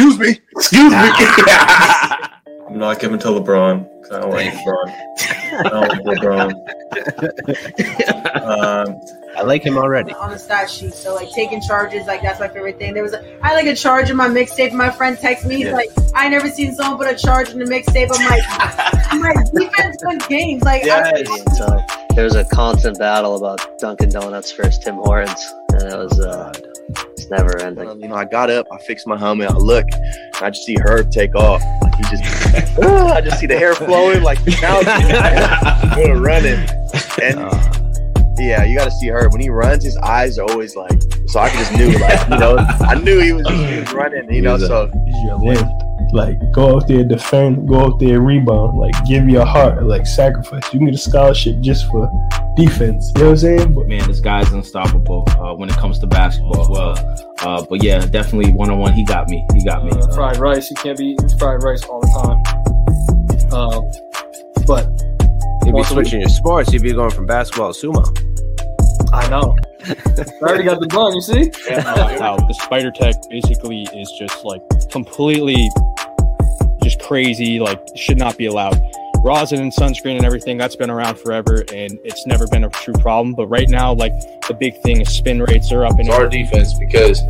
Excuse 0.00 0.18
me. 0.18 0.40
Excuse 0.52 0.92
me. 0.92 0.98
I'm 2.70 2.78
not 2.78 3.00
giving 3.00 3.18
to 3.18 3.28
LeBron 3.28 3.84
because 4.00 4.16
I 4.16 4.20
don't 4.20 4.30
like 4.30 4.52
LeBron. 4.52 4.94
I 5.52 5.68
don't 5.68 6.06
like 6.06 6.18
LeBron. 6.18 6.52
Um, 8.40 9.00
I 9.36 9.42
like 9.42 9.62
him 9.62 9.76
already. 9.76 10.12
on 10.14 10.30
the 10.30 10.38
stat 10.38 10.70
sheet. 10.70 10.92
So 10.94 11.14
like 11.14 11.30
taking 11.32 11.60
charges, 11.60 12.06
like 12.06 12.22
that's 12.22 12.40
my 12.40 12.48
favorite 12.48 12.78
thing. 12.78 12.94
There 12.94 13.02
was 13.02 13.12
a, 13.12 13.38
I 13.44 13.54
like 13.54 13.66
a 13.66 13.74
charge 13.76 14.10
in 14.10 14.16
my 14.16 14.28
mixtape. 14.28 14.72
My 14.72 14.90
friend 14.90 15.16
texts 15.18 15.46
me, 15.46 15.56
he's 15.56 15.66
Yeah. 15.66 15.72
like, 15.74 15.90
I 16.14 16.28
never 16.28 16.48
seen 16.48 16.74
someone 16.74 16.98
put 16.98 17.12
a 17.12 17.16
charge 17.18 17.50
in 17.50 17.58
the 17.58 17.64
mixtape. 17.64 18.08
I'm 18.12 18.26
like, 18.28 18.42
I'm 19.12 19.20
like 19.20 19.52
defense 19.52 19.96
wins 20.04 20.26
games. 20.26 20.62
Like 20.62 20.82
I, 20.88 21.22
So 21.56 21.80
there 22.14 22.24
was 22.24 22.34
a 22.34 22.44
constant 22.44 22.98
battle 22.98 23.36
about 23.36 23.60
Dunkin' 23.78 24.10
Donuts 24.10 24.52
versus 24.52 24.78
Tim 24.78 24.96
Hortons, 24.96 25.44
and 25.74 25.82
it 25.92 25.96
was 25.96 26.18
uh, 26.20 26.52
it's 27.30 27.42
never 27.42 27.58
ending. 27.60 27.88
Um, 27.88 28.00
you 28.00 28.08
know, 28.08 28.14
I 28.14 28.24
got 28.24 28.50
up, 28.50 28.66
I 28.72 28.78
fixed 28.78 29.06
my 29.06 29.16
helmet, 29.16 29.50
I 29.50 29.54
look, 29.54 29.86
and 29.92 30.42
I 30.42 30.50
just 30.50 30.64
see 30.64 30.76
Herb 30.80 31.10
take 31.10 31.34
off. 31.34 31.62
Like 31.82 31.94
he 31.96 32.02
just, 32.04 32.24
Ah, 32.82 33.14
I 33.14 33.20
just 33.20 33.40
see 33.40 33.46
the 33.46 33.58
hair 33.58 33.74
flowing. 33.74 34.22
Like 34.22 34.38
now, 34.60 34.80
it's 34.82 35.96
going 35.96 36.20
running, 36.20 36.58
and 37.22 37.38
yeah, 38.38 38.64
you 38.64 38.76
got 38.76 38.86
to 38.86 38.90
see 38.90 39.08
Herb 39.08 39.32
when 39.32 39.40
he 39.40 39.50
runs. 39.50 39.84
His 39.84 39.96
eyes 39.98 40.38
are 40.38 40.50
always 40.50 40.76
like, 40.76 41.00
so 41.26 41.40
I 41.40 41.50
just 41.50 41.72
knew, 41.72 41.90
like 41.98 42.28
you 42.28 42.38
know, 42.38 42.56
I 42.56 42.94
knew 42.94 43.20
he 43.20 43.32
was, 43.32 43.46
he 43.48 43.80
was 43.80 43.92
running. 43.92 44.32
You 44.32 44.42
know, 44.42 44.58
so 44.58 44.90
It's 44.92 45.24
your 45.24 45.38
life. 45.38 45.62
Like 46.12 46.38
go 46.52 46.76
out 46.76 46.88
there, 46.88 47.04
defend, 47.04 47.68
go 47.68 47.84
out 47.84 48.00
there, 48.00 48.20
rebound, 48.20 48.78
like 48.78 48.94
give 49.04 49.28
your 49.28 49.44
heart, 49.44 49.84
like 49.84 50.06
sacrifice. 50.06 50.64
You 50.72 50.80
can 50.80 50.86
get 50.86 50.94
a 50.94 50.98
scholarship 50.98 51.60
just 51.60 51.86
for 51.88 52.10
defense. 52.66 53.10
You 53.16 53.22
know 53.22 53.26
what 53.26 53.30
I'm 53.32 53.36
saying? 53.38 53.74
But 53.74 53.88
Man, 53.88 54.06
this 54.06 54.20
guy's 54.20 54.50
unstoppable 54.52 55.24
uh, 55.30 55.54
when 55.54 55.68
it 55.68 55.76
comes 55.76 55.98
to 56.00 56.06
basketball. 56.06 56.76
Uh, 56.76 56.94
uh, 57.42 57.64
but 57.68 57.82
yeah, 57.82 58.04
definitely 58.06 58.52
one 58.52 58.70
on 58.70 58.78
one. 58.78 58.92
He 58.92 59.04
got 59.04 59.28
me. 59.28 59.44
He 59.54 59.64
got 59.64 59.84
me. 59.84 59.90
Uh, 59.92 60.14
fried 60.14 60.36
rice. 60.38 60.70
You 60.70 60.76
can't 60.76 60.98
be 60.98 61.06
eating 61.06 61.38
fried 61.38 61.62
rice 61.62 61.82
all 61.84 62.00
the 62.00 62.08
time. 62.20 63.52
Um, 63.52 63.90
but 64.66 64.86
You'd 65.64 65.72
be 65.72 65.72
Once 65.72 65.90
a 65.90 65.94
week. 65.94 66.04
switching 66.06 66.20
your 66.20 66.30
sports. 66.30 66.72
You'd 66.72 66.82
be 66.82 66.92
going 66.92 67.10
from 67.10 67.26
basketball 67.26 67.72
to 67.74 67.86
sumo. 67.86 68.04
I 69.12 69.28
know. 69.28 69.56
I 69.86 70.30
already 70.42 70.64
got 70.64 70.80
the 70.80 70.86
bun. 70.86 71.14
You 71.14 71.20
see? 71.20 71.50
how 72.20 72.36
the 72.36 72.54
Spider 72.62 72.90
Tack 72.90 73.14
basically 73.28 73.82
is 73.94 74.10
just 74.18 74.44
like 74.44 74.62
completely 74.90 75.68
just 76.82 77.00
crazy 77.00 77.60
like 77.60 77.78
should 77.94 78.16
not 78.16 78.38
be 78.38 78.46
allowed 78.46 78.74
rosin 79.22 79.60
and 79.60 79.72
sunscreen 79.72 80.16
and 80.16 80.24
everything 80.24 80.56
that's 80.56 80.76
been 80.76 80.90
around 80.90 81.18
forever 81.18 81.64
and 81.72 81.98
it's 82.04 82.26
never 82.26 82.46
been 82.46 82.64
a 82.64 82.70
true 82.70 82.94
problem 82.94 83.34
but 83.34 83.46
right 83.46 83.68
now 83.68 83.92
like 83.92 84.12
the 84.48 84.56
big 84.58 84.80
thing 84.82 85.00
is 85.00 85.08
spin 85.08 85.42
rates 85.42 85.70
are 85.72 85.84
up 85.84 85.98
and 85.98 86.08
It's 86.08 86.16
our 86.16 86.28
defense 86.28 86.72
because 86.78 87.20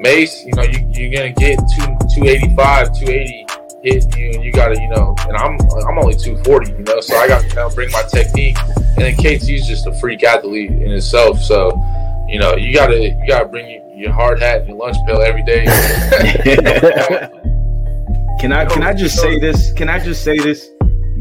Mace, 0.00 0.44
you 0.46 0.52
know, 0.54 0.62
you, 0.62 0.78
you're 0.92 1.12
gonna 1.12 1.32
get 1.32 1.58
two, 1.76 1.84
285, 2.14 2.98
280 2.98 3.46
hit 3.82 4.16
you, 4.16 4.30
and 4.30 4.42
you 4.42 4.50
gotta, 4.50 4.80
you 4.80 4.88
know, 4.88 5.14
and 5.28 5.36
I'm 5.36 5.58
I'm 5.86 5.98
only 5.98 6.14
240, 6.14 6.72
you 6.72 6.78
know, 6.78 7.00
so 7.00 7.16
I 7.16 7.28
got 7.28 7.42
to 7.42 7.48
kind 7.48 7.60
of 7.60 7.74
bring 7.74 7.90
my 7.90 8.02
technique. 8.02 8.56
And 8.96 9.04
then 9.04 9.14
KT's 9.16 9.66
just 9.68 9.86
a 9.86 9.92
freak 10.00 10.24
athlete 10.24 10.70
in 10.70 10.90
itself, 10.90 11.38
so 11.40 11.70
you 12.28 12.38
know, 12.38 12.56
you 12.56 12.72
gotta 12.74 12.98
you 12.98 13.26
gotta 13.28 13.46
bring 13.46 13.70
your, 13.70 13.94
your 13.94 14.12
hard 14.12 14.40
hat 14.40 14.60
and 14.60 14.68
your 14.68 14.78
lunch 14.78 14.96
pail 15.06 15.20
every 15.20 15.42
day. 15.42 15.64
Can 18.40 18.54
I 18.54 18.64
can 18.64 18.82
I 18.82 18.94
just 18.94 19.20
say 19.20 19.38
this? 19.38 19.70
Can 19.74 19.90
I 19.90 20.02
just 20.02 20.24
say 20.24 20.38
this? 20.38 20.70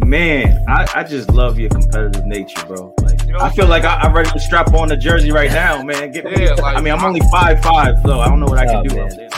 Man, 0.05 0.63
I, 0.67 0.87
I 0.95 1.03
just 1.03 1.29
love 1.31 1.59
your 1.59 1.69
competitive 1.69 2.25
nature, 2.25 2.65
bro. 2.65 2.93
Like 3.01 3.19
I 3.39 3.49
feel 3.51 3.67
like 3.67 3.83
I, 3.83 3.95
I'm 3.95 4.13
ready 4.13 4.29
to 4.31 4.39
strap 4.39 4.73
on 4.73 4.87
the 4.87 4.97
jersey 4.97 5.31
right 5.31 5.51
now, 5.51 5.83
man. 5.83 6.11
Get 6.11 6.25
me. 6.25 6.49
Like, 6.49 6.77
I 6.77 6.81
mean, 6.81 6.93
I'm 6.93 7.03
only 7.03 7.21
five 7.31 7.61
five, 7.61 7.95
so 8.03 8.19
I 8.19 8.27
don't 8.27 8.39
know 8.39 8.47
what 8.47 8.57
I 8.57 8.65
can 8.65 8.75
Oh, 8.77 8.83
do. 8.83 8.95
man. 8.95 9.29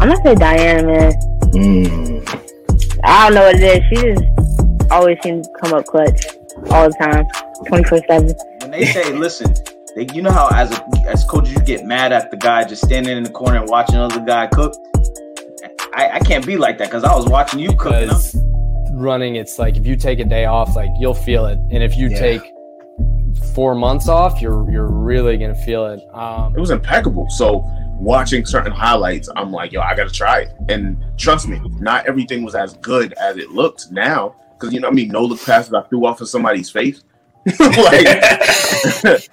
I'm 0.00 0.08
gonna 0.08 0.16
say 0.22 0.34
Diana, 0.34 0.86
man. 0.86 1.12
Mm. 1.52 3.00
I 3.02 3.24
don't 3.26 3.34
know 3.34 3.42
what 3.46 3.56
it 3.56 3.62
is. 3.62 3.82
She 3.88 4.06
just 4.14 4.90
always 4.92 5.18
seems 5.22 5.46
to 5.48 5.52
come 5.62 5.74
up 5.74 5.86
clutch 5.86 6.26
all 6.70 6.88
the 6.88 6.96
time, 7.00 7.26
twenty 7.66 7.84
four 7.84 8.00
seven. 8.06 8.34
when 8.60 8.70
they 8.70 8.84
say, 8.86 9.12
listen, 9.14 9.52
they, 9.96 10.06
you 10.14 10.22
know 10.22 10.30
how 10.32 10.48
as 10.54 10.70
a, 10.78 10.84
as 11.08 11.24
coaches 11.24 11.54
you 11.54 11.60
get 11.62 11.84
mad 11.84 12.12
at 12.12 12.30
the 12.30 12.36
guy 12.36 12.64
just 12.64 12.84
standing 12.84 13.16
in 13.16 13.24
the 13.24 13.30
corner 13.30 13.58
and 13.60 13.68
watching 13.68 13.96
another 13.96 14.20
guy 14.20 14.46
cook. 14.48 14.74
I, 15.94 16.10
I 16.14 16.18
can't 16.20 16.44
be 16.46 16.56
like 16.58 16.76
that 16.78 16.88
because 16.88 17.04
I 17.04 17.14
was 17.16 17.26
watching 17.26 17.58
you 17.58 17.74
cook. 17.74 18.10
And 18.96 19.02
I'm, 19.02 19.04
because 19.04 19.04
running 19.04 19.36
it's 19.36 19.58
like 19.58 19.76
if 19.76 19.86
you 19.86 19.96
take 19.96 20.18
a 20.20 20.24
day 20.24 20.44
off 20.46 20.74
like 20.76 20.90
you'll 20.98 21.14
feel 21.14 21.46
it 21.46 21.58
and 21.70 21.82
if 21.82 21.96
you 21.96 22.08
Yeah. 22.08 22.18
take 22.18 22.42
four 23.54 23.74
months 23.74 24.08
off 24.08 24.40
you're 24.40 24.70
you're 24.70 24.90
really 24.90 25.36
gonna 25.36 25.54
feel 25.64 25.86
it 25.86 26.00
um 26.14 26.54
it 26.56 26.60
was 26.60 26.70
impeccable. 26.70 27.26
So 27.30 27.62
watching 27.98 28.44
certain 28.44 28.72
highlights, 28.72 29.28
I'm 29.36 29.50
like, 29.52 29.72
yo, 29.72 29.80
I 29.80 29.94
gotta 29.94 30.10
try 30.10 30.40
it. 30.40 30.52
And 30.68 31.02
trust 31.16 31.48
me, 31.48 31.60
not 31.80 32.06
everything 32.06 32.44
was 32.44 32.54
as 32.54 32.74
good 32.78 33.12
as 33.14 33.36
it 33.38 33.50
looked 33.50 33.90
now. 33.90 34.34
Cause 34.58 34.72
you 34.72 34.80
know, 34.80 34.88
I 34.88 34.90
mean, 34.90 35.08
no 35.08 35.22
look 35.24 35.42
passes 35.44 35.72
I 35.74 35.82
threw 35.82 36.06
off 36.06 36.20
of 36.20 36.28
somebody's 36.28 36.70
face. 36.70 37.02
like, 37.58 38.06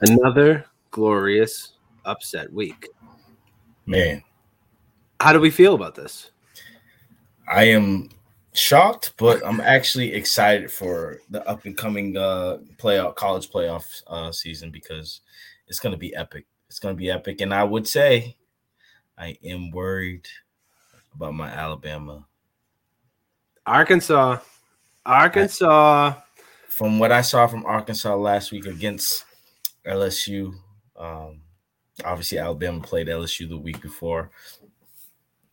Another 0.00 0.64
glorious 0.90 1.72
upset 2.04 2.52
week. 2.52 2.88
Man, 3.86 4.22
How 5.20 5.32
do 5.32 5.40
we 5.40 5.50
feel 5.50 5.74
about 5.74 5.94
this? 5.94 6.30
I 7.48 7.64
am 7.64 8.10
shocked, 8.52 9.12
but 9.16 9.46
I'm 9.46 9.60
actually 9.60 10.12
excited 10.12 10.70
for 10.72 11.20
the 11.30 11.46
up 11.48 11.64
and 11.64 11.76
coming 11.76 12.16
uh 12.16 12.58
playoff 12.78 13.14
college 13.14 13.50
playoff 13.50 14.02
uh 14.08 14.32
season 14.32 14.70
because 14.70 15.20
it's 15.68 15.78
gonna 15.78 15.96
be 15.96 16.14
epic. 16.16 16.46
It's 16.68 16.78
gonna 16.78 16.94
be 16.94 17.10
epic, 17.10 17.40
and 17.40 17.54
I 17.54 17.64
would 17.64 17.86
say 17.86 18.36
I 19.18 19.36
am 19.44 19.70
worried 19.70 20.26
about 21.14 21.34
my 21.34 21.48
Alabama. 21.48 22.26
Arkansas. 23.64 24.38
Arkansas. 25.04 26.14
From 26.68 26.98
what 26.98 27.12
I 27.12 27.22
saw 27.22 27.46
from 27.46 27.64
Arkansas 27.64 28.14
last 28.16 28.52
week 28.52 28.66
against 28.66 29.25
LSU, 29.86 30.52
um, 30.96 31.40
obviously 32.04 32.38
Alabama 32.38 32.80
played 32.80 33.08
LSU 33.08 33.48
the 33.48 33.58
week 33.58 33.80
before. 33.80 34.30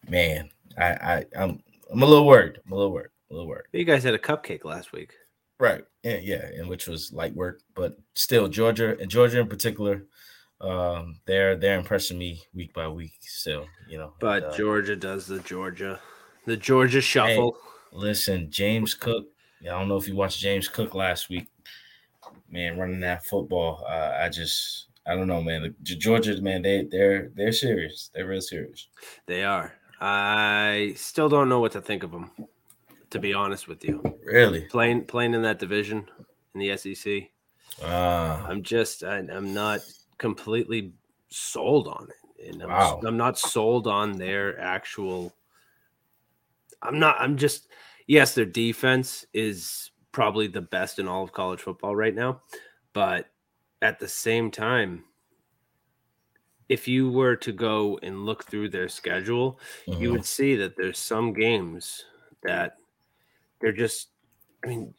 Man, 0.09 0.49
I, 0.77 0.85
I 0.85 1.25
I'm 1.37 1.63
I'm 1.91 2.01
a 2.01 2.05
little 2.05 2.25
worried. 2.25 2.59
I'm 2.65 2.71
a 2.71 2.75
little 2.75 2.91
worried. 2.91 3.09
A 3.29 3.33
little 3.33 3.47
worried. 3.47 3.65
You 3.71 3.85
guys 3.85 4.03
had 4.03 4.13
a 4.13 4.19
cupcake 4.19 4.65
last 4.65 4.91
week. 4.91 5.13
Right. 5.59 5.83
Yeah, 6.03 6.17
yeah, 6.21 6.45
and 6.57 6.67
which 6.67 6.87
was 6.87 7.13
light 7.13 7.33
work, 7.33 7.61
but 7.75 7.97
still 8.13 8.49
Georgia 8.49 8.97
and 8.99 9.09
Georgia 9.09 9.39
in 9.39 9.47
particular, 9.47 10.03
um, 10.59 11.21
they're 11.25 11.55
they're 11.55 11.79
impressing 11.79 12.17
me 12.17 12.41
week 12.53 12.73
by 12.73 12.87
week 12.89 13.13
still, 13.21 13.65
you 13.87 13.97
know. 13.97 14.13
But 14.19 14.43
uh, 14.43 14.57
Georgia 14.57 14.97
does 14.97 15.25
the 15.25 15.39
Georgia, 15.39 16.01
the 16.45 16.57
Georgia 16.57 16.97
hey, 16.97 17.01
shuffle. 17.01 17.57
listen, 17.93 18.51
James 18.51 18.93
Cook. 18.93 19.27
I 19.61 19.67
don't 19.67 19.87
know 19.87 19.95
if 19.95 20.09
you 20.09 20.15
watched 20.15 20.39
James 20.39 20.67
Cook 20.67 20.93
last 20.93 21.29
week. 21.29 21.47
Man, 22.53 22.77
running 22.77 22.99
that 22.99 23.25
football, 23.25 23.83
uh, 23.89 24.15
I 24.21 24.29
just 24.29 24.85
I 25.07 25.15
don't 25.15 25.27
know, 25.27 25.41
man. 25.41 25.73
The 25.81 25.95
Georgia, 25.95 26.39
man, 26.39 26.61
they 26.61 26.83
they're 26.83 27.31
they're 27.35 27.51
serious. 27.51 28.11
They're 28.13 28.27
real 28.27 28.41
serious. 28.41 28.89
They 29.25 29.43
are. 29.43 29.73
I 29.99 30.93
still 30.95 31.29
don't 31.29 31.49
know 31.49 31.59
what 31.59 31.71
to 31.71 31.81
think 31.81 32.03
of 32.03 32.11
them, 32.11 32.29
to 33.09 33.17
be 33.17 33.33
honest 33.33 33.67
with 33.67 33.83
you. 33.83 34.03
Really? 34.23 34.61
Playing 34.65 35.05
playing 35.05 35.33
in 35.33 35.41
that 35.41 35.57
division 35.57 36.07
in 36.53 36.59
the 36.59 36.77
SEC. 36.77 37.31
Uh, 37.81 38.45
I'm 38.47 38.61
just 38.61 39.03
I, 39.03 39.17
I'm 39.17 39.51
not 39.55 39.79
completely 40.19 40.93
sold 41.29 41.87
on 41.87 42.07
it, 42.09 42.53
and 42.53 42.61
I'm, 42.61 42.69
Wow. 42.69 43.01
I'm 43.03 43.17
not 43.17 43.39
sold 43.39 43.87
on 43.87 44.19
their 44.19 44.59
actual. 44.59 45.33
I'm 46.83 46.99
not. 46.99 47.15
I'm 47.19 47.35
just. 47.35 47.67
Yes, 48.05 48.35
their 48.35 48.45
defense 48.45 49.25
is 49.33 49.89
probably 50.13 50.47
the 50.47 50.61
best 50.61 50.99
in 50.99 51.09
all 51.09 51.23
of 51.25 51.33
college 51.33 51.61
football 51.61 51.95
right 51.97 52.15
now, 52.15 52.43
but 52.93 53.31
at 53.81 53.99
the 53.99 54.09
same 54.09 54.51
time, 54.51 55.05
if 56.69 56.87
you 56.87 57.11
were 57.11 57.35
to 57.35 57.51
go 57.51 57.97
and 58.01 58.25
look 58.25 58.45
through 58.45 58.69
their 58.69 58.87
schedule, 58.89 59.59
you 59.97 60.11
Mhm. 60.11 60.11
would 60.11 60.25
see 60.25 60.55
that 60.55 60.75
there's 60.77 60.97
some 60.99 61.33
games 61.33 62.05
that 62.43 62.77
they're 63.61 63.73
just. 63.73 64.11
I 64.65 64.69
mean, 64.69 64.95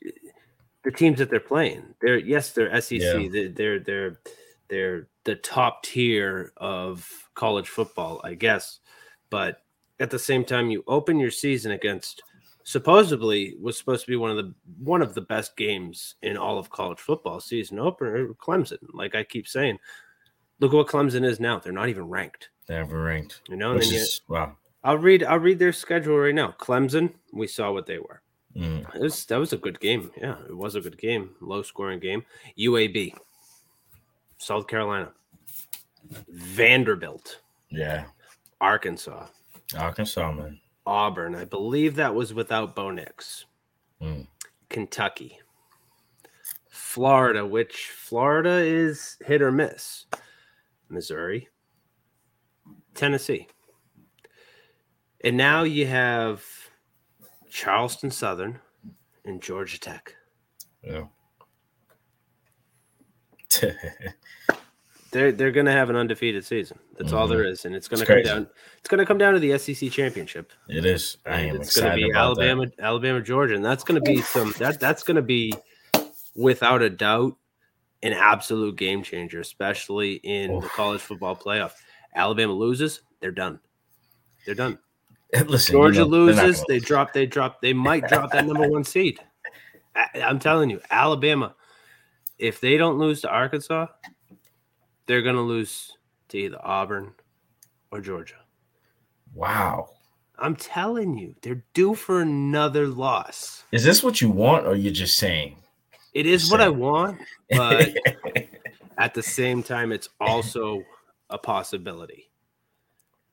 the 0.84 0.92
teams 0.92 1.18
that 1.18 1.30
they're 1.30 1.40
playing, 1.40 1.94
they're 2.00 2.18
yes, 2.18 2.52
they're 2.52 2.72
SEC. 2.72 3.28
Yeah. 3.28 3.28
They're, 3.28 3.50
they're 3.50 3.80
they're 3.80 4.20
they're 4.68 5.08
the 5.24 5.36
top 5.36 5.82
tier 5.84 6.52
of 6.58 7.30
college 7.34 7.68
football, 7.68 8.20
I 8.24 8.34
guess. 8.34 8.80
But 9.30 9.62
at 10.00 10.10
the 10.10 10.18
same 10.18 10.44
time, 10.44 10.70
you 10.70 10.84
open 10.86 11.18
your 11.20 11.30
season 11.32 11.72
against 11.72 12.22
supposedly 12.64 13.54
was 13.60 13.78
supposed 13.78 14.04
to 14.04 14.10
be 14.10 14.16
one 14.16 14.30
of 14.30 14.36
the 14.36 14.52
one 14.78 15.02
of 15.02 15.14
the 15.14 15.20
best 15.20 15.56
games 15.56 16.16
in 16.22 16.36
all 16.36 16.58
of 16.58 16.70
college 16.70 16.98
football 16.98 17.38
season 17.38 17.78
opener 17.78 18.28
Clemson. 18.34 18.78
Like 18.92 19.14
I 19.14 19.22
keep 19.22 19.46
saying, 19.46 19.78
look 20.60 20.72
at 20.72 20.76
what 20.76 20.88
Clemson 20.88 21.24
is 21.24 21.38
now. 21.38 21.58
They're 21.58 21.72
not 21.72 21.90
even 21.90 22.08
ranked. 22.08 22.48
They're 22.66 22.82
never 22.82 23.02
ranked. 23.02 23.42
You 23.48 23.56
know, 23.56 23.70
and 23.70 23.78
Which 23.78 23.92
is 23.92 24.22
wow. 24.28 24.56
I'll 24.82 24.98
read. 24.98 25.22
I'll 25.22 25.38
read 25.38 25.58
their 25.58 25.72
schedule 25.72 26.18
right 26.18 26.34
now. 26.34 26.54
Clemson. 26.58 27.14
We 27.32 27.46
saw 27.46 27.72
what 27.72 27.86
they 27.86 27.98
were. 27.98 28.22
Mm. 28.56 28.94
It 28.94 29.00
was, 29.00 29.24
that 29.26 29.38
was 29.38 29.52
a 29.52 29.58
good 29.58 29.80
game. 29.80 30.10
Yeah, 30.16 30.36
it 30.48 30.56
was 30.56 30.74
a 30.74 30.80
good 30.80 30.98
game. 30.98 31.30
Low 31.40 31.62
scoring 31.62 32.00
game. 32.00 32.24
UAB. 32.58 33.14
South 34.38 34.66
Carolina. 34.66 35.12
Vanderbilt. 36.28 37.40
Yeah. 37.70 38.04
Arkansas. 38.60 39.26
Arkansas, 39.76 40.32
man. 40.32 40.60
Auburn. 40.86 41.34
I 41.34 41.44
believe 41.44 41.96
that 41.96 42.14
was 42.14 42.34
without 42.34 42.74
Bo 42.74 42.90
Nix. 42.90 43.46
Mm. 44.00 44.26
Kentucky. 44.68 45.38
Florida, 46.68 47.46
which 47.46 47.88
Florida 47.88 48.58
is 48.58 49.16
hit 49.24 49.42
or 49.42 49.52
miss. 49.52 50.06
Missouri. 50.88 51.48
Tennessee. 52.94 53.48
And 55.22 55.36
now 55.36 55.62
you 55.62 55.86
have 55.86 56.44
Charleston 57.48 58.10
Southern 58.10 58.60
and 59.24 59.40
Georgia 59.40 59.80
Tech. 59.80 60.14
Yeah. 60.82 61.06
They're 65.14 65.30
they're 65.30 65.52
gonna 65.52 65.70
have 65.72 65.90
an 65.90 65.96
undefeated 65.96 66.44
season. 66.44 66.76
That's 66.98 67.12
all 67.12 67.28
there 67.28 67.44
Mhm. 67.44 67.52
is, 67.52 67.64
and 67.64 67.74
it's 67.74 67.86
gonna 67.86 68.02
It's 68.02 68.08
come 68.08 68.16
crazy. 68.16 68.28
down. 68.28 68.48
It's 68.78 68.88
gonna 68.88 69.06
come 69.06 69.16
down 69.16 69.32
to 69.34 69.38
the 69.38 69.52
SEC 69.52 69.88
championship. 69.88 70.52
It 70.68 70.84
is. 70.84 71.18
I 71.24 71.40
am 71.42 71.56
it's 71.56 71.78
going 71.80 71.88
to 71.90 71.94
be 71.96 72.10
about 72.10 72.36
that. 72.36 72.48
Alabama, 72.48 72.72
Alabama, 72.80 73.20
Georgia, 73.20 73.54
and 73.54 73.64
that's 73.64 73.84
going 73.84 74.02
to 74.02 74.10
be 74.10 74.20
some 74.22 74.52
that 74.58 74.80
that's 74.80 75.04
going 75.04 75.14
to 75.14 75.22
be 75.22 75.54
without 76.34 76.82
a 76.82 76.90
doubt 76.90 77.36
an 78.02 78.12
absolute 78.12 78.76
game 78.76 79.02
changer, 79.04 79.38
especially 79.40 80.14
in 80.14 80.60
the 80.60 80.68
college 80.68 81.00
football 81.00 81.36
playoff. 81.36 81.72
Alabama 82.14 82.52
loses, 82.52 83.02
they're 83.20 83.30
done. 83.30 83.60
They're 84.44 84.54
done. 84.54 84.78
Listen, 85.46 85.76
you 85.76 85.80
Georgia 85.80 86.00
know, 86.00 86.06
loses, 86.06 86.64
they 86.66 86.80
drop, 86.80 87.12
they 87.12 87.24
drop, 87.26 87.62
they 87.62 87.72
might 87.72 88.06
drop 88.08 88.32
that 88.32 88.46
number 88.46 88.68
one 88.68 88.84
seed. 88.84 89.20
I, 89.96 90.22
I'm 90.22 90.38
telling 90.38 90.70
you, 90.70 90.80
Alabama, 90.90 91.54
if 92.38 92.60
they 92.60 92.76
don't 92.76 92.98
lose 92.98 93.20
to 93.22 93.28
Arkansas, 93.30 93.86
they're 95.06 95.22
going 95.22 95.36
to 95.36 95.42
lose 95.42 95.92
to 96.28 96.38
either 96.38 96.58
Auburn 96.62 97.12
or 97.90 98.00
Georgia. 98.00 98.36
Wow. 99.34 99.90
I'm 100.38 100.56
telling 100.56 101.16
you, 101.16 101.34
they're 101.42 101.64
due 101.74 101.94
for 101.94 102.20
another 102.20 102.88
loss. 102.88 103.64
Is 103.72 103.84
this 103.84 104.02
what 104.02 104.20
you 104.20 104.30
want, 104.30 104.66
or 104.66 104.74
you're 104.74 104.92
just 104.92 105.18
saying? 105.18 105.56
It 106.12 106.26
is 106.26 106.50
what 106.50 106.60
I 106.60 106.68
want, 106.68 107.18
but 107.50 107.94
at 108.98 109.14
the 109.14 109.22
same 109.22 109.62
time, 109.62 109.92
it's 109.92 110.08
also 110.20 110.82
a 111.30 111.38
possibility. 111.38 112.30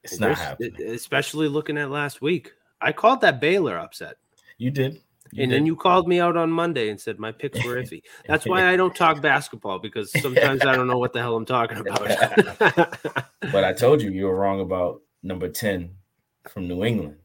It's 0.03 0.13
And 0.13 0.21
not 0.21 0.37
happening. 0.37 0.81
Especially 0.81 1.47
looking 1.47 1.77
at 1.77 1.91
last 1.91 2.21
week. 2.21 2.51
I 2.81 2.91
called 2.91 3.21
that 3.21 3.39
Baylor 3.39 3.77
upset. 3.77 4.17
You 4.57 4.71
did. 4.71 5.01
You 5.33 5.43
and 5.43 5.51
then 5.51 5.65
you 5.65 5.75
called 5.75 6.07
me 6.07 6.19
out 6.19 6.35
on 6.35 6.51
Monday 6.51 6.89
and 6.89 6.99
said 6.99 7.19
my 7.19 7.31
picks 7.31 7.63
were 7.65 7.75
iffy. 7.83 8.01
That's 8.27 8.45
why 8.45 8.67
I 8.67 8.75
don't 8.75 8.95
talk 8.95 9.21
basketball 9.21 9.79
because 9.79 10.11
sometimes 10.21 10.61
I 10.65 10.75
don't 10.75 10.87
know 10.87 10.97
what 10.97 11.13
the 11.13 11.19
hell 11.19 11.35
I'm 11.35 11.45
talking 11.45 11.77
about. 11.77 12.97
But 13.51 13.63
I 13.63 13.73
told 13.73 14.01
you 14.01 14.11
you 14.11 14.25
were 14.25 14.35
wrong 14.35 14.61
about 14.61 15.01
number 15.23 15.49
10 15.49 15.89
from 16.47 16.67
New 16.67 16.85
England. 16.85 17.15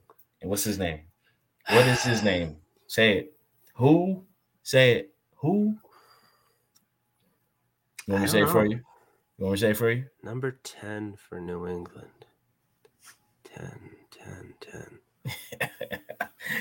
And 0.40 0.50
what's 0.50 0.64
his 0.64 0.78
name? 0.78 1.00
What 1.68 1.86
is 1.86 2.02
his 2.02 2.22
name? 2.22 2.56
Say 2.86 3.18
it. 3.18 3.36
Who? 3.74 4.24
Say 4.62 4.92
it. 4.92 5.14
Who? 5.36 5.76
You 8.06 8.12
want 8.12 8.22
me 8.22 8.26
to 8.26 8.32
say 8.32 8.42
it 8.42 8.48
for 8.48 8.64
you? 8.64 8.80
You 9.38 9.44
want 9.44 9.52
me 9.52 9.56
to 9.56 9.60
say 9.60 9.70
it 9.70 9.76
for 9.76 9.90
you? 9.90 10.04
Number 10.22 10.58
10 10.62 11.16
for 11.16 11.38
New 11.40 11.66
England. 11.66 12.24
10, 13.44 13.90
10, 14.10 14.54
10. 15.60 16.00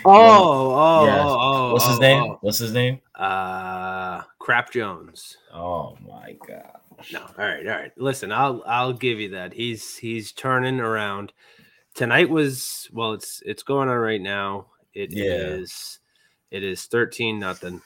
Oh, 0.06 0.74
oh, 0.74 1.06
Yes. 1.06 1.26
oh, 1.26 1.38
oh. 1.40 1.74
What's 1.74 1.88
his 1.88 1.98
oh, 1.98 2.02
name? 2.02 2.24
oh. 2.24 2.38
What's 2.42 2.58
his 2.60 2.74
name? 2.74 3.00
Uh, 3.16 4.22
Crap 4.40 4.72
Jones. 4.72 5.38
Oh 5.54 5.98
my 6.08 6.36
god. 6.48 6.80
No, 7.12 7.20
all 7.22 7.34
right, 7.38 7.66
all 7.68 7.74
right. 7.74 7.92
Listen, 7.98 8.32
I'll 8.32 8.64
I'll 8.66 8.94
give 8.94 9.20
you 9.20 9.30
that. 9.30 9.54
He's 9.54 9.98
he's 9.98 10.32
turning 10.32 10.80
around. 10.80 11.34
Tonight 11.94 12.30
was 12.30 12.90
well, 12.94 13.14
it's 13.14 13.42
it's 13.46 13.64
going 13.64 13.90
on 13.90 13.98
right 13.98 14.22
now. 14.22 14.68
It 14.94 15.12
is 15.14 16.00
Yeah. 16.52 16.58
it 16.58 16.64
is 16.64 16.86
13 16.86 17.40
nothing. 17.40 17.82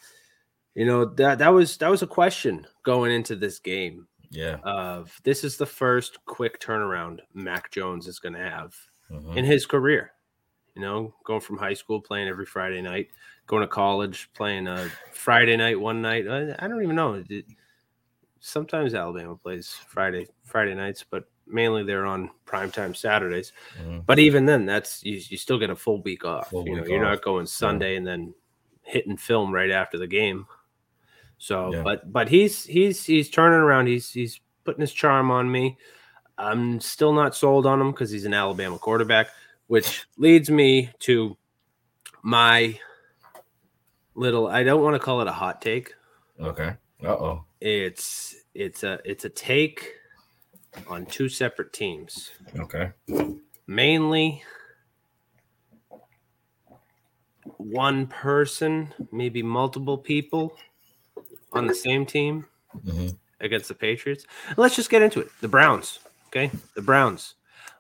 You 0.76 0.86
know, 0.86 1.06
that 1.06 1.40
that 1.40 1.50
was 1.50 1.78
that 1.78 1.90
was 1.90 2.02
a 2.04 2.08
question 2.08 2.68
going 2.84 3.12
into 3.12 3.36
this 3.36 3.60
game 3.60 4.08
Yeah. 4.30 4.58
of 4.64 5.12
this 5.24 5.44
is 5.44 5.58
the 5.58 5.66
first 5.66 6.24
quick 6.26 6.60
turnaround 6.60 7.20
Mac 7.34 7.72
Jones 7.72 8.08
is 8.08 8.20
going 8.20 8.34
to 8.34 8.40
have 8.50 8.76
Mhm. 9.12 9.36
in 9.38 9.46
his 9.46 9.66
career. 9.66 10.12
You 10.76 10.82
know, 10.82 11.14
going 11.24 11.42
from 11.42 11.58
high 11.58 11.74
school 11.74 12.00
playing 12.00 12.28
every 12.28 12.46
Friday 12.46 12.82
night, 12.82 13.10
going 13.48 13.62
to 13.62 13.68
college 13.68 14.30
playing 14.34 14.68
a 14.68 14.90
Friday 15.12 15.58
night 15.58 15.80
one 15.80 16.02
night. 16.02 16.28
I, 16.28 16.56
I 16.60 16.68
don't 16.68 16.84
even 16.84 16.96
know. 16.96 17.24
Sometimes 18.40 18.94
Alabama 18.94 19.36
plays 19.36 19.74
Friday 19.88 20.28
Friday 20.46 20.74
nights, 20.74 21.04
but 21.10 21.26
mainly 21.46 21.84
they're 21.84 22.06
on 22.06 22.30
primetime 22.46 22.96
Saturdays. 22.96 23.52
Mhm. 23.82 24.06
But 24.06 24.20
even 24.20 24.46
then, 24.46 24.66
that's 24.66 25.04
you, 25.04 25.20
you 25.28 25.38
still 25.38 25.60
get 25.60 25.70
a 25.70 25.76
full 25.76 26.02
week 26.04 26.24
off. 26.24 26.50
Full 26.52 26.66
you 26.66 26.76
know, 26.78 26.86
you're 26.86 27.04
off. 27.06 27.16
not 27.16 27.22
going 27.24 27.46
Sunday 27.46 27.96
and 27.98 28.08
then 28.08 28.34
hitting 28.84 29.18
film 29.18 29.54
right 29.54 29.72
after 29.72 29.98
the 29.98 30.08
game. 30.08 30.46
So, 31.38 31.74
Yeah. 31.74 31.82
but 31.84 32.12
but 32.14 32.30
he's 32.30 32.64
he's 32.64 33.04
he's 33.04 33.30
turning 33.30 33.60
around. 33.60 33.88
He's 33.88 34.10
he's 34.12 34.40
putting 34.64 34.82
his 34.82 34.94
charm 34.94 35.32
on 35.32 35.52
me. 35.52 35.78
I'm 36.38 36.80
still 36.80 37.12
not 37.12 37.36
sold 37.36 37.66
on 37.66 37.82
him 37.82 37.92
because 37.92 38.10
he's 38.10 38.24
an 38.26 38.34
Alabama 38.34 38.78
quarterback, 38.80 39.28
which 39.70 40.08
leads 40.18 40.50
me 40.50 40.90
to 41.00 41.38
my 42.24 42.78
little. 44.16 44.48
I 44.48 44.64
don't 44.64 44.82
want 44.82 44.96
to 44.96 45.00
call 45.00 45.22
it 45.22 45.28
a 45.28 45.32
hot 45.32 45.62
take. 45.62 45.94
Okay. 46.42 46.74
Uh 47.04 47.08
oh. 47.08 47.46
It's 47.62 48.36
it's 48.56 48.84
a 48.84 49.00
it's 49.06 49.26
a 49.26 49.30
take 49.30 49.94
on 50.88 51.06
two 51.06 51.30
separate 51.30 51.72
teams, 51.72 52.32
Okay. 52.58 52.92
mainly 53.68 54.44
one 57.58 58.08
person, 58.08 58.94
maybe 59.12 59.44
multiple 59.44 59.98
people 59.98 60.56
on 61.54 61.68
the 61.68 61.76
same 61.76 62.06
team 62.06 62.46
Mhm. 62.86 63.18
against 63.40 63.68
the 63.68 63.74
Patriots. 63.74 64.26
Let's 64.58 64.76
just 64.76 64.90
get 64.90 65.02
into 65.02 65.20
it. 65.20 65.30
The 65.42 65.48
Browns, 65.48 66.00
okay? 66.28 66.52
The 66.76 66.82
Browns. 66.82 67.36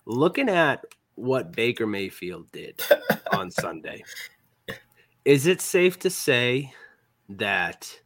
Looking 0.05 0.49
at 0.49 0.83
what 1.19 1.51
Baker 1.51 1.85
Mayfield 1.85 2.51
did 2.51 2.81
on 3.31 3.51
Sunday, 3.51 4.03
is 5.25 5.45
it 5.47 5.61
safe 5.61 5.99
to 5.99 6.09
say 6.09 6.73
that 7.29 7.99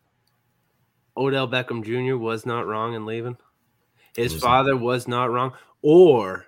Odell 1.16 1.48
Beckham 1.48 1.84
Jr. 1.84 2.18
was 2.18 2.46
not 2.46 2.68
wrong 2.68 2.94
in 2.94 3.06
leaving? 3.06 3.38
His 4.16 4.34
Was- 4.34 4.42
father 4.44 4.76
was 4.76 5.08
not 5.08 5.32
wrong? 5.32 5.54
Or 5.82 6.46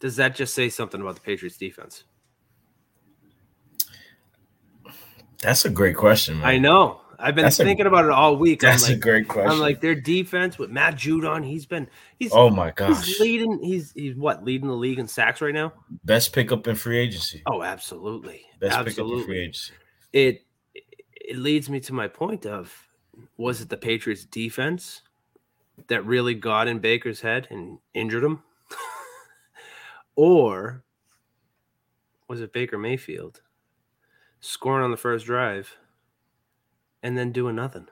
does 0.00 0.16
that 0.16 0.34
just 0.36 0.54
say 0.54 0.68
something 0.68 1.00
about 1.00 1.16
the 1.16 1.20
Patriots 1.20 1.56
defense? 1.56 2.04
That's 5.42 5.64
a 5.64 5.70
great 5.70 5.96
question, 5.96 6.38
man. 6.38 6.46
I 6.46 6.58
know. 6.58 7.00
I've 7.18 7.34
been 7.34 7.44
That's 7.44 7.58
a- 7.58 7.64
thinking 7.64 7.86
about 7.86 8.04
it 8.04 8.10
all 8.12 8.36
week. 8.36 8.62
I'm 8.62 8.70
That's 8.70 8.88
a 8.88 8.96
great 8.96 9.26
question. 9.26 9.50
I'm 9.50 9.58
like 9.58 9.80
their 9.80 9.94
defense 9.96 10.56
with 10.58 10.70
Matt 10.70 10.94
Judon. 10.94 11.44
He's 11.44 11.66
been 11.66 11.88
he's 12.18 12.30
Oh 12.32 12.48
my 12.48 12.70
gosh. 12.70 13.04
he's 13.06 13.18
leading. 13.20 13.58
He's 13.62 13.92
he's 13.92 14.14
what 14.14 14.44
leading 14.44 14.68
the 14.68 14.74
league 14.74 14.98
in 15.00 15.08
sacks 15.08 15.40
right 15.40 15.52
now. 15.54 15.72
Best 16.04 16.32
pickup 16.32 16.66
in 16.68 16.76
free 16.76 16.98
agency. 16.98 17.42
Oh, 17.46 17.62
absolutely, 17.62 18.42
Best 18.60 18.84
pickup 18.84 19.10
in 19.10 19.24
free 19.24 19.40
agency. 19.40 19.72
It 20.12 20.42
it 21.14 21.36
leads 21.36 21.68
me 21.68 21.80
to 21.80 21.92
my 21.92 22.06
point 22.06 22.46
of 22.46 22.72
was 23.36 23.60
it 23.60 23.68
the 23.68 23.76
Patriots 23.76 24.24
defense 24.24 25.02
that 25.88 26.04
really 26.06 26.34
got 26.34 26.68
in 26.68 26.78
Baker's 26.78 27.20
head 27.20 27.48
and 27.50 27.78
injured 27.94 28.22
him, 28.24 28.42
or 30.16 30.82
was 32.28 32.40
it 32.40 32.52
Baker 32.52 32.78
Mayfield 32.78 33.40
scoring 34.40 34.84
on 34.84 34.90
the 34.90 34.96
first 34.96 35.26
drive 35.26 35.76
and 37.02 37.16
then 37.16 37.32
doing 37.32 37.56
nothing? 37.56 37.86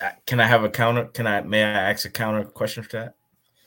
Uh, 0.00 0.10
Can 0.26 0.40
I 0.40 0.46
have 0.46 0.64
a 0.64 0.68
counter? 0.70 1.06
Can 1.06 1.26
I? 1.26 1.40
May 1.42 1.62
I 1.62 1.90
ask 1.90 2.04
a 2.04 2.10
counter 2.10 2.44
question 2.44 2.82
for 2.82 2.90
that? 2.98 3.14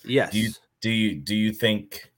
Yes. 0.04 0.32
Do 0.32 0.40
you 0.40 0.52
do 0.82 0.90
you 0.90 1.16
do 1.16 1.36
you 1.36 1.52
think 1.52 2.12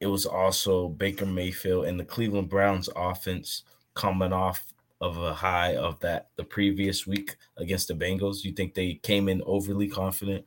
it 0.00 0.06
was 0.06 0.26
also 0.26 0.88
Baker 0.88 1.26
Mayfield 1.26 1.84
and 1.86 2.00
the 2.00 2.04
Cleveland 2.04 2.48
Browns 2.48 2.88
offense 2.96 3.64
coming 3.94 4.32
off 4.32 4.64
of 5.02 5.16
a 5.18 5.32
high 5.34 5.76
of 5.76 5.98
that 6.00 6.28
the 6.36 6.44
previous 6.44 7.06
week 7.06 7.36
against 7.58 7.88
the 7.88 7.94
Bengals? 7.94 8.44
You 8.44 8.52
think 8.52 8.74
they 8.74 8.94
came 8.94 9.28
in 9.28 9.42
overly 9.44 9.88
confident? 9.88 10.44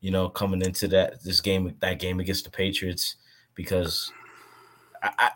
You 0.00 0.10
know, 0.10 0.28
coming 0.28 0.62
into 0.62 0.88
that 0.88 1.22
this 1.24 1.40
game 1.40 1.74
that 1.80 1.98
game 1.98 2.20
against 2.20 2.44
the 2.44 2.50
Patriots 2.50 3.16
because 3.54 4.12
I 5.02 5.10
I, 5.18 5.30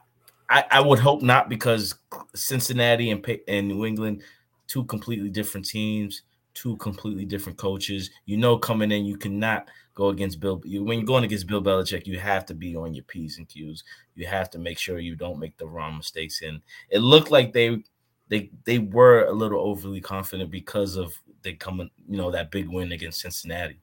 I- 0.48 0.66
I 0.70 0.80
would 0.80 0.98
hope 1.00 1.22
not 1.22 1.48
because 1.48 1.94
Cincinnati 2.34 3.10
and 3.10 3.24
and 3.48 3.68
New 3.68 3.84
England 3.84 4.22
two 4.66 4.85
completely 4.85 5.28
different 5.30 5.66
teams 5.66 6.23
two 6.56 6.76
completely 6.78 7.26
different 7.26 7.58
coaches. 7.58 8.11
You 8.25 8.38
know, 8.38 8.56
coming 8.56 8.90
in, 8.90 9.04
you 9.04 9.16
cannot 9.16 9.68
go 9.94 10.08
against 10.08 10.40
Bill. 10.40 10.61
You, 10.64 10.82
when 10.82 10.99
you're 10.99 11.06
going 11.06 11.23
against 11.23 11.46
Bill 11.46 11.62
Belichick, 11.62 12.06
you 12.06 12.18
have 12.18 12.46
to 12.46 12.54
be 12.54 12.75
on 12.75 12.94
your 12.94 13.04
p's 13.04 13.37
and 13.38 13.46
q's. 13.46 13.85
You 14.14 14.26
have 14.26 14.50
to 14.50 14.58
make 14.58 14.78
sure 14.78 14.99
you 14.99 15.14
don't 15.14 15.38
make 15.38 15.56
the 15.58 15.66
wrong 15.66 15.99
mistakes. 15.99 16.40
And 16.42 16.62
it 16.88 17.00
looked 17.00 17.30
like 17.30 17.52
they 17.52 17.85
they 18.28 18.50
they 18.64 18.78
were 18.78 19.26
a 19.26 19.32
little 19.32 19.61
overly 19.61 20.00
confident 20.00 20.50
because 20.50 20.96
of 20.96 21.12
they 21.42 21.52
coming, 21.52 21.90
you 22.08 22.16
know, 22.16 22.30
that 22.30 22.50
big 22.50 22.68
win 22.68 22.90
against 22.92 23.20
Cincinnati. 23.20 23.78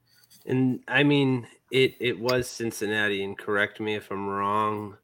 And 0.48 0.80
I 0.88 1.04
mean, 1.04 1.48
it 1.72 1.94
it 2.00 2.20
was 2.20 2.50
Cincinnati, 2.50 3.24
and 3.24 3.38
correct 3.38 3.80
me 3.80 3.94
if 3.94 4.10
I'm 4.12 4.28
wrong. 4.28 4.98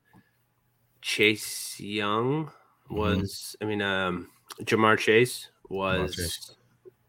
Chase 1.02 1.80
Young 1.80 2.52
was, 2.90 3.56
I 3.62 3.66
mean, 3.66 3.82
um, 3.82 4.28
Ja'Marr 4.64 4.98
Chase 4.98 5.48
was 5.70 6.56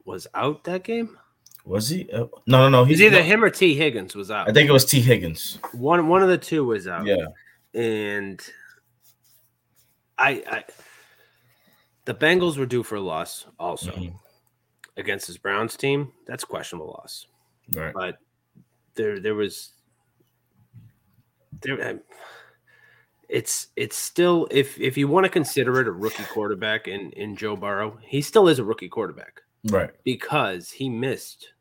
was 0.04 0.26
out 0.34 0.64
that 0.64 0.84
game. 0.84 1.18
Was 1.64 1.88
he? 1.90 2.10
Uh, 2.10 2.26
no, 2.46 2.68
no, 2.68 2.68
no. 2.68 2.84
He's 2.84 3.02
either 3.02 3.22
him 3.22 3.44
or 3.44 3.50
Tee 3.50 3.74
Higgins 3.74 4.14
was 4.16 4.30
out. 4.30 4.48
I 4.48 4.52
think 4.52 4.68
it 4.68 4.72
was 4.72 4.84
Tee 4.84 5.00
Higgins. 5.02 5.58
one 5.72 6.08
one 6.08 6.22
of 6.22 6.28
the 6.28 6.38
two 6.38 6.64
was 6.64 6.86
out. 6.88 7.06
Yeah. 7.06 7.26
and 7.74 8.40
I, 10.18 10.42
I 10.50 10.64
the 12.06 12.14
Bengals 12.14 12.56
were 12.58 12.66
due 12.66 12.82
for 12.82 12.96
a 12.96 13.00
loss 13.00 13.46
also 13.58 13.92
Mhm. 13.92 14.14
against 14.96 15.28
this 15.28 15.36
Browns 15.38 15.76
team. 15.76 16.12
That's 16.26 16.44
a 16.44 16.46
questionable 16.46 16.88
loss, 16.88 17.26
Right. 17.74 17.94
but 17.94 18.16
there 18.94 19.20
there 19.20 19.34
was 19.34 19.72
there. 21.62 22.00
It's 23.30 23.68
it's 23.76 23.96
still 23.96 24.48
if 24.50 24.78
if 24.80 24.96
you 24.96 25.06
want 25.06 25.24
to 25.24 25.30
consider 25.30 25.80
it 25.80 25.86
a 25.86 25.92
rookie 25.92 26.24
quarterback 26.24 26.88
in 26.88 27.10
in 27.12 27.36
Joe 27.36 27.54
Burrow, 27.56 27.96
he 28.02 28.20
still 28.22 28.48
is 28.48 28.58
a 28.58 28.64
rookie 28.64 28.88
quarterback 28.88 29.40
Right. 29.68 29.90
because 30.04 30.70
he 30.70 30.88
missed 30.88 31.52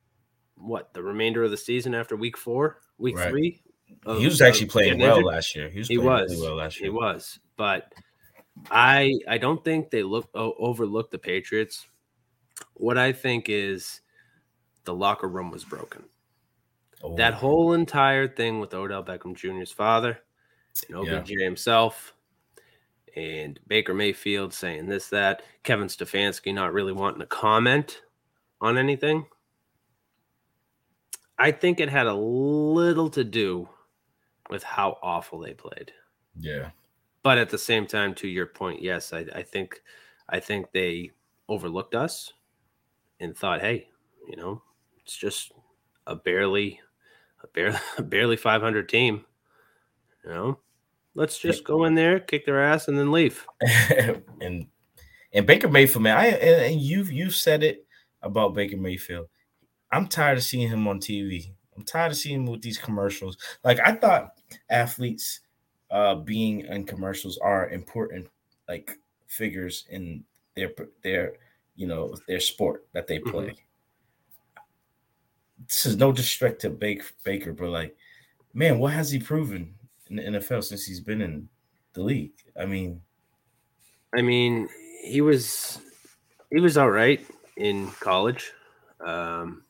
what 0.56 0.94
the 0.94 1.04
remainder 1.04 1.44
of 1.44 1.52
the 1.52 1.58
season 1.58 1.94
after 1.94 2.16
week 2.16 2.38
four, 2.38 2.82
week 2.98 3.18
Right. 3.18 3.30
three. 3.30 3.62
He 4.18 4.26
was 4.26 4.42
actually 4.42 4.66
of 4.68 4.72
playing 4.72 5.00
well 5.00 5.24
last 5.24 5.56
year. 5.56 5.70
He 5.70 5.80
was 5.80 5.88
He 5.88 5.96
playing 5.98 6.10
was. 6.10 6.32
really 6.32 6.48
well 6.48 6.56
last 6.56 6.78
He 6.78 6.90
was, 6.90 7.40
but 7.56 7.94
I 8.72 9.14
I 9.28 9.38
don't 9.38 9.64
think 9.64 9.92
they 9.92 10.02
look 10.04 10.28
o- 10.34 10.56
overlooked 10.58 11.12
the 11.12 11.20
Patriots. 11.20 11.88
What 12.74 12.98
I 12.98 13.12
think 13.14 13.48
is 13.48 14.02
the 14.86 14.94
locker 14.94 15.28
room 15.28 15.52
was 15.52 15.64
broken. 15.66 16.06
Oh. 17.04 17.16
That 17.16 17.36
whole 17.36 17.74
entire 17.74 18.28
thing 18.28 18.60
with 18.60 18.74
Odell 18.74 19.04
Beckham 19.04 19.36
Jr.'s 19.36 19.72
father 19.72 20.20
and 20.88 20.98
OBJ 20.98 21.30
himself 21.40 22.14
and 23.16 23.60
Baker 23.68 23.94
Mayfield 23.94 24.54
saying 24.54 24.88
this, 24.88 25.10
that, 25.10 25.42
Kevin 25.64 25.88
Stefanski 25.88 26.54
not 26.54 26.74
really 26.74 26.94
wanting 26.94 27.20
to 27.20 27.26
comment 27.26 28.02
on 28.62 28.78
anything. 28.78 29.26
I 31.38 31.52
think 31.52 31.80
it 31.80 31.90
had 31.90 32.08
a 32.08 32.14
little 32.14 33.10
to 33.12 33.24
do 33.24 33.70
with 34.50 34.64
how 34.64 34.98
awful 35.02 35.40
they 35.40 35.54
played. 35.54 35.92
Yeah. 36.38 36.72
But 37.24 37.38
at 37.38 37.50
the 37.50 37.58
same 37.58 37.86
time, 37.86 38.14
to 38.16 38.28
your 38.28 38.46
point, 38.46 38.82
yes, 38.82 39.14
I, 39.14 39.26
I 39.34 39.44
think 39.44 39.82
I 40.28 40.40
think 40.40 40.72
they 40.72 41.12
overlooked 41.48 41.96
us 41.96 42.34
and 43.20 43.36
thought, 43.36 43.62
hey, 43.62 43.88
you 44.28 44.36
know, 44.36 44.62
it's 45.02 45.16
just 45.16 45.52
a 46.08 46.16
barely 46.16 46.80
a 47.44 47.48
barely 47.48 47.80
a 47.98 48.04
barely 48.04 48.38
500 48.38 48.88
team. 48.88 49.26
You 50.24 50.30
know, 50.30 50.60
let's 51.20 51.38
just 51.38 51.66
go 51.66 51.84
in 51.84 51.96
there, 51.96 52.22
kick 52.22 52.46
their 52.46 52.64
ass, 52.64 52.88
and 52.88 52.98
then 52.98 53.12
leave. 53.12 53.46
and 54.42 54.66
and 55.34 55.46
Baker 55.46 55.68
Mayfield, 55.68 56.04
man, 56.04 56.18
I 56.18 56.28
and, 56.28 56.82
you've 56.82 57.12
you've 57.12 57.36
said 57.36 57.62
it 57.62 57.86
about 58.24 58.56
Baker 58.56 58.78
Mayfield. 58.78 59.28
I'm 59.92 60.08
tired 60.08 60.38
of 60.38 60.44
seeing 60.44 60.70
him 60.70 60.88
on 60.88 61.00
TV. 61.00 61.52
I'm 61.76 61.84
tired 61.84 62.14
of 62.14 62.18
seeing 62.18 62.42
him 62.42 62.46
with 62.46 62.62
these 62.62 62.78
commercials. 62.78 63.38
Like 63.64 63.80
I 63.86 63.94
thought 63.94 64.40
athletes 64.70 65.42
uh 65.92 66.16
being 66.16 66.62
in 66.62 66.86
commercials 66.86 67.38
are 67.40 67.70
important 67.70 68.28
like 68.68 68.98
figures 69.28 69.86
in 69.90 70.24
their 70.56 70.72
their 71.04 71.34
you 71.76 71.86
know 71.86 72.16
their 72.28 72.40
sport 72.40 72.88
that 72.94 73.08
they 73.08 73.20
play. 73.20 73.56
This 75.68 75.86
is 75.86 75.98
no 75.98 76.14
disrespect 76.14 76.62
to 76.62 76.70
Baker, 76.70 77.04
Baker, 77.26 77.52
but 77.52 77.70
like, 77.70 77.96
man, 78.54 78.80
what 78.80 78.94
has 78.94 79.12
he 79.12 79.20
proven 79.20 79.76
in 80.10 80.16
the 80.16 80.24
NFL 80.24 80.64
since 80.64 80.86
he's 80.86 81.02
been 81.02 81.22
in 81.22 81.48
the 81.94 82.02
league? 82.04 82.34
I 82.60 82.66
mean, 82.66 83.02
I 84.16 84.22
mean, 84.22 84.68
he 85.04 85.22
was 85.22 85.80
he 86.52 86.60
was 86.60 86.78
all 86.78 86.90
right 86.90 87.26
in 87.58 87.90
college. 88.00 88.52
Um, 89.06 89.64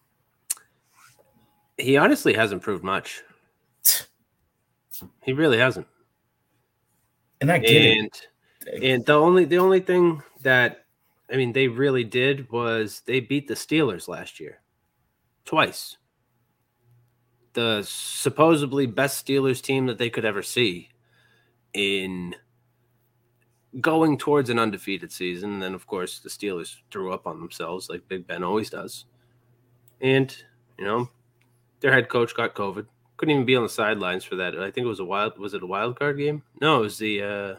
he 1.77 1.97
honestly 1.97 2.33
hasn't 2.33 2.61
proved 2.61 2.83
much. 2.83 3.23
He 5.23 5.33
really 5.33 5.57
hasn't. 5.57 5.87
And 7.41 7.51
I 7.51 7.59
get 7.59 7.71
it. 7.71 8.27
and, 8.73 8.83
And 8.83 9.05
the 9.05 9.13
only 9.13 9.45
the 9.45 9.57
only 9.57 9.79
thing 9.79 10.21
that 10.41 10.85
I 11.31 11.37
mean 11.37 11.53
they 11.53 11.67
really 11.67 12.03
did 12.03 12.51
was 12.51 13.01
they 13.05 13.19
beat 13.19 13.47
the 13.47 13.53
Steelers 13.53 14.07
last 14.07 14.39
year. 14.39 14.61
Twice. 15.45 15.97
The 17.53 17.83
supposedly 17.87 18.85
best 18.85 19.25
Steelers 19.25 19.61
team 19.61 19.87
that 19.87 19.97
they 19.97 20.09
could 20.09 20.25
ever 20.25 20.43
see 20.43 20.89
in 21.73 22.35
going 23.81 24.17
towards 24.17 24.49
an 24.49 24.59
undefeated 24.59 25.11
season. 25.11 25.53
And 25.53 25.61
then 25.61 25.73
of 25.73 25.85
course 25.87 26.19
the 26.19 26.29
Steelers 26.29 26.77
threw 26.91 27.11
up 27.13 27.27
on 27.27 27.39
themselves 27.39 27.89
like 27.89 28.07
Big 28.07 28.27
Ben 28.27 28.43
always 28.43 28.69
does. 28.69 29.05
And, 30.01 30.35
you 30.77 30.85
know, 30.85 31.09
their 31.81 31.91
head 31.91 32.09
coach 32.09 32.35
got 32.35 32.55
COVID. 32.55 32.85
Couldn't 33.17 33.33
even 33.33 33.45
be 33.45 33.55
on 33.55 33.63
the 33.63 33.69
sidelines 33.69 34.23
for 34.23 34.35
that. 34.37 34.57
I 34.57 34.71
think 34.71 34.85
it 34.85 34.89
was 34.89 34.99
a 35.01 35.05
wild 35.05 35.37
was 35.37 35.53
it 35.53 35.63
a 35.63 35.67
wild 35.67 35.99
card 35.99 36.17
game? 36.17 36.41
No, 36.61 36.79
it 36.79 36.81
was 36.81 36.97
the 36.97 37.21
uh 37.21 37.51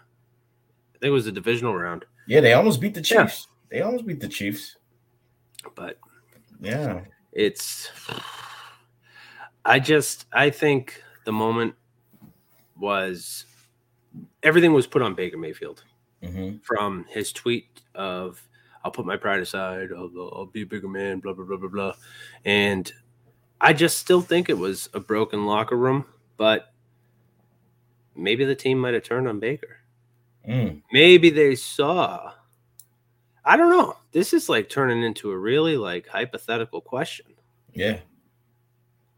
I 0.95 0.99
think 0.99 1.11
it 1.11 1.11
was 1.11 1.25
the 1.27 1.33
divisional 1.33 1.77
round. 1.77 2.05
Yeah, 2.27 2.41
they 2.41 2.53
almost 2.55 2.81
beat 2.81 2.95
the 2.95 3.01
Yeah. 3.01 3.25
Chiefs. 3.25 3.49
They 3.71 3.83
almost 3.83 4.07
beat 4.07 4.21
the 4.21 4.29
Chiefs. 4.29 4.77
But 5.75 5.99
Yeah. 6.61 7.05
it's 7.33 7.91
I 9.64 9.79
just 9.79 10.26
I 10.33 10.50
think 10.50 11.02
the 11.25 11.33
moment 11.33 11.75
was 12.79 13.45
everything 14.43 14.73
was 14.73 14.87
put 14.87 15.02
on 15.02 15.14
Baker 15.14 15.37
Mayfield 15.38 15.85
Mm-hmm. 16.23 16.59
from 16.62 17.07
his 17.09 17.33
tweet 17.33 17.81
of 17.95 18.47
I'll 18.85 18.90
put 18.90 19.07
my 19.07 19.17
pride 19.17 19.40
aside, 19.40 19.88
I'll, 19.90 20.11
I'll 20.35 20.45
be 20.52 20.62
a 20.62 20.67
bigger 20.67 20.87
man, 20.88 21.19
blah 21.21 21.33
blah 21.33 21.47
blah 21.47 21.57
blah 21.57 21.69
blah, 21.71 21.93
and 22.45 22.93
I 23.59 23.73
just 23.73 23.97
still 23.99 24.21
think 24.21 24.50
it 24.50 24.59
was 24.59 24.90
a 24.93 25.00
broken 25.00 25.47
locker 25.47 25.76
room, 25.76 26.05
but 26.37 26.75
maybe 28.14 28.45
the 28.45 28.55
team 28.55 28.79
might 28.79 28.93
have 28.93 29.02
turned 29.02 29.29
on 29.29 29.40
Baker. 29.40 29.79
Mm. 30.47 30.83
Maybe 30.93 31.31
they 31.31 31.55
saw. 31.55 32.33
I 33.43 33.57
don't 33.57 33.71
know. 33.71 33.97
This 34.12 34.35
is 34.35 34.49
like 34.50 34.69
turning 34.69 35.02
into 35.02 35.31
a 35.31 35.38
really 35.38 35.76
like 35.79 36.07
hypothetical 36.07 36.83
question. 36.83 37.26
Yeah. 37.73 38.00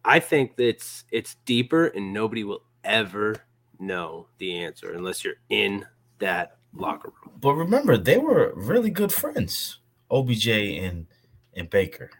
I 0.04 0.20
think 0.20 0.56
that 0.56 0.68
it's 0.68 1.04
it's 1.10 1.36
deeper 1.44 1.86
and 1.86 2.12
nobody 2.12 2.44
will 2.44 2.64
ever 2.84 3.36
know 3.78 4.28
the 4.38 4.58
answer 4.58 4.92
unless 4.92 5.24
you're 5.24 5.34
in 5.48 5.86
that 6.18 6.56
locker 6.74 7.10
room. 7.10 7.36
But 7.40 7.54
remember, 7.54 7.96
they 7.96 8.18
were 8.18 8.52
really 8.56 8.90
good 8.90 9.12
friends, 9.12 9.78
OBJ 10.10 10.48
and 10.48 11.06
and 11.54 11.70
Baker. 11.70 12.10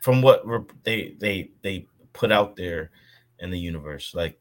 From 0.00 0.22
what 0.22 0.44
they 0.84 1.14
they 1.18 1.50
they 1.62 1.86
put 2.12 2.32
out 2.32 2.56
there 2.56 2.90
in 3.38 3.50
the 3.50 3.58
universe, 3.58 4.14
like 4.14 4.38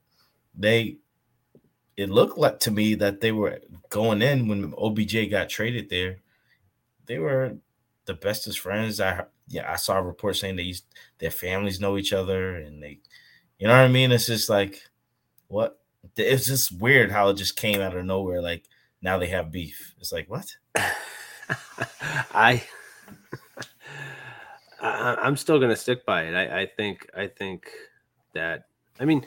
they, 0.55 0.97
it 1.95 2.09
looked 2.09 2.37
like 2.37 2.59
to 2.61 2.71
me 2.71 2.95
that 2.95 3.21
they 3.21 3.31
were 3.31 3.59
going 3.89 4.21
in 4.21 4.47
when 4.47 4.73
OBJ 4.77 5.29
got 5.29 5.49
traded 5.49 5.89
there. 5.89 6.17
They 7.05 7.19
were 7.19 7.57
the 8.05 8.13
bestest 8.13 8.59
friends. 8.59 8.99
I 8.99 9.25
yeah, 9.47 9.71
I 9.71 9.75
saw 9.77 9.97
a 9.97 10.03
report 10.03 10.35
saying 10.35 10.55
they 10.55 10.63
used 10.63 10.85
their 11.19 11.31
families 11.31 11.79
know 11.79 11.97
each 11.97 12.13
other 12.13 12.55
and 12.55 12.81
they, 12.81 12.99
you 13.57 13.67
know 13.67 13.73
what 13.73 13.85
I 13.85 13.87
mean. 13.87 14.11
It's 14.11 14.27
just 14.27 14.49
like 14.49 14.81
what 15.47 15.79
it's 16.15 16.47
just 16.47 16.79
weird 16.79 17.11
how 17.11 17.29
it 17.29 17.37
just 17.37 17.55
came 17.55 17.81
out 17.81 17.95
of 17.95 18.05
nowhere. 18.05 18.41
Like 18.41 18.65
now 19.01 19.17
they 19.17 19.27
have 19.27 19.51
beef. 19.51 19.95
It's 19.99 20.11
like 20.11 20.29
what? 20.29 20.47
I, 20.75 22.63
I 24.81 25.15
I'm 25.21 25.37
still 25.37 25.59
gonna 25.59 25.75
stick 25.75 26.05
by 26.05 26.23
it. 26.23 26.35
I, 26.35 26.61
I 26.61 26.65
think 26.65 27.09
I 27.15 27.27
think 27.27 27.69
that 28.33 28.65
I 28.99 29.05
mean 29.05 29.25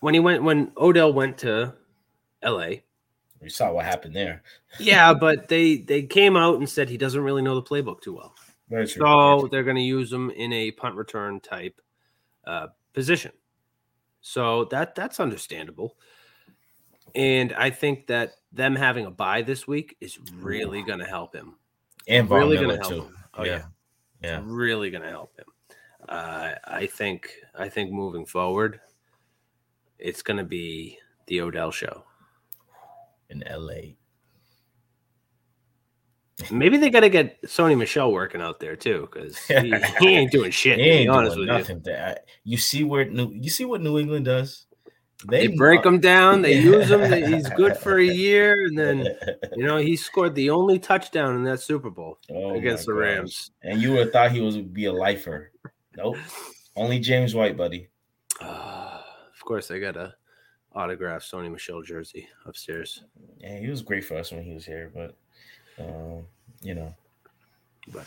when 0.00 0.14
he 0.14 0.20
went 0.20 0.42
when 0.42 0.72
Odell 0.76 1.12
went 1.12 1.38
to 1.38 1.74
LA. 2.42 2.68
We 3.40 3.50
saw 3.50 3.72
what 3.72 3.84
happened 3.84 4.16
there. 4.16 4.42
Yeah, 4.78 5.12
but 5.20 5.48
they 5.48 5.76
they 5.76 6.02
came 6.02 6.36
out 6.36 6.56
and 6.56 6.68
said 6.68 6.88
he 6.88 6.96
doesn't 6.96 7.22
really 7.22 7.42
know 7.42 7.54
the 7.54 7.62
playbook 7.62 8.00
too 8.00 8.14
well. 8.14 8.34
Very 8.68 8.86
true. 8.86 9.02
So 9.02 9.48
they're 9.50 9.62
going 9.64 9.76
to 9.76 9.82
use 9.82 10.12
him 10.12 10.30
in 10.30 10.52
a 10.52 10.70
punt 10.72 10.96
return 10.96 11.40
type 11.40 11.80
uh, 12.46 12.68
position. 12.92 13.32
So 14.20 14.64
that 14.66 14.94
that's 14.94 15.20
understandable. 15.20 15.96
And 17.14 17.52
I 17.54 17.70
think 17.70 18.08
that 18.08 18.32
them 18.52 18.74
having 18.74 19.06
a 19.06 19.10
bye 19.10 19.42
this 19.42 19.66
week 19.66 19.96
is 20.00 20.18
really 20.34 20.82
going 20.82 20.98
to 20.98 21.04
help 21.06 21.34
him. 21.34 21.56
And 22.08 22.28
Von 22.28 22.38
really 22.40 22.56
gonna 22.56 22.76
help 22.76 22.88
too. 22.88 23.02
him. 23.02 23.16
Oh 23.34 23.44
Yeah. 23.44 23.52
yeah. 23.52 23.62
Yeah. 24.22 24.40
really 24.44 24.90
going 24.90 25.02
to 25.02 25.10
help 25.10 25.36
him. 25.38 25.44
Uh, 26.08 26.52
I 26.64 26.86
think 26.86 27.30
I 27.54 27.68
think 27.68 27.90
moving 27.92 28.24
forward, 28.26 28.80
it's 29.98 30.22
going 30.22 30.38
to 30.38 30.44
be 30.44 30.98
the 31.26 31.40
Odell 31.42 31.70
show. 31.70 32.04
in 33.28 33.42
LA. 33.50 33.94
Maybe 36.50 36.76
they 36.76 36.90
got 36.90 37.00
to 37.00 37.08
get 37.08 37.40
Sony 37.42 37.76
Michel 37.78 38.12
working 38.12 38.42
out 38.42 38.60
there 38.60 38.76
too, 38.76 39.08
because 39.10 39.38
he, 39.46 39.74
he 39.98 40.08
ain't 40.08 40.30
doing 40.30 40.50
shit. 40.50 40.78
He 40.78 40.84
to 40.84 40.90
be 40.90 40.96
ain't 40.96 41.10
honest 41.10 41.36
doing 41.36 41.48
with 41.48 41.54
you. 41.54 41.58
nothing. 41.58 41.80
There. 41.80 42.18
You 42.44 42.58
see 42.58 42.84
where 42.84 43.04
New 43.06 43.30
you 43.32 43.50
see 43.50 43.64
what 43.64 43.80
New 43.80 43.98
England 43.98 44.26
does. 44.26 44.66
They, 45.28 45.46
break 45.46 45.84
him 45.84 45.98
down. 45.98 46.42
They 46.42 46.60
use 46.60 46.90
him. 46.90 47.00
They, 47.00 47.26
he's 47.26 47.48
good 47.50 47.76
for 47.78 47.98
a 47.98 48.04
year, 48.04 48.66
and 48.66 48.78
then 48.78 49.08
you 49.56 49.64
know 49.64 49.78
he 49.78 49.96
scored 49.96 50.34
the 50.34 50.50
only 50.50 50.78
touchdown 50.78 51.36
in 51.36 51.42
that 51.44 51.60
Super 51.60 51.88
Bowl 51.88 52.18
Oh 52.30 52.54
against 52.54 52.86
the 52.86 52.92
my 52.94 53.00
gosh. 53.00 53.16
Rams. 53.16 53.50
And 53.62 53.80
you 53.80 53.92
would 53.92 54.00
have 54.00 54.12
thought 54.12 54.32
he 54.32 54.42
was 54.42 54.56
would 54.56 54.74
be 54.74 54.84
a 54.84 54.92
lifer. 54.92 55.52
Nope. 55.96 56.16
Only 56.76 56.98
James 56.98 57.34
White, 57.34 57.56
buddy. 57.56 57.88
Uh, 58.40 59.00
of 59.34 59.44
course, 59.44 59.70
I 59.70 59.78
got 59.78 59.96
a 59.96 60.14
autograph 60.74 61.22
Sony 61.22 61.50
Michel 61.50 61.80
jersey 61.80 62.28
upstairs. 62.44 63.02
Yeah, 63.38 63.58
he 63.58 63.68
was 63.68 63.80
great 63.80 64.04
for 64.04 64.16
us 64.18 64.30
when 64.30 64.44
he 64.44 64.52
was 64.52 64.66
here, 64.66 64.92
but 64.94 65.16
um, 65.78 66.26
you 66.62 66.74
know. 66.74 66.94
But 67.88 68.06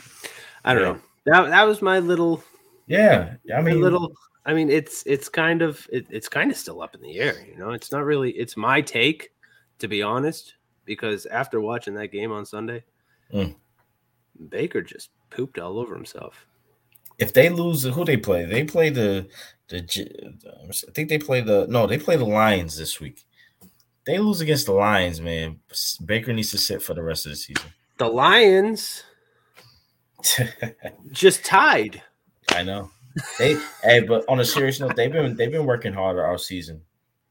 I 0.66 0.74
don't 0.74 0.84
Yeah. 0.84 0.92
know. 0.94 1.00
That 1.26 1.50
that 1.50 1.64
was 1.68 1.82
my 1.82 2.00
little. 2.00 2.44
Yeah, 2.88 3.36
I 3.56 3.62
mean- 3.62 3.82
little. 3.82 4.14
I 4.46 4.54
mean, 4.54 4.70
it's 4.72 5.04
it's 5.06 5.30
kind 5.30 5.62
of 5.62 5.88
it, 5.92 6.08
it's 6.10 6.28
kind 6.30 6.50
of 6.50 6.58
still 6.58 6.82
up 6.82 6.96
in 6.96 7.02
the 7.02 7.20
air. 7.20 7.36
You 7.48 7.58
know, 7.58 7.72
it's 7.72 7.92
not 7.92 8.04
really. 8.04 8.32
It's 8.32 8.58
my 8.58 8.82
take, 8.82 9.32
to 9.80 9.88
be 9.88 10.02
honest, 10.02 10.56
because 10.86 11.26
after 11.28 11.62
watching 11.62 11.94
that 11.96 12.08
game 12.08 12.32
on 12.32 12.46
Sunday, 12.46 12.84
Mm. 13.32 13.56
Baker 14.50 14.82
just 14.82 15.10
pooped 15.30 15.60
all 15.60 15.78
over 15.78 15.94
himself. 15.94 16.48
If 17.20 17.34
they 17.34 17.50
lose, 17.50 17.84
who 17.84 18.06
they 18.06 18.18
play? 18.18 18.46
They 18.46 18.64
play 18.64 18.90
the 18.90 19.28
the. 19.68 19.84
I 20.88 20.92
think 20.94 21.10
they 21.10 21.20
play 21.20 21.42
the 21.42 21.68
no. 21.70 21.86
They 21.86 22.00
play 22.00 22.16
the 22.16 22.26
Lions 22.26 22.76
this 22.78 23.00
week. 23.00 23.26
They 24.10 24.18
lose 24.18 24.42
against 24.42 24.66
the 24.66 24.72
Lions, 24.74 25.22
man. 25.22 25.60
Baker 26.04 26.34
needs 26.34 26.50
to 26.50 26.58
sit 26.58 26.82
for 26.82 26.96
the 26.96 27.04
rest 27.04 27.28
of 27.28 27.32
the 27.32 27.36
season. 27.36 27.72
The 28.00 28.08
Lions 28.08 29.04
just 31.12 31.46
tied. 31.46 32.01
I 32.50 32.63
know. 32.63 32.89
They 33.38 33.62
hey, 33.84 34.00
but 34.00 34.25
on 34.28 34.39
a 34.39 34.46
serious 34.46 34.80
note, 34.80 34.96
they've 34.96 35.12
been 35.12 35.36
they've 35.36 35.51
been 35.51 35.68
working 35.68 35.94
harder 35.94 36.25
all 36.25 36.39
season. 36.39 36.82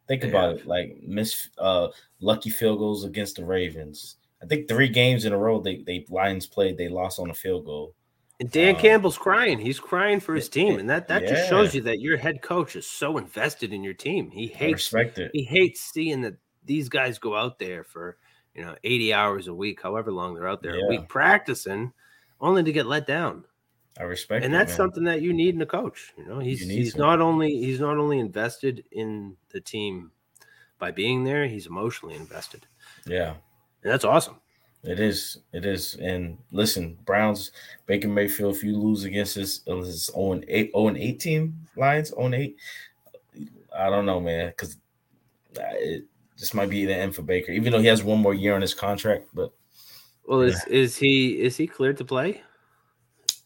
Think 0.07 0.23
They 0.23 0.29
about 0.29 0.59
it, 0.59 0.67
like 0.69 0.99
miss 1.03 1.49
uh 1.59 1.89
lucky 2.21 2.51
field 2.51 2.79
goals 2.79 3.05
against 3.05 3.35
the 3.35 3.45
Ravens. 3.45 4.15
I 4.41 4.47
think 4.47 4.69
three 4.69 4.89
games 4.89 5.25
in 5.25 5.33
a 5.33 5.37
row 5.37 5.61
they 5.61 5.79
they 5.79 6.07
Lions 6.09 6.47
played, 6.47 6.79
they 6.79 6.89
lost 6.89 7.19
on 7.19 7.29
a 7.29 7.35
field 7.35 7.65
goal. 7.65 7.97
And 8.39 8.53
Dan 8.53 8.77
Um, 8.77 8.81
Campbell's 8.81 9.19
crying. 9.19 9.59
He's 9.59 9.81
crying 9.81 10.21
for 10.21 10.37
his 10.37 10.49
team, 10.49 10.79
and 10.79 10.89
that 10.91 11.09
that 11.09 11.27
just 11.27 11.49
shows 11.49 11.75
you 11.75 11.81
that 11.83 11.99
your 11.99 12.19
head 12.19 12.41
coach 12.41 12.77
is 12.77 12.87
so 12.87 13.19
invested 13.19 13.73
in 13.73 13.83
your 13.83 13.95
team. 13.95 14.31
He 14.31 14.47
hates. 14.47 14.95
He 15.33 15.43
hates 15.43 15.81
seeing 15.81 16.21
that 16.21 16.35
these 16.69 16.89
guys 16.89 17.19
go 17.19 17.35
out 17.37 17.59
there 17.59 17.85
for 17.85 18.19
you 18.55 18.65
know 18.65 18.77
eighty 18.85 19.13
hours 19.13 19.49
a 19.49 19.55
week, 19.55 19.83
however 19.83 20.13
long 20.13 20.35
they're 20.35 20.49
out 20.49 20.63
there 20.63 20.77
a 20.77 20.81
Yeah. 20.81 20.89
week 20.89 21.09
practicing, 21.09 21.93
only 22.41 22.63
to 22.63 22.73
get 22.73 22.87
let 22.87 23.07
down. 23.09 23.45
I 23.99 24.05
respect 24.05 24.45
and 24.45 24.55
that's 24.55 24.73
something 24.77 25.05
that 25.05 25.23
you 25.23 25.33
need 25.33 25.57
in 25.57 25.63
a 25.63 25.67
coach. 25.67 26.13
You 26.17 26.25
know, 26.27 26.39
he's 26.39 26.65
need 26.69 26.79
he's 26.79 26.97
not 26.97 27.21
only 27.21 27.51
he's 27.51 27.81
not 27.81 27.99
only 27.99 28.21
invested 28.21 28.85
in 28.93 29.37
the 29.51 29.61
team 29.61 30.13
by 30.79 30.93
being 30.93 31.25
there, 31.25 31.49
he's 31.49 31.67
emotionally 31.67 32.15
invested, 32.15 32.67
Yeah. 33.07 33.35
and 33.83 33.93
that's 33.93 34.05
awesome. 34.05 34.41
It 34.85 35.01
is. 35.01 35.39
It 35.53 35.67
is. 35.67 35.95
And 35.97 36.39
listen, 36.53 36.99
Browns, 37.05 37.51
Baker 37.87 38.07
Mayfield, 38.09 38.55
if 38.57 38.63
you 38.63 38.77
lose 38.79 39.03
against 39.05 39.35
this, 39.35 39.67
uh, 39.67 39.75
this 39.77 40.07
0 40.07 40.41
8, 40.47 40.71
0 40.73 40.95
8 40.97 41.19
team, 41.21 41.67
Lions 41.77 42.11
0 42.11 42.33
8, 42.33 42.57
I 43.77 43.91
don't 43.91 44.07
know, 44.07 44.21
man, 44.21 44.49
because 44.51 44.77
it 45.57 46.05
this 46.39 46.55
might 46.55 46.71
be 46.71 46.85
the 46.85 46.95
end 46.95 47.15
for 47.15 47.23
Baker, 47.23 47.53
even 47.53 47.73
though 47.73 47.81
he 47.81 47.87
has 47.87 48.03
one 48.03 48.21
more 48.21 48.35
year 48.35 48.55
on 48.55 48.63
his 48.63 48.75
contract. 48.75 49.27
But 49.35 49.53
Well, 50.25 50.41
is 50.43 50.65
is 50.67 50.97
he 50.97 51.41
is 51.41 51.57
he 51.57 51.67
cleared 51.67 51.97
to 51.99 52.05
play? 52.05 52.43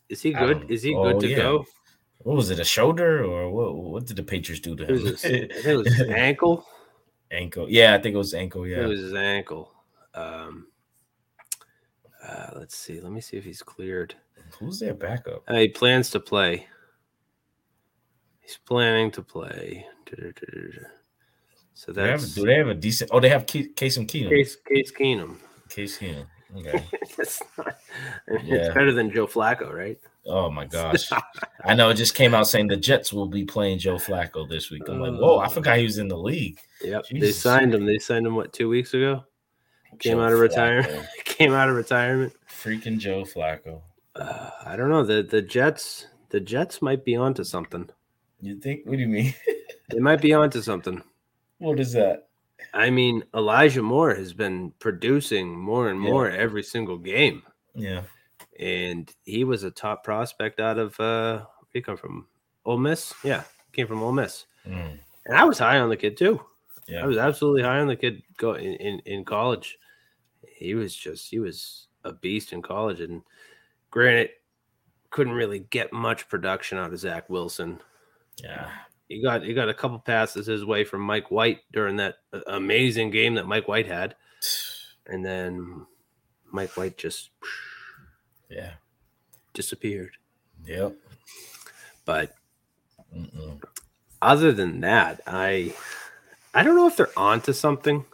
Is 0.09 0.21
he 0.21 0.33
good? 0.33 0.71
Is 0.71 0.83
he 0.83 0.95
oh, 0.95 1.05
good 1.05 1.21
to 1.21 1.29
yeah. 1.29 1.37
go? 1.37 1.65
What 2.19 2.37
was 2.37 2.51
it, 2.51 2.61
a 2.61 2.65
shoulder 2.65 3.25
or 3.25 3.51
what? 3.51 3.75
What 3.75 4.07
did 4.07 4.17
the 4.17 4.23
Patriots 4.23 4.61
do 4.61 4.77
to 4.77 4.85
It 4.85 4.91
him? 4.91 5.03
was 5.03 5.23
his, 5.23 5.25
I 5.25 5.29
think 5.29 5.67
it 5.67 5.77
was 5.77 5.95
his 5.95 6.09
ankle. 6.15 6.67
ankle. 7.31 7.67
Yeah, 7.69 7.95
I 7.95 7.99
think 7.99 8.15
it 8.15 8.19
was 8.19 8.35
ankle. 8.35 8.67
Yeah. 8.67 8.83
It 8.83 8.87
was 8.87 9.01
his 9.01 9.15
ankle. 9.15 9.73
Um, 10.15 10.69
uh, 12.23 12.51
let's 12.57 12.77
see. 12.77 13.01
Let 13.01 13.11
me 13.11 13.21
see 13.21 13.39
if 13.39 13.45
he's 13.45 13.63
cleared. 13.63 14.15
Who's 14.61 14.79
their 14.79 14.95
backup? 14.95 15.43
Uh, 15.49 15.57
he 15.57 15.69
plans 15.69 16.11
to 16.11 16.21
play. 16.21 16.67
He's 18.41 18.59
planning 18.67 19.11
to 19.13 19.23
play. 19.23 19.87
So 21.83 21.93
Do 21.93 22.01
they, 22.01 22.09
have, 22.11 22.35
do 22.35 22.47
they 22.47 22.55
have 22.55 22.69
a 22.69 22.75
decent? 22.75 23.11
Oh, 23.13 23.19
they 23.19 23.29
have 23.29 23.45
Ke- 23.45 23.75
Case 23.75 23.97
and 23.97 24.07
Keenum. 24.07 24.29
Case 24.29 24.55
Case 24.69 24.93
Keenum. 24.93 25.35
Case 25.69 25.99
Keenum. 25.99 26.27
Okay. 26.57 26.85
it's, 27.19 27.43
not, 27.59 27.77
it's 28.29 28.45
Yeah. 28.45 28.69
better 28.73 28.93
than 28.93 29.11
Joe 29.11 29.27
Flacco, 29.27 29.73
right? 29.73 29.99
Oh 30.25 30.49
my 30.49 30.65
gosh. 30.77 31.11
I 31.65 31.75
know 31.75 31.89
it 31.91 31.95
just 31.95 32.15
came 32.15 32.35
out 32.35 32.47
saying 32.47 32.69
the 32.69 32.77
Jets 32.77 33.13
will 33.13 33.27
be 33.27 33.45
playing 33.45 33.81
Joe 33.81 33.97
Flacco 33.97 34.49
this 34.49 34.71
week. 34.71 34.83
I'm 34.89 35.01
like, 35.01 35.19
whoa, 35.21 35.39
I 35.41 35.49
forgot 35.49 35.79
he 35.79 35.83
was 35.83 35.99
in 35.99 36.07
the 36.07 36.17
league. 36.17 36.61
Yep. 36.85 37.07
They 37.11 37.33
signed 37.33 37.75
him. 37.75 37.85
They 37.85 37.99
signed 37.99 38.29
him 38.29 38.37
what 38.37 38.53
two 38.53 38.69
weeks 38.69 38.95
ago? 38.95 39.25
Came 39.99 40.19
Joe 40.19 40.23
out 40.23 40.33
of 40.33 40.39
retirement. 40.39 41.05
Came 41.25 41.53
out 41.53 41.69
of 41.69 41.75
retirement. 41.75 42.33
Freaking 42.49 42.99
Joe 42.99 43.23
Flacco. 43.25 43.83
Uh, 44.15 44.51
I 44.65 44.77
don't 44.77 44.89
know. 44.89 45.03
The 45.05 45.25
the 45.25 45.43
Jets 45.43 46.07
the 46.29 46.39
Jets 46.39 46.81
might 46.81 47.05
be 47.05 47.17
onto 47.17 47.43
something. 47.43 47.91
You 48.41 48.55
think? 48.61 48.87
What 48.87 48.99
do 48.99 49.03
you 49.03 49.09
mean? 49.09 49.35
They 49.89 49.99
might 49.99 50.21
be 50.21 50.33
onto 50.33 50.63
something. 50.63 51.03
What 51.63 51.81
is 51.81 51.93
that? 51.93 52.29
I 52.75 52.91
mean, 52.91 53.25
Elijah 53.35 53.83
Moore 53.83 54.15
has 54.15 54.33
been 54.33 54.73
producing 54.79 55.59
more 55.59 55.89
and 55.89 56.03
Yeah. 56.03 56.11
more 56.11 56.31
every 56.31 56.63
single 56.63 56.99
game. 56.99 57.43
Yeah. 57.75 58.03
And 58.59 59.13
he 59.25 59.45
was 59.45 59.65
a 59.65 59.71
top 59.71 60.05
prospect 60.05 60.61
out 60.61 60.79
of 60.79 60.99
uh 61.01 61.39
where 61.39 61.47
he 61.73 61.81
come 61.83 61.97
from? 61.97 62.27
Ole 62.65 62.79
Miss? 62.79 63.13
Yeah, 63.25 63.43
came 63.73 63.87
from 63.87 64.03
Ole 64.03 64.13
Miss. 64.13 64.47
Mm. 64.67 64.99
And 65.27 65.37
I 65.37 65.45
was 65.45 65.59
high 65.59 65.79
on 65.79 65.89
the 65.89 65.97
kid 65.97 66.17
too. 66.17 66.41
Yeah. 66.89 67.03
I 67.03 67.07
was 67.07 67.17
absolutely 67.17 67.63
high 67.63 67.81
on 67.81 67.89
the 67.89 67.97
kid 67.97 68.23
go 68.37 68.55
in, 68.55 68.75
in, 68.75 68.99
in 69.07 69.25
college. 69.25 69.79
He 70.47 70.75
was 70.75 70.95
just 70.95 71.31
he 71.31 71.39
was 71.41 71.87
a 72.05 72.13
beast 72.13 72.53
in 72.53 72.63
college. 72.63 73.01
And 73.01 73.23
granted, 73.91 74.31
couldn't 75.11 75.33
really 75.35 75.61
get 75.61 75.93
much 75.93 76.29
production 76.29 76.79
out 76.79 76.93
of 76.93 76.99
Zach 76.99 77.29
Wilson. 77.29 77.81
Yeah. 78.43 78.71
He 79.13 79.21
got 79.23 79.43
he 79.45 79.53
got 79.53 79.69
a 79.69 79.75
couple 79.75 79.99
passes 79.99 80.47
his 80.47 80.65
way 80.65 80.85
from 80.85 81.03
Mike 81.03 81.31
White 81.31 81.61
during 81.71 81.97
that 81.97 82.17
uh, 82.33 82.41
amazing 82.47 83.11
game 83.11 83.35
that 83.35 83.47
Mike 83.47 83.69
White 83.69 83.87
had. 83.87 84.17
And 85.05 85.25
then 85.25 85.85
Mike 86.53 86.77
White 86.77 86.97
just 86.97 87.31
Yeah. 88.49 88.75
disappeared. 89.53 90.13
Yep. 90.65 90.95
But 92.05 92.35
Mm-mm. 93.15 93.61
other 94.23 94.53
than 94.53 94.81
that, 94.83 95.21
I 95.27 95.75
I 96.55 96.63
don't 96.63 96.77
know 96.77 96.87
if 96.87 96.97
they're 96.97 97.19
onto 97.19 97.53
something, 97.53 98.05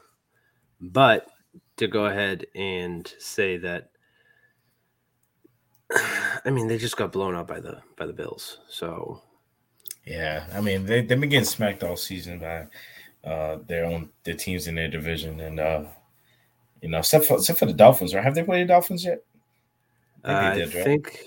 but 0.81 1.29
to 1.77 1.87
go 1.89 2.07
ahead 2.07 2.47
and 2.55 3.07
say 3.19 3.59
that 3.59 3.91
I 6.45 6.51
mean 6.51 6.69
they 6.69 6.79
just 6.79 6.97
got 6.97 7.13
blown 7.13 7.35
out 7.35 7.47
by 7.49 7.61
the 7.61 7.83
by 7.97 8.07
the 8.07 8.15
Bills. 8.15 8.61
So 8.71 9.23
Yeah. 10.09 10.47
I 10.53 10.61
mean, 10.61 10.87
they, 10.87 11.03
they've 11.03 11.21
been 11.21 11.29
getting 11.29 11.45
smacked 11.45 11.83
all 11.85 11.97
season 11.97 12.39
by 12.39 12.67
uh, 13.29 13.59
their 13.67 13.85
own 13.85 14.11
their 14.25 14.35
teams 14.35 14.67
in 14.67 14.75
their 14.75 14.89
division. 14.89 15.41
And, 15.41 15.61
uh, 15.61 15.85
you 16.83 16.89
know, 16.89 16.99
except 16.99 17.27
for, 17.27 17.35
except 17.39 17.59
for 17.59 17.67
the 17.67 17.73
Dolphins, 17.73 18.15
or 18.15 18.23
have 18.23 18.35
they 18.35 18.43
played 18.43 18.63
the 18.69 18.73
Dolphins 18.73 19.05
yet? 19.05 19.23
uh, 20.25 20.55
I 20.57 20.67
think, 20.67 21.25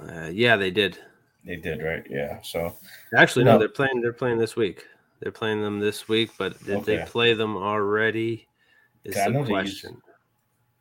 uh, 0.00 0.30
yeah, 0.32 0.56
they 0.56 0.70
did. 0.70 0.98
They 1.44 1.56
did, 1.56 1.82
right? 1.82 2.04
Yeah. 2.10 2.40
So 2.42 2.76
Actually, 3.16 3.44
no, 3.44 3.52
No. 3.52 3.58
they're 3.60 3.68
playing. 3.68 4.00
They're 4.00 4.12
playing 4.12 4.38
this 4.38 4.56
week. 4.56 4.84
They're 5.20 5.32
playing 5.32 5.62
them 5.62 5.78
this 5.80 6.08
week, 6.08 6.30
but 6.36 6.62
did 6.64 6.84
they 6.84 6.98
play 7.06 7.32
them 7.34 7.56
already? 7.56 8.46
Is 9.04 9.14
Okay, 9.16 9.24
I 9.24 9.28
know 9.28 9.44
the 9.44 9.52
used- 9.54 9.80
question. 9.82 10.02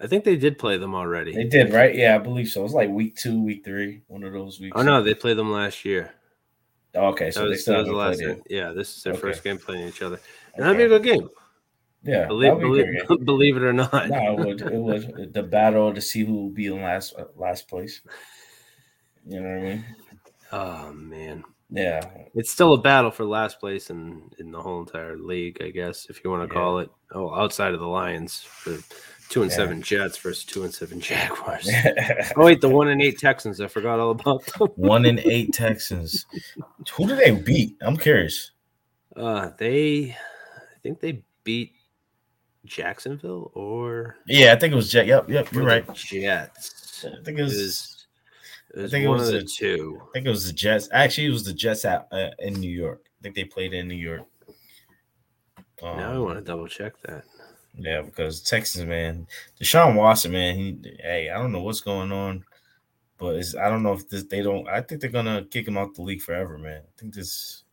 I 0.02 0.08
think 0.08 0.26
they 0.26 0.36
did 0.36 0.58
play 0.58 0.76
them 0.78 0.94
already. 0.94 1.34
they 1.34 1.46
did, 1.46 1.72
right? 1.72 1.96
Yeah, 1.96 2.16
I 2.16 2.18
believe 2.18 2.50
so. 2.50 2.60
It 2.60 2.64
was 2.64 2.74
like 2.74 2.90
week 2.90 3.16
two, 3.16 3.42
week 3.42 3.64
three, 3.64 4.02
one 4.08 4.24
of 4.24 4.34
those 4.34 4.60
weeks. 4.60 4.74
Oh 4.76 4.82
no, 4.82 5.02
they 5.02 5.14
played 5.14 5.38
them 5.38 5.52
last 5.52 5.86
year. 5.86 6.12
Okay, 6.96 7.30
so 7.32 7.42
That 7.42 7.46
they 7.46 7.50
was- 7.52 7.62
still 7.62 7.74
that 7.76 7.80
was 7.82 7.90
the 7.90 7.96
last 7.96 8.20
game. 8.20 8.44
Yeah, 8.50 8.72
this 8.72 8.96
is 8.98 9.04
their 9.04 9.14
Okay. 9.14 9.22
first 9.22 9.44
game 9.44 9.58
playing 9.58 9.88
each 9.88 10.02
other, 10.02 10.20
and 10.56 10.66
that'd 10.66 10.78
be 10.78 10.84
a 10.84 10.88
good 10.88 11.04
game. 11.04 11.30
Yeah, 12.04 12.28
believe, 12.28 12.54
be 12.56 12.60
believe, 12.62 12.86
believe 13.26 13.58
it 13.58 13.64
or 13.64 13.74
not. 13.74 14.10
No, 14.10 14.40
it 14.40 14.46
would. 14.46 14.62
It 14.62 14.74
would. 14.74 15.34
The 15.34 15.44
battle 15.44 15.94
to 15.94 16.00
see 16.02 16.24
who 16.24 16.34
will 16.36 16.50
be 16.50 16.68
in 16.68 16.82
last 16.82 17.16
uh, 17.18 17.26
last 17.36 17.68
place. 17.68 18.02
You 19.28 19.42
know 19.42 19.50
what 19.50 19.58
I 19.58 19.62
mean? 19.64 19.86
Oh 20.52 20.94
man, 20.94 21.44
Yeah. 21.72 22.02
it's 22.36 22.52
still 22.52 22.74
a 22.74 22.78
battle 22.82 23.10
for 23.12 23.26
last 23.26 23.60
place 23.60 23.90
in 23.90 24.30
in 24.38 24.52
the 24.52 24.62
whole 24.62 24.80
entire 24.82 25.18
league, 25.18 25.58
I 25.62 25.72
guess, 25.72 26.06
if 26.10 26.24
you 26.24 26.30
want 26.30 26.48
to 26.48 26.54
call 26.54 26.78
it. 26.80 26.90
Oh, 27.12 27.34
outside 27.34 27.74
of 27.74 27.80
the 27.80 27.88
Lions 27.88 28.40
for 28.42 28.78
Two 29.30 29.42
and 29.42 29.50
Yeah. 29.52 29.58
seven 29.58 29.82
Jets 29.82 30.18
versus 30.18 30.44
two 30.46 30.64
and 30.64 30.74
seven 30.74 31.00
Jaguars. 31.00 31.70
oh 32.38 32.46
wait, 32.46 32.62
the 32.62 32.70
one 32.70 32.90
and 32.90 33.02
eight 33.02 33.18
Texans. 33.20 33.60
I 33.60 33.68
forgot 33.68 34.00
all 34.00 34.12
about 34.12 34.46
them. 34.46 34.68
One 34.76 35.06
and 35.06 35.20
eight 35.20 35.52
Texans. 35.54 36.26
Who 36.94 37.08
did 37.08 37.18
they 37.20 37.32
beat? 37.32 37.76
I'm 37.82 37.98
curious. 37.98 38.52
Uh, 39.16 39.50
they, 39.58 40.12
I 40.12 40.80
think 40.84 41.00
they 41.00 41.24
beat 41.44 41.74
Jacksonville 42.66 43.52
or 43.56 44.18
Yeah, 44.28 44.54
I 44.54 44.60
think 44.60 44.74
it 44.74 44.76
was 44.76 44.92
Jet. 44.92 45.08
Yep, 45.08 45.30
yep, 45.30 45.52
you're 45.52 45.64
right. 45.66 45.92
Jets. 45.94 47.06
I 47.06 47.24
think 47.24 47.40
it 47.40 47.44
was. 47.44 47.54
It 48.74 48.82
was 48.82 48.86
I 48.86 48.88
think 48.90 49.06
it 49.06 49.10
was 49.10 49.32
the 49.32 49.40
the- 49.40 49.44
two. 49.46 50.02
I 50.02 50.08
think 50.14 50.26
it 50.28 50.30
was 50.32 50.46
the 50.48 50.54
Jets. 50.54 50.88
Actually, 50.92 51.28
it 51.28 51.32
was 51.32 51.46
the 51.46 51.54
Jets 51.54 51.86
at 51.86 52.08
uh, 52.12 52.30
in 52.40 52.54
New 52.56 52.70
York. 52.70 53.06
I 53.20 53.24
think 53.24 53.36
they 53.36 53.44
played 53.46 53.74
in 53.74 53.88
New 53.88 53.96
York. 53.96 54.24
Um, 55.82 55.98
now 55.98 56.14
I 56.14 56.18
want 56.20 56.38
to 56.38 56.44
double 56.44 56.68
check 56.68 56.94
that. 57.04 57.24
Yeah, 57.78 58.02
because 58.02 58.42
Texans, 58.42 58.86
man, 58.86 59.28
Deshaun 59.60 59.96
Watson, 59.96 60.32
man, 60.32 60.56
he, 60.56 60.80
hey, 61.02 61.30
I 61.30 61.38
don't 61.38 61.52
know 61.52 61.62
what's 61.62 61.82
going 61.82 62.12
on, 62.12 62.46
but 63.18 63.36
it's, 63.36 63.56
I 63.56 63.70
don't 63.70 63.84
know 63.84 63.94
if 63.94 64.08
this, 64.08 64.24
they 64.24 64.42
don't. 64.42 64.68
I 64.68 64.82
think 64.82 65.02
they're 65.02 65.10
gonna 65.10 65.46
kick 65.50 65.68
him 65.68 65.78
out 65.78 65.94
the 65.94 66.02
league 66.02 66.22
forever, 66.22 66.58
man. 66.58 66.82
I 66.82 67.00
think 67.00 67.14
this. 67.14 67.64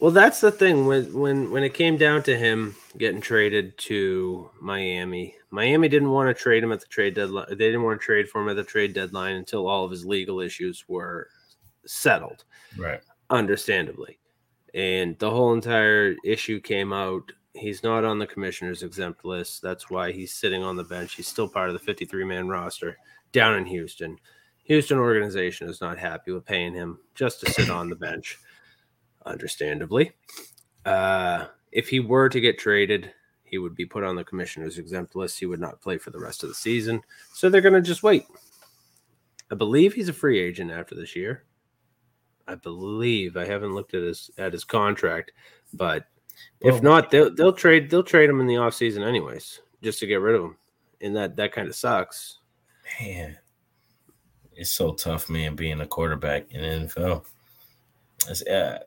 Well, 0.00 0.10
that's 0.10 0.40
the 0.40 0.50
thing 0.50 0.86
when 0.86 1.12
when 1.12 1.50
when 1.50 1.62
it 1.62 1.74
came 1.74 1.96
down 1.96 2.22
to 2.24 2.36
him 2.36 2.74
getting 2.98 3.20
traded 3.20 3.76
to 3.78 4.50
Miami. 4.60 5.36
Miami 5.50 5.86
didn't 5.88 6.10
want 6.10 6.34
to 6.34 6.42
trade 6.42 6.64
him 6.64 6.72
at 6.72 6.80
the 6.80 6.86
trade 6.86 7.14
deadline. 7.14 7.46
They 7.50 7.54
didn't 7.56 7.82
want 7.82 8.00
to 8.00 8.04
trade 8.04 8.28
for 8.28 8.40
him 8.42 8.48
at 8.48 8.56
the 8.56 8.64
trade 8.64 8.94
deadline 8.94 9.36
until 9.36 9.68
all 9.68 9.84
of 9.84 9.90
his 9.90 10.04
legal 10.06 10.40
issues 10.40 10.84
were 10.88 11.28
settled, 11.86 12.44
Right. 12.78 13.00
understandably. 13.28 14.18
And 14.74 15.18
the 15.18 15.30
whole 15.30 15.52
entire 15.52 16.16
issue 16.24 16.58
came 16.58 16.92
out. 16.92 17.30
He's 17.54 17.82
not 17.82 18.04
on 18.04 18.18
the 18.18 18.26
commissioner's 18.26 18.82
exempt 18.82 19.24
list. 19.24 19.60
That's 19.60 19.90
why 19.90 20.12
he's 20.12 20.32
sitting 20.32 20.62
on 20.62 20.76
the 20.76 20.84
bench. 20.84 21.14
He's 21.14 21.28
still 21.28 21.48
part 21.48 21.68
of 21.68 21.74
the 21.74 21.78
53 21.78 22.24
man 22.24 22.48
roster 22.48 22.96
down 23.32 23.56
in 23.56 23.66
Houston. 23.66 24.18
Houston 24.64 24.98
organization 24.98 25.68
is 25.68 25.80
not 25.80 25.98
happy 25.98 26.32
with 26.32 26.44
paying 26.44 26.72
him 26.72 26.98
just 27.14 27.40
to 27.40 27.50
sit 27.50 27.68
on 27.68 27.88
the 27.90 27.96
bench 27.96 28.38
understandably. 29.26 30.12
Uh, 30.84 31.46
if 31.72 31.88
he 31.88 32.00
were 32.00 32.28
to 32.28 32.40
get 32.40 32.58
traded, 32.58 33.12
he 33.44 33.58
would 33.58 33.74
be 33.74 33.84
put 33.84 34.04
on 34.04 34.16
the 34.16 34.24
commissioner's 34.24 34.78
exempt 34.78 35.14
list. 35.14 35.38
He 35.38 35.46
would 35.46 35.60
not 35.60 35.80
play 35.80 35.98
for 35.98 36.10
the 36.10 36.18
rest 36.18 36.42
of 36.42 36.48
the 36.48 36.54
season. 36.54 37.02
So 37.34 37.50
they're 37.50 37.60
going 37.60 37.74
to 37.74 37.82
just 37.82 38.02
wait. 38.02 38.24
I 39.50 39.54
believe 39.54 39.92
he's 39.92 40.08
a 40.08 40.14
free 40.14 40.38
agent 40.38 40.70
after 40.70 40.94
this 40.94 41.14
year. 41.14 41.44
I 42.48 42.54
believe 42.54 43.36
I 43.36 43.44
haven't 43.44 43.74
looked 43.74 43.94
at 43.94 44.02
his 44.02 44.30
at 44.38 44.52
his 44.52 44.64
contract, 44.64 45.32
but 45.74 46.06
if 46.60 46.82
not, 46.82 47.10
they'll 47.10 47.34
they'll 47.34 47.52
trade 47.52 47.90
they'll 47.90 48.02
trade 48.02 48.30
him 48.30 48.40
in 48.40 48.46
the 48.46 48.54
offseason 48.54 49.06
anyways, 49.06 49.60
just 49.82 49.98
to 50.00 50.06
get 50.06 50.20
rid 50.20 50.36
of 50.36 50.44
him. 50.44 50.56
And 51.00 51.16
that 51.16 51.36
that 51.36 51.52
kind 51.52 51.68
of 51.68 51.74
sucks. 51.74 52.38
Man, 53.00 53.38
it's 54.54 54.70
so 54.70 54.92
tough, 54.92 55.28
man, 55.28 55.56
being 55.56 55.80
a 55.80 55.86
quarterback 55.86 56.50
in 56.50 56.60
the 56.60 56.86
NFL. 56.86 57.24
It's, 58.28 58.42
uh, 58.46 58.78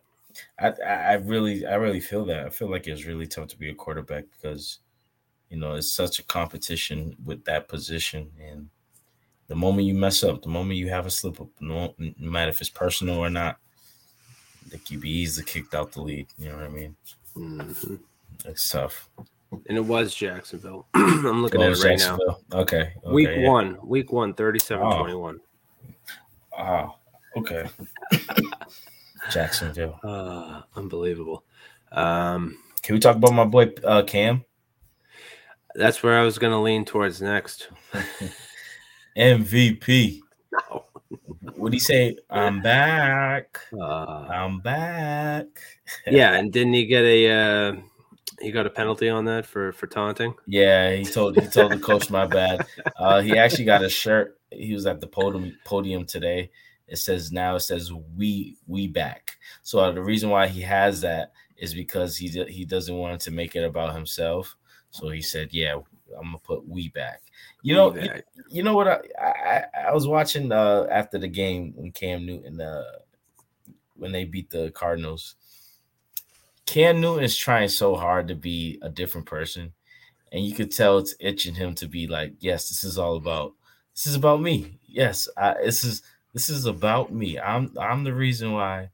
I, 0.59 0.69
I 0.81 1.13
really, 1.13 1.65
I 1.65 1.75
really 1.75 1.99
feel 1.99 2.25
that. 2.25 2.45
I 2.45 2.49
feel 2.49 2.69
like 2.69 2.87
it's 2.87 3.05
really 3.05 3.27
tough 3.27 3.47
to 3.49 3.57
be 3.57 3.69
a 3.69 3.75
quarterback 3.75 4.25
because, 4.31 4.79
you 5.49 5.57
know, 5.57 5.73
it's 5.73 5.91
such 5.91 6.19
a 6.19 6.23
competition 6.23 7.15
with 7.25 7.43
that 7.45 7.67
position, 7.67 8.31
and 8.41 8.69
the 9.47 9.55
moment 9.55 9.87
you 9.87 9.93
mess 9.93 10.23
up, 10.23 10.41
the 10.41 10.49
moment 10.49 10.79
you 10.79 10.89
have 10.89 11.05
a 11.05 11.11
slip 11.11 11.39
up, 11.39 11.47
no, 11.59 11.93
no 11.97 12.31
matter 12.31 12.49
if 12.49 12.61
it's 12.61 12.69
personal 12.69 13.17
or 13.17 13.29
not, 13.29 13.57
the 14.69 14.77
QB 14.77 15.05
easily 15.05 15.45
kicked 15.45 15.75
out 15.75 15.91
the 15.91 16.01
league. 16.01 16.27
You 16.37 16.49
know 16.49 16.55
what 16.55 16.65
I 16.65 16.69
mean? 16.69 16.95
Mhm. 17.35 17.99
It's 18.45 18.69
tough. 18.69 19.09
And 19.67 19.77
it 19.77 19.85
was 19.85 20.13
Jacksonville. 20.13 20.87
I'm 20.93 21.41
looking 21.41 21.61
Oh, 21.61 21.65
at 21.65 21.71
it 21.77 21.83
right 21.83 21.99
now. 21.99 22.17
Okay, 22.51 22.93
now. 23.03 23.11
Week 23.11 23.29
yeah. 23.33 23.47
one, 23.49 23.77
week 23.83 24.11
one, 24.11 24.33
37 24.33 24.85
Oh. 24.85 24.97
21. 24.99 25.39
Ah, 26.57 26.95
okay. 27.37 27.65
Jacksonville. 29.31 29.99
Uh, 30.03 30.61
unbelievable. 30.75 31.43
Um, 31.91 32.57
Can 32.81 32.95
we 32.95 32.99
talk 32.99 33.15
about 33.15 33.33
my 33.33 33.45
boy 33.45 33.71
uh, 33.83 34.03
Cam? 34.03 34.43
That's 35.75 36.03
where 36.03 36.19
I 36.19 36.23
was 36.23 36.37
going 36.37 36.53
to 36.53 36.59
lean 36.59 36.85
towards 36.85 37.21
next. 37.21 37.69
MVP. 39.17 40.19
What 41.55 41.71
do 41.71 41.75
you 41.75 41.81
say? 41.81 42.17
I'm 42.29 42.61
back. 42.61 43.59
Uh, 43.73 44.27
I'm 44.29 44.59
back. 44.59 45.45
yeah, 46.07 46.33
and 46.33 46.51
didn't 46.51 46.73
he 46.73 46.85
get 46.85 47.03
a 47.03 47.31
uh, 47.31 47.75
he 48.41 48.51
got 48.51 48.65
a 48.65 48.69
penalty 48.69 49.09
on 49.09 49.25
that 49.25 49.45
for 49.45 49.71
for 49.71 49.87
taunting? 49.87 50.33
Yeah, 50.47 50.93
he 50.93 51.05
told 51.05 51.39
he 51.39 51.47
told 51.47 51.71
the 51.71 51.79
coach 51.79 52.09
my 52.09 52.25
bad. 52.25 52.65
Uh, 52.97 53.21
he 53.21 53.37
actually 53.37 53.65
got 53.65 53.83
a 53.83 53.89
shirt. 53.89 54.39
He 54.51 54.73
was 54.73 54.85
at 54.85 54.99
the 54.99 55.07
podium 55.07 55.57
podium 55.65 56.05
today. 56.05 56.51
It 56.87 56.97
says 56.97 57.31
now 57.31 57.55
it 57.55 57.61
says 57.61 57.91
we 58.15 58.57
we 58.67 58.87
back. 58.87 59.37
So 59.63 59.79
uh, 59.79 59.91
the 59.91 60.03
reason 60.03 60.29
why 60.29 60.47
he 60.47 60.61
has 60.61 61.01
that 61.01 61.31
is 61.57 61.73
because 61.73 62.17
he 62.17 62.27
he 62.45 62.65
doesn't 62.65 62.95
want 62.95 63.21
to 63.21 63.31
make 63.31 63.55
it 63.55 63.63
about 63.63 63.95
himself. 63.95 64.55
So 64.91 65.09
he 65.09 65.21
said, 65.21 65.49
"Yeah, 65.51 65.75
I'm 66.17 66.25
gonna 66.25 66.37
put 66.39 66.67
we 66.67 66.89
back." 66.89 67.21
You 67.65 67.75
know, 67.75 67.95
you, 67.95 68.11
you 68.49 68.63
know 68.63 68.75
what? 68.75 68.87
I, 68.87 68.99
I 69.21 69.65
I 69.87 69.93
was 69.93 70.07
watching 70.07 70.51
uh 70.51 70.87
after 70.91 71.17
the 71.17 71.27
game 71.27 71.73
when 71.75 71.91
Cam 71.91 72.25
Newton 72.25 72.61
uh 72.61 72.83
when 73.95 74.11
they 74.11 74.25
beat 74.25 74.49
the 74.49 74.71
Cardinals. 74.71 75.35
Cam 76.65 77.01
Newton 77.01 77.23
is 77.23 77.37
trying 77.37 77.69
so 77.69 77.95
hard 77.95 78.27
to 78.27 78.35
be 78.35 78.77
a 78.81 78.89
different 78.89 79.27
person, 79.27 79.73
and 80.31 80.45
you 80.45 80.55
could 80.55 80.71
tell 80.71 80.99
it's 80.99 81.15
itching 81.19 81.55
him 81.55 81.75
to 81.75 81.87
be 81.87 82.07
like, 82.07 82.35
"Yes, 82.39 82.69
this 82.69 82.83
is 82.83 82.97
all 82.99 83.17
about 83.17 83.53
this 83.95 84.07
is 84.07 84.15
about 84.15 84.41
me. 84.41 84.79
Yes, 84.87 85.29
I, 85.37 85.55
this 85.63 85.83
is 85.83 86.03
this 86.33 86.49
is 86.49 86.65
about 86.67 87.13
me. 87.13 87.39
I'm 87.39 87.73
I'm 87.79 88.03
the 88.05 88.15
reason 88.15 88.53
why." 88.53 88.91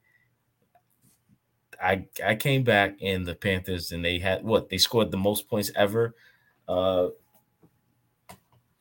I 1.81 2.05
I 2.25 2.35
came 2.35 2.63
back 2.63 3.01
in 3.01 3.23
the 3.23 3.35
Panthers 3.35 3.91
and 3.91 4.03
they 4.05 4.19
had 4.19 4.43
what 4.43 4.69
they 4.69 4.77
scored 4.77 5.11
the 5.11 5.17
most 5.17 5.49
points 5.49 5.71
ever 5.75 6.15
uh 6.67 7.09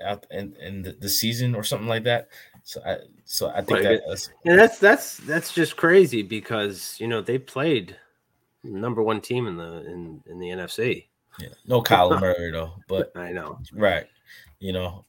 out 0.04 0.26
in, 0.30 0.54
in 0.60 0.82
the, 0.82 0.92
the 0.92 1.08
season 1.08 1.54
or 1.54 1.62
something 1.64 1.88
like 1.88 2.04
that. 2.04 2.28
So 2.62 2.80
I 2.84 2.98
so 3.24 3.48
I 3.48 3.62
think 3.62 3.82
that 3.82 4.28
And 4.44 4.58
that's 4.58 4.78
that's 4.78 5.16
that's 5.18 5.52
just 5.52 5.76
crazy 5.76 6.22
because 6.22 6.96
you 7.00 7.08
know 7.08 7.20
they 7.20 7.38
played 7.38 7.96
number 8.62 9.02
one 9.02 9.20
team 9.20 9.46
in 9.46 9.56
the 9.56 9.84
in 9.90 10.22
in 10.26 10.38
the 10.38 10.48
NFC. 10.48 11.06
yeah, 11.38 11.48
no 11.66 11.82
Kyler 11.82 12.20
Murray 12.20 12.50
though, 12.52 12.74
but 12.88 13.12
I 13.16 13.32
know. 13.32 13.58
right, 13.72 14.06
you 14.58 14.72
know, 14.72 15.04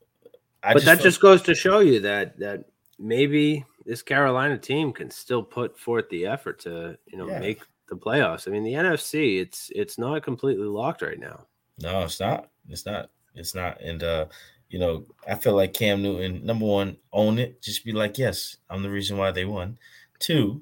I 0.64 0.74
but 0.74 0.86
that 0.86 0.96
felt- 0.98 1.04
just 1.04 1.20
goes 1.22 1.42
to 1.44 1.54
show 1.56 1.80
you 1.80 2.00
that 2.02 2.40
that 2.40 2.66
maybe 2.98 3.66
this 3.86 4.02
Carolina 4.02 4.58
team 4.58 4.94
can 4.94 5.10
still 5.12 5.44
put 5.44 5.78
forth 5.78 6.08
the 6.10 6.26
effort 6.26 6.60
to 6.62 6.98
you 7.08 7.18
know 7.18 7.28
Yeah. 7.28 7.40
make 7.40 7.62
the 7.90 7.96
playoffs. 7.98 8.48
I 8.48 8.52
mean, 8.52 8.64
the 8.64 8.74
NFC 8.74 9.42
it's 9.42 9.70
it's 9.76 9.98
not 9.98 10.24
completely 10.24 10.68
locked 10.68 11.02
right 11.02 11.20
now. 11.20 11.46
No, 11.80 12.02
it's 12.04 12.20
not. 12.22 12.50
It's 12.70 12.86
not. 12.86 13.10
It's 13.36 13.54
not. 13.56 13.82
And 13.82 14.02
uh, 14.04 14.26
you 14.72 14.80
know, 14.80 15.06
I 15.28 15.36
feel 15.36 15.54
like 15.54 15.74
Cam 15.74 16.02
Newton, 16.02 16.46
number 16.46 16.66
one, 16.66 16.98
own 17.12 17.38
it. 17.38 17.62
Just 17.62 17.84
be 17.84 17.92
like, 17.92 18.18
yes, 18.18 18.58
I'm 18.70 18.82
the 18.84 18.90
reason 18.90 19.18
why 19.18 19.32
they 19.32 19.46
won. 19.46 19.78
Two, 20.20 20.62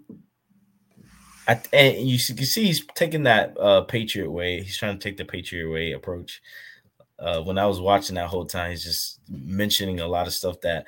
I 1.47 1.61
and 1.73 1.97
you 1.97 2.13
you 2.13 2.45
see 2.45 2.65
he's 2.65 2.85
taking 2.95 3.23
that 3.23 3.55
uh 3.59 3.81
Patriot 3.81 4.31
way. 4.31 4.61
He's 4.61 4.77
trying 4.77 4.97
to 4.97 5.03
take 5.03 5.17
the 5.17 5.25
Patriot 5.25 5.69
way 5.69 5.91
approach. 5.91 6.41
Uh, 7.19 7.41
when 7.41 7.57
I 7.57 7.65
was 7.65 7.81
watching 7.81 8.15
that 8.15 8.29
whole 8.29 8.45
time, 8.45 8.71
he's 8.71 8.83
just 8.83 9.19
mentioning 9.29 9.99
a 9.99 10.07
lot 10.07 10.25
of 10.27 10.33
stuff 10.33 10.61
that 10.61 10.85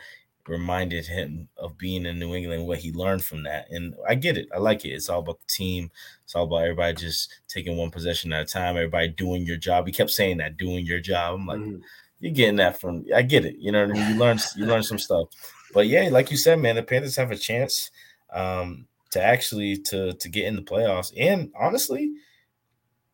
reminded 0.48 1.06
him 1.06 1.48
of 1.58 1.78
being 1.78 2.06
in 2.06 2.20
New 2.20 2.34
England, 2.34 2.66
what 2.66 2.80
he 2.80 2.92
learned 2.94 3.24
from 3.24 3.44
that. 3.44 3.68
And 3.70 3.96
I 4.08 4.16
get 4.16 4.38
it. 4.38 4.48
I 4.56 4.58
like 4.60 4.86
it. 4.86 4.90
It's 4.90 5.10
all 5.10 5.20
about 5.20 5.40
the 5.42 5.48
team. 5.54 5.92
It's 6.24 6.36
all 6.36 6.46
about 6.46 6.64
everybody 6.64 6.96
just 6.96 7.42
taking 7.48 7.78
one 7.78 7.92
possession 7.92 8.34
at 8.34 8.44
a 8.44 8.46
time, 8.46 8.78
everybody 8.78 9.10
doing 9.10 9.46
your 9.46 9.58
job. 9.58 9.86
He 9.86 9.92
kept 9.94 10.10
saying 10.10 10.38
that, 10.38 10.58
doing 10.58 10.86
your 10.86 11.00
job. 11.00 11.36
I'm 11.36 11.46
like, 11.48 11.60
Mm-hmm. 11.60 11.82
You're 12.22 12.32
getting 12.32 12.58
that 12.58 12.80
from 12.80 13.06
I 13.14 13.24
get 13.24 13.46
it. 13.46 13.58
You 13.58 13.72
know 13.72 13.86
what 13.86 13.98
I 13.98 14.00
mean? 14.00 14.14
You 14.14 14.20
learn 14.20 14.40
you 14.56 14.66
learn 14.66 14.84
some 14.84 15.00
stuff. 15.00 15.28
But 15.74 15.88
yeah, 15.88 16.10
like 16.10 16.32
you 16.32 16.38
said, 16.38 16.60
man, 16.60 16.76
the 16.76 16.84
Panthers 16.84 17.16
have 17.18 17.32
a 17.32 17.38
chance 17.38 17.92
um 18.32 18.88
to 19.12 19.22
actually 19.22 19.78
to 19.78 20.14
to 20.14 20.30
get 20.30 20.46
in 20.46 20.56
the 20.56 20.62
playoffs. 20.62 21.12
And 21.18 21.52
honestly, 21.60 22.14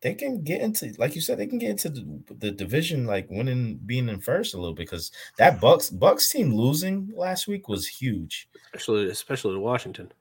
they 0.00 0.14
can 0.14 0.42
get 0.44 0.60
into 0.60 0.94
like 0.98 1.14
you 1.14 1.20
said, 1.20 1.38
they 1.38 1.46
can 1.46 1.58
get 1.58 1.70
into 1.70 1.88
the, 1.88 2.22
the 2.38 2.50
division 2.50 3.06
like 3.06 3.28
winning 3.30 3.80
being 3.84 4.08
in 4.08 4.20
first 4.20 4.54
a 4.54 4.58
little 4.58 4.74
because 4.74 5.10
that 5.38 5.60
Bucks 5.60 5.90
Bucks 5.90 6.30
team 6.30 6.54
losing 6.54 7.10
last 7.16 7.48
week 7.48 7.68
was 7.68 7.88
huge. 7.88 8.48
Especially 8.74 9.10
especially 9.10 9.54
to 9.54 9.60
Washington. 9.60 10.12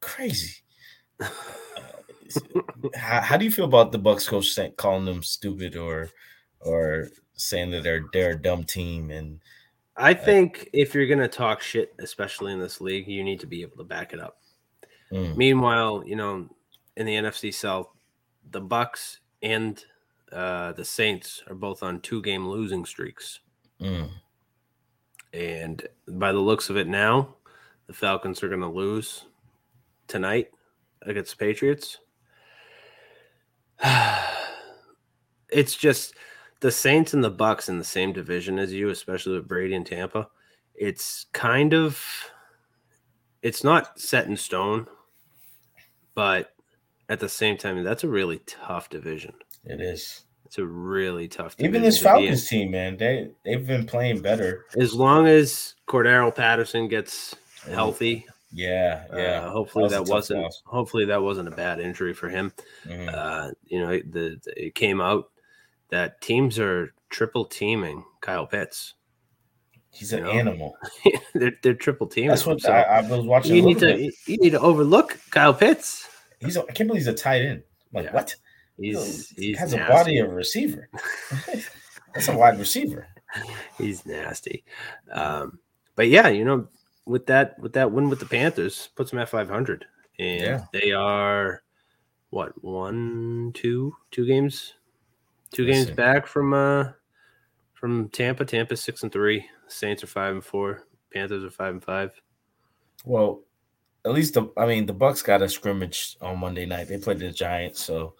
Crazy. 0.00 0.62
how, 2.94 3.20
how 3.20 3.36
do 3.36 3.44
you 3.44 3.50
feel 3.50 3.64
about 3.64 3.92
the 3.92 3.98
Bucks 3.98 4.28
coach 4.28 4.48
saying, 4.48 4.74
calling 4.76 5.04
them 5.04 5.22
stupid 5.22 5.76
or 5.76 6.10
or 6.60 7.08
saying 7.38 7.70
that 7.70 7.82
they're 7.82 8.04
they're 8.12 8.32
a 8.32 8.42
dumb 8.42 8.64
team 8.64 9.10
and 9.10 9.40
I 9.96 10.14
think 10.14 10.68
if 10.72 10.94
you're 10.94 11.08
gonna 11.08 11.26
talk 11.26 11.60
shit, 11.60 11.92
especially 11.98 12.52
in 12.52 12.60
this 12.60 12.80
league, 12.80 13.08
you 13.08 13.24
need 13.24 13.40
to 13.40 13.46
be 13.46 13.62
able 13.62 13.78
to 13.78 13.84
back 13.84 14.12
it 14.12 14.20
up. 14.20 14.38
Mm. 15.12 15.36
Meanwhile, 15.36 16.04
you 16.06 16.14
know, 16.14 16.48
in 16.96 17.06
the 17.06 17.14
NFC 17.14 17.52
South, 17.52 17.88
the 18.50 18.60
Bucks 18.60 19.18
and 19.42 19.82
uh, 20.32 20.72
the 20.72 20.84
Saints 20.84 21.42
are 21.48 21.54
both 21.54 21.82
on 21.82 22.00
two 22.00 22.22
game 22.22 22.48
losing 22.48 22.84
streaks. 22.84 23.40
Mm. 23.80 24.10
And 25.32 25.86
by 26.06 26.32
the 26.32 26.38
looks 26.38 26.70
of 26.70 26.76
it 26.76 26.86
now, 26.86 27.34
the 27.86 27.92
Falcons 27.92 28.42
are 28.42 28.48
going 28.48 28.60
to 28.60 28.68
lose 28.68 29.24
tonight 30.06 30.50
against 31.02 31.38
the 31.38 31.44
Patriots. 31.44 31.98
it's 35.48 35.76
just 35.76 36.14
the 36.60 36.70
Saints 36.72 37.14
and 37.14 37.22
the 37.22 37.30
Bucks 37.30 37.68
in 37.68 37.78
the 37.78 37.84
same 37.84 38.12
division 38.12 38.58
as 38.58 38.72
you, 38.72 38.88
especially 38.90 39.34
with 39.36 39.48
Brady 39.48 39.74
and 39.74 39.86
Tampa. 39.86 40.28
It's 40.74 41.26
kind 41.32 41.74
of 41.74 42.02
it's 43.42 43.62
not 43.64 43.98
set 44.00 44.26
in 44.26 44.36
stone, 44.36 44.86
but 46.14 46.50
at 47.08 47.20
the 47.20 47.28
same 47.28 47.56
time, 47.56 47.82
that's 47.84 48.04
a 48.04 48.08
really 48.08 48.38
tough 48.46 48.88
division. 48.90 49.34
It 49.64 49.80
is. 49.80 50.24
It's 50.44 50.58
a 50.58 50.64
really 50.64 51.28
tough. 51.28 51.56
Division. 51.56 51.74
Even 51.74 51.82
this 51.82 51.98
to. 51.98 52.04
Falcons 52.04 52.46
team, 52.48 52.70
man, 52.70 52.96
they 52.96 53.30
they've 53.44 53.66
been 53.66 53.86
playing 53.86 54.20
better. 54.22 54.64
as 54.76 54.94
long 54.94 55.26
as 55.26 55.74
Cordarrelle 55.86 56.34
Patterson 56.34 56.88
gets 56.88 57.34
healthy. 57.70 58.26
Yeah, 58.50 59.04
yeah. 59.14 59.20
Uh, 59.46 59.50
hopefully 59.50 59.88
That 59.90 59.96
that, 59.96 60.00
was 60.00 60.08
tough 60.08 60.14
wasn't. 60.16 60.40
loss. 60.42 60.62
Hopefully 60.64 61.04
that 61.04 61.22
wasn't 61.22 61.48
a 61.48 61.50
bad 61.50 61.80
injury 61.80 62.14
for 62.14 62.30
him. 62.30 62.52
Mhm. 62.86 63.12
Uh, 63.12 63.50
you 63.66 63.78
know, 63.80 63.90
the, 63.90 64.40
the- 64.42 64.66
it 64.66 64.74
came 64.74 65.02
out 65.02 65.30
that 65.90 66.20
teams 66.20 66.58
are 66.58 66.92
triple 67.10 67.44
teaming 67.44 68.04
Kyle 68.20 68.46
Pitts. 68.46 68.94
He's 69.90 70.12
an 70.12 70.26
animal. 70.26 70.76
they're, 71.34 71.52
they're 71.62 71.74
triple 71.74 72.06
teaming. 72.06 72.30
That's 72.30 72.46
what 72.46 72.60
so 72.60 72.72
I, 72.72 72.98
I 72.98 73.00
was 73.00 73.24
watching. 73.24 73.56
You 73.56 73.62
need 73.62 73.78
to 73.80 73.86
bit. 73.86 74.14
you 74.26 74.36
need 74.38 74.50
to 74.50 74.60
overlook 74.60 75.18
Kyle 75.30 75.54
Pitts. 75.54 76.08
He's 76.40 76.56
a, 76.56 76.62
I 76.62 76.72
can't 76.72 76.88
believe 76.88 77.00
he's 77.00 77.08
a 77.08 77.14
tight 77.14 77.42
end. 77.42 77.62
I'm 77.94 78.04
like 78.04 78.14
what? 78.14 78.34
He's 78.76 79.30
he 79.30 79.54
has 79.54 79.72
a 79.72 79.78
body 79.78 80.18
of 80.18 80.30
a 80.30 80.34
receiver. 80.34 80.88
That's 82.14 82.28
a 82.28 82.36
wide 82.36 82.58
receiver. 82.58 83.08
He's 83.76 84.06
nasty. 84.06 84.64
Um, 85.10 85.58
but 85.96 86.08
yeah, 86.08 86.28
you 86.28 86.44
know, 86.44 86.68
with 87.04 87.26
that 87.26 87.58
with 87.58 87.72
that 87.72 87.90
win 87.90 88.08
with 88.08 88.20
the 88.20 88.26
Panthers, 88.26 88.90
puts 88.94 89.10
them 89.10 89.18
at 89.18 89.28
500, 89.28 89.84
and 90.18 90.40
Yeah. 90.40 90.64
they 90.72 90.92
are 90.92 91.62
what 92.30 92.62
one, 92.62 93.52
two, 93.54 93.94
two 94.10 94.26
games, 94.26 94.74
two 95.52 95.66
games 95.66 95.80
Listen. 95.86 95.96
back 95.96 96.26
from 96.26 96.52
uh 96.54 96.92
from 97.74 98.08
Tampa. 98.08 98.44
Tampa 98.44 98.76
six 98.76 99.02
and 99.02 99.12
three. 99.12 99.46
Saints 99.68 100.02
are 100.02 100.08
five 100.08 100.34
and 100.34 100.44
four. 100.44 100.84
Panthers 101.12 101.44
are 101.44 101.50
five 101.50 101.74
and 101.74 101.84
five. 101.84 102.12
Well, 103.04 103.42
at 104.04 104.12
least 104.12 104.34
the 104.34 104.50
I 104.56 104.66
mean 104.66 104.86
the 104.86 104.92
Bucks 104.92 105.22
got 105.22 105.42
a 105.42 105.48
scrimmage 105.48 106.16
on 106.20 106.38
Monday 106.38 106.66
night. 106.66 106.88
They 106.88 106.98
played 106.98 107.18
the 107.18 107.30
Giants, 107.30 107.82
so 107.82 108.14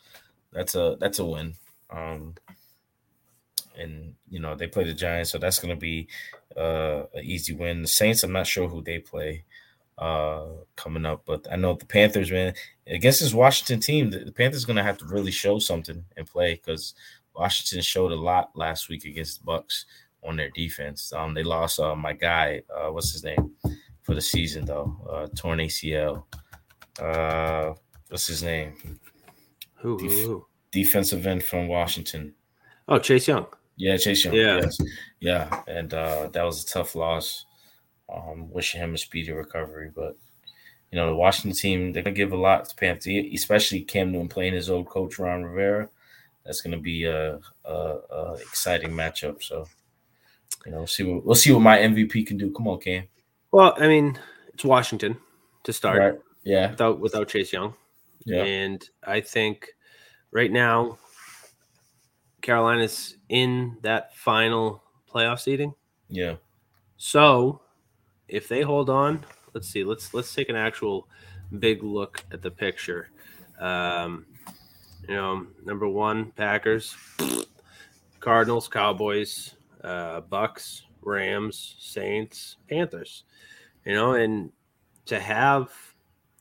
that's 0.52 0.74
a 0.74 0.96
that's 1.00 1.18
a 1.18 1.24
win. 1.24 1.54
Um 1.90 2.34
and 3.76 4.14
you 4.28 4.40
know 4.40 4.54
they 4.54 4.66
play 4.66 4.84
the 4.84 4.94
Giants, 4.94 5.30
so 5.30 5.38
that's 5.38 5.58
gonna 5.58 5.76
be 5.76 6.08
uh 6.56 7.04
an 7.14 7.24
easy 7.24 7.54
win. 7.54 7.82
The 7.82 7.88
Saints, 7.88 8.22
I'm 8.22 8.32
not 8.32 8.46
sure 8.46 8.68
who 8.68 8.82
they 8.82 8.98
play 8.98 9.44
uh 9.98 10.46
coming 10.76 11.04
up, 11.06 11.22
but 11.26 11.46
I 11.50 11.56
know 11.56 11.74
the 11.74 11.86
Panthers, 11.86 12.30
man, 12.30 12.54
against 12.86 13.20
this 13.20 13.34
Washington 13.34 13.80
team, 13.80 14.10
the, 14.10 14.20
the 14.20 14.32
Panthers 14.32 14.64
gonna 14.64 14.82
have 14.82 14.98
to 14.98 15.06
really 15.06 15.32
show 15.32 15.58
something 15.58 16.04
and 16.16 16.26
play 16.26 16.54
because 16.54 16.94
Washington 17.34 17.82
showed 17.82 18.12
a 18.12 18.16
lot 18.16 18.50
last 18.54 18.88
week 18.88 19.04
against 19.04 19.40
the 19.40 19.44
Bucks 19.44 19.86
on 20.22 20.36
their 20.36 20.50
defense. 20.50 21.12
Um 21.12 21.34
they 21.34 21.42
lost 21.42 21.80
uh 21.80 21.94
my 21.96 22.12
guy, 22.12 22.62
uh 22.74 22.90
what's 22.92 23.12
his 23.12 23.24
name? 23.24 23.52
for 24.02 24.14
the 24.14 24.20
season 24.22 24.64
though. 24.64 24.96
Uh 25.10 25.26
torn 25.36 25.58
ACL. 25.58 26.24
Uh 26.98 27.74
what's 28.08 28.26
his 28.26 28.42
name? 28.42 28.98
Who, 29.76 29.98
Def- 29.98 30.10
who, 30.10 30.26
who? 30.26 30.46
Defensive 30.72 31.26
end 31.26 31.44
from 31.44 31.68
Washington. 31.68 32.34
Oh, 32.88 32.98
Chase 32.98 33.28
Young. 33.28 33.46
Yeah, 33.76 33.98
Chase 33.98 34.24
Young. 34.24 34.34
Yeah. 34.34 34.60
Yes. 34.62 34.78
Yeah. 35.20 35.62
And 35.66 35.92
uh 35.92 36.28
that 36.32 36.42
was 36.42 36.64
a 36.64 36.66
tough 36.66 36.94
loss. 36.94 37.44
Um 38.12 38.50
wishing 38.50 38.80
him 38.80 38.94
a 38.94 38.98
speedy 38.98 39.32
recovery. 39.32 39.90
But 39.94 40.16
you 40.90 40.96
know, 40.96 41.06
the 41.06 41.16
Washington 41.16 41.58
team, 41.58 41.92
they're 41.92 42.02
gonna 42.02 42.14
give 42.14 42.32
a 42.32 42.36
lot 42.36 42.68
to 42.68 42.76
Panthers, 42.76 43.26
especially 43.34 43.82
Cam 43.82 44.12
Newton 44.12 44.28
playing 44.28 44.54
his 44.54 44.70
old 44.70 44.88
coach 44.88 45.18
Ron 45.18 45.44
Rivera. 45.44 45.88
That's 46.44 46.60
gonna 46.60 46.78
be 46.78 47.04
a, 47.04 47.38
a, 47.64 47.72
a 48.10 48.32
exciting 48.34 48.90
matchup. 48.90 49.42
So 49.42 49.66
you 50.64 50.72
know, 50.72 50.86
see 50.86 51.04
what 51.04 51.24
we'll 51.24 51.34
see 51.34 51.52
what 51.52 51.60
my 51.60 51.78
MVP 51.78 52.26
can 52.26 52.36
do. 52.36 52.50
Come 52.52 52.68
on, 52.68 52.80
Cam. 52.80 53.04
Well, 53.50 53.74
I 53.78 53.88
mean, 53.88 54.18
it's 54.52 54.64
Washington 54.64 55.16
to 55.64 55.72
start. 55.72 55.98
Right. 55.98 56.20
Yeah. 56.44 56.70
Without 56.70 57.00
without 57.00 57.28
Chase 57.28 57.52
Young. 57.52 57.74
Yeah. 58.24 58.42
And 58.42 58.88
I 59.04 59.20
think 59.20 59.68
right 60.30 60.50
now 60.50 60.98
Carolina's 62.42 63.16
in 63.28 63.76
that 63.82 64.16
final 64.16 64.82
playoff 65.12 65.40
seeding. 65.40 65.74
Yeah. 66.08 66.36
So 66.96 67.60
if 68.28 68.48
they 68.48 68.62
hold 68.62 68.90
on, 68.90 69.24
let's 69.54 69.68
see, 69.68 69.84
let's 69.84 70.14
let's 70.14 70.34
take 70.34 70.48
an 70.48 70.56
actual 70.56 71.08
big 71.58 71.82
look 71.82 72.24
at 72.30 72.42
the 72.42 72.50
picture. 72.50 73.10
Um, 73.58 74.26
you 75.08 75.14
know, 75.14 75.46
number 75.64 75.88
one, 75.88 76.32
Packers, 76.32 76.96
Cardinals, 78.20 78.68
Cowboys, 78.68 79.54
uh, 79.82 80.20
Bucks, 80.20 80.82
Rams, 81.02 81.76
Saints, 81.78 82.56
Panthers. 82.68 83.24
You 83.84 83.94
know, 83.94 84.12
and 84.12 84.52
to 85.06 85.18
have 85.18 85.72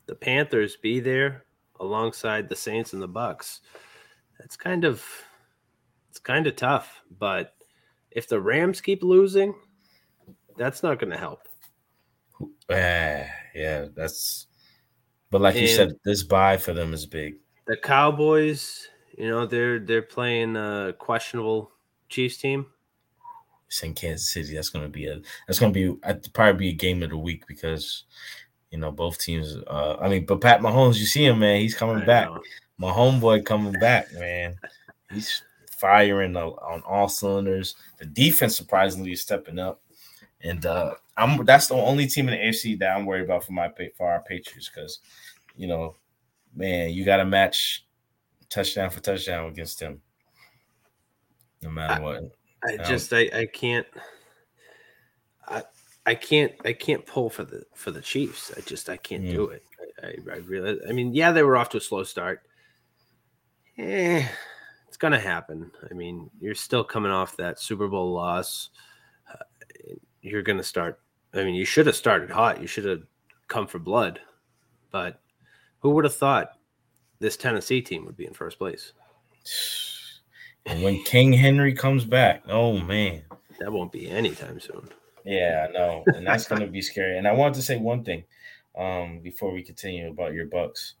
the 0.06 0.14
Panthers 0.14 0.76
be 0.76 1.00
there 1.00 1.44
alongside 1.80 2.48
the 2.48 2.56
Saints 2.56 2.92
and 2.92 3.00
the 3.00 3.08
Bucks, 3.08 3.60
that's 4.38 4.56
kind 4.56 4.84
of 4.84 5.04
it's 6.10 6.18
kind 6.18 6.46
of 6.46 6.56
tough. 6.56 7.02
But 7.18 7.54
if 8.10 8.28
the 8.28 8.40
Rams 8.40 8.80
keep 8.80 9.02
losing, 9.02 9.54
that's 10.56 10.82
not 10.82 10.98
going 10.98 11.12
to 11.12 11.18
help. 11.18 11.47
Ah, 12.70 13.24
yeah, 13.54 13.86
that's. 13.94 14.46
But 15.30 15.40
like 15.42 15.56
you 15.56 15.68
said, 15.68 15.92
this 16.04 16.22
bye 16.22 16.56
for 16.56 16.72
them 16.72 16.94
is 16.94 17.04
big. 17.04 17.36
The 17.66 17.76
Cowboys, 17.76 18.88
you 19.16 19.28
know, 19.28 19.46
they're 19.46 19.78
they're 19.78 20.02
playing 20.02 20.56
a 20.56 20.94
questionable 20.98 21.70
Chiefs 22.08 22.38
team. 22.38 22.66
It's 23.66 23.82
in 23.82 23.92
Kansas 23.92 24.30
City. 24.30 24.54
That's 24.54 24.70
gonna 24.70 24.88
be 24.88 25.06
a. 25.06 25.20
That's 25.46 25.58
gonna 25.58 25.72
be 25.72 25.94
I'd 26.04 26.32
probably 26.32 26.58
be 26.58 26.68
a 26.70 26.72
game 26.78 27.02
of 27.02 27.10
the 27.10 27.18
week 27.18 27.46
because, 27.46 28.04
you 28.70 28.78
know, 28.78 28.90
both 28.90 29.18
teams. 29.18 29.56
Uh, 29.66 29.96
I 30.00 30.08
mean, 30.08 30.24
but 30.24 30.40
Pat 30.40 30.60
Mahomes, 30.60 30.98
you 30.98 31.04
see 31.04 31.26
him, 31.26 31.40
man. 31.40 31.60
He's 31.60 31.74
coming 31.74 32.02
I 32.02 32.06
back. 32.06 32.28
know. 32.28 32.40
My 32.78 32.90
homeboy 32.90 33.44
coming 33.44 33.74
back, 33.74 34.10
man. 34.14 34.56
He's 35.12 35.42
firing 35.78 36.36
on 36.36 36.52
on 36.52 36.82
all 36.86 37.08
cylinders. 37.08 37.74
The 37.98 38.06
defense 38.06 38.56
surprisingly 38.56 39.12
is 39.12 39.20
stepping 39.20 39.58
up, 39.58 39.82
and 40.42 40.64
uh, 40.66 40.94
I'm 41.16 41.44
that's 41.44 41.66
the 41.66 41.74
only 41.74 42.06
team 42.06 42.28
in 42.28 42.38
the 42.38 42.46
AFC 42.46 42.78
that 42.78 42.96
I'm 42.96 43.06
worried 43.06 43.24
about 43.24 43.44
for 43.44 43.52
my 43.52 43.72
for 43.96 44.08
our 44.08 44.20
Patriots 44.22 44.70
because, 44.72 45.00
you 45.56 45.66
know, 45.66 45.96
man, 46.54 46.90
you 46.90 47.04
got 47.04 47.16
to 47.18 47.24
match 47.24 47.84
touchdown 48.48 48.90
for 48.90 49.00
touchdown 49.00 49.48
against 49.48 49.80
them, 49.80 50.00
no 51.62 51.70
matter 51.70 52.02
what. 52.02 52.22
I 52.64 52.76
know? 52.76 52.84
just 52.84 53.12
I, 53.12 53.30
I 53.32 53.46
can't 53.46 53.86
I 55.46 55.62
I 56.06 56.14
can't 56.14 56.52
I 56.64 56.72
can't 56.72 57.04
pull 57.06 57.30
for 57.30 57.44
the 57.44 57.64
for 57.74 57.90
the 57.90 58.00
Chiefs. 58.00 58.52
I 58.56 58.60
just 58.60 58.88
I 58.88 58.96
can't 58.96 59.24
Mm. 59.24 59.30
do 59.30 59.44
it. 59.46 59.62
I, 60.02 60.06
I, 60.06 60.34
I 60.34 60.36
really 60.38 60.78
I 60.88 60.92
mean 60.92 61.14
yeah 61.14 61.32
they 61.32 61.42
were 61.42 61.56
off 61.56 61.70
to 61.70 61.78
a 61.78 61.80
slow 61.80 62.02
start. 62.02 62.42
Eh, 63.76 64.26
it's 64.88 64.96
gonna 64.96 65.20
happen. 65.20 65.70
I 65.90 65.94
mean 65.94 66.30
you're 66.40 66.54
still 66.54 66.84
coming 66.84 67.12
off 67.12 67.36
that 67.36 67.60
Super 67.60 67.88
Bowl 67.88 68.12
loss. 68.12 68.70
Uh, 69.30 69.94
you're 70.28 70.42
gonna 70.42 70.62
start. 70.62 71.00
I 71.34 71.44
mean 71.44 71.54
you 71.54 71.64
should 71.64 71.86
have 71.86 71.96
started 71.96 72.30
hot. 72.30 72.60
You 72.60 72.66
should 72.66 72.84
have 72.84 73.02
come 73.48 73.66
for 73.66 73.78
blood. 73.78 74.20
But 74.90 75.20
who 75.80 75.90
would 75.90 76.04
have 76.04 76.14
thought 76.14 76.52
this 77.18 77.36
Tennessee 77.36 77.82
team 77.82 78.04
would 78.06 78.16
be 78.16 78.26
in 78.26 78.32
first 78.34 78.58
place? 78.58 78.92
And 80.66 80.82
when 80.82 81.02
King 81.04 81.32
Henry 81.32 81.72
comes 81.72 82.04
back, 82.04 82.42
oh 82.46 82.78
man, 82.78 83.22
that 83.58 83.72
won't 83.72 83.90
be 83.90 84.10
anytime 84.10 84.60
soon. 84.60 84.86
Yeah, 85.24 85.66
I 85.66 85.72
know, 85.72 86.04
and 86.08 86.26
that's 86.26 86.46
going 86.46 86.60
to 86.60 86.66
be 86.66 86.82
scary. 86.82 87.16
And 87.16 87.26
I 87.26 87.32
wanted 87.32 87.54
to 87.54 87.62
say 87.62 87.78
one 87.78 88.04
thing 88.04 88.24
um, 88.76 89.20
before 89.20 89.50
we 89.50 89.62
continue 89.62 90.10
about 90.10 90.34
your 90.34 90.44
Bucks. 90.44 90.94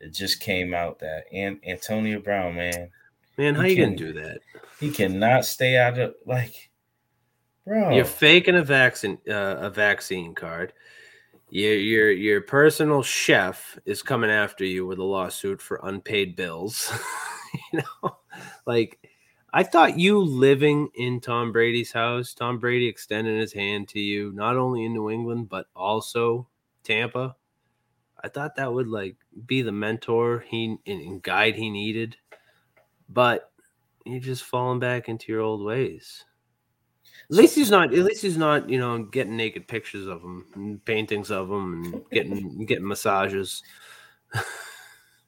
It 0.00 0.12
just 0.12 0.40
came 0.40 0.74
out 0.74 0.98
that 0.98 1.24
An- 1.32 1.60
Antonio 1.64 2.18
Brown, 2.18 2.56
man, 2.56 2.90
Man, 3.38 3.54
how 3.54 3.62
he 3.62 3.74
you 3.74 3.76
gonna 3.84 3.96
can- 3.96 4.06
do 4.06 4.12
that? 4.14 4.40
He 4.80 4.90
cannot 4.90 5.44
stay 5.44 5.76
out 5.76 5.98
of 6.00 6.14
like, 6.26 6.70
bro. 7.66 7.90
You're 7.90 8.04
faking 8.04 8.56
a 8.56 8.64
vaccine 8.64 9.18
uh, 9.28 9.56
a 9.58 9.70
vaccine 9.70 10.34
card. 10.34 10.72
Your 11.50 11.74
your 11.74 12.10
your 12.10 12.40
personal 12.40 13.02
chef 13.02 13.78
is 13.84 14.02
coming 14.02 14.30
after 14.30 14.64
you 14.64 14.86
with 14.86 14.98
a 14.98 15.04
lawsuit 15.04 15.60
for 15.60 15.80
unpaid 15.82 16.34
bills. 16.36 16.92
you 17.72 17.80
know, 17.80 18.16
like 18.66 18.98
I 19.52 19.62
thought 19.62 19.98
you 19.98 20.18
living 20.18 20.88
in 20.94 21.20
Tom 21.20 21.52
Brady's 21.52 21.92
house, 21.92 22.32
Tom 22.32 22.58
Brady 22.58 22.88
extending 22.88 23.38
his 23.38 23.52
hand 23.52 23.88
to 23.88 24.00
you, 24.00 24.32
not 24.32 24.56
only 24.56 24.84
in 24.84 24.94
New 24.94 25.10
England 25.10 25.48
but 25.50 25.66
also 25.76 26.48
Tampa. 26.84 27.36
I 28.24 28.28
thought 28.28 28.56
that 28.56 28.72
would 28.72 28.88
like 28.88 29.16
be 29.46 29.62
the 29.62 29.72
mentor 29.72 30.44
he 30.46 30.76
and, 30.86 31.22
guide 31.22 31.56
he 31.56 31.70
needed, 31.70 32.16
but 33.08 33.50
you're 34.06 34.20
just 34.20 34.44
falling 34.44 34.78
back 34.78 35.08
into 35.08 35.32
your 35.32 35.40
old 35.40 35.64
ways. 35.64 36.24
At 37.30 37.36
least 37.36 37.54
he's 37.54 37.70
not. 37.70 37.94
At 37.94 38.04
least 38.04 38.22
he's 38.22 38.36
not. 38.36 38.68
You 38.68 38.78
know, 38.78 39.04
getting 39.04 39.36
naked 39.36 39.68
pictures 39.68 40.06
of 40.06 40.22
him, 40.22 40.46
and 40.54 40.84
paintings 40.84 41.30
of 41.30 41.50
him, 41.50 41.72
and 41.72 42.10
getting 42.10 42.64
getting 42.66 42.86
massages. 42.86 43.62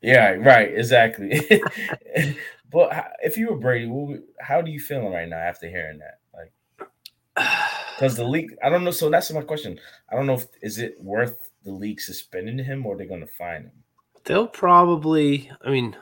Yeah, 0.05 0.33
right, 0.33 0.71
exactly. 0.75 1.41
but 2.71 3.13
if 3.23 3.39
you 3.39 3.49
were 3.49 3.57
Brady, 3.57 3.91
how 4.39 4.61
do 4.61 4.71
you 4.71 4.79
feeling 4.79 5.11
right 5.11 5.29
now 5.29 5.39
after 5.39 5.67
hearing 5.67 5.99
that? 5.99 6.19
Like, 6.35 6.91
because 7.97 8.15
the 8.15 8.25
league, 8.25 8.55
I 8.63 8.69
don't 8.69 8.85
know. 8.85 8.91
So 8.91 9.09
that's 9.09 9.31
my 9.33 9.41
question. 9.41 9.81
I 10.13 10.15
don't 10.15 10.27
know 10.27 10.35
if 10.35 10.47
is 10.61 10.79
it 10.79 10.97
worth 11.01 11.51
the 11.65 11.73
league 11.73 12.03
suspending 12.03 12.59
him 12.59 12.85
or 12.85 12.99
they're 12.99 13.07
going 13.07 13.23
to 13.23 13.27
fine 13.27 13.63
him. 13.63 13.73
They'll 14.25 14.47
probably. 14.47 15.51
I 15.63 15.71
mean, 15.71 15.97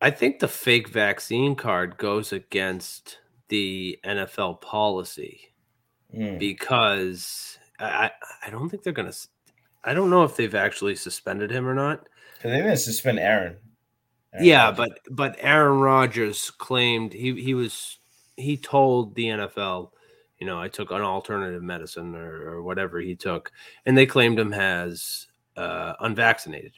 I 0.00 0.10
think 0.10 0.38
the 0.38 0.48
fake 0.48 0.88
vaccine 0.88 1.56
card 1.56 1.98
goes 1.98 2.32
against 2.32 3.18
the 3.48 3.98
NFL 4.04 4.60
policy 4.60 5.50
Mm. 6.14 6.38
because 6.38 7.58
I 7.80 8.10
I 8.46 8.50
don't 8.50 8.68
think 8.68 8.84
they're 8.84 8.92
gonna. 8.92 9.12
I 9.82 9.94
don't 9.94 10.10
know 10.10 10.22
if 10.22 10.36
they've 10.36 10.54
actually 10.54 10.94
suspended 10.94 11.50
him 11.50 11.66
or 11.66 11.74
not. 11.74 12.08
Because 12.36 12.52
they 12.52 12.58
didn't 12.58 12.76
suspend 12.76 13.18
Aaron. 13.18 13.56
Aaron 14.32 14.46
yeah, 14.46 14.66
Rodgers. 14.66 14.76
but 14.76 14.98
but 15.10 15.36
Aaron 15.40 15.80
Rodgers 15.80 16.50
claimed 16.50 17.12
he 17.12 17.40
he 17.40 17.54
was 17.54 17.98
he 18.36 18.56
told 18.56 19.16
the 19.16 19.24
NFL, 19.24 19.90
you 20.38 20.46
know, 20.46 20.60
I 20.60 20.68
took 20.68 20.92
an 20.92 21.00
alternative 21.00 21.62
medicine 21.64 22.14
or, 22.14 22.48
or 22.48 22.62
whatever 22.62 23.00
he 23.00 23.16
took, 23.16 23.50
and 23.84 23.98
they 23.98 24.06
claimed 24.06 24.38
him 24.38 24.52
as 24.52 25.26
uh, 25.56 25.94
unvaccinated, 26.00 26.74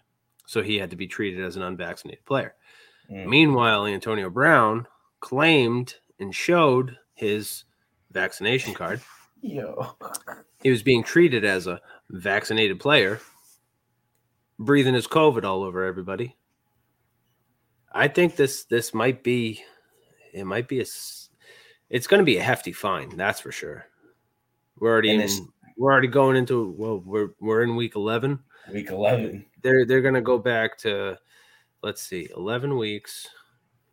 so 0.46 0.62
he 0.62 0.76
had 0.76 0.90
to 0.90 0.96
be 0.96 1.06
treated 1.06 1.44
as 1.44 1.56
an 1.56 1.62
unvaccinated 1.62 2.24
player. 2.24 2.54
Mm. 3.10 3.26
Meanwhile, 3.26 3.86
Antonio 3.86 4.30
Brown 4.30 4.86
claimed 5.20 5.94
and 6.18 6.34
showed 6.34 6.96
his 7.14 7.64
vaccination 8.10 8.74
card. 8.74 9.00
Yo. 9.40 9.94
He 10.62 10.70
was 10.70 10.82
being 10.82 11.02
treated 11.02 11.44
as 11.44 11.66
a 11.66 11.80
vaccinated 12.10 12.80
player, 12.80 13.20
breathing 14.58 14.94
his 14.94 15.06
COVID 15.06 15.44
all 15.44 15.62
over 15.62 15.84
everybody. 15.84 16.36
I 17.92 18.08
think 18.08 18.36
this 18.36 18.64
this 18.64 18.92
might 18.92 19.22
be 19.22 19.62
it 20.32 20.44
might 20.44 20.68
be 20.68 20.80
a 20.80 20.84
it's 21.88 22.06
going 22.06 22.18
to 22.18 22.24
be 22.24 22.38
a 22.38 22.42
hefty 22.42 22.72
fine, 22.72 23.16
that's 23.16 23.40
for 23.40 23.52
sure. 23.52 23.86
We're 24.78 24.90
already 24.90 25.10
in, 25.10 25.28
we're 25.76 25.92
already 25.92 26.08
going 26.08 26.36
into 26.36 26.74
well 26.76 27.02
we're 27.04 27.30
we're 27.40 27.62
in 27.62 27.76
week 27.76 27.96
11. 27.96 28.38
Week 28.72 28.90
11. 28.90 29.46
They're 29.62 29.86
they're 29.86 30.02
going 30.02 30.14
to 30.14 30.20
go 30.20 30.38
back 30.38 30.76
to 30.78 31.18
let's 31.82 32.02
see, 32.02 32.28
11 32.36 32.76
weeks. 32.76 33.28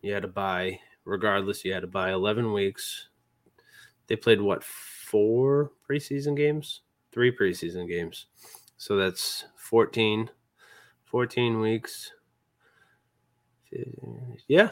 You 0.01 0.13
had 0.13 0.23
to 0.23 0.27
buy 0.27 0.79
regardless 1.05 1.63
you 1.63 1.73
had 1.73 1.81
to 1.81 1.87
buy 1.87 2.11
11 2.11 2.53
weeks. 2.53 3.09
They 4.07 4.15
played 4.15 4.41
what 4.41 4.63
four 4.63 5.71
preseason 5.89 6.35
games? 6.35 6.81
Three 7.11 7.35
preseason 7.35 7.87
games. 7.87 8.27
So 8.77 8.95
that's 8.95 9.45
14 9.55 10.29
14 11.13 11.59
weeks. 11.59 12.11
Yeah. 14.47 14.71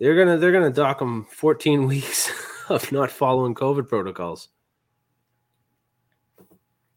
They're 0.00 0.16
going 0.16 0.26
to 0.26 0.36
they're 0.36 0.50
going 0.50 0.64
to 0.70 0.74
dock 0.74 0.98
them 0.98 1.26
14 1.30 1.86
weeks 1.88 2.28
of 2.68 2.90
not 2.90 3.12
following 3.12 3.54
COVID 3.54 3.88
protocols. 3.88 4.48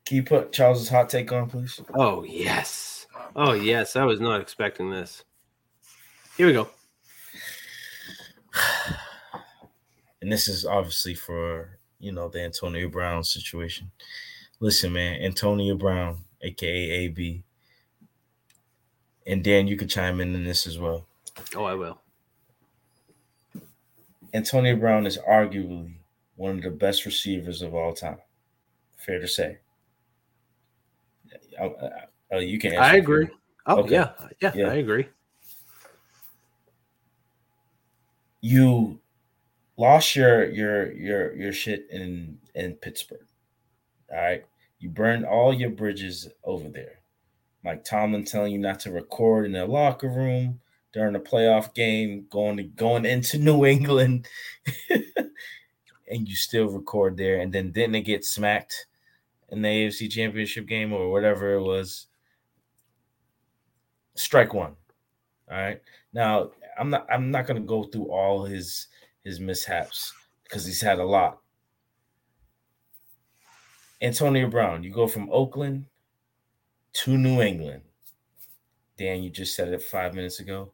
Can 0.06 0.18
you 0.18 0.24
put 0.24 0.52
Charles's 0.52 0.90
hot 0.90 1.10
take 1.10 1.32
on, 1.32 1.50
please? 1.50 1.80
Oh, 1.94 2.24
yes. 2.24 3.06
Oh, 3.36 3.54
yes. 3.54 3.96
I 3.96 4.06
was 4.06 4.20
not 4.20 4.42
expecting 4.42 4.90
this. 4.90 5.24
Here 6.36 6.48
we 6.48 6.54
go. 6.54 6.68
And 10.28 10.34
this 10.34 10.50
is 10.50 10.66
obviously 10.66 11.14
for 11.14 11.80
you 12.02 12.12
know 12.12 12.28
the 12.28 12.42
Antonio 12.42 12.90
Brown 12.90 13.24
situation. 13.24 13.90
Listen, 14.60 14.92
man, 14.92 15.22
Antonio 15.22 15.74
Brown, 15.74 16.18
aka 16.42 16.68
AB, 16.90 17.46
and 19.26 19.42
Dan, 19.42 19.68
you 19.68 19.78
could 19.78 19.90
chime 19.90 20.20
in 20.20 20.36
in 20.36 20.44
this 20.44 20.68
as 20.68 20.78
well. 20.78 21.06
Oh, 21.56 21.64
I 21.64 21.76
will. 21.76 22.02
Antonio 24.34 24.76
Brown 24.76 25.06
is 25.08 25.18
arguably 25.18 25.94
one 26.36 26.58
of 26.58 26.62
the 26.62 26.72
best 26.72 27.06
receivers 27.06 27.62
of 27.62 27.74
all 27.74 27.94
time. 27.94 28.18
Fair 28.98 29.20
to 29.22 29.30
say. 29.30 29.60
I- 31.58 31.64
I- 31.64 32.36
I- 32.36 32.40
you 32.40 32.60
can. 32.60 32.74
answer 32.74 32.84
I 32.84 32.98
agree. 32.98 33.30
Oh, 33.66 33.78
Okay. 33.80 33.94
yeah. 33.94 34.12
yeah. 34.42 34.52
Yeah. 34.54 34.68
I 34.72 34.74
agree. 34.74 35.08
you 38.42 39.00
lost 39.78 40.16
your 40.16 40.50
your 40.50 40.92
your 40.92 41.36
your 41.36 41.54
shit 41.54 41.88
in 41.92 42.40
in 42.56 42.74
Pittsburgh. 42.74 43.26
All 44.12 44.18
right. 44.18 44.46
You 44.80 44.90
burned 44.90 45.26
all 45.26 45.54
your 45.54 45.72
bridges 45.72 46.28
over 46.44 46.70
there. 46.70 47.00
Mike 47.64 47.84
Tomlin 47.84 48.26
telling 48.26 48.54
you 48.54 48.60
not 48.60 48.80
to 48.82 48.92
record 48.92 49.46
in 49.46 49.54
the 49.54 49.66
locker 49.66 50.10
room 50.10 50.60
during 50.94 51.16
a 51.16 51.20
playoff 51.20 51.74
game, 51.74 52.28
going 52.30 52.58
to 52.58 52.64
going 52.64 53.06
into 53.06 53.38
New 53.40 53.66
England, 53.66 54.28
and 54.90 56.28
you 56.28 56.36
still 56.36 56.68
record 56.68 57.18
there, 57.18 57.40
and 57.40 57.52
then 57.52 57.72
didn't 57.72 57.96
it 57.96 58.02
get 58.02 58.24
smacked 58.24 58.86
in 59.50 59.62
the 59.62 59.68
AFC 59.68 60.10
championship 60.10 60.68
game 60.68 60.94
or 60.94 61.12
whatever 61.12 61.54
it 61.54 61.64
was? 61.64 62.08
Strike 64.16 64.54
one. 64.54 64.76
All 65.50 65.58
right. 65.58 65.82
Now 66.14 66.52
I'm 66.80 66.90
not 66.90 67.08
I'm 67.12 67.32
not 67.32 67.48
gonna 67.48 67.60
go 67.60 67.84
through 67.84 68.12
all 68.12 68.46
his 68.46 68.88
his 69.28 69.42
mishaps 69.42 70.14
because 70.44 70.66
he's 70.66 70.80
had 70.80 71.00
a 71.00 71.06
lot. 71.06 71.40
Antonio 74.02 74.48
Brown, 74.48 74.84
you 74.84 74.90
go 74.90 75.06
from 75.06 75.30
Oakland 75.30 75.86
to 76.94 77.18
New 77.18 77.42
England. 77.42 77.82
Dan, 78.98 79.22
you 79.22 79.30
just 79.30 79.54
said 79.54 79.68
it 79.68 79.82
five 79.82 80.14
minutes 80.14 80.40
ago. 80.40 80.72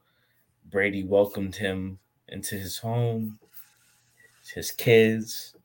Brady 0.70 1.04
welcomed 1.04 1.56
him 1.56 1.98
into 2.28 2.56
his 2.56 2.78
home, 2.78 3.40
his 4.54 4.70
kids, 4.70 5.56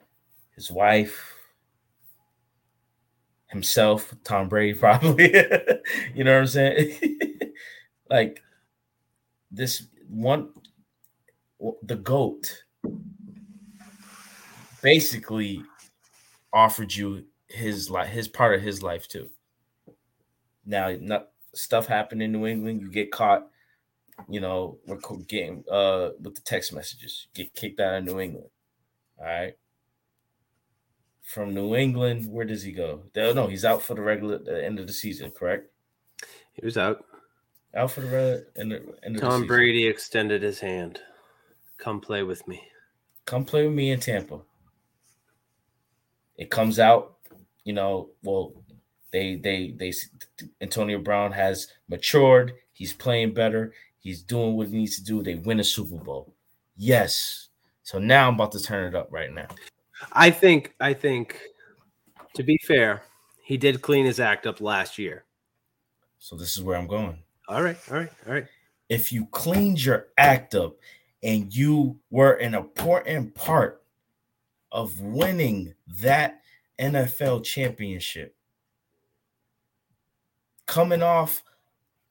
his 0.55 0.70
wife, 0.70 1.35
himself, 3.48 4.14
Tom 4.24 4.48
Brady, 4.48 4.79
probably. 4.79 5.35
you 6.14 6.24
know 6.24 6.33
what 6.33 6.40
I'm 6.40 6.46
saying? 6.46 7.20
like 8.11 8.42
this 9.51 9.87
one, 10.09 10.48
the 11.83 11.96
GOAT 11.96 12.64
basically 14.83 15.62
offered 16.53 16.95
you 16.95 17.25
his 17.49 17.91
life, 17.91 18.09
his 18.09 18.29
part 18.29 18.55
of 18.55 18.62
his 18.62 18.83
life 18.83 19.09
too. 19.09 19.29
Now, 20.64 20.95
not 21.01 21.29
stuff 21.55 21.87
happened 21.87 22.23
in 22.23 22.33
New 22.33 22.47
England. 22.47 22.81
You 22.81 22.91
get 22.91 23.11
caught, 23.11 23.49
you 24.29 24.41
know, 24.41 24.79
getting 25.27 25.64
uh 25.71 26.11
with 26.21 26.35
the 26.35 26.43
text 26.43 26.73
messages, 26.73 27.29
get 27.35 27.55
kicked 27.55 27.81
out 27.81 27.95
of 27.95 28.05
New 28.05 28.21
England. 28.21 28.51
All 29.19 29.27
right. 29.27 29.55
From 31.23 31.55
New 31.55 31.75
England, 31.75 32.27
where 32.31 32.47
does 32.47 32.62
he 32.62 32.73
go? 32.73 33.03
No, 33.14 33.47
he's 33.49 33.64
out 33.64 33.83
for 33.83 33.95
the 33.95 34.01
regular 34.01 34.38
the 34.38 34.64
end 34.64 34.79
of 34.79 34.87
the 34.87 34.93
season, 34.93 35.31
correct? 35.31 35.71
He 36.55 36.64
was 36.64 36.79
out. 36.79 37.05
Out 37.77 37.91
for 37.91 38.01
the 38.01 38.09
re- 38.09 38.61
end 38.61 38.73
of, 38.73 38.83
end 39.03 39.17
of 39.17 39.21
the 39.21 39.21
Tom 39.21 39.33
season. 39.33 39.47
Brady 39.47 39.87
extended 39.87 40.43
his 40.43 40.59
hand. 40.59 41.01
Come 41.79 42.01
play 42.01 42.22
with 42.22 42.47
me. 42.47 42.62
Come 43.24 43.45
play 43.45 43.66
with 43.66 43.74
me 43.74 43.91
in 43.91 44.01
Tampa. 44.01 44.41
It 46.37 46.51
comes 46.51 46.79
out, 46.79 47.16
you 47.64 47.72
know, 47.72 48.11
well, 48.22 48.53
they 49.11 49.37
they 49.37 49.74
they 49.76 49.93
Antonio 50.61 50.99
Brown 50.99 51.33
has 51.33 51.68
matured. 51.89 52.53
He's 52.72 52.93
playing 52.93 53.35
better. 53.35 53.72
He's 54.01 54.22
doing 54.22 54.57
what 54.57 54.68
he 54.68 54.76
needs 54.76 54.97
to 54.97 55.05
do. 55.05 55.22
They 55.22 55.35
win 55.37 55.61
a 55.61 55.64
Super 55.64 55.97
Bowl. 55.97 56.35
Yes. 56.76 57.49
So 57.83 57.99
now 57.99 58.29
I'm 58.29 58.35
about 58.35 58.53
to 58.53 58.62
turn 58.62 58.87
it 58.87 58.95
up 58.95 59.09
right 59.11 59.33
now. 59.33 59.49
I 60.12 60.31
think 60.31 60.74
I 60.81 60.93
think 60.95 61.41
to 62.35 62.43
be 62.43 62.59
fair, 62.66 63.03
he 63.45 63.57
did 63.57 63.83
clean 63.83 64.07
his 64.07 64.20
act 64.20 64.47
up 64.47 64.61
last 64.61 64.99
year. 64.99 65.24
So 66.18 66.37
this 66.37 66.57
is 66.57 66.62
where 66.62 66.76
I'm 66.76 66.87
going. 66.87 67.18
All 67.49 67.62
right, 67.62 67.79
all 67.91 67.97
right, 67.97 68.11
all 68.26 68.35
right. 68.35 68.47
If 68.89 69.12
you 69.12 69.26
cleaned 69.26 69.83
your 69.83 70.09
act 70.18 70.55
up 70.55 70.76
and 71.23 71.55
you 71.55 71.99
were 72.11 72.35
an 72.35 72.55
important 72.55 73.35
part 73.35 73.83
of 74.71 75.01
winning 75.01 75.75
that 76.01 76.41
NFL 76.79 77.45
championship, 77.45 78.37
coming 80.66 81.03
off 81.03 81.43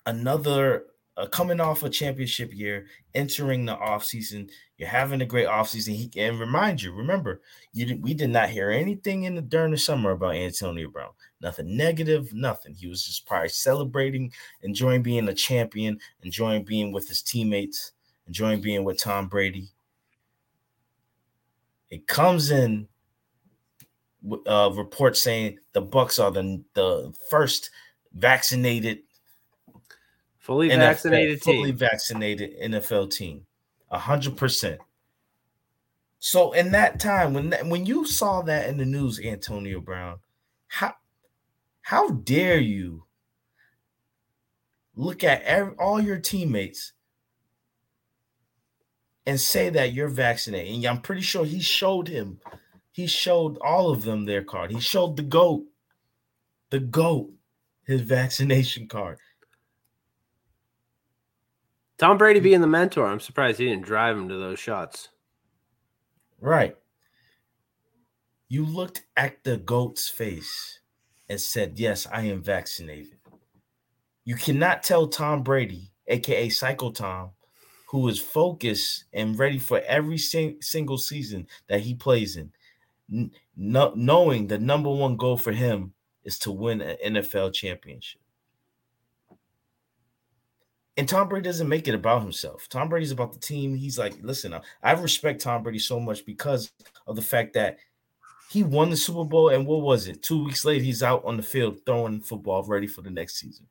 another 0.06 0.86
uh, 1.18 1.26
coming 1.26 1.60
off 1.60 1.82
a 1.82 1.90
championship 1.90 2.54
year, 2.54 2.86
entering 3.16 3.66
the 3.66 3.76
offseason, 3.76 4.50
you're 4.78 4.88
having 4.88 5.22
a 5.22 5.26
great 5.26 5.48
offseason. 5.48 5.96
He 5.96 6.08
can 6.08 6.38
remind 6.38 6.82
you, 6.82 6.94
remember, 6.94 7.42
you 7.74 7.88
did, 7.88 8.04
we 8.04 8.14
did 8.14 8.30
not 8.30 8.50
hear 8.50 8.70
anything 8.70 9.24
in 9.24 9.34
the 9.34 9.42
during 9.42 9.72
the 9.72 9.78
summer 9.78 10.12
about 10.12 10.36
Antonio 10.36 10.90
Brown. 10.90 11.10
Nothing 11.42 11.76
negative, 11.76 12.34
nothing. 12.34 12.76
He 12.76 12.88
was 12.88 13.04
just 13.04 13.26
probably 13.26 13.50
celebrating, 13.50 14.32
enjoying 14.62 15.02
being 15.02 15.28
a 15.28 15.34
champion, 15.34 16.00
enjoying 16.22 16.64
being 16.64 16.92
with 16.92 17.08
his 17.08 17.24
teammates, 17.24 17.94
enjoying 18.28 18.62
being 18.62 18.84
with 18.84 19.00
Tom 19.00 19.28
Brady. 19.28 19.70
It 21.90 22.08
comes 22.08 22.52
in 22.52 22.88
w- 24.24 24.44
uh, 24.46 24.70
reports 24.70 25.22
saying 25.22 25.60
the 25.74 25.82
Bucks 25.82 26.20
are 26.20 26.32
the 26.32 26.62
the 26.74 27.14
first 27.30 27.72
vaccinated, 28.14 29.00
Fully 30.40 30.70
NFL 30.70 30.80
vaccinated 30.80 31.42
fully 31.42 31.70
team. 31.70 31.78
vaccinated 31.78 32.60
NFL 32.60 33.12
team, 33.12 33.46
a 33.90 34.00
hundred 34.00 34.38
percent. 34.38 34.80
So 36.20 36.52
in 36.52 36.72
that 36.72 37.00
time, 37.00 37.34
when 37.34 37.50
that, 37.52 37.66
when 37.66 37.86
you 37.86 38.06
saw 38.06 38.42
that 38.44 38.70
in 38.70 38.78
the 38.78 38.86
news, 38.86 39.20
Antonio 39.20 39.80
Brown, 39.80 40.20
how 40.68 40.96
how 41.82 42.10
dare 42.10 42.60
you 42.60 43.06
look 44.96 45.24
at 45.24 45.44
ev- 45.44 45.76
all 45.80 46.02
your 46.02 46.18
teammates 46.18 46.92
and 49.28 49.40
say 49.40 49.70
that 49.70 49.94
you're 49.94 50.08
vaccinated? 50.08 50.74
And 50.74 50.86
I'm 50.86 51.02
pretty 51.02 51.22
sure 51.22 51.46
he 51.46 51.60
showed 51.60 52.08
him, 52.08 52.40
he 52.92 53.06
showed 53.06 53.60
all 53.60 53.92
of 53.92 54.02
them 54.04 54.26
their 54.26 54.44
card. 54.44 54.72
He 54.72 54.80
showed 54.80 55.18
the 55.18 55.24
goat, 55.24 55.66
the 56.72 56.80
goat, 56.80 57.30
his 57.86 58.02
vaccination 58.02 58.88
card. 58.88 59.20
Tom 62.00 62.18
Brady 62.18 62.40
being 62.40 62.62
the 62.62 62.68
mentor, 62.68 63.06
I'm 63.06 63.20
surprised 63.20 63.60
he 63.60 63.66
didn't 63.66 63.86
drive 63.86 64.18
him 64.18 64.30
to 64.30 64.38
those 64.38 64.60
shots. 64.60 65.10
Right. 66.40 66.76
You 68.50 68.66
looked 68.66 69.04
at 69.16 69.44
the 69.44 69.58
goat's 69.58 70.08
face 70.08 70.80
and 71.28 71.42
said, 71.42 71.80
Yes, 71.80 72.08
I 72.12 72.24
am 72.24 72.42
vaccinated. 72.42 73.18
You 74.24 74.36
cannot 74.36 74.84
tell 74.84 75.08
Tom 75.08 75.44
Brady, 75.44 75.92
aka 76.08 76.50
Psycho 76.50 76.92
Tom, 76.92 77.32
who 77.88 78.08
is 78.10 78.20
focused 78.20 79.06
and 79.14 79.40
ready 79.40 79.58
for 79.58 79.82
every 79.88 80.18
sing- 80.18 80.62
single 80.62 80.98
season 80.98 81.48
that 81.68 81.80
he 81.82 81.96
plays 81.96 82.36
in, 82.38 82.52
n- 83.12 83.32
knowing 83.56 84.48
the 84.48 84.58
number 84.60 84.90
one 84.90 85.16
goal 85.16 85.38
for 85.38 85.54
him 85.54 85.94
is 86.24 86.38
to 86.40 86.52
win 86.52 86.82
an 86.82 86.98
NFL 87.16 87.54
championship. 87.54 88.22
And 90.98 91.08
Tom 91.08 91.30
Brady 91.30 91.46
doesn't 91.46 91.70
make 91.70 91.88
it 91.88 91.94
about 91.96 92.24
himself. 92.24 92.68
Tom 92.68 92.90
Brady's 92.90 93.12
about 93.12 93.32
the 93.32 93.40
team. 93.40 93.76
He's 93.76 93.98
like, 94.00 94.16
listen, 94.22 94.54
I- 94.54 94.62
I 94.84 94.92
respect 94.94 95.42
Tom 95.42 95.64
Brady 95.64 95.80
so 95.80 96.00
much 96.00 96.26
because 96.26 96.72
of 97.06 97.16
the 97.16 97.22
fact 97.22 97.54
that 97.54 97.78
he 98.50 98.64
won 98.64 98.90
the 98.90 98.98
Super 98.98 99.24
Bowl. 99.24 99.50
And 99.50 99.66
what 99.68 99.82
was 99.82 100.08
it? 100.08 100.24
Two 100.24 100.44
weeks 100.44 100.66
later, 100.66 100.84
he's 100.84 101.04
out 101.04 101.24
on 101.24 101.38
the 101.38 101.44
field 101.44 101.86
throwing 101.86 102.22
football 102.22 102.64
ready 102.64 102.88
for 102.88 103.02
the 103.02 103.12
next 103.12 103.36
season. 103.36 103.68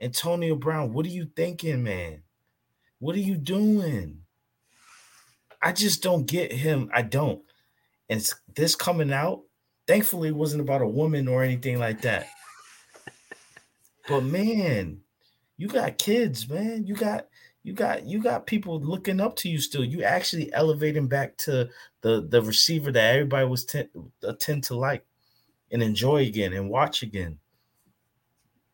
Antonio 0.00 0.56
Brown, 0.56 0.92
what 0.92 1.06
are 1.06 1.10
you 1.10 1.30
thinking, 1.36 1.82
man? 1.84 2.22
What 3.00 3.16
are 3.16 3.20
you 3.20 3.36
doing? 3.36 4.20
I 5.62 5.72
just 5.72 6.02
don't 6.02 6.26
get 6.26 6.52
him. 6.52 6.90
I 6.94 7.02
don't. 7.02 7.42
And 8.08 8.26
this 8.54 8.74
coming 8.74 9.12
out, 9.12 9.42
thankfully, 9.86 10.28
it 10.28 10.36
wasn't 10.36 10.62
about 10.62 10.82
a 10.82 10.86
woman 10.86 11.28
or 11.28 11.42
anything 11.42 11.78
like 11.78 12.02
that. 12.02 12.28
But 14.08 14.22
man, 14.22 15.00
you 15.56 15.68
got 15.68 15.98
kids, 15.98 16.48
man. 16.48 16.86
You 16.86 16.94
got 16.94 17.28
you 17.62 17.74
got 17.74 18.06
you 18.06 18.22
got 18.22 18.46
people 18.46 18.80
looking 18.80 19.20
up 19.20 19.36
to 19.36 19.48
you 19.48 19.60
still. 19.60 19.84
You 19.84 20.02
actually 20.02 20.52
elevating 20.52 21.06
back 21.06 21.36
to 21.38 21.68
the 22.00 22.26
the 22.28 22.42
receiver 22.42 22.90
that 22.92 23.14
everybody 23.14 23.46
was 23.46 23.64
tend, 23.64 23.88
uh, 24.26 24.32
tend 24.40 24.64
to 24.64 24.74
like 24.74 25.04
and 25.70 25.82
enjoy 25.82 26.26
again 26.26 26.52
and 26.54 26.70
watch 26.70 27.02
again. 27.02 27.38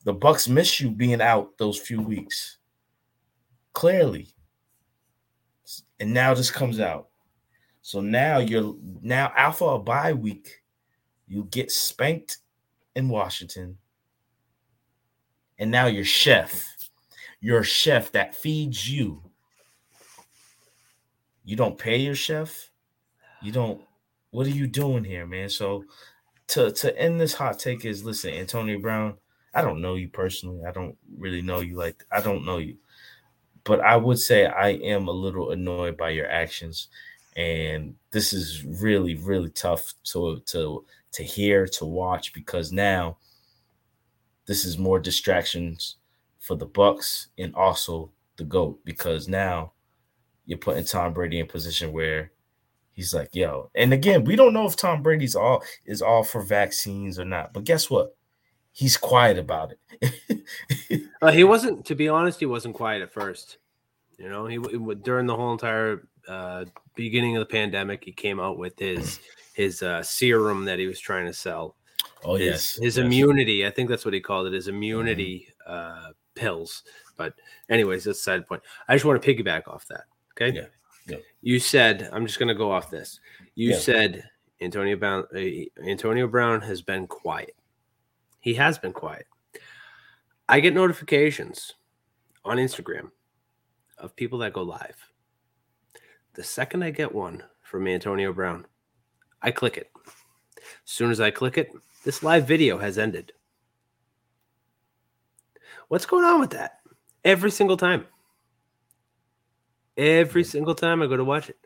The 0.04 0.12
Bucks 0.12 0.48
miss 0.48 0.80
you 0.80 0.90
being 0.90 1.20
out 1.20 1.58
those 1.58 1.78
few 1.78 2.00
weeks. 2.00 2.58
Clearly. 3.76 4.28
And 6.00 6.14
now 6.14 6.32
this 6.32 6.50
comes 6.50 6.80
out. 6.80 7.08
So 7.82 8.00
now 8.00 8.38
you're 8.38 8.74
now 9.02 9.30
alpha 9.36 9.66
a 9.66 9.78
bye 9.78 10.14
week. 10.14 10.62
You 11.28 11.44
get 11.50 11.70
spanked 11.70 12.38
in 12.94 13.10
Washington. 13.10 13.76
And 15.58 15.70
now 15.70 15.88
your 15.88 16.06
chef, 16.06 16.74
your 17.42 17.62
chef 17.62 18.12
that 18.12 18.34
feeds 18.34 18.90
you. 18.90 19.22
You 21.44 21.56
don't 21.56 21.76
pay 21.76 21.98
your 21.98 22.14
chef. 22.14 22.70
You 23.42 23.52
don't. 23.52 23.82
What 24.30 24.46
are 24.46 24.50
you 24.50 24.66
doing 24.66 25.04
here, 25.04 25.26
man? 25.26 25.50
So 25.50 25.84
to 26.48 26.72
to 26.72 26.98
end 26.98 27.20
this 27.20 27.34
hot 27.34 27.58
take 27.58 27.84
is 27.84 28.06
listen, 28.06 28.32
Antonio 28.32 28.78
Brown. 28.78 29.18
I 29.52 29.60
don't 29.60 29.82
know 29.82 29.96
you 29.96 30.08
personally. 30.08 30.64
I 30.64 30.72
don't 30.72 30.96
really 31.18 31.42
know 31.42 31.60
you 31.60 31.76
like 31.76 32.06
I 32.10 32.22
don't 32.22 32.46
know 32.46 32.56
you. 32.56 32.78
But 33.66 33.80
I 33.80 33.96
would 33.96 34.18
say 34.18 34.46
I 34.46 34.70
am 34.70 35.08
a 35.08 35.12
little 35.12 35.50
annoyed 35.50 35.98
by 35.98 36.10
your 36.10 36.30
actions. 36.30 36.88
And 37.36 37.94
this 38.12 38.32
is 38.32 38.64
really, 38.64 39.16
really 39.16 39.50
tough 39.50 39.92
to 40.04 40.40
to 40.46 40.86
to 41.12 41.22
hear, 41.22 41.66
to 41.66 41.84
watch, 41.84 42.32
because 42.32 42.72
now 42.72 43.18
this 44.46 44.64
is 44.64 44.78
more 44.78 44.98
distractions 44.98 45.96
for 46.40 46.56
the 46.56 46.64
Bucks 46.64 47.28
and 47.36 47.54
also 47.54 48.10
the 48.36 48.44
GOAT, 48.44 48.78
because 48.84 49.28
now 49.28 49.72
you're 50.46 50.58
putting 50.58 50.84
Tom 50.84 51.12
Brady 51.12 51.40
in 51.40 51.46
position 51.46 51.92
where 51.92 52.30
he's 52.92 53.12
like, 53.12 53.34
yo, 53.34 53.70
and 53.74 53.92
again, 53.92 54.24
we 54.24 54.36
don't 54.36 54.54
know 54.54 54.66
if 54.66 54.76
Tom 54.76 55.02
Brady's 55.02 55.36
all 55.36 55.62
is 55.84 56.00
all 56.00 56.22
for 56.24 56.40
vaccines 56.40 57.18
or 57.18 57.26
not, 57.26 57.52
but 57.52 57.64
guess 57.64 57.90
what? 57.90 58.15
He's 58.76 58.98
quiet 58.98 59.38
about 59.38 59.72
it. 59.72 60.42
Uh, 61.22 61.32
he 61.32 61.44
wasn't, 61.44 61.84
to 61.86 61.94
be 61.94 62.08
honest, 62.10 62.38
he 62.38 62.46
wasn't 62.46 62.74
quiet 62.74 63.00
at 63.00 63.10
first. 63.10 63.56
You 64.18 64.28
know, 64.28 64.46
he, 64.46 64.58
during 65.02 65.26
the 65.26 65.34
whole 65.34 65.50
entire 65.50 66.06
uh, 66.28 66.66
beginning 66.94 67.36
of 67.36 67.40
the 67.40 67.52
pandemic, 67.52 68.04
he 68.04 68.12
came 68.12 68.38
out 68.38 68.58
with 68.58 68.78
his 68.78 69.18
his 69.54 69.82
uh, 69.82 70.02
serum 70.02 70.66
that 70.66 70.78
he 70.78 70.86
was 70.86 71.00
trying 71.00 71.24
to 71.26 71.32
sell. 71.32 71.74
Oh, 72.22 72.34
his, 72.36 72.46
yes, 72.46 72.74
his 72.76 72.82
yes. 72.82 72.96
Mm-hmm. 72.96 73.06
immunity. 73.06 73.66
I 73.66 73.70
think 73.70 73.88
that's 73.88 74.04
what 74.04 74.12
he 74.14 74.20
called 74.20 74.46
it. 74.46 74.52
His 74.52 74.68
immunity 74.68 75.48
uh, 75.66 76.10
pills. 76.34 76.84
But 77.16 77.32
anyways, 77.70 78.04
that's 78.04 78.20
a 78.20 78.22
side 78.22 78.46
point. 78.46 78.62
I 78.88 78.94
just 78.94 79.06
want 79.06 79.20
to 79.20 79.34
piggyback 79.34 79.66
off 79.66 79.88
that. 79.88 80.04
Okay. 80.38 80.54
Yeah. 80.54 80.66
Yeah. 81.06 81.22
You 81.40 81.58
said 81.58 82.10
I'm 82.12 82.26
just 82.26 82.38
going 82.38 82.48
to 82.48 82.54
go 82.54 82.70
off 82.70 82.90
this. 82.90 83.20
You 83.54 83.70
Yeah. 83.70 83.78
said 83.78 84.24
Antonio 84.60 84.96
Brown. 84.96 85.24
Uh, 85.34 85.82
Antonio 85.88 86.28
Brown 86.28 86.60
has 86.60 86.82
been 86.82 87.06
quiet. 87.06 87.56
He 88.46 88.54
has 88.54 88.78
been 88.78 88.92
quiet. 88.92 89.26
I 90.48 90.60
get 90.60 90.72
notifications 90.72 91.74
on 92.44 92.58
Instagram 92.58 93.10
of 93.98 94.14
people 94.14 94.38
that 94.38 94.52
go 94.52 94.62
live. 94.62 94.94
The 96.34 96.44
second 96.44 96.84
I 96.84 96.90
get 96.90 97.12
one 97.12 97.42
from 97.60 97.88
Antonio 97.88 98.32
Brown, 98.32 98.64
I 99.42 99.50
click 99.50 99.76
it. 99.76 99.90
As 100.06 100.12
soon 100.84 101.10
as 101.10 101.20
I 101.20 101.32
click 101.32 101.58
it, 101.58 101.72
this 102.04 102.22
live 102.22 102.46
video 102.46 102.78
has 102.78 102.98
ended. 102.98 103.32
What's 105.88 106.06
going 106.06 106.24
on 106.24 106.38
with 106.38 106.50
that? 106.50 106.78
Every 107.24 107.50
single 107.50 107.76
time. 107.76 108.06
Every 109.96 110.44
single 110.44 110.76
time 110.76 111.02
I 111.02 111.08
go 111.08 111.16
to 111.16 111.24
watch 111.24 111.50
it. 111.50 111.58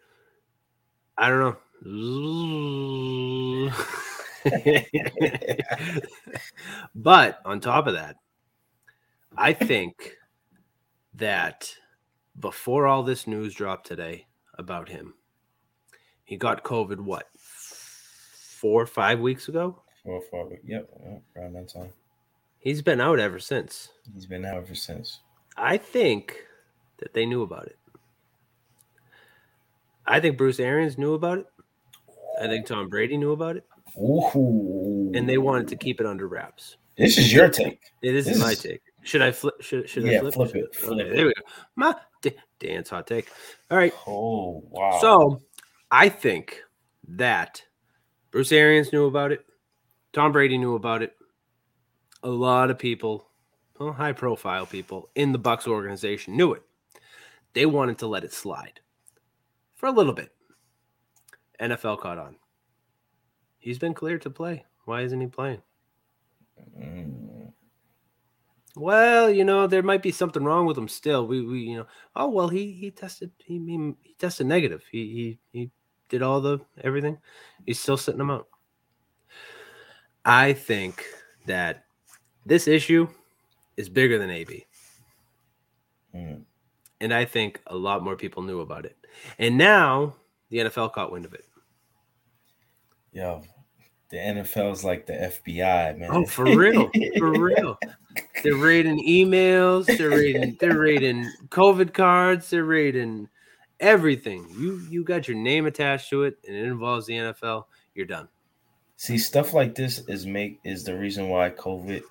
I 1.18 1.28
don't 1.28 1.58
know. 1.84 3.70
but 6.94 7.40
on 7.44 7.60
top 7.60 7.86
of 7.86 7.94
that, 7.94 8.16
I 9.36 9.52
think 9.52 10.16
that 11.14 11.74
before 12.38 12.86
all 12.86 13.02
this 13.02 13.26
news 13.26 13.54
dropped 13.54 13.86
today 13.86 14.26
about 14.54 14.88
him, 14.88 15.14
he 16.24 16.36
got 16.36 16.64
COVID, 16.64 17.00
what, 17.00 17.28
four 17.36 18.82
or 18.82 18.86
five 18.86 19.20
weeks 19.20 19.48
ago? 19.48 19.82
Four 20.04 20.14
or 20.14 20.22
five 20.30 20.50
weeks. 20.50 20.62
Yep, 20.64 20.88
yep, 21.04 21.22
around 21.36 21.54
that 21.54 21.68
time. 21.68 21.92
He's 22.58 22.82
been 22.82 23.00
out 23.00 23.18
ever 23.18 23.38
since. 23.38 23.88
He's 24.14 24.26
been 24.26 24.44
out 24.44 24.56
ever 24.56 24.74
since. 24.74 25.20
I 25.56 25.76
think 25.76 26.36
that 26.98 27.14
they 27.14 27.26
knew 27.26 27.42
about 27.42 27.66
it. 27.66 27.78
I 30.06 30.20
think 30.20 30.36
Bruce 30.36 30.60
Arians 30.60 30.98
knew 30.98 31.14
about 31.14 31.38
it. 31.38 31.46
I 32.40 32.46
think 32.46 32.66
Tom 32.66 32.88
Brady 32.88 33.16
knew 33.16 33.32
about 33.32 33.56
it. 33.56 33.64
Ooh. 33.98 35.12
And 35.14 35.28
they 35.28 35.38
wanted 35.38 35.68
to 35.68 35.76
keep 35.76 36.00
it 36.00 36.06
under 36.06 36.26
wraps. 36.28 36.76
This 36.96 37.16
is 37.18 37.32
your 37.32 37.48
take. 37.48 37.80
It 38.02 38.14
is 38.14 38.26
This 38.26 38.38
my 38.38 38.52
is- 38.52 38.62
take. 38.62 38.82
Should 39.02 39.22
I 39.22 39.32
flip? 39.32 39.54
Should, 39.60 39.88
should 39.88 40.06
I 40.06 40.18
flip? 40.20 40.34
flip 40.34 40.54
it, 40.54 40.74
flip 40.74 40.92
okay, 41.00 41.08
it. 41.10 41.16
there 41.16 41.26
we 41.26 41.32
go. 41.32 41.42
Ma, 41.74 41.94
D- 42.20 42.34
Dan's 42.58 42.90
hot 42.90 43.06
take. 43.06 43.30
All 43.70 43.78
right. 43.78 43.94
Oh 44.06 44.62
wow. 44.68 44.98
So 45.00 45.40
I 45.90 46.10
think 46.10 46.60
that 47.08 47.62
Bruce 48.30 48.52
Arians 48.52 48.92
knew 48.92 49.06
about 49.06 49.32
it. 49.32 49.42
Tom 50.12 50.32
Brady 50.32 50.58
knew 50.58 50.74
about 50.74 51.02
it. 51.02 51.14
A 52.24 52.28
lot 52.28 52.70
of 52.70 52.78
people, 52.78 53.30
well, 53.78 53.92
high 53.92 54.12
profile 54.12 54.66
people 54.66 55.08
in 55.14 55.32
the 55.32 55.38
Bucks 55.38 55.66
organization 55.66 56.36
knew 56.36 56.52
it. 56.52 56.62
They 57.54 57.64
wanted 57.64 57.96
to 58.00 58.06
let 58.06 58.24
it 58.24 58.34
slide 58.34 58.80
for 59.76 59.86
a 59.86 59.92
little 59.92 60.12
bit. 60.12 60.28
NFL 61.58 62.00
caught 62.00 62.18
on. 62.18 62.36
He's 63.60 63.78
been 63.78 63.94
cleared 63.94 64.22
to 64.22 64.30
play. 64.30 64.64
Why 64.86 65.02
isn't 65.02 65.20
he 65.20 65.26
playing? 65.26 65.62
Mm. 66.78 67.52
Well, 68.76 69.30
you 69.30 69.44
know, 69.44 69.66
there 69.66 69.82
might 69.82 70.02
be 70.02 70.12
something 70.12 70.44
wrong 70.44 70.66
with 70.66 70.78
him 70.78 70.88
still. 70.88 71.26
We, 71.26 71.44
we, 71.44 71.60
you 71.60 71.76
know, 71.78 71.86
oh 72.16 72.28
well, 72.28 72.48
he 72.48 72.72
he 72.72 72.90
tested 72.90 73.30
he 73.44 73.58
he, 73.58 73.94
he 74.02 74.14
tested 74.18 74.46
negative. 74.46 74.82
He 74.90 75.38
he 75.52 75.58
he 75.58 75.70
did 76.08 76.22
all 76.22 76.40
the 76.40 76.60
everything. 76.82 77.18
He's 77.66 77.80
still 77.80 77.96
sitting 77.96 78.18
them 78.18 78.30
out. 78.30 78.48
I 80.24 80.52
think 80.52 81.04
that 81.46 81.84
this 82.46 82.68
issue 82.68 83.08
is 83.76 83.88
bigger 83.88 84.18
than 84.18 84.30
AB. 84.30 84.66
Mm. 86.14 86.42
And 87.00 87.14
I 87.14 87.24
think 87.24 87.60
a 87.66 87.76
lot 87.76 88.04
more 88.04 88.16
people 88.16 88.42
knew 88.42 88.60
about 88.60 88.84
it. 88.84 88.96
And 89.38 89.56
now 89.56 90.14
the 90.50 90.58
NFL 90.58 90.92
caught 90.92 91.12
wind 91.12 91.24
of 91.24 91.34
it. 91.34 91.44
Yo, 93.12 93.42
the 94.10 94.16
NFL's 94.16 94.84
like 94.84 95.06
the 95.06 95.12
FBI, 95.12 95.98
man. 95.98 96.10
Oh, 96.12 96.26
for 96.26 96.44
real. 96.44 96.90
For 97.18 97.30
real. 97.30 97.78
They're 98.42 98.56
raiding 98.56 99.06
emails, 99.06 99.86
they're 99.96 100.10
raiding 100.10 100.56
they're 100.60 100.78
raiding 100.78 101.30
COVID 101.48 101.94
cards, 101.94 102.50
they're 102.50 102.64
raiding 102.64 103.28
everything. 103.78 104.46
You 104.58 104.80
you 104.90 105.04
got 105.04 105.28
your 105.28 105.36
name 105.36 105.66
attached 105.66 106.10
to 106.10 106.24
it 106.24 106.38
and 106.46 106.56
it 106.56 106.64
involves 106.64 107.06
the 107.06 107.14
NFL, 107.14 107.64
you're 107.94 108.06
done. 108.06 108.28
See, 108.96 109.16
stuff 109.16 109.54
like 109.54 109.74
this 109.74 110.00
is 110.08 110.26
make 110.26 110.58
is 110.64 110.84
the 110.84 110.96
reason 110.96 111.28
why 111.28 111.50
COVID 111.50 112.02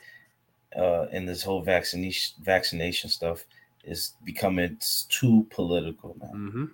uh 0.77 1.07
and 1.11 1.27
this 1.27 1.43
whole 1.43 1.61
vaccination 1.61 2.41
vaccination 2.43 3.09
stuff 3.09 3.45
is 3.83 4.13
becoming 4.23 4.77
too 5.09 5.45
political 5.49 6.15
now. 6.21 6.31
Mm-hmm. 6.33 6.65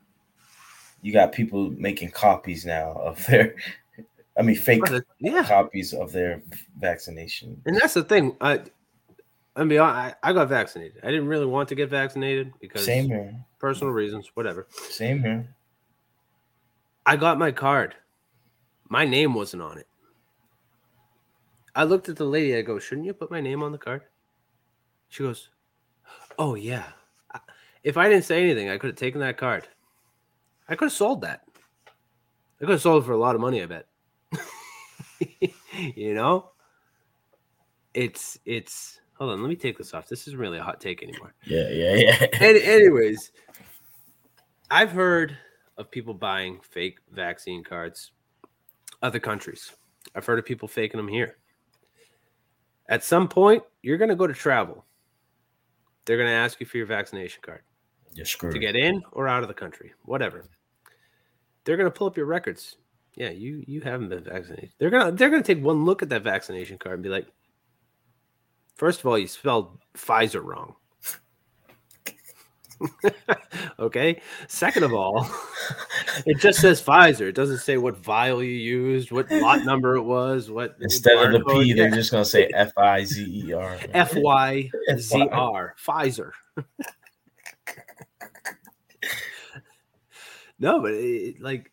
You 1.01 1.13
got 1.13 1.31
people 1.31 1.71
making 1.71 2.11
copies 2.11 2.65
now 2.65 2.91
of 2.91 3.25
their 3.25 3.55
I 4.37 4.41
mean 4.41 4.55
fake 4.55 4.83
yeah. 5.19 5.43
copies 5.43 5.93
of 5.93 6.11
their 6.11 6.41
vaccination. 6.79 7.61
And 7.65 7.75
that's 7.77 7.93
the 7.93 8.03
thing. 8.03 8.35
I 8.41 8.61
I 9.55 9.63
mean, 9.63 9.79
I, 9.79 10.13
I 10.21 10.33
got 10.33 10.49
vaccinated. 10.49 10.99
I 11.03 11.07
didn't 11.07 11.27
really 11.27 11.45
want 11.45 11.69
to 11.69 11.75
get 11.75 11.89
vaccinated 11.89 12.51
because 12.59 12.83
Same 12.83 13.07
here. 13.07 13.33
personal 13.57 13.93
reasons, 13.93 14.31
whatever. 14.33 14.67
Same 14.89 15.21
here. 15.21 15.55
I 17.05 17.15
got 17.15 17.39
my 17.39 17.51
card. 17.51 17.95
My 18.89 19.05
name 19.05 19.33
wasn't 19.33 19.63
on 19.63 19.77
it. 19.77 19.87
I 21.73 21.83
looked 21.83 22.09
at 22.09 22.17
the 22.17 22.25
lady. 22.25 22.55
I 22.55 22.61
go, 22.61 22.79
"Shouldn't 22.79 23.05
you 23.05 23.13
put 23.13 23.31
my 23.31 23.41
name 23.41 23.63
on 23.63 23.71
the 23.71 23.77
card?" 23.77 24.01
She 25.09 25.23
goes, 25.23 25.49
"Oh 26.37 26.55
yeah." 26.55 26.87
If 27.83 27.97
I 27.97 28.09
didn't 28.09 28.25
say 28.25 28.41
anything, 28.41 28.69
I 28.69 28.77
could 28.77 28.89
have 28.89 28.97
taken 28.97 29.19
that 29.21 29.37
card. 29.37 29.67
I 30.67 30.75
could 30.75 30.85
have 30.85 30.93
sold 30.93 31.21
that. 31.21 31.43
I 32.59 32.61
could 32.61 32.69
have 32.69 32.81
sold 32.81 33.03
it 33.03 33.05
for 33.05 33.11
a 33.11 33.17
lot 33.17 33.35
of 33.35 33.41
money. 33.41 33.61
I 33.61 33.67
bet. 33.67 33.85
you 35.95 36.13
know, 36.13 36.51
it's 37.93 38.39
it's. 38.45 38.99
Hold 39.17 39.31
on, 39.31 39.41
let 39.41 39.47
me 39.47 39.55
take 39.55 39.77
this 39.77 39.93
off. 39.93 40.09
This 40.09 40.27
isn't 40.27 40.39
really 40.39 40.57
a 40.57 40.63
hot 40.63 40.81
take 40.81 41.01
anymore. 41.01 41.33
Yeah, 41.45 41.69
yeah, 41.69 41.95
yeah. 41.95 42.25
And 42.41 42.57
anyways, 42.57 43.31
I've 44.69 44.91
heard 44.91 45.37
of 45.77 45.89
people 45.89 46.13
buying 46.13 46.59
fake 46.61 46.97
vaccine 47.11 47.63
cards 47.63 48.11
other 49.01 49.19
countries. 49.19 49.71
I've 50.15 50.25
heard 50.25 50.37
of 50.39 50.45
people 50.45 50.67
faking 50.67 50.97
them 50.97 51.07
here. 51.07 51.37
At 52.89 53.03
some 53.03 53.27
point, 53.27 53.63
you're 53.83 53.97
going 53.97 54.09
to 54.09 54.15
go 54.15 54.27
to 54.27 54.33
travel. 54.33 54.85
They're 56.05 56.17
going 56.17 56.29
to 56.29 56.33
ask 56.35 56.59
you 56.59 56.65
for 56.65 56.77
your 56.77 56.85
vaccination 56.85 57.41
card 57.41 57.61
You're 58.13 58.25
screwed. 58.25 58.53
to 58.53 58.59
get 58.59 58.75
in 58.75 59.01
or 59.11 59.27
out 59.27 59.43
of 59.43 59.47
the 59.47 59.55
country, 59.55 59.93
whatever. 60.03 60.45
They're 61.63 61.77
going 61.77 61.87
to 61.89 61.97
pull 61.97 62.07
up 62.07 62.15
your 62.17 62.27
records. 62.27 62.77
Yeah, 63.15 63.29
you 63.29 63.63
you 63.65 63.81
haven't 63.81 64.09
been 64.09 64.23
vaccinated. 64.23 64.71
They're 64.77 64.89
gonna 64.89 65.11
they're 65.11 65.29
gonna 65.29 65.43
take 65.43 65.63
one 65.63 65.85
look 65.85 66.01
at 66.01 66.09
that 66.09 66.23
vaccination 66.23 66.77
card 66.77 66.95
and 66.95 67.03
be 67.03 67.09
like, 67.09 67.27
first 68.75 68.99
of 68.99 69.05
all, 69.05 69.17
you 69.17 69.27
spelled 69.27 69.79
Pfizer 69.95 70.43
wrong. 70.43 70.75
okay. 73.79 74.21
Second 74.47 74.83
of 74.83 74.93
all, 74.93 75.29
it 76.25 76.39
just 76.39 76.59
says 76.59 76.81
Pfizer. 76.81 77.21
It 77.21 77.35
doesn't 77.35 77.59
say 77.59 77.77
what 77.77 77.97
vial 77.97 78.43
you 78.43 78.51
used, 78.51 79.11
what 79.11 79.31
lot 79.31 79.63
number 79.63 79.95
it 79.95 80.03
was, 80.03 80.49
what 80.51 80.75
Instead 80.81 81.17
of 81.17 81.31
the. 81.31 81.53
P, 81.53 81.71
they're 81.71 81.89
just 81.89 82.11
gonna 82.11 82.25
say 82.25 82.49
F 82.53 82.71
I 82.77 83.05
Z 83.05 83.23
E 83.47 83.53
R. 83.53 83.77
F 83.93 84.13
Y 84.15 84.69
Z 84.97 85.27
R 85.31 85.75
Pfizer. 85.81 86.31
no, 90.59 90.81
but 90.81 90.91
it, 90.91 91.41
like, 91.41 91.71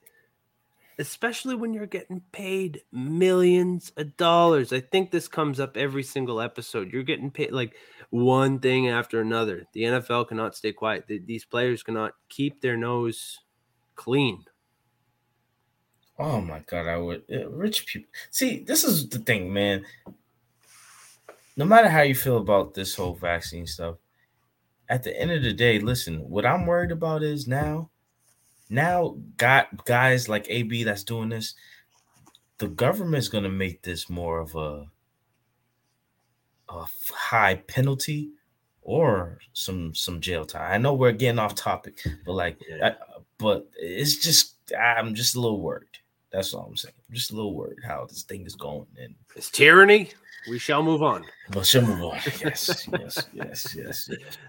especially 0.98 1.54
when 1.54 1.74
you're 1.74 1.86
getting 1.86 2.22
paid 2.32 2.82
millions 2.92 3.92
of 3.96 4.16
dollars. 4.16 4.72
I 4.72 4.80
think 4.80 5.10
this 5.10 5.28
comes 5.28 5.60
up 5.60 5.76
every 5.76 6.02
single 6.02 6.40
episode. 6.40 6.92
You're 6.92 7.02
getting 7.02 7.30
paid 7.30 7.52
like 7.52 7.74
one 8.10 8.60
thing 8.60 8.88
after 8.88 9.20
another. 9.20 9.66
The 9.72 9.84
NFL 9.84 10.24
cannot 10.26 10.56
stay 10.56 10.72
quiet. 10.72 11.08
Th- 11.08 11.22
These 11.24 11.44
players 11.44 11.82
cannot 11.82 12.14
keep 12.28 12.60
their 12.60 12.76
nose 12.76 13.40
clean. 13.96 14.44
Oh 16.18 16.40
my 16.40 16.60
god, 16.60 16.86
I 16.86 16.98
would 16.98 17.24
uh, 17.32 17.48
rich 17.50 17.86
people. 17.86 18.10
See, 18.30 18.62
this 18.62 18.84
is 18.84 19.08
the 19.08 19.18
thing, 19.18 19.52
man. 19.52 19.84
No 21.56 21.64
matter 21.64 21.88
how 21.88 22.02
you 22.02 22.14
feel 22.14 22.36
about 22.38 22.74
this 22.74 22.94
whole 22.94 23.14
vaccine 23.14 23.66
stuff, 23.66 23.96
at 24.88 25.04
the 25.04 25.18
end 25.18 25.32
of 25.32 25.42
the 25.44 25.54
day, 25.54 25.80
listen, 25.80 26.30
what 26.30 26.46
I'm 26.46 26.66
worried 26.66 26.92
about 26.92 27.24
is 27.24 27.48
now, 27.48 27.90
now 28.70 29.16
got 29.36 29.84
guys 29.84 30.28
like 30.28 30.46
AB 30.48 30.84
that's 30.84 31.04
doing 31.04 31.28
this, 31.28 31.54
the 32.58 32.68
government's 32.68 33.28
gonna 33.28 33.48
make 33.48 33.82
this 33.82 34.08
more 34.08 34.40
of 34.40 34.54
a 34.54 34.86
a 36.68 36.86
high 37.12 37.56
penalty 37.66 38.30
or 38.82 39.38
some 39.52 39.94
some 39.94 40.20
jail 40.20 40.44
time. 40.44 40.72
I 40.72 40.78
know 40.78 40.94
we're 40.94 41.12
getting 41.12 41.38
off 41.38 41.54
topic, 41.54 42.02
but 42.24 42.32
like, 42.32 42.58
I, 42.82 42.94
but 43.38 43.68
it's 43.76 44.16
just 44.16 44.56
I'm 44.78 45.14
just 45.14 45.34
a 45.36 45.40
little 45.40 45.60
worried. 45.60 45.88
That's 46.30 46.54
all 46.54 46.66
I'm 46.66 46.76
saying. 46.76 46.94
I'm 47.08 47.14
just 47.14 47.30
a 47.30 47.36
little 47.36 47.54
worried 47.54 47.78
how 47.84 48.06
this 48.06 48.22
thing 48.22 48.46
is 48.46 48.54
going. 48.54 48.86
And 48.98 49.14
It's 49.36 49.50
tyranny. 49.50 50.10
We 50.48 50.58
shall 50.58 50.82
move 50.82 51.02
on. 51.02 51.24
but 51.50 51.66
shall 51.66 51.82
move 51.82 52.02
on. 52.02 52.18
Yes, 52.40 52.88
yes, 52.90 53.26
yes, 53.32 53.74
yes. 53.76 54.06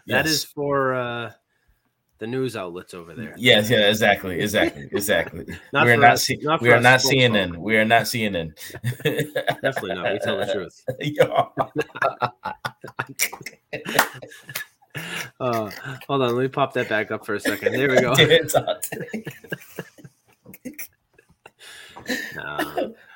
That 0.07 0.25
yes. 0.25 0.27
is 0.27 0.43
for 0.43 0.93
uh, 0.95 1.31
the 2.19 2.27
news 2.27 2.55
outlets 2.55 2.93
over 2.93 3.13
there. 3.13 3.33
Yes, 3.37 3.69
yeah, 3.69 3.89
exactly, 3.89 4.39
exactly, 4.39 4.87
exactly. 4.91 5.45
Not 5.73 5.85
we 5.85 5.91
are 5.91 5.97
not, 5.97 6.13
us- 6.13 6.23
see- 6.23 6.37
not 6.41 6.61
we 6.61 6.71
are 6.71 6.79
not 6.79 6.99
CNN. 6.99 7.57
We 7.57 7.75
are 7.77 7.85
not 7.85 8.03
CNN. 8.03 8.55
Definitely 9.61 9.95
not. 9.95 10.13
We 10.13 10.19
tell 10.19 10.37
the 10.37 10.53
truth. 10.53 10.83
Uh, 15.39 15.71
hold 16.07 16.21
on, 16.21 16.35
let 16.35 16.43
me 16.43 16.47
pop 16.47 16.71
that 16.73 16.87
back 16.87 17.09
up 17.09 17.25
for 17.25 17.33
a 17.33 17.39
second. 17.39 17.73
There 17.73 17.89
we 17.89 17.99
go. 17.99 18.13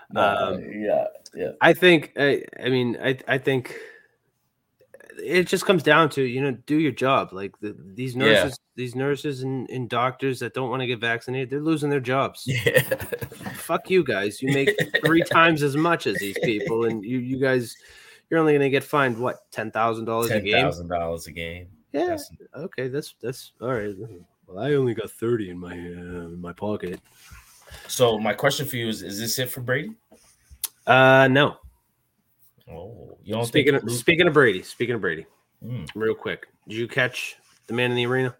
No, 0.09 0.15
Um, 0.15 0.63
yeah, 0.73 1.05
yeah. 1.35 1.51
I 1.61 1.73
think. 1.73 2.13
I, 2.17 2.43
I 2.63 2.69
mean, 2.69 2.97
I. 3.01 3.17
I 3.27 3.37
think 3.37 3.75
it 5.17 5.43
just 5.47 5.65
comes 5.65 5.83
down 5.83 6.09
to 6.11 6.23
you 6.23 6.41
know 6.41 6.51
do 6.65 6.79
your 6.79 6.91
job. 6.91 7.33
Like 7.33 7.57
the, 7.59 7.75
these 7.95 8.15
Yeah. 8.15 8.25
nurses, 8.43 8.59
these 8.75 8.95
nurses 8.95 9.43
and, 9.43 9.69
and 9.69 9.89
doctors 9.89 10.39
that 10.39 10.53
don't 10.53 10.69
want 10.69 10.81
to 10.81 10.87
get 10.87 10.99
vaccinated, 10.99 11.49
they're 11.49 11.59
losing 11.61 11.89
their 11.89 11.99
jobs. 11.99 12.43
Yeah. 12.47 12.81
Fuck 13.55 13.89
you 13.89 14.03
guys. 14.03 14.41
You 14.41 14.53
make 14.53 14.69
three 15.05 15.23
times 15.37 15.61
as 15.63 15.75
much 15.75 16.07
as 16.07 16.15
these 16.17 16.37
people, 16.43 16.85
and 16.85 17.03
you 17.03 17.17
you 17.19 17.37
guys, 17.39 17.75
you're 18.29 18.39
only 18.39 18.53
gonna 18.53 18.69
get 18.69 18.83
fined 18.83 19.17
what 19.17 19.49
ten 19.51 19.71
thousand 19.71 20.05
dollars 20.05 20.29
a 20.31 20.35
Ten 20.35 20.43
game. 20.45 20.53
thousand 20.65 20.87
dollars 20.87 21.27
a 21.27 21.31
game. 21.31 21.67
Yeah. 21.91 22.01
That's- 22.01 22.31
Okay, 22.55 22.87
that's 22.87 23.15
that's 23.21 23.53
all 23.61 23.73
right. 23.73 23.93
Well, 24.47 24.63
I 24.63 24.73
only 24.75 24.93
got 24.93 25.11
thirty 25.11 25.49
in 25.49 25.57
my 25.59 25.71
uh, 25.73 26.29
in 26.31 26.39
my 26.39 26.53
pocket. 26.53 27.01
So 27.87 28.17
my 28.17 28.33
question 28.33 28.65
for 28.65 28.77
you 28.77 28.87
is: 28.87 29.01
Is 29.03 29.19
this 29.19 29.37
it 29.39 29.49
for 29.49 29.61
Brady? 29.61 29.91
Uh, 30.85 31.27
no. 31.29 31.57
Oh, 32.69 33.17
you 33.23 33.33
don't 33.33 33.45
speaking 33.45 33.75
of, 33.75 33.83
Luke- 33.83 33.97
speaking 33.99 34.27
of 34.27 34.33
Brady, 34.33 34.61
speaking 34.63 34.95
of 34.95 35.01
Brady, 35.01 35.25
Mm. 35.63 35.89
real 35.95 36.13
quick, 36.15 36.47
did 36.67 36.77
you 36.77 36.87
catch 36.87 37.35
the 37.67 37.73
man 37.73 37.89
in 37.91 37.97
the 37.97 38.05
arena? 38.05 38.35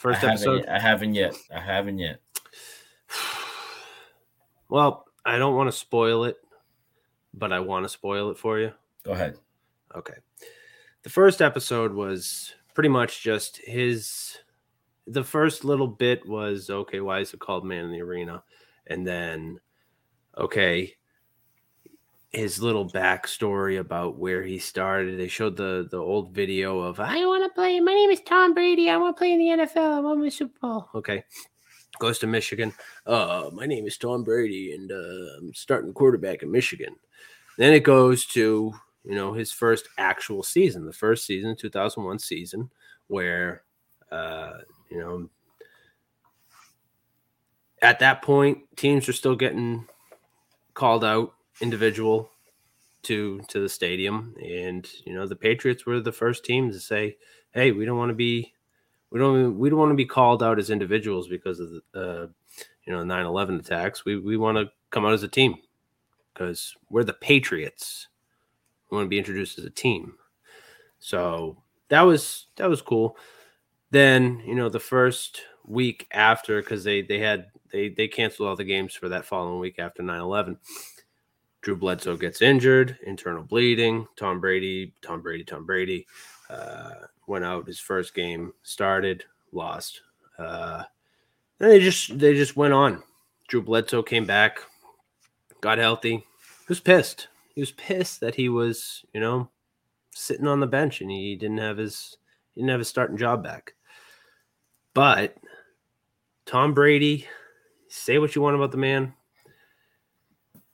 First 0.00 0.22
I 0.24 0.28
episode. 0.28 0.60
Haven't, 0.60 0.68
I 0.68 0.78
haven't 0.78 1.14
yet. 1.14 1.34
I 1.54 1.60
haven't 1.60 1.98
yet. 1.98 2.20
Well, 4.70 5.06
I 5.24 5.38
don't 5.38 5.54
want 5.56 5.68
to 5.70 5.76
spoil 5.76 6.24
it, 6.24 6.36
but 7.32 7.52
I 7.52 7.60
want 7.60 7.84
to 7.84 7.88
spoil 7.88 8.30
it 8.30 8.38
for 8.38 8.58
you. 8.58 8.72
Go 9.02 9.12
ahead. 9.12 9.38
Okay. 9.94 10.14
The 11.04 11.10
first 11.10 11.40
episode 11.40 11.92
was 11.94 12.54
pretty 12.74 12.90
much 12.90 13.22
just 13.22 13.56
his. 13.58 14.36
The 15.06 15.24
first 15.24 15.64
little 15.64 15.86
bit 15.86 16.28
was 16.28 16.68
okay. 16.68 17.00
Why 17.00 17.20
is 17.20 17.32
it 17.32 17.40
called 17.40 17.64
Man 17.64 17.86
in 17.86 17.92
the 17.92 18.02
Arena? 18.02 18.42
And 18.88 19.06
then, 19.06 19.58
okay, 20.36 20.94
his 22.38 22.62
little 22.62 22.88
backstory 22.88 23.80
about 23.80 24.16
where 24.16 24.42
he 24.42 24.58
started. 24.58 25.18
They 25.18 25.28
showed 25.28 25.56
the 25.56 25.88
the 25.90 25.98
old 25.98 26.32
video 26.32 26.78
of 26.80 27.00
I 27.00 27.26
want 27.26 27.44
to 27.44 27.54
play. 27.54 27.80
My 27.80 27.92
name 27.92 28.10
is 28.10 28.20
Tom 28.20 28.54
Brady. 28.54 28.88
I 28.88 28.96
want 28.96 29.16
to 29.16 29.18
play 29.18 29.32
in 29.32 29.38
the 29.38 29.64
NFL. 29.64 29.96
I 29.96 30.00
want 30.00 30.20
my 30.20 30.28
Super 30.28 30.58
Bowl. 30.60 30.88
Okay, 30.94 31.24
goes 31.98 32.18
to 32.20 32.26
Michigan. 32.26 32.72
Uh, 33.04 33.50
my 33.52 33.66
name 33.66 33.86
is 33.86 33.98
Tom 33.98 34.22
Brady, 34.22 34.72
and 34.72 34.90
uh, 34.92 35.38
I'm 35.38 35.52
starting 35.52 35.92
quarterback 35.92 36.42
in 36.42 36.50
Michigan. 36.50 36.94
Then 37.58 37.74
it 37.74 37.80
goes 37.80 38.24
to 38.26 38.72
you 39.04 39.14
know 39.14 39.32
his 39.32 39.50
first 39.50 39.88
actual 39.98 40.44
season, 40.44 40.86
the 40.86 40.92
first 40.92 41.26
season, 41.26 41.56
2001 41.56 42.20
season, 42.20 42.70
where 43.08 43.64
uh, 44.12 44.58
you 44.90 44.98
know 44.98 45.28
at 47.82 47.98
that 47.98 48.22
point, 48.22 48.58
teams 48.76 49.08
are 49.08 49.12
still 49.12 49.36
getting 49.36 49.86
called 50.74 51.04
out 51.04 51.34
individual 51.60 52.30
to 53.02 53.40
to 53.48 53.60
the 53.60 53.68
stadium, 53.68 54.34
and 54.42 54.88
you 55.04 55.14
know 55.14 55.26
the 55.26 55.36
Patriots 55.36 55.86
were 55.86 56.00
the 56.00 56.12
first 56.12 56.44
team 56.44 56.70
to 56.70 56.80
say, 56.80 57.16
"Hey, 57.52 57.72
we 57.72 57.84
don't 57.84 57.98
want 57.98 58.10
to 58.10 58.14
be, 58.14 58.52
we 59.10 59.18
don't 59.18 59.58
we 59.58 59.70
don't 59.70 59.78
want 59.78 59.90
to 59.92 59.96
be 59.96 60.06
called 60.06 60.42
out 60.42 60.58
as 60.58 60.70
individuals 60.70 61.28
because 61.28 61.60
of 61.60 61.70
the 61.70 61.82
uh, 61.94 62.26
you 62.84 62.92
know 62.92 63.02
9/11 63.04 63.60
attacks. 63.60 64.04
We 64.04 64.18
we 64.18 64.36
want 64.36 64.58
to 64.58 64.70
come 64.90 65.04
out 65.04 65.12
as 65.12 65.22
a 65.22 65.28
team 65.28 65.56
because 66.32 66.74
we're 66.90 67.04
the 67.04 67.12
Patriots. 67.12 68.08
We 68.90 68.96
want 68.96 69.06
to 69.06 69.10
be 69.10 69.18
introduced 69.18 69.58
as 69.58 69.64
a 69.64 69.70
team." 69.70 70.14
So 70.98 71.62
that 71.88 72.02
was 72.02 72.46
that 72.56 72.68
was 72.68 72.82
cool. 72.82 73.16
Then 73.90 74.42
you 74.46 74.54
know 74.54 74.68
the 74.68 74.80
first 74.80 75.42
week 75.64 76.08
after 76.10 76.60
because 76.60 76.84
they 76.84 77.02
they 77.02 77.18
had 77.18 77.46
they 77.70 77.90
they 77.90 78.08
canceled 78.08 78.48
all 78.48 78.56
the 78.56 78.64
games 78.64 78.94
for 78.94 79.08
that 79.10 79.24
following 79.24 79.60
week 79.60 79.78
after 79.78 80.02
9-11 80.02 80.56
drew 81.60 81.76
bledsoe 81.76 82.16
gets 82.16 82.40
injured 82.40 82.96
internal 83.06 83.42
bleeding 83.42 84.06
tom 84.16 84.40
brady 84.40 84.92
tom 85.02 85.20
brady 85.20 85.44
tom 85.44 85.66
brady 85.66 86.06
uh, 86.50 86.94
went 87.26 87.44
out 87.44 87.66
his 87.66 87.80
first 87.80 88.14
game 88.14 88.52
started 88.62 89.24
lost. 89.52 90.00
Uh, 90.38 90.82
and 91.60 91.70
they 91.70 91.80
just 91.80 92.18
they 92.18 92.34
just 92.34 92.56
went 92.56 92.72
on. 92.72 93.02
Drew 93.48 93.62
bledsoe 93.62 94.02
came 94.02 94.24
back 94.24 94.60
got 95.60 95.78
healthy 95.78 96.16
he 96.18 96.24
was 96.68 96.80
pissed. 96.80 97.28
He 97.54 97.60
was 97.60 97.72
pissed 97.72 98.20
that 98.20 98.34
he 98.34 98.48
was 98.48 99.04
you 99.12 99.20
know 99.20 99.48
sitting 100.12 100.46
on 100.46 100.60
the 100.60 100.66
bench 100.66 101.00
and 101.00 101.10
he 101.10 101.36
didn't 101.36 101.58
have 101.58 101.78
his 101.78 102.16
he 102.54 102.60
didn't 102.60 102.70
have 102.70 102.80
his 102.80 102.88
starting 102.88 103.16
job 103.16 103.42
back. 103.42 103.74
But 104.94 105.36
Tom 106.46 106.74
Brady, 106.74 107.26
say 107.88 108.18
what 108.18 108.34
you 108.34 108.42
want 108.42 108.56
about 108.56 108.70
the 108.70 108.78
man. 108.78 109.14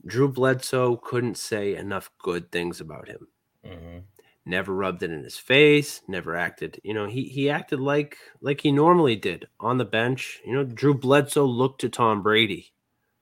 Drew 0.07 0.29
Bledsoe 0.29 0.97
couldn't 0.97 1.37
say 1.37 1.77
enough 1.77 2.11
good 2.19 2.53
things 2.53 2.81
about 2.81 3.09
him. 3.09 3.27
Mm-hmm. 3.65 3.99
Never 4.47 4.75
rubbed 4.75 5.03
it 5.03 5.11
in 5.11 5.23
his 5.25 5.39
face. 5.39 6.03
Never 6.07 6.37
acted. 6.37 6.79
You 6.85 6.93
know, 6.93 7.07
he 7.07 7.25
he 7.25 7.49
acted 7.49 7.81
like 7.81 8.19
like 8.43 8.61
he 8.61 8.73
normally 8.73 9.17
did 9.17 9.49
on 9.59 9.79
the 9.79 9.87
bench. 9.87 10.41
You 10.45 10.53
know, 10.53 10.65
Drew 10.65 10.93
Bledsoe 10.93 11.47
looked 11.47 11.81
to 11.81 11.89
Tom 11.89 12.23
Brady 12.23 12.73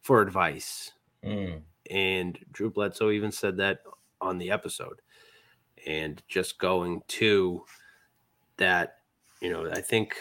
for 0.00 0.20
advice, 0.20 0.90
Mm. 1.24 1.62
and 1.88 2.38
Drew 2.50 2.70
Bledsoe 2.70 3.10
even 3.12 3.30
said 3.30 3.56
that 3.58 3.80
on 4.20 4.38
the 4.38 4.50
episode. 4.50 5.00
And 5.86 6.20
just 6.26 6.58
going 6.58 7.02
to 7.08 7.64
that, 8.56 8.98
you 9.40 9.52
know, 9.52 9.70
I 9.70 9.80
think 9.80 10.16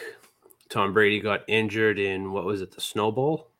Tom 0.68 0.92
Brady 0.92 1.18
got 1.20 1.42
injured 1.48 1.98
in 1.98 2.30
what 2.32 2.44
was 2.44 2.62
it, 2.62 2.70
the 2.72 2.80
Snow 2.80 3.10
Bowl 3.10 3.50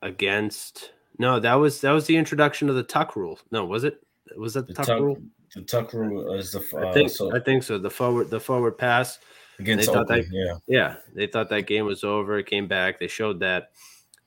against? 0.00 0.92
No, 1.18 1.38
that 1.40 1.54
was 1.54 1.80
that 1.82 1.92
was 1.92 2.06
the 2.06 2.16
introduction 2.16 2.68
of 2.68 2.76
the 2.76 2.82
Tuck 2.82 3.16
rule. 3.16 3.38
No, 3.50 3.64
was 3.64 3.84
it? 3.84 4.02
Was 4.36 4.54
that 4.54 4.66
the, 4.66 4.72
The 4.72 4.76
Tuck, 4.76 4.86
tuck, 4.86 5.00
rule? 5.00 5.18
the 5.54 5.62
tuck 5.62 5.92
rule 5.92 6.32
is 6.34 6.52
the 6.52 6.64
uh, 6.74 6.88
I 6.88 6.92
think 6.92 7.10
so 7.10 7.34
I 7.34 7.40
think 7.40 7.62
so. 7.62 7.78
The 7.78 7.90
forward 7.90 8.30
the 8.30 8.40
forward 8.40 8.78
pass 8.78 9.18
Against 9.58 9.92
they 9.92 9.98
Oakland, 9.98 10.24
that, 10.24 10.32
yeah. 10.32 10.54
yeah, 10.66 10.94
they 11.14 11.26
thought 11.26 11.50
that 11.50 11.66
game 11.66 11.84
was 11.84 12.02
over. 12.02 12.38
It 12.38 12.46
came 12.46 12.66
back. 12.66 12.98
They 12.98 13.08
showed 13.08 13.40
that, 13.40 13.72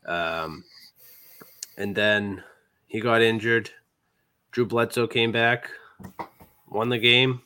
um, 0.06 0.64
and 1.76 1.96
then 1.96 2.44
he 2.86 3.00
got 3.00 3.24
injured. 3.24 3.72
Drew 4.52 4.68
Bledsoe 4.68 5.08
came 5.08 5.32
back, 5.32 5.72
won 6.70 6.90
the 6.90 7.00
game, 7.00 7.42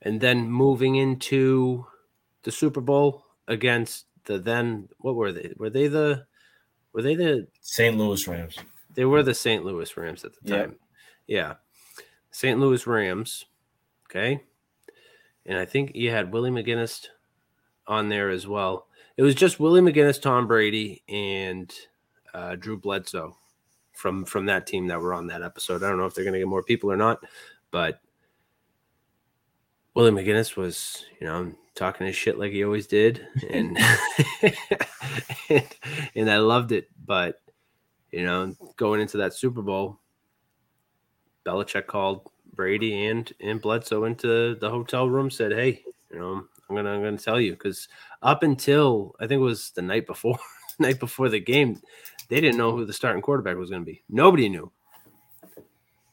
and 0.00 0.18
then 0.18 0.50
moving 0.50 0.96
into 0.96 1.84
the 2.42 2.50
Super 2.50 2.80
Bowl 2.80 3.26
against 3.48 4.06
the 4.24 4.38
then 4.38 4.88
what 4.96 5.14
were 5.14 5.30
they? 5.30 5.52
Were 5.58 5.68
they 5.68 5.88
the 5.88 6.24
were 6.92 7.02
they 7.02 7.14
the 7.14 7.48
St. 7.60 7.96
Louis 7.96 8.26
Rams? 8.26 8.56
they 8.94 9.04
were 9.04 9.22
the 9.22 9.34
St. 9.34 9.64
Louis 9.64 9.96
Rams 9.96 10.24
at 10.24 10.32
the 10.34 10.50
time. 10.50 10.76
Yeah. 11.26 11.54
St. 12.30 12.58
Louis 12.58 12.86
Rams. 12.86 13.46
Okay. 14.10 14.42
And 15.46 15.58
I 15.58 15.64
think 15.64 15.92
you 15.94 16.10
had 16.10 16.32
Willie 16.32 16.50
McGinest 16.50 17.08
on 17.86 18.08
there 18.08 18.30
as 18.30 18.46
well. 18.46 18.86
It 19.16 19.22
was 19.22 19.34
just 19.34 19.60
Willie 19.60 19.80
McGinest, 19.80 20.22
Tom 20.22 20.46
Brady, 20.46 21.02
and 21.08 21.72
uh, 22.32 22.56
Drew 22.56 22.78
Bledsoe 22.78 23.36
from 23.92 24.24
from 24.24 24.46
that 24.46 24.66
team 24.66 24.86
that 24.86 25.00
were 25.00 25.14
on 25.14 25.26
that 25.28 25.42
episode. 25.42 25.82
I 25.82 25.88
don't 25.88 25.98
know 25.98 26.06
if 26.06 26.14
they're 26.14 26.24
going 26.24 26.34
to 26.34 26.38
get 26.38 26.48
more 26.48 26.62
people 26.62 26.90
or 26.90 26.96
not, 26.96 27.22
but 27.70 28.00
Willie 29.94 30.10
McGinest 30.10 30.56
was, 30.56 31.04
you 31.20 31.26
know, 31.26 31.52
talking 31.74 32.06
his 32.06 32.16
shit 32.16 32.38
like 32.38 32.52
he 32.52 32.64
always 32.64 32.86
did, 32.86 33.26
and 33.50 33.78
and, 35.48 35.68
and 36.14 36.30
I 36.30 36.38
loved 36.38 36.72
it. 36.72 36.88
But 37.04 37.40
you 38.10 38.24
know, 38.24 38.54
going 38.76 39.00
into 39.00 39.18
that 39.18 39.34
Super 39.34 39.62
Bowl, 39.62 39.98
Belichick 41.46 41.86
called 41.86 42.30
Brady 42.54 43.06
and 43.06 43.32
and 43.40 43.60
Bledsoe 43.60 44.04
into 44.04 44.56
the 44.56 44.70
hotel 44.70 45.08
room. 45.08 45.30
Said, 45.30 45.52
"Hey, 45.52 45.82
you 46.10 46.18
know, 46.18 46.44
I'm 46.68 46.76
gonna 46.76 46.90
I'm 46.90 47.02
gonna 47.02 47.18
tell 47.18 47.40
you 47.40 47.52
because 47.52 47.88
up 48.22 48.42
until 48.42 49.14
I 49.20 49.26
think 49.26 49.40
it 49.40 49.44
was 49.44 49.70
the 49.70 49.82
night 49.82 50.06
before, 50.06 50.38
night 50.78 51.00
before 51.00 51.28
the 51.28 51.40
game, 51.40 51.80
they 52.28 52.40
didn't 52.40 52.58
know 52.58 52.72
who 52.72 52.84
the 52.84 52.92
starting 52.92 53.22
quarterback 53.22 53.56
was 53.56 53.70
gonna 53.70 53.84
be. 53.84 54.02
Nobody 54.08 54.48
knew." 54.48 54.70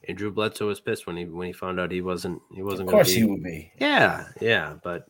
And 0.08 0.16
Drew 0.16 0.32
Bledsoe 0.32 0.66
was 0.66 0.80
pissed 0.80 1.06
when 1.06 1.16
he 1.16 1.26
when 1.26 1.46
he 1.46 1.52
found 1.52 1.78
out 1.78 1.92
he 1.92 2.00
wasn't 2.00 2.40
he 2.54 2.62
wasn't. 2.62 2.88
Of 2.88 2.92
gonna 2.92 3.04
course 3.04 3.14
be. 3.14 3.20
he 3.20 3.24
would 3.24 3.42
be. 3.42 3.72
Yeah, 3.78 4.26
yeah, 4.40 4.76
but 4.82 5.06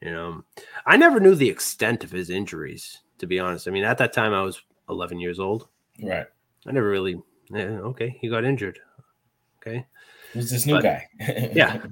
you 0.00 0.10
know, 0.12 0.42
I 0.86 0.96
never 0.96 1.20
knew 1.20 1.34
the 1.34 1.48
extent 1.48 2.04
of 2.04 2.10
his 2.10 2.30
injuries. 2.30 3.00
To 3.18 3.26
be 3.26 3.38
honest, 3.40 3.66
I 3.66 3.70
mean, 3.70 3.84
at 3.84 3.98
that 3.98 4.12
time 4.12 4.34
I 4.34 4.42
was 4.42 4.60
11 4.90 5.20
years 5.20 5.40
old. 5.40 5.68
Right. 6.02 6.26
I 6.66 6.72
never 6.72 6.88
really. 6.88 7.20
Yeah, 7.50 7.64
okay, 7.80 8.16
he 8.20 8.28
got 8.28 8.44
injured. 8.44 8.78
Okay, 9.62 9.86
Who's 10.32 10.50
this 10.50 10.66
new 10.66 10.74
But- 10.74 10.82
guy? 10.82 11.08
yeah, 11.54 11.82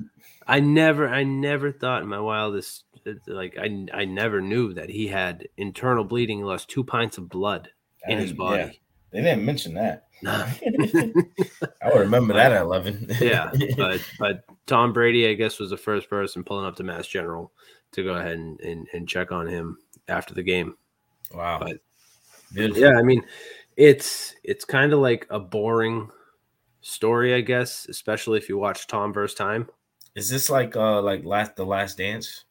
I 0.46 0.60
never, 0.60 1.08
I 1.08 1.22
never 1.24 1.72
thought 1.72 2.02
in 2.02 2.08
my 2.08 2.20
wildest, 2.20 2.84
uh, 3.06 3.12
like, 3.26 3.56
I, 3.58 3.86
I 3.92 4.04
never 4.04 4.40
knew 4.40 4.74
that 4.74 4.90
he 4.90 5.06
had 5.08 5.48
internal 5.56 6.04
bleeding. 6.04 6.38
He 6.38 6.44
lost 6.44 6.68
two 6.68 6.84
pints 6.84 7.18
of 7.18 7.28
blood 7.28 7.70
I 8.06 8.12
in 8.12 8.18
his 8.18 8.32
body. 8.32 8.62
yeah. 8.64 8.70
They 9.12 9.22
didn't 9.22 9.44
mention 9.44 9.74
that. 9.74 10.08
Nah. 10.22 10.46
I 11.82 11.88
would 11.92 12.00
remember 12.00 12.34
that 12.34 12.50
at 12.52 12.62
11. 12.62 13.06
yeah, 13.20 13.52
but 13.76 14.00
but 14.18 14.44
Tom 14.66 14.92
Brady, 14.92 15.28
I 15.28 15.34
guess, 15.34 15.58
was 15.60 15.70
the 15.70 15.76
first 15.76 16.10
person 16.10 16.42
pulling 16.44 16.66
up 16.66 16.74
to 16.76 16.82
Mass 16.82 17.06
General 17.06 17.52
to 17.94 18.04
go 18.04 18.14
ahead 18.14 18.32
and, 18.32 18.60
and, 18.60 18.86
and 18.92 19.08
check 19.08 19.32
on 19.32 19.46
him 19.46 19.78
after 20.08 20.34
the 20.34 20.42
game. 20.42 20.76
Wow. 21.32 21.58
But 21.60 21.78
Beautiful. 22.52 22.82
yeah, 22.82 22.98
I 22.98 23.02
mean, 23.02 23.24
it's 23.76 24.34
it's 24.44 24.64
kind 24.64 24.92
of 24.92 25.00
like 25.00 25.26
a 25.30 25.40
boring 25.40 26.08
story, 26.82 27.34
I 27.34 27.40
guess, 27.40 27.86
especially 27.88 28.38
if 28.38 28.48
you 28.48 28.58
watch 28.58 28.86
Tom 28.86 29.12
versus 29.12 29.36
Time. 29.36 29.68
Is 30.14 30.28
this 30.28 30.48
like 30.50 30.76
uh 30.76 31.00
like 31.02 31.24
last 31.24 31.56
the 31.56 31.64
last 31.66 31.98
dance? 31.98 32.44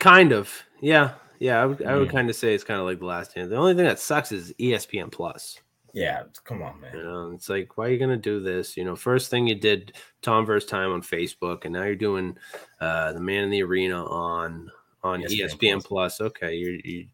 Kind 0.00 0.32
of, 0.32 0.52
yeah, 0.80 1.14
yeah. 1.38 1.60
I 1.62 1.66
would 1.66 1.82
I 1.84 1.96
would 1.96 2.08
Mm. 2.08 2.12
kind 2.12 2.30
of 2.30 2.36
say 2.36 2.54
it's 2.54 2.64
kind 2.64 2.80
of 2.80 2.86
like 2.86 2.98
the 3.00 3.04
last 3.06 3.34
dance. 3.34 3.48
The 3.50 3.56
only 3.56 3.74
thing 3.74 3.84
that 3.84 3.98
sucks 4.00 4.32
is 4.32 4.52
ESPN 4.58 5.10
Plus. 5.12 5.58
Yeah, 5.92 6.24
come 6.44 6.62
on, 6.62 6.80
man. 6.80 6.96
You 6.96 7.02
know, 7.02 7.32
it's 7.34 7.48
like, 7.48 7.76
why 7.76 7.86
are 7.86 7.90
you 7.90 7.98
gonna 7.98 8.16
do 8.16 8.40
this? 8.40 8.76
You 8.76 8.84
know, 8.84 8.94
first 8.96 9.30
thing 9.30 9.46
you 9.46 9.54
did 9.54 9.96
Tom 10.22 10.44
versus 10.44 10.68
Time 10.68 10.92
on 10.92 11.02
Facebook, 11.02 11.64
and 11.64 11.72
now 11.72 11.84
you're 11.84 11.96
doing 11.96 12.36
uh 12.80 13.12
the 13.12 13.20
Man 13.20 13.44
in 13.44 13.50
the 13.50 13.62
Arena 13.62 14.04
on 14.04 14.70
on 15.02 15.22
ESPN 15.22 15.50
ESPN, 15.50 15.84
Plus. 15.84 16.20
Okay, 16.20 16.54
you're 16.54 16.74
you 16.84 17.06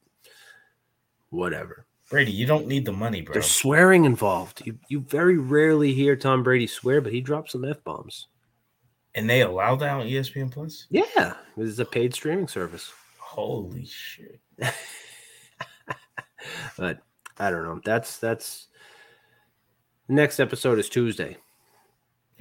whatever. 1.31 1.87
Brady, 2.11 2.33
you 2.33 2.47
don't 2.47 2.67
need 2.67 2.85
the 2.85 2.93
money, 2.93 3.23
bro. 3.23 3.33
There's 3.33 3.51
swearing 3.51 4.05
involved. 4.05 4.63
You 4.65 4.79
you 4.89 5.01
very 5.01 5.39
rarely 5.39 5.95
hear 5.95 6.17
Tom 6.17 6.43
Brady 6.43 6.67
swear, 6.67 7.01
but 7.01 7.13
he 7.13 7.21
drops 7.21 7.53
some 7.53 7.65
f 7.65 7.83
bombs. 7.85 8.29
And 9.15 9.31
they 9.31 9.43
allow 9.43 9.77
that 9.77 9.95
on 9.95 10.07
ESPN 10.07 10.51
Plus? 10.51 10.87
Yeah, 10.91 11.35
this 11.57 11.69
is 11.69 11.79
a 11.79 11.85
paid 11.85 12.13
streaming 12.15 12.49
service. 12.49 12.93
Holy 13.19 13.87
shit. 13.87 14.41
But 16.77 16.99
I 17.39 17.51
don't 17.51 17.65
know. 17.65 17.81
That's 17.85 18.19
that's 18.19 18.69
next 20.09 20.41
episode 20.41 20.79
is 20.79 20.89
Tuesday. 20.89 21.37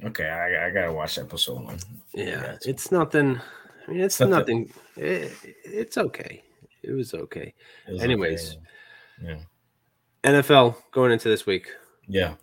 Okay, 0.04 0.28
I, 0.28 0.66
I 0.66 0.70
gotta 0.70 0.92
watch 0.92 1.18
episode 1.18 1.62
one. 1.64 1.78
Yeah, 2.14 2.56
it's 2.62 2.90
nothing. 2.92 3.40
I 3.86 3.90
mean, 3.90 4.00
it's 4.00 4.18
Nothing. 4.20 4.72
It, 4.96 5.32
it's 5.64 5.98
okay. 5.98 6.42
It 6.82 6.92
was 6.92 7.12
okay. 7.14 7.52
It 7.86 7.92
was 7.92 8.02
Anyways, 8.02 8.56
Yeah. 9.22 9.36
NFL 10.24 10.76
going 10.90 11.12
into 11.12 11.28
this 11.28 11.44
week. 11.46 11.68
Yeah. 12.08 12.34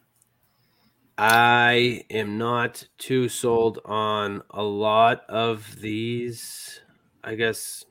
I 1.18 2.04
am 2.10 2.38
not 2.38 2.84
too 2.98 3.28
sold 3.30 3.80
on 3.86 4.42
a 4.52 4.64
lot 4.64 5.24
of 5.30 5.80
these, 5.82 6.82
I 7.24 7.36
guess, 7.36 7.86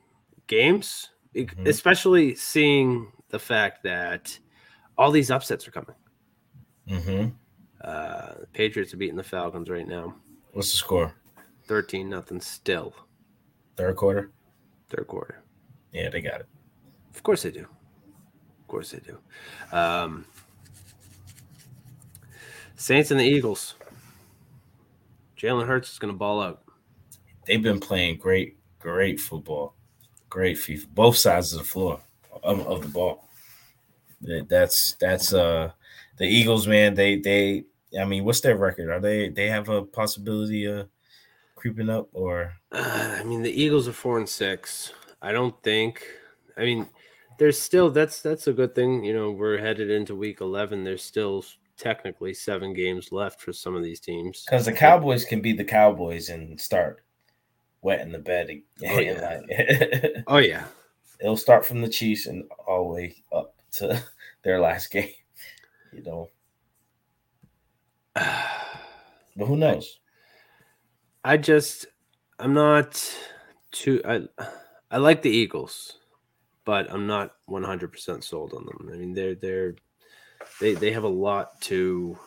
games, 0.47 1.09
Mm-hmm. 1.35 1.65
especially 1.67 2.35
seeing 2.35 3.09
the 3.29 3.39
fact 3.39 3.83
that 3.83 4.37
all 5.01 5.11
these 5.11 5.31
upsets 5.31 5.67
are 5.67 5.71
coming. 5.71 5.95
Mm-hmm. 6.87 7.29
Uh, 7.83 8.33
the 8.41 8.47
Patriots 8.53 8.93
are 8.93 8.97
beating 8.97 9.15
the 9.15 9.23
Falcons 9.23 9.69
right 9.69 9.87
now, 9.87 10.15
What's 10.51 10.69
the 10.71 10.77
score? 10.77 11.15
thirteen 11.65 12.09
nothing. 12.09 12.39
Still, 12.41 12.93
Third 13.77 13.95
quarter? 13.95 14.31
third 14.89 15.07
quarter. 15.07 15.41
Yeah, 15.91 16.09
they 16.09 16.21
got 16.21 16.41
it. 16.41 16.47
Of 17.15 17.23
course 17.23 17.41
they 17.43 17.51
do. 17.51 17.61
Of 17.61 18.67
course 18.67 18.91
they 18.91 18.99
do. 18.99 19.17
Um, 19.75 20.25
Saints 22.75 23.09
and 23.11 23.19
the 23.19 23.25
Eagles. 23.25 23.75
Jalen 25.37 25.65
Hurts 25.65 25.93
is 25.93 25.99
going 25.99 26.13
to 26.13 26.17
ball 26.17 26.41
out. 26.41 26.61
They've 27.47 27.61
been 27.63 27.79
playing 27.79 28.17
great, 28.17 28.57
great 28.79 29.19
football, 29.19 29.73
great 30.29 30.57
FIFA. 30.57 30.87
Both 30.93 31.17
sides 31.17 31.53
of 31.53 31.59
the 31.59 31.65
floor 31.65 31.99
of, 32.43 32.59
of 32.67 32.81
the 32.83 32.87
ball. 32.89 33.27
That- 34.21 34.47
That's 34.49 34.93
that's 34.99 35.33
uh 35.33 35.71
the 36.17 36.25
Eagles, 36.27 36.67
man. 36.67 36.93
They 36.93 37.17
they. 37.17 37.65
I 37.99 38.05
mean, 38.05 38.23
what's 38.23 38.41
their 38.41 38.55
record? 38.57 38.89
Are 38.89 38.99
they 38.99 39.29
they 39.29 39.47
have 39.49 39.67
a 39.69 39.83
possibility 39.83 40.65
of 40.65 40.87
creeping 41.55 41.89
up 41.89 42.09
or? 42.13 42.53
Uh, 42.71 43.17
I 43.19 43.23
mean, 43.23 43.41
the 43.41 43.51
Eagles 43.51 43.87
are 43.87 43.93
four 43.93 44.17
and 44.17 44.29
six. 44.29 44.93
I 45.21 45.31
don't 45.31 45.61
think. 45.63 46.05
I 46.57 46.61
mean, 46.61 46.87
there's 47.37 47.59
still 47.59 47.89
that's 47.89 48.21
that's 48.21 48.47
a 48.47 48.53
good 48.53 48.75
thing. 48.75 49.03
You 49.03 49.13
know, 49.13 49.31
we're 49.31 49.57
headed 49.57 49.89
into 49.89 50.15
week 50.15 50.41
eleven. 50.41 50.83
There's 50.83 51.03
still 51.03 51.43
technically 51.77 52.33
seven 52.33 52.73
games 52.73 53.11
left 53.11 53.41
for 53.41 53.51
some 53.51 53.75
of 53.75 53.83
these 53.83 53.99
teams. 53.99 54.45
Because 54.45 54.65
the 54.65 54.71
Cowboys 54.73 55.25
can 55.25 55.41
be 55.41 55.51
the 55.53 55.63
Cowboys 55.63 56.29
and 56.29 56.59
start 56.61 57.03
wetting 57.81 58.11
the 58.11 58.19
bed. 58.19 58.61
Oh, 58.87 58.99
yeah. 58.99 59.39
Oh 60.27 60.37
yeah. 60.37 60.65
It'll 61.19 61.35
start 61.37 61.65
from 61.65 61.81
the 61.81 61.89
Chiefs 61.89 62.27
and 62.27 62.43
all 62.67 62.87
the 62.87 62.93
way 62.93 63.15
up 63.33 63.55
to 63.73 64.03
their 64.43 64.59
last 64.59 64.91
game. 64.91 65.11
You 65.93 66.03
know. 66.03 66.29
But 69.35 69.45
who 69.47 69.57
knows? 69.57 69.99
I 71.23 71.37
just 71.37 71.85
I'm 72.39 72.53
not 72.53 73.01
too 73.71 74.01
I 74.05 74.27
I 74.89 74.97
like 74.97 75.21
the 75.21 75.29
Eagles, 75.29 75.97
but 76.65 76.91
I'm 76.91 77.07
not 77.07 77.35
100% 77.47 78.23
sold 78.23 78.53
on 78.53 78.65
them. 78.65 78.89
I 78.93 78.97
mean, 78.97 79.13
they're 79.13 79.35
they're 79.35 79.75
they 80.59 80.75
they 80.75 80.91
have 80.91 81.03
a 81.03 81.09
lot 81.09 81.61
to 81.63 82.17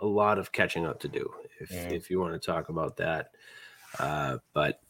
a 0.00 0.06
lot 0.06 0.38
of 0.38 0.52
catching 0.52 0.86
up 0.86 1.00
to 1.00 1.08
do 1.08 1.32
if 1.60 1.70
Yeah. 1.70 1.90
if 1.90 2.10
you 2.10 2.20
want 2.20 2.34
to 2.34 2.46
talk 2.46 2.68
about 2.68 2.98
that. 2.98 3.32
Uh 3.98 4.38
but 4.52 4.80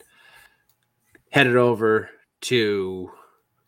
headed 1.31 1.57
over 1.57 2.11
to 2.43 3.11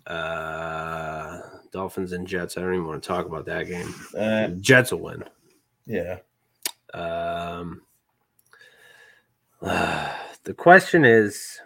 uh 0.06 1.40
Dolphins 1.70 2.12
and 2.12 2.26
Jets. 2.26 2.56
I 2.56 2.62
don't 2.62 2.74
even 2.74 2.86
want 2.86 3.02
to 3.02 3.06
talk 3.06 3.26
about 3.26 3.46
that 3.46 3.66
game. 3.66 3.94
Uh, 4.16 4.48
Jets 4.60 4.92
will 4.92 5.00
win. 5.00 5.24
Yeah. 5.86 6.18
Um, 6.94 7.82
the 9.60 10.54
question 10.56 11.04
is 11.04 11.60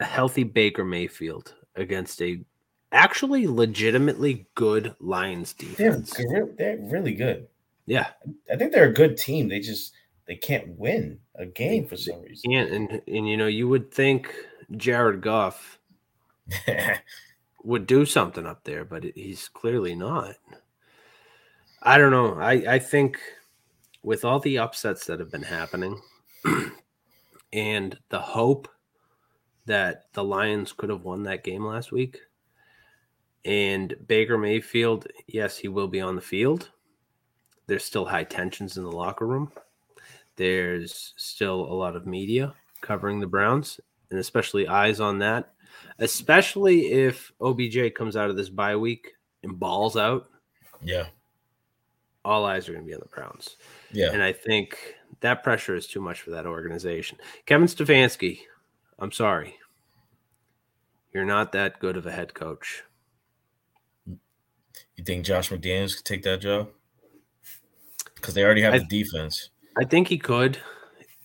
a 0.00 0.04
healthy 0.04 0.44
Baker 0.44 0.84
Mayfield 0.84 1.54
against 1.76 2.20
a 2.22 2.44
actually 2.92 3.46
legitimately 3.46 4.46
good 4.54 4.94
Lions 5.00 5.52
They're 5.52 5.90
defense. 5.90 6.14
they're 6.56 6.78
really 6.80 7.14
good. 7.14 7.48
Yeah. 7.86 8.08
I 8.52 8.56
think 8.56 8.72
they're 8.72 8.88
a 8.88 8.92
good 8.92 9.16
team. 9.16 9.48
They 9.48 9.60
just 9.60 9.92
they 10.26 10.36
can't 10.36 10.68
win 10.78 11.20
a 11.36 11.46
game 11.46 11.86
for 11.86 11.96
some 11.96 12.20
reason. 12.22 12.52
And, 12.52 12.68
and 12.70 13.02
and 13.06 13.28
you 13.28 13.36
know, 13.36 13.46
you 13.46 13.68
would 13.68 13.92
think 13.92 14.34
Jared 14.76 15.20
Goff 15.20 15.78
would 17.66 17.86
do 17.86 18.06
something 18.06 18.46
up 18.46 18.64
there, 18.64 18.84
but 18.84 19.04
he's 19.04 19.48
clearly 19.48 19.94
not. 19.94 20.36
I 21.82 21.98
don't 21.98 22.12
know. 22.12 22.34
I 22.40 22.74
I 22.74 22.78
think 22.78 23.18
with 24.02 24.24
all 24.24 24.40
the 24.40 24.58
upsets 24.58 25.06
that 25.06 25.20
have 25.20 25.30
been 25.30 25.42
happening 25.42 26.00
and 27.52 27.98
the 28.08 28.20
hope 28.20 28.68
that 29.66 30.04
the 30.12 30.22
Lions 30.22 30.72
could 30.72 30.90
have 30.90 31.02
won 31.02 31.24
that 31.24 31.42
game 31.42 31.64
last 31.64 31.90
week 31.90 32.20
and 33.46 33.94
Baker 34.06 34.36
Mayfield, 34.36 35.06
yes, 35.28 35.56
he 35.56 35.68
will 35.68 35.86
be 35.86 36.00
on 36.00 36.16
the 36.16 36.22
field. 36.22 36.70
There's 37.68 37.84
still 37.84 38.04
high 38.04 38.24
tensions 38.24 38.76
in 38.76 38.82
the 38.82 38.90
locker 38.90 39.26
room. 39.26 39.52
There's 40.34 41.14
still 41.16 41.60
a 41.60 41.72
lot 41.72 41.96
of 41.96 42.06
media 42.06 42.54
covering 42.80 43.20
the 43.20 43.26
Browns 43.26 43.80
and 44.10 44.18
especially 44.18 44.66
eyes 44.66 45.00
on 45.00 45.18
that, 45.20 45.52
especially 45.98 46.92
if 46.92 47.32
OBJ 47.40 47.94
comes 47.94 48.16
out 48.16 48.30
of 48.30 48.36
this 48.36 48.48
bye 48.48 48.76
week 48.76 49.12
and 49.42 49.58
balls 49.58 49.96
out. 49.96 50.28
Yeah. 50.82 51.06
All 52.24 52.44
eyes 52.44 52.68
are 52.68 52.72
going 52.72 52.84
to 52.84 52.88
be 52.88 52.94
on 52.94 53.00
the 53.00 53.08
Browns. 53.08 53.56
Yeah. 53.92 54.10
And 54.12 54.22
I 54.22 54.32
think 54.32 54.76
that 55.20 55.42
pressure 55.42 55.76
is 55.76 55.86
too 55.86 56.00
much 56.00 56.20
for 56.20 56.30
that 56.30 56.46
organization. 56.46 57.18
Kevin 57.46 57.68
Stefanski, 57.68 58.40
I'm 58.98 59.12
sorry. 59.12 59.56
You're 61.12 61.24
not 61.24 61.52
that 61.52 61.78
good 61.78 61.96
of 61.96 62.06
a 62.06 62.12
head 62.12 62.34
coach. 62.34 62.82
You 64.06 65.04
think 65.04 65.24
Josh 65.24 65.50
McDaniels 65.50 65.96
could 65.96 66.04
take 66.04 66.22
that 66.24 66.40
job? 66.40 66.68
Because 68.14 68.34
they 68.34 68.44
already 68.44 68.62
have 68.62 68.74
I- 68.74 68.78
the 68.78 68.84
defense. 68.84 69.50
I 69.78 69.84
think 69.84 70.08
he 70.08 70.16
could, 70.16 70.58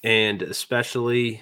and 0.04 0.42
especially, 0.42 1.42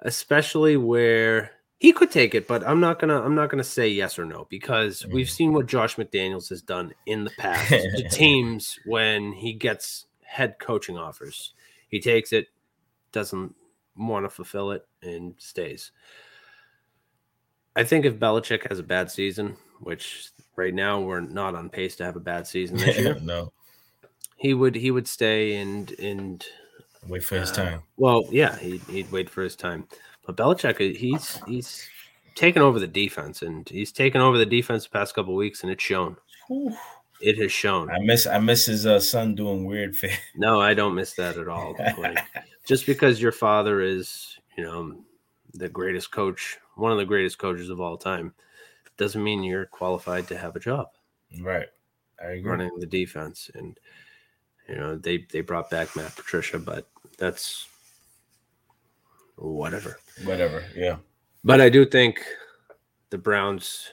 especially 0.00 0.76
where 0.76 1.52
he 1.84 1.92
could 1.92 2.10
take 2.10 2.34
it, 2.34 2.48
but 2.48 2.66
I'm 2.66 2.80
not 2.80 2.98
gonna 2.98 3.20
I'm 3.20 3.34
not 3.34 3.50
gonna 3.50 3.62
say 3.62 3.88
yes 3.90 4.18
or 4.18 4.24
no 4.24 4.46
because 4.48 5.04
we've 5.04 5.28
seen 5.28 5.52
what 5.52 5.66
Josh 5.66 5.96
McDaniels 5.96 6.48
has 6.48 6.62
done 6.62 6.94
in 7.04 7.24
the 7.24 7.30
past 7.36 7.68
to 7.68 8.08
teams 8.10 8.78
when 8.86 9.32
he 9.32 9.52
gets 9.52 10.06
head 10.22 10.58
coaching 10.58 10.96
offers. 10.96 11.52
He 11.90 12.00
takes 12.00 12.32
it, 12.32 12.46
doesn't 13.12 13.54
want 13.98 14.24
to 14.24 14.30
fulfill 14.30 14.70
it, 14.70 14.86
and 15.02 15.34
stays. 15.36 15.92
I 17.76 17.84
think 17.84 18.06
if 18.06 18.18
Belichick 18.18 18.66
has 18.70 18.78
a 18.78 18.82
bad 18.82 19.10
season, 19.10 19.58
which 19.80 20.30
right 20.56 20.72
now 20.72 21.02
we're 21.02 21.20
not 21.20 21.54
on 21.54 21.68
pace 21.68 21.96
to 21.96 22.04
have 22.06 22.16
a 22.16 22.20
bad 22.20 22.46
season 22.46 22.78
this 22.78 22.98
year, 22.98 23.18
no. 23.22 23.52
he 24.36 24.54
would 24.54 24.74
he 24.74 24.90
would 24.90 25.06
stay 25.06 25.56
and 25.56 25.90
and 26.00 26.46
Wait 27.08 27.22
for 27.22 27.38
his 27.38 27.50
uh, 27.50 27.54
time. 27.56 27.82
Well, 27.98 28.24
yeah, 28.30 28.56
he'd, 28.56 28.80
he'd 28.84 29.12
wait 29.12 29.28
for 29.28 29.42
his 29.42 29.54
time. 29.54 29.86
But 30.26 30.36
Belichick, 30.36 30.76
uh, 30.76 30.98
he's 30.98 31.40
he's 31.46 31.88
taken 32.34 32.62
over 32.62 32.78
the 32.78 32.86
defense, 32.86 33.42
and 33.42 33.68
he's 33.68 33.92
taken 33.92 34.20
over 34.20 34.38
the 34.38 34.46
defense 34.46 34.84
the 34.84 34.90
past 34.90 35.14
couple 35.14 35.34
weeks, 35.34 35.62
and 35.62 35.70
it's 35.70 35.82
shown. 35.82 36.16
It 37.20 37.38
has 37.38 37.52
shown. 37.52 37.90
I 37.90 37.98
miss 38.00 38.26
I 38.26 38.38
miss 38.38 38.66
his 38.66 38.86
uh, 38.86 39.00
son 39.00 39.34
doing 39.34 39.64
weird 39.64 39.96
things. 39.96 40.18
No, 40.36 40.60
I 40.60 40.74
don't 40.74 40.94
miss 40.94 41.14
that 41.14 41.36
at 41.36 41.48
all. 41.48 41.76
Like, 41.98 42.18
just 42.66 42.86
because 42.86 43.20
your 43.20 43.32
father 43.32 43.80
is, 43.80 44.38
you 44.56 44.64
know, 44.64 44.96
the 45.54 45.68
greatest 45.68 46.10
coach, 46.10 46.58
one 46.76 46.92
of 46.92 46.98
the 46.98 47.04
greatest 47.04 47.38
coaches 47.38 47.70
of 47.70 47.80
all 47.80 47.96
time, 47.96 48.34
doesn't 48.96 49.22
mean 49.22 49.42
you're 49.42 49.66
qualified 49.66 50.26
to 50.28 50.38
have 50.38 50.56
a 50.56 50.60
job. 50.60 50.88
Right. 51.40 51.68
I 52.20 52.32
agree. 52.32 52.50
running 52.50 52.78
the 52.78 52.86
defense. 52.86 53.50
And 53.54 53.78
you 54.68 54.76
know, 54.76 54.96
they 54.96 55.26
they 55.30 55.40
brought 55.40 55.70
back 55.70 55.94
Matt 55.96 56.16
Patricia, 56.16 56.58
but 56.58 56.88
that's 57.18 57.68
whatever. 59.36 59.98
Whatever. 60.24 60.64
Yeah. 60.74 60.96
But 61.42 61.60
I 61.60 61.68
do 61.68 61.84
think 61.84 62.24
the 63.10 63.18
Browns 63.18 63.90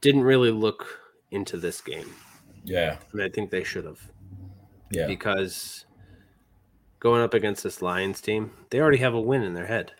didn't 0.00 0.22
really 0.22 0.50
look 0.50 0.86
into 1.30 1.56
this 1.56 1.80
game. 1.80 2.10
Yeah. 2.64 2.96
And 3.12 3.22
I 3.22 3.28
think 3.28 3.50
they 3.50 3.64
should 3.64 3.84
have. 3.84 4.00
Yeah. 4.90 5.06
Because 5.06 5.84
going 6.98 7.22
up 7.22 7.34
against 7.34 7.62
this 7.62 7.82
Lions 7.82 8.20
team, 8.20 8.50
they 8.70 8.80
already 8.80 8.98
have 8.98 9.14
a 9.14 9.20
win 9.20 9.42
in 9.42 9.54
their 9.54 9.66
head. 9.66 9.92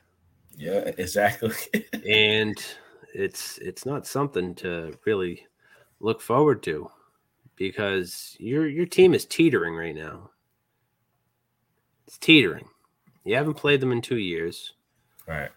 Yeah, 0.57 0.91
exactly. 0.99 1.55
and 2.09 2.57
it's 3.15 3.59
it's 3.59 3.87
not 3.87 4.07
something 4.07 4.55
to 4.57 4.97
really 5.07 5.47
look 6.01 6.21
forward 6.21 6.63
to 6.65 6.91
because 7.57 8.37
your 8.39 8.69
your 8.69 8.87
team 8.87 9.15
is 9.15 9.25
teetering 9.25 9.75
right 9.75 9.95
now. 9.95 10.31
It's 12.07 12.19
teetering. 12.19 12.69
You 13.25 13.37
haven't 13.37 13.55
played 13.55 13.81
them 13.81 13.93
in 13.93 14.01
2 14.01 14.17
years. 14.17 14.75
Right. 15.27 15.51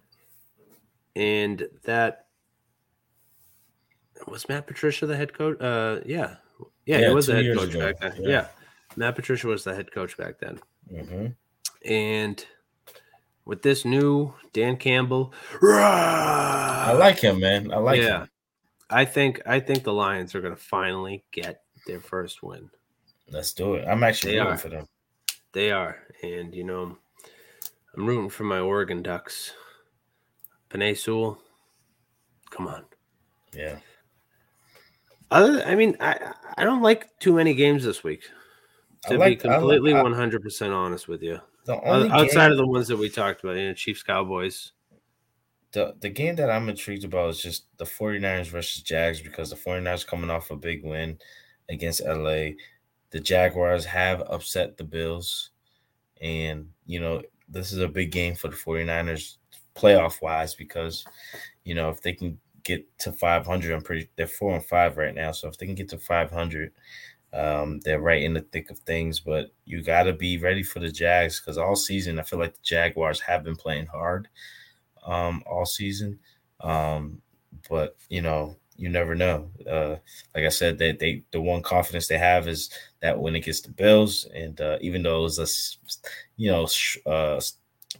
And 1.15 1.67
that 1.83 2.27
was 4.27 4.47
Matt 4.49 4.67
Patricia 4.67 5.05
the 5.05 5.15
head 5.17 5.33
coach? 5.33 5.59
Uh 5.61 5.99
yeah. 6.05 6.35
Yeah, 6.85 6.99
Yeah, 6.99 7.07
he 7.09 7.13
was 7.15 7.25
two 7.27 7.33
the 7.33 7.43
head 7.43 7.57
coach 7.57 7.69
ago. 7.75 7.79
back 7.91 7.99
then. 7.99 8.13
Yeah. 8.23 8.29
Yeah. 8.29 8.47
Matt 8.95 9.15
Patricia 9.15 9.47
was 9.47 9.63
the 9.63 9.73
head 9.75 9.91
coach 9.91 10.17
back 10.17 10.39
then. 10.39 10.59
Mm-hmm. 10.91 11.27
And 11.89 12.45
with 13.45 13.61
this 13.61 13.83
new 13.85 14.33
Dan 14.53 14.77
Campbell, 14.77 15.33
I 15.61 16.93
like 16.97 17.19
him, 17.19 17.39
man. 17.39 17.71
I 17.73 17.77
like 17.77 18.01
yeah, 18.01 18.21
him. 18.23 18.29
I 18.89 19.05
think 19.05 19.41
I 19.45 19.59
think 19.59 19.83
the 19.83 19.93
Lions 19.93 20.35
are 20.35 20.41
going 20.41 20.55
to 20.55 20.61
finally 20.61 21.23
get 21.31 21.61
their 21.87 21.99
first 21.99 22.41
win. 22.43 22.69
Let's 23.29 23.53
do 23.53 23.75
it. 23.75 23.85
I'm 23.87 24.03
actually 24.03 24.33
They 24.33 24.39
rooting 24.39 24.53
are. 24.53 24.57
for 24.57 24.69
them. 24.69 24.87
They 25.53 25.71
are, 25.71 25.97
and 26.21 26.53
you 26.55 26.63
know, 26.63 26.97
I'm 27.95 28.05
rooting 28.05 28.29
for 28.29 28.43
my 28.43 28.59
Oregon 28.59 29.01
Ducks. 29.03 29.53
Penei 30.69 30.97
Sewell, 30.97 31.39
come 32.49 32.67
on. 32.67 32.85
Yeah. 33.53 33.77
Other, 35.29 35.63
I 35.63 35.75
mean, 35.75 35.95
I 35.99 36.33
I 36.57 36.63
don't 36.63 36.81
like 36.81 37.07
too 37.19 37.33
many 37.33 37.53
games 37.53 37.83
this 37.83 38.03
week. 38.03 38.23
To 39.07 39.17
like- 39.17 39.41
be 39.41 39.47
completely 39.49 39.93
100 39.93 40.41
percent 40.41 40.73
honest 40.73 41.07
with 41.07 41.21
you, 41.21 41.39
outside 41.69 42.33
game- 42.33 42.51
of 42.51 42.57
the 42.57 42.67
ones 42.67 42.87
that 42.87 42.97
we 42.97 43.09
talked 43.09 43.43
about, 43.43 43.57
you 43.57 43.67
know, 43.67 43.73
Chiefs 43.73 44.03
Cowboys. 44.03 44.71
the 45.71 45.95
the 45.99 46.09
game 46.09 46.35
that 46.35 46.49
I'm 46.51 46.69
intrigued 46.69 47.03
about 47.03 47.29
is 47.31 47.41
just 47.41 47.65
the 47.77 47.85
49ers 47.85 48.47
versus 48.47 48.81
Jags 48.83 49.21
because 49.21 49.49
the 49.49 49.55
49ers 49.55 50.05
coming 50.05 50.29
off 50.29 50.51
a 50.51 50.55
big 50.55 50.83
win 50.83 51.17
against 51.69 52.01
LA. 52.05 52.51
The 53.09 53.19
Jaguars 53.19 53.85
have 53.85 54.21
upset 54.21 54.77
the 54.77 54.83
Bills. 54.83 55.49
And, 56.21 56.69
you 56.85 56.99
know, 56.99 57.21
this 57.49 57.71
is 57.71 57.79
a 57.79 57.87
big 57.87 58.11
game 58.11 58.35
for 58.35 58.47
the 58.47 58.55
49ers 58.55 59.37
playoff 59.75 60.21
wise 60.21 60.55
because, 60.55 61.05
you 61.63 61.75
know, 61.75 61.89
if 61.89 62.01
they 62.01 62.13
can 62.13 62.39
get 62.63 62.85
to 62.99 63.11
500, 63.11 63.71
I'm 63.73 63.81
pretty, 63.81 64.09
they're 64.15 64.27
four 64.27 64.55
and 64.55 64.65
five 64.65 64.97
right 64.97 65.13
now. 65.15 65.31
So 65.31 65.47
if 65.47 65.57
they 65.57 65.65
can 65.65 65.75
get 65.75 65.89
to 65.89 65.97
500, 65.97 66.71
um, 67.33 67.79
they're 67.81 67.99
right 67.99 68.21
in 68.23 68.33
the 68.33 68.41
thick 68.41 68.69
of 68.69 68.79
things. 68.79 69.19
But 69.19 69.51
you 69.65 69.83
got 69.83 70.03
to 70.03 70.13
be 70.13 70.37
ready 70.37 70.63
for 70.63 70.79
the 70.79 70.91
Jags 70.91 71.39
because 71.39 71.57
all 71.57 71.75
season, 71.75 72.19
I 72.19 72.23
feel 72.23 72.39
like 72.39 72.53
the 72.53 72.63
Jaguars 72.63 73.19
have 73.21 73.43
been 73.43 73.55
playing 73.55 73.87
hard 73.87 74.27
um, 75.05 75.43
all 75.45 75.65
season. 75.65 76.19
Um, 76.61 77.21
but, 77.69 77.97
you 78.09 78.21
know, 78.21 78.57
you 78.83 78.89
never 78.89 79.15
know. 79.15 79.49
Uh, 79.65 79.95
like 80.35 80.43
I 80.43 80.49
said, 80.49 80.77
that 80.79 80.99
they, 80.99 81.13
they 81.13 81.23
the 81.31 81.39
one 81.39 81.61
confidence 81.61 82.07
they 82.07 82.17
have 82.17 82.49
is 82.49 82.69
that 83.01 83.17
when 83.17 83.33
it 83.33 83.45
gets 83.45 83.61
the 83.61 83.71
Bills, 83.71 84.27
and 84.35 84.59
uh, 84.59 84.77
even 84.81 85.03
though 85.03 85.19
it 85.19 85.23
was 85.23 85.39
a 85.39 85.47
you 86.35 86.51
know 86.51 86.67
uh, 87.09 87.39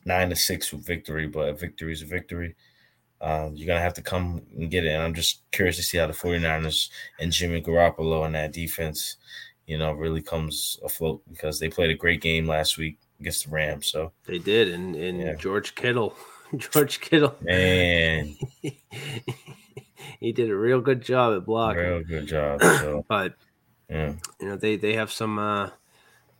nine 0.03 0.29
to 0.29 0.35
six 0.35 0.69
victory, 0.71 1.25
but 1.25 1.47
a 1.47 1.53
victory 1.53 1.93
is 1.93 2.01
a 2.01 2.05
victory. 2.05 2.57
Um, 3.21 3.55
you're 3.55 3.67
gonna 3.67 3.79
have 3.79 3.93
to 3.93 4.01
come 4.01 4.41
and 4.57 4.69
get 4.69 4.83
it. 4.83 4.89
And 4.89 5.01
I'm 5.01 5.13
just 5.13 5.49
curious 5.51 5.77
to 5.77 5.83
see 5.83 5.99
how 5.99 6.07
the 6.07 6.13
49ers 6.13 6.89
and 7.17 7.31
Jimmy 7.31 7.61
Garoppolo 7.61 8.25
and 8.25 8.35
that 8.35 8.51
defense, 8.51 9.15
you 9.65 9.77
know, 9.77 9.93
really 9.93 10.21
comes 10.21 10.81
afloat 10.83 11.21
because 11.29 11.59
they 11.61 11.69
played 11.69 11.91
a 11.91 11.95
great 11.95 12.19
game 12.19 12.45
last 12.45 12.77
week 12.77 12.97
against 13.21 13.45
the 13.45 13.51
Rams. 13.51 13.87
So 13.87 14.11
They 14.25 14.37
did, 14.37 14.67
and 14.67 14.97
and 14.97 15.39
George 15.39 15.75
Kittle, 15.75 16.13
George 16.57 16.99
Kittle, 16.99 17.35
man, 17.41 18.35
he 20.19 20.31
did 20.31 20.49
a 20.49 20.55
real 20.55 20.81
good 20.81 21.01
job 21.01 21.35
at 21.37 21.45
blocking. 21.45 21.81
real 21.83 22.03
good 22.03 22.27
job. 22.27 22.61
So 22.79 23.05
but 23.07 23.33
yeah. 23.89 24.13
you 24.39 24.47
know 24.49 24.55
they 24.57 24.75
they 24.77 24.93
have 24.93 25.11
some 25.11 25.37
uh 25.39 25.69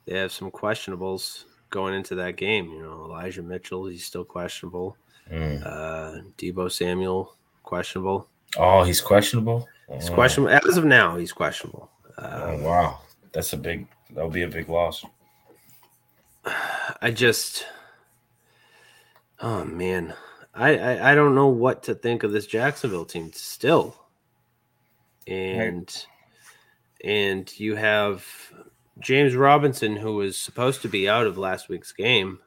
they 0.06 0.18
have 0.18 0.32
some 0.32 0.52
questionables 0.52 1.46
going 1.70 1.94
into 1.94 2.16
that 2.16 2.36
game. 2.38 2.70
You 2.70 2.82
know 2.84 3.06
Elijah 3.06 3.42
Mitchell, 3.44 3.86
he's 3.88 4.06
still 4.06 4.26
questionable. 4.26 4.98
Mm. 5.32 5.66
Uh, 5.66 6.22
Deebo 6.38 6.70
Samuel, 6.72 7.36
questionable. 7.64 8.28
Oh, 8.58 8.84
he's 8.84 9.00
questionable. 9.02 9.68
He's 9.94 10.10
Oh. 10.10 10.14
questionable 10.14 10.54
as 10.68 10.78
of 10.78 10.86
now. 10.86 11.16
He's 11.18 11.32
questionable. 11.34 11.90
Uh, 12.18 12.42
Oh, 12.46 12.62
wow, 12.64 13.00
that's 13.32 13.54
a 13.54 13.58
big. 13.58 13.88
That'll 14.12 14.30
be 14.30 14.44
a 14.44 14.48
big 14.48 14.70
loss. 14.70 15.04
I 17.02 17.12
just, 17.12 17.66
oh 19.40 19.64
man, 19.66 20.14
I, 20.54 20.78
I 20.78 21.12
I 21.12 21.16
don't 21.16 21.36
know 21.36 21.48
what 21.48 21.84
to 21.84 21.96
think 21.96 22.24
of 22.24 22.32
this 22.32 22.46
Jacksonville 22.46 23.06
team 23.06 23.32
still, 23.34 23.96
and 25.28 26.06
and 27.04 27.60
you 27.60 27.76
have 27.76 28.26
James 29.00 29.36
Robinson 29.36 29.96
who 29.96 30.16
was 30.16 30.38
supposed 30.38 30.82
to 30.84 30.88
be 30.88 31.10
out 31.10 31.28
of 31.28 31.38
last 31.38 31.70
week's 31.70 31.92
game. 31.92 32.40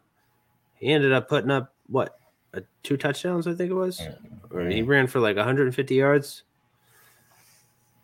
He 0.74 0.92
ended 0.92 1.12
up 1.12 1.28
putting 1.28 1.50
up 1.50 1.74
what 1.86 2.18
a, 2.52 2.62
two 2.82 2.96
touchdowns, 2.96 3.46
I 3.46 3.54
think 3.54 3.70
it 3.70 3.74
was, 3.74 4.00
or 4.50 4.66
he 4.68 4.82
ran 4.82 5.06
for 5.06 5.20
like 5.20 5.36
150 5.36 5.94
yards. 5.94 6.42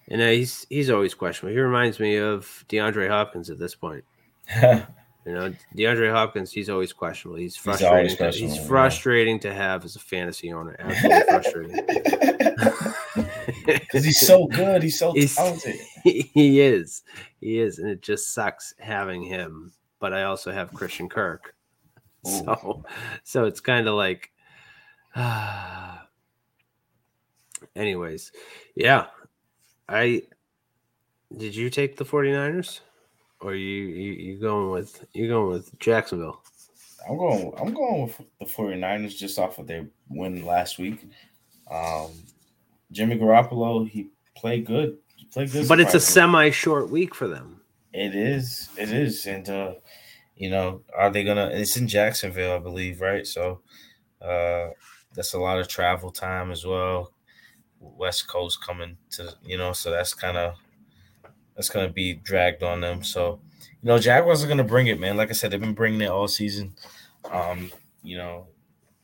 And 0.09 0.21
uh, 0.21 0.29
he's 0.29 0.67
he's 0.69 0.91
always 0.91 1.15
questionable. 1.15 1.55
He 1.55 1.61
reminds 1.61 2.01
me 2.01 2.17
of 2.17 2.65
DeAndre 2.69 3.09
Hopkins 3.09 3.51
at 3.51 3.59
this 3.59 3.75
point. 3.75 4.05
You 5.25 5.33
know, 5.35 5.55
DeAndre 5.77 6.11
Hopkins, 6.11 6.51
he's 6.51 6.69
always 6.69 6.93
questionable. 6.93 7.39
He's 7.39 7.55
He's 7.55 7.63
frustrating. 7.63 7.97
always 7.97 8.17
questionable, 8.17 8.55
he's 8.55 8.63
yeah. 8.63 8.69
frustrating 8.69 9.39
to 9.41 9.55
have 9.55 9.85
as 9.85 9.95
a 9.95 10.01
fantasy 10.01 10.53
owner. 10.53 10.75
Absolutely 10.79 11.23
frustrating. 11.29 11.87
Because 13.65 14.05
he's 14.05 14.19
so 14.27 14.47
good. 14.47 14.83
He's 14.83 14.99
so 14.99 15.13
He's- 15.13 15.37
talented. 15.37 15.77
he 16.05 16.61
is. 16.61 17.03
He 17.41 17.59
is. 17.61 17.79
And 17.79 17.89
it 17.89 18.03
just 18.03 18.33
sucks 18.35 18.75
having 18.79 19.23
him. 19.23 19.73
But 20.01 20.13
I 20.13 20.25
also 20.25 20.51
have 20.51 20.73
Christian 20.75 21.09
Kirk. 21.09 21.55
So 22.25 22.85
so 23.23 23.45
it's 23.45 23.61
kind 23.61 23.87
of 23.87 23.95
like 23.95 24.33
anyways. 27.77 28.33
Yeah. 28.75 29.07
I 29.89 30.23
did 31.37 31.55
you 31.55 31.71
take 31.71 31.97
the 31.97 32.05
49ers? 32.05 32.81
Or 33.43 33.55
you 33.55 33.85
you, 33.85 34.13
you 34.13 34.41
going 34.41 34.71
with 34.71 35.05
you 35.13 35.29
going 35.29 35.51
with 35.51 35.79
Jacksonville? 35.79 36.43
I'm 37.09 37.17
going. 37.17 37.53
I'm 37.59 37.75
going 37.75 38.03
with 38.03 38.21
the 38.39 38.47
49ers 38.47 39.17
just 39.17 39.39
off 39.39 39.59
of 39.59 39.67
their 39.67 39.87
win 40.09 40.45
last 40.47 40.79
week. 40.79 41.05
Um, 41.71 42.11
Jimmy 42.93 43.19
Garoppolo, 43.19 43.89
he 43.89 44.11
played 44.37 44.67
good. 44.67 44.99
He 45.17 45.25
played 45.27 45.51
good. 45.51 45.67
But 45.67 45.81
it's 45.81 45.95
a 45.95 46.01
semi 46.01 46.51
short 46.51 46.91
week 46.91 47.15
for 47.15 47.27
them. 47.27 47.61
It 47.93 48.15
is. 48.15 48.69
It 48.79 48.93
is. 48.93 49.27
And 49.27 49.49
uh, 49.49 49.75
you 50.37 50.51
know, 50.51 50.83
are 50.97 51.11
they 51.11 51.25
gonna 51.25 51.51
it's 51.53 51.77
in 51.77 51.89
Jacksonville, 51.89 52.55
I 52.55 52.59
believe, 52.59 53.01
right? 53.01 53.27
So 53.27 53.61
uh 54.21 54.69
that's 55.15 55.35
a 55.35 55.39
lot 55.39 55.59
of 55.59 55.69
travel 55.69 56.11
time 56.11 56.51
as 56.51 56.65
well. 56.65 57.13
West 57.81 58.29
Coast 58.29 58.65
coming 58.65 58.97
to 59.11 59.35
you 59.45 59.59
know, 59.59 59.73
so 59.73 59.91
that's 59.91 60.15
kind 60.15 60.37
of 60.37 60.57
that's 61.55 61.69
gonna 61.69 61.89
be 61.89 62.15
dragged 62.15 62.63
on 62.63 62.81
them. 62.81 63.03
So, 63.03 63.41
you 63.61 63.89
know, 63.89 63.99
Jaguars 63.99 64.43
are 64.45 64.49
gonna 64.49 64.65
bring 64.65 64.87
it, 64.87 64.99
man. 65.01 65.17
Like 65.17 65.31
I 65.31 65.33
said, 65.33 65.51
they've 65.51 65.61
been 65.61 65.75
bringing 65.75 66.01
it 66.01 66.09
all 66.11 66.29
season. 66.29 66.75
Um, 67.31 67.71
you 68.03 68.17
know, 68.19 68.47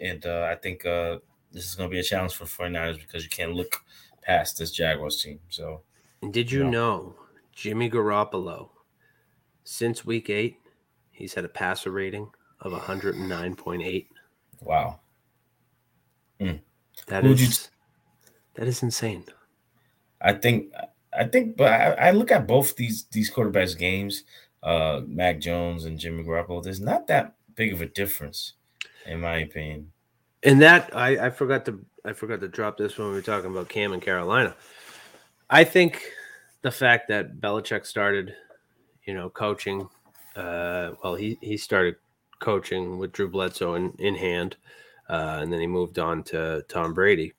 and 0.00 0.24
uh 0.26 0.48
I 0.50 0.54
think 0.56 0.84
uh 0.86 1.18
this 1.52 1.66
is 1.66 1.74
gonna 1.74 1.88
be 1.88 1.98
a 1.98 2.02
challenge 2.02 2.34
for 2.34 2.44
49ers 2.44 2.98
because 3.00 3.24
you 3.24 3.30
can't 3.30 3.52
look 3.54 3.82
past 4.22 4.58
this 4.58 4.70
Jaguars 4.70 5.22
team. 5.22 5.40
So 5.48 5.82
did 6.30 6.50
you 6.50 6.64
know 6.64 7.14
Jimmy 7.52 7.88
Garoppolo, 7.90 8.70
since 9.64 10.04
week 10.04 10.30
eight, 10.30 10.56
he's 11.10 11.34
had 11.34 11.44
a 11.44 11.48
passer 11.48 11.90
rating 11.90 12.30
of 12.60 12.72
109.8. 12.72 14.06
wow. 14.60 15.00
Mm. 16.40 16.60
That 17.06 17.24
is 17.24 17.40
you- 17.40 17.68
that 18.54 18.66
is 18.68 18.82
insane. 18.82 19.24
I 20.20 20.32
think 20.32 20.72
I 21.18 21.24
think, 21.24 21.56
but 21.56 21.72
I, 21.72 22.08
I 22.08 22.10
look 22.12 22.30
at 22.30 22.46
both 22.46 22.76
these 22.76 23.04
these 23.10 23.30
quarterbacks' 23.30 23.76
games, 23.76 24.24
uh, 24.62 25.00
Mac 25.06 25.40
Jones 25.40 25.84
and 25.84 25.98
Jimmy 25.98 26.22
Garoppolo. 26.22 26.62
There's 26.62 26.80
not 26.80 27.08
that 27.08 27.34
big 27.54 27.72
of 27.72 27.80
a 27.80 27.86
difference, 27.86 28.54
in 29.06 29.20
my 29.20 29.38
opinion. 29.38 29.92
And 30.44 30.62
that 30.62 30.94
I, 30.96 31.26
I 31.26 31.30
forgot 31.30 31.64
to 31.66 31.84
I 32.04 32.12
forgot 32.12 32.40
to 32.40 32.48
drop 32.48 32.78
this 32.78 32.96
when 32.96 33.08
we 33.08 33.14
were 33.14 33.22
talking 33.22 33.50
about 33.50 33.68
Cam 33.68 33.92
and 33.92 34.00
Carolina. 34.00 34.54
I 35.50 35.64
think 35.64 36.12
the 36.62 36.70
fact 36.70 37.08
that 37.08 37.40
Belichick 37.40 37.84
started, 37.84 38.34
you 39.04 39.14
know, 39.14 39.28
coaching, 39.28 39.88
uh, 40.36 40.92
well, 41.02 41.16
he 41.16 41.38
he 41.40 41.56
started 41.56 41.96
coaching 42.38 42.98
with 42.98 43.12
Drew 43.12 43.28
Bledsoe 43.28 43.74
in, 43.74 43.92
in 43.98 44.14
hand, 44.14 44.56
uh, 45.08 45.38
and 45.42 45.52
then 45.52 45.60
he 45.60 45.66
moved 45.66 45.98
on 45.98 46.22
to 46.24 46.64
Tom 46.68 46.94
Brady. 46.94 47.34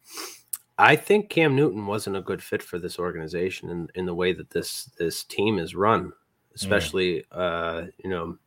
I 0.80 0.96
think 0.96 1.30
Cam 1.30 1.58
Newton 1.58 1.86
wasn't 1.86 2.16
a 2.16 2.22
good 2.22 2.42
fit 2.42 2.64
for 2.64 2.80
this 2.80 2.98
organization 3.00 3.70
in, 3.70 3.90
in 3.96 4.06
the 4.06 4.16
way 4.16 4.32
that 4.32 4.50
this 4.50 4.86
this 4.98 5.26
team 5.26 5.60
is 5.60 5.76
run, 5.76 6.14
especially 6.56 7.26
uh, 7.34 7.84
you 8.02 8.10
know, 8.10 8.38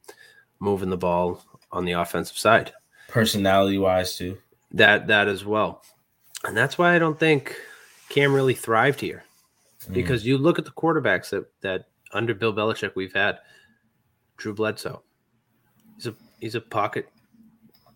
moving 0.59 0.89
the 0.89 0.97
ball 0.97 1.45
on 1.70 1.85
the 1.85 1.93
offensive 1.93 2.39
side. 2.39 2.72
Personality 3.09 3.76
wise, 3.76 4.16
too. 4.16 4.39
that 4.72 5.09
that 5.09 5.28
as 5.28 5.45
well. 5.45 5.83
And 6.45 6.57
that's 6.57 6.78
why 6.78 6.97
i 6.97 6.99
don't 6.99 7.20
think 7.20 7.55
cam 8.09 8.33
really 8.35 8.55
thrived 8.55 9.01
here. 9.01 9.24
Mm. 9.85 9.95
because 9.95 10.24
you 10.24 10.39
look 10.39 10.59
at 10.59 10.64
the 10.64 10.70
quarterbacks 10.70 11.30
that 11.30 11.45
that 11.61 11.87
under 12.12 12.35
bill 12.35 12.55
belichick 12.55 12.93
we've 12.95 13.12
had 13.12 13.41
drew 14.39 14.55
bledsoe. 14.55 15.03
He's 15.97 16.07
a 16.07 16.14
he's 16.41 16.55
a 16.55 16.62
pocket 16.62 17.09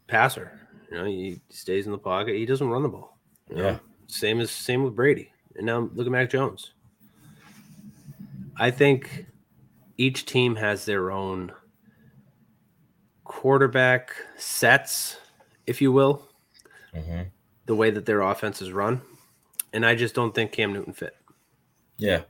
passer. 0.08 0.60
You 0.90 0.98
know 0.98 1.04
he 1.06 1.40
stays 1.48 1.86
in 1.86 1.92
the 1.92 1.98
pocket. 1.98 2.34
He 2.34 2.44
doesn't 2.44 2.68
run 2.68 2.82
the 2.82 2.90
ball. 2.90 3.16
You 3.48 3.56
know? 3.56 3.80
Same 4.08 4.40
as 4.40 4.50
same 4.50 4.84
with 4.84 4.94
brady 4.94 5.32
and 5.56 5.66
now 5.66 5.90
look 5.94 6.06
at 6.06 6.12
mac 6.12 6.30
jones 6.30 6.72
i 8.58 8.70
think 8.70 9.26
each 9.98 10.24
team 10.26 10.54
has 10.56 10.84
their 10.84 11.10
own 11.10 11.52
quarterback 13.24 14.12
sets 14.36 15.18
if 15.66 15.80
you 15.82 15.90
will 15.92 16.28
Mhm. 16.94 17.26
the 17.66 17.74
way 17.74 17.90
that 17.90 18.06
their 18.06 18.20
offense 18.22 18.62
is 18.62 18.72
run. 18.72 19.02
And 19.72 19.84
I 19.84 19.94
just 19.94 20.14
don't 20.14 20.34
think 20.34 20.52
Cam 20.52 20.72
Newton 20.72 20.92
fit. 20.94 21.14
Yeah. 21.98 22.22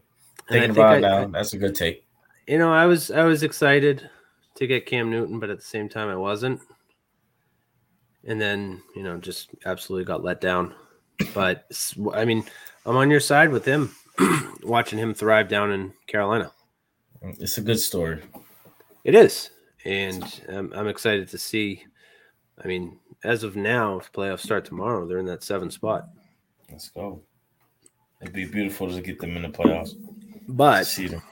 Thinking 0.48 0.74
think 0.74 0.78
about 0.78 0.94
I, 0.96 1.00
now, 1.00 1.22
I, 1.22 1.26
that's 1.26 1.52
a 1.52 1.58
good 1.58 1.74
take. 1.74 2.04
You 2.48 2.58
know, 2.58 2.72
I 2.72 2.86
was 2.86 3.10
I 3.10 3.24
was 3.24 3.42
excited 3.42 4.08
to 4.54 4.66
get 4.66 4.86
Cam 4.86 5.10
Newton, 5.10 5.38
but 5.38 5.50
at 5.50 5.58
the 5.58 5.64
same 5.64 5.88
time 5.88 6.08
I 6.08 6.16
wasn't. 6.16 6.60
And 8.24 8.40
then, 8.40 8.82
you 8.96 9.02
know, 9.04 9.18
just 9.18 9.50
absolutely 9.64 10.04
got 10.04 10.24
let 10.24 10.40
down. 10.40 10.74
But 11.34 11.66
I 12.14 12.24
mean, 12.24 12.44
I'm 12.84 12.96
on 12.96 13.10
your 13.10 13.20
side 13.20 13.50
with 13.50 13.64
him 13.64 13.94
watching 14.62 14.98
him 14.98 15.14
thrive 15.14 15.48
down 15.48 15.72
in 15.72 15.92
Carolina. 16.06 16.52
Mm, 17.22 17.40
it's 17.40 17.58
a 17.58 17.62
good 17.62 17.80
story. 17.80 18.22
It 19.04 19.14
is. 19.14 19.50
And 19.84 20.24
I'm, 20.48 20.72
I'm 20.72 20.88
excited 20.88 21.28
to 21.28 21.38
see. 21.38 21.84
I 22.62 22.66
mean, 22.66 22.98
as 23.24 23.44
of 23.44 23.56
now, 23.56 23.98
if 23.98 24.12
playoffs 24.12 24.40
start 24.40 24.64
tomorrow, 24.64 25.06
they're 25.06 25.18
in 25.18 25.26
that 25.26 25.42
seven 25.42 25.70
spot. 25.70 26.08
Let's 26.70 26.88
go. 26.90 27.22
It'd 28.20 28.34
be 28.34 28.46
beautiful 28.46 28.90
to 28.90 29.00
get 29.00 29.20
them 29.20 29.36
in 29.36 29.42
the 29.42 29.48
playoffs. 29.48 29.94
But 30.48 30.86
See 30.86 31.08
them. 31.08 31.22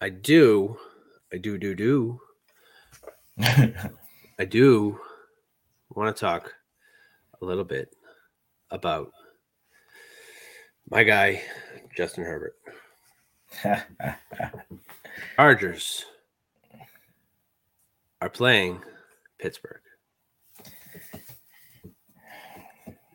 I 0.00 0.10
do, 0.10 0.76
I 1.32 1.38
do, 1.38 1.56
do, 1.56 1.74
do, 1.74 2.20
I 3.38 4.44
do 4.46 5.00
want 5.94 6.14
to 6.14 6.20
talk 6.20 6.52
a 7.40 7.44
little 7.44 7.64
bit 7.64 7.95
about 8.70 9.10
my 10.90 11.02
guy, 11.04 11.42
Justin 11.96 12.24
Herbert. 12.24 12.54
Chargers 15.36 16.04
are 18.20 18.30
playing 18.30 18.80
Pittsburgh. 19.38 19.80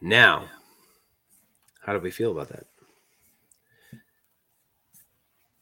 Now, 0.01 0.45
how 1.81 1.93
do 1.93 1.99
we 1.99 2.11
feel 2.11 2.31
about 2.31 2.49
that? 2.49 2.65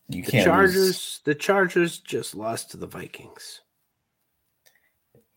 You 0.08 0.24
the 0.24 0.32
can't 0.32 0.46
Chargers, 0.46 0.76
lose. 0.76 1.20
the 1.26 1.36
Chargers 1.36 2.00
just 2.00 2.34
lost 2.36 2.72
to 2.72 2.78
the 2.78 2.88
Vikings. 2.88 3.62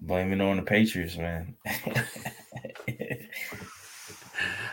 Blame 0.00 0.32
it 0.32 0.40
on 0.40 0.57
the 0.57 0.62
Patriots, 0.62 1.16
man. 1.16 1.57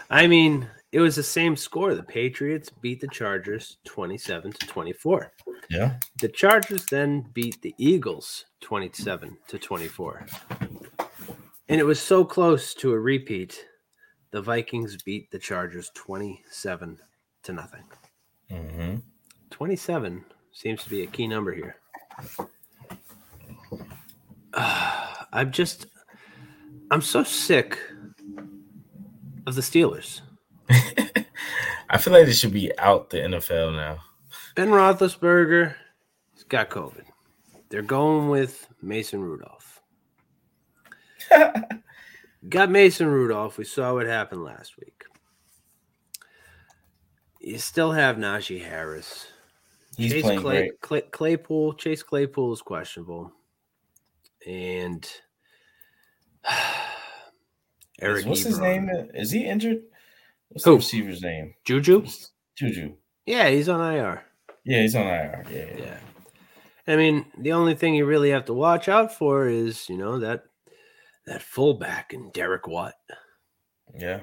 I 0.09 0.25
mean, 0.25 0.67
it 0.91 0.99
was 0.99 1.15
the 1.15 1.23
same 1.23 1.55
score. 1.55 1.93
The 1.93 2.03
Patriots 2.03 2.69
beat 2.69 2.99
the 2.99 3.07
Chargers 3.07 3.77
27 3.85 4.53
to 4.53 4.67
24. 4.67 5.31
Yeah. 5.69 5.97
The 6.19 6.29
Chargers 6.29 6.85
then 6.85 7.29
beat 7.33 7.61
the 7.61 7.75
Eagles 7.77 8.45
27 8.61 9.37
to 9.47 9.59
24. 9.59 10.25
And 11.69 11.79
it 11.79 11.85
was 11.85 11.99
so 11.99 12.25
close 12.25 12.73
to 12.75 12.91
a 12.93 12.99
repeat. 12.99 13.63
The 14.31 14.41
Vikings 14.41 15.01
beat 15.03 15.29
the 15.29 15.37
Chargers 15.37 15.91
27 15.93 16.97
to 17.43 17.53
nothing. 17.53 17.83
Mm-hmm. 18.51 18.95
27 19.51 20.25
seems 20.51 20.83
to 20.83 20.89
be 20.89 21.03
a 21.03 21.07
key 21.07 21.27
number 21.27 21.53
here. 21.53 21.75
I'm 25.31 25.51
just, 25.51 25.85
I'm 26.89 27.01
so 27.01 27.23
sick 27.23 27.77
of 29.49 29.55
the 29.55 29.61
Steelers. 29.61 30.21
I 31.89 31.97
feel 31.97 32.13
like 32.13 32.27
they 32.27 32.33
should 32.33 32.53
be 32.53 32.71
out 32.77 33.09
the 33.09 33.17
NFL 33.17 33.73
now. 33.73 34.03
Ben 34.55 34.69
Roethlisberger 34.69 35.73
has 36.35 36.43
got 36.43 36.69
COVID. 36.69 37.03
They're 37.69 37.81
going 37.81 38.29
with 38.29 38.67
Mason 38.81 39.21
Rudolph. 39.21 39.81
got 42.49 42.69
Mason 42.69 43.07
Rudolph. 43.07 43.57
We 43.57 43.65
saw 43.65 43.95
what 43.95 44.05
happened 44.05 44.43
last 44.43 44.77
week. 44.77 45.03
You 47.41 47.57
still 47.57 47.91
have 47.91 48.17
Najee 48.17 48.63
Harris. 48.63 49.27
He's 49.97 50.11
Chase 50.11 50.23
playing 50.23 50.41
Clay, 50.41 50.59
great. 50.59 50.81
Clay, 50.81 51.01
Claypool. 51.01 51.73
Chase 51.73 52.03
Claypool 52.03 52.53
is 52.53 52.61
questionable, 52.61 53.31
and 54.45 55.09
Eric. 58.01 58.19
Is- 58.19 58.25
what's 58.25 58.43
his 58.43 58.59
name? 58.59 58.89
Is 59.13 59.31
he 59.31 59.45
injured? 59.45 59.81
What's 60.49 60.65
Who? 60.65 60.71
the 60.71 60.77
receiver's 60.77 61.21
name? 61.21 61.53
Juju. 61.65 62.05
Juju. 62.57 62.93
Yeah, 63.25 63.49
he's 63.49 63.69
on 63.69 63.81
IR. 63.93 64.23
Yeah, 64.65 64.81
he's 64.81 64.95
on 64.95 65.05
IR. 65.05 65.45
Yeah, 65.51 65.57
yeah. 65.57 65.77
Yeah. 65.77 65.97
I 66.87 66.95
mean, 66.95 67.25
the 67.37 67.51
only 67.51 67.75
thing 67.75 67.93
you 67.93 68.05
really 68.05 68.31
have 68.31 68.45
to 68.45 68.53
watch 68.53 68.89
out 68.89 69.13
for 69.13 69.47
is, 69.47 69.87
you 69.89 69.97
know, 69.97 70.19
that 70.19 70.43
that 71.27 71.43
fullback 71.43 72.13
and 72.13 72.33
Derek 72.33 72.67
Watt. 72.67 72.95
Yeah. 73.95 74.21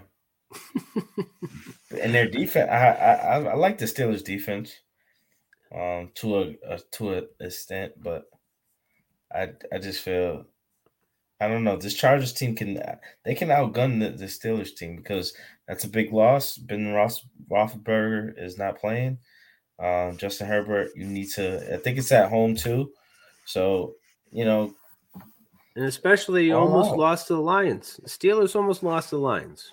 and 2.03 2.15
their 2.15 2.29
defense, 2.29 2.69
I, 2.71 2.89
I 2.89 3.13
I 3.15 3.43
I 3.51 3.55
like 3.55 3.79
the 3.79 3.85
Steelers' 3.85 4.25
defense, 4.25 4.75
um, 5.75 6.11
to 6.17 6.37
a, 6.39 6.55
a 6.69 6.79
to 6.93 7.15
a 7.15 7.23
extent, 7.41 7.93
but 8.03 8.25
I 9.33 9.51
I 9.73 9.79
just 9.79 10.03
feel 10.03 10.47
I 11.41 11.49
don't 11.49 11.65
know. 11.65 11.77
This 11.77 11.95
Chargers 11.95 12.33
team 12.33 12.55
can 12.55 12.83
they 13.25 13.35
can 13.35 13.49
outgun 13.49 14.01
the, 14.01 14.11
the 14.11 14.25
Steelers 14.25 14.75
team 14.75 14.97
because 14.97 15.35
that's 15.69 15.85
a 15.85 15.89
big 15.89 16.13
loss. 16.13 16.57
Ben 16.57 16.93
Ross 16.93 17.27
Roethlisberger 17.51 18.33
is 18.43 18.59
not 18.59 18.79
playing. 18.81 19.19
Um, 19.79 20.17
Justin 20.17 20.47
Herbert, 20.47 20.91
you 20.97 21.05
need 21.05 21.29
to. 21.33 21.75
I 21.75 21.77
think 21.77 21.99
it's 21.99 22.13
at 22.13 22.31
home 22.31 22.57
too, 22.57 22.91
so 23.45 23.95
you 24.33 24.45
know 24.45 24.75
And 25.75 25.85
especially 25.85 26.47
you 26.47 26.57
almost 26.57 26.93
wow. 26.93 26.97
lost 26.97 27.27
to 27.27 27.35
the 27.35 27.41
Lions. 27.41 28.01
The 28.03 28.09
Steelers 28.09 28.57
almost 28.57 28.83
lost 28.83 29.11
to 29.11 29.17
the 29.17 29.23
Lions. 29.23 29.73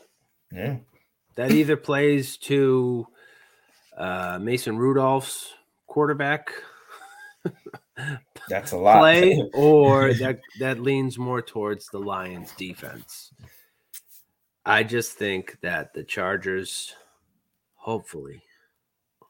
Yeah. 0.52 0.78
That 1.36 1.52
either 1.52 1.78
plays 1.78 2.38
to 2.38 3.08
uh, 3.98 4.38
Mason 4.40 4.78
Rudolph's 4.78 5.54
quarterback 5.88 6.52
that's 8.50 8.72
a 8.72 8.78
lot. 8.78 9.00
play, 9.00 9.42
or 9.54 10.14
that 10.16 10.40
that 10.60 10.80
leans 10.80 11.18
more 11.18 11.42
towards 11.42 11.88
the 11.88 12.00
Lions 12.00 12.52
defense. 12.58 13.34
I 14.66 14.84
just 14.84 15.14
think 15.14 15.58
that 15.62 15.94
the 15.94 16.04
Chargers, 16.04 16.94
hopefully, 17.76 18.42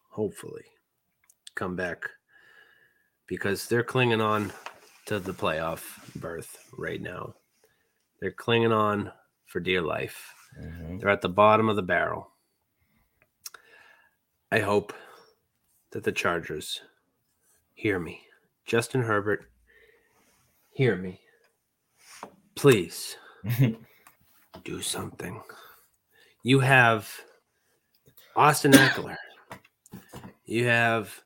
hopefully, 0.10 0.66
come 1.56 1.76
back 1.76 2.04
because 3.28 3.68
they're 3.68 3.84
clinging 3.84 4.22
on 4.22 4.54
to 5.08 5.20
the 5.20 5.34
playoff 5.34 5.84
berth 6.16 6.58
right 6.78 7.02
now. 7.02 7.34
They're 8.22 8.32
clinging 8.32 8.72
on 8.72 9.12
for 9.48 9.60
dear 9.60 9.82
life. 9.82 10.34
Mhm. 10.62 11.00
They're 11.00 11.10
at 11.10 11.22
the 11.22 11.30
bottom 11.30 11.68
of 11.68 11.76
the 11.76 11.82
barrel. 11.82 12.32
I 14.52 14.60
hope 14.60 14.94
that 15.92 16.04
the 16.04 16.12
Chargers 16.12 16.82
hear 17.74 18.00
me. 18.00 18.22
Justin 18.66 19.04
Herbert, 19.04 19.46
hear 20.72 20.96
me. 20.96 21.20
Please 22.56 23.18
do 24.64 24.82
something. 24.82 25.42
You 26.44 26.60
have 26.60 27.10
Austin 28.36 28.72
Ekeler. 28.72 29.18
You 30.46 30.68
have 30.68 31.22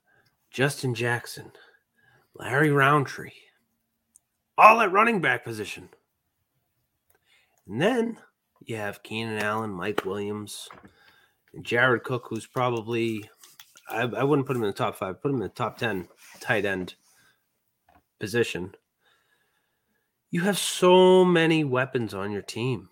Justin 0.51 0.93
Jackson, 0.93 1.51
Larry 2.35 2.71
Rountree, 2.71 3.31
all 4.57 4.81
at 4.81 4.91
running 4.91 5.21
back 5.21 5.43
position. 5.43 5.89
And 7.67 7.81
then 7.81 8.17
you 8.61 8.75
have 8.77 9.03
Keenan 9.03 9.39
Allen, 9.39 9.71
Mike 9.71 10.05
Williams, 10.05 10.69
and 11.53 11.63
Jared 11.63 12.03
Cook, 12.03 12.27
who's 12.29 12.47
probably, 12.47 13.29
I, 13.89 14.01
I 14.01 14.23
wouldn't 14.23 14.47
put 14.47 14.55
him 14.55 14.63
in 14.63 14.69
the 14.69 14.73
top 14.73 14.95
five, 14.95 15.21
put 15.21 15.29
him 15.29 15.37
in 15.37 15.41
the 15.41 15.49
top 15.49 15.77
10 15.77 16.07
tight 16.39 16.65
end 16.65 16.95
position. 18.19 18.75
You 20.29 20.41
have 20.41 20.57
so 20.57 21.23
many 21.23 21.63
weapons 21.63 22.13
on 22.13 22.31
your 22.31 22.41
team. 22.41 22.89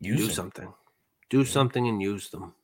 Use 0.00 0.18
do 0.18 0.26
them. 0.26 0.34
something. 0.34 0.74
Do 1.28 1.44
something 1.44 1.86
and 1.86 2.00
use 2.02 2.30
them. 2.30 2.54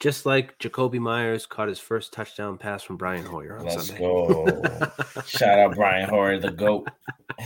Just 0.00 0.26
like 0.26 0.58
Jakobi 0.58 0.98
Meyers 0.98 1.46
caught 1.46 1.68
his 1.68 1.78
first 1.78 2.12
touchdown 2.12 2.58
pass 2.58 2.82
from 2.82 2.96
Brian 2.96 3.24
Hoyer 3.24 3.58
on 3.58 3.64
Let's 3.64 3.86
Sunday. 3.86 4.00
go. 4.00 4.62
Shout 5.26 5.58
out 5.58 5.74
Brian 5.76 6.08
Hoyer, 6.08 6.38
the 6.38 6.50
GOAT. 6.50 6.88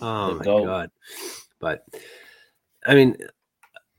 oh 0.00 0.28
The 0.32 0.34
my 0.38 0.44
goat. 0.44 0.64
god! 0.64 0.90
But 1.60 1.84
I 2.84 2.94
mean, 2.94 3.16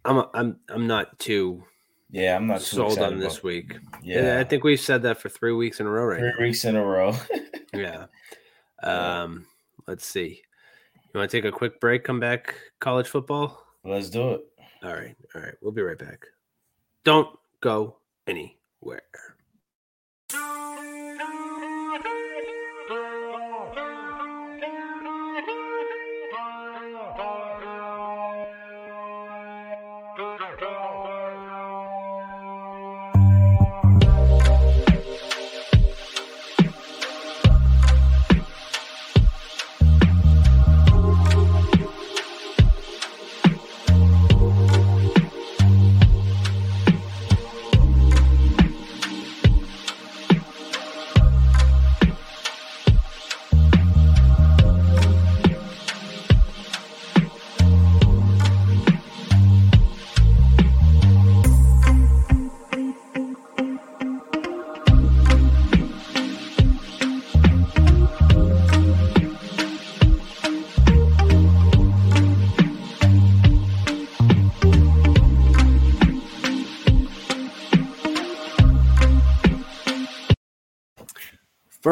I'm 0.03 0.25
I'm 0.33 0.59
I'm 0.69 0.87
not 0.87 1.17
too 1.19 1.63
Yeah, 2.15 2.37
I'm 2.37 2.47
not 2.47 2.61
sold 2.61 2.97
on 2.99 3.19
this 3.19 3.33
about- 3.33 3.43
week. 3.43 3.75
Yeah. 4.01 4.39
I 4.39 4.45
think 4.45 4.63
we've 4.63 4.79
said 4.79 5.01
that 5.01 5.19
for 5.19 5.27
three 5.27 5.51
weeks 5.51 5.81
in 5.81 5.85
a 5.85 5.89
row 5.89 6.05
right 6.05 6.19
Three 6.19 6.29
now. 6.31 6.39
weeks 6.45 6.63
in 6.63 6.75
a 6.77 6.83
row. 6.83 7.13
Yeah. 7.73 8.05
Um. 8.81 9.47
Let's 9.85 10.05
see. 10.05 10.41
You 11.13 11.19
want 11.19 11.29
to 11.29 11.37
take 11.37 11.43
a 11.43 11.51
quick 11.51 11.81
break? 11.81 12.05
Come 12.05 12.21
back. 12.21 12.55
College 12.79 13.07
football. 13.09 13.65
Let's 13.83 14.09
do 14.09 14.31
it. 14.35 14.41
All 14.81 14.93
right. 14.93 15.13
All 15.35 15.41
right. 15.41 15.55
We'll 15.61 15.73
be 15.73 15.81
right 15.81 15.97
back. 15.99 16.25
Don't 17.03 17.37
go 17.59 17.97
anywhere. 18.27 19.01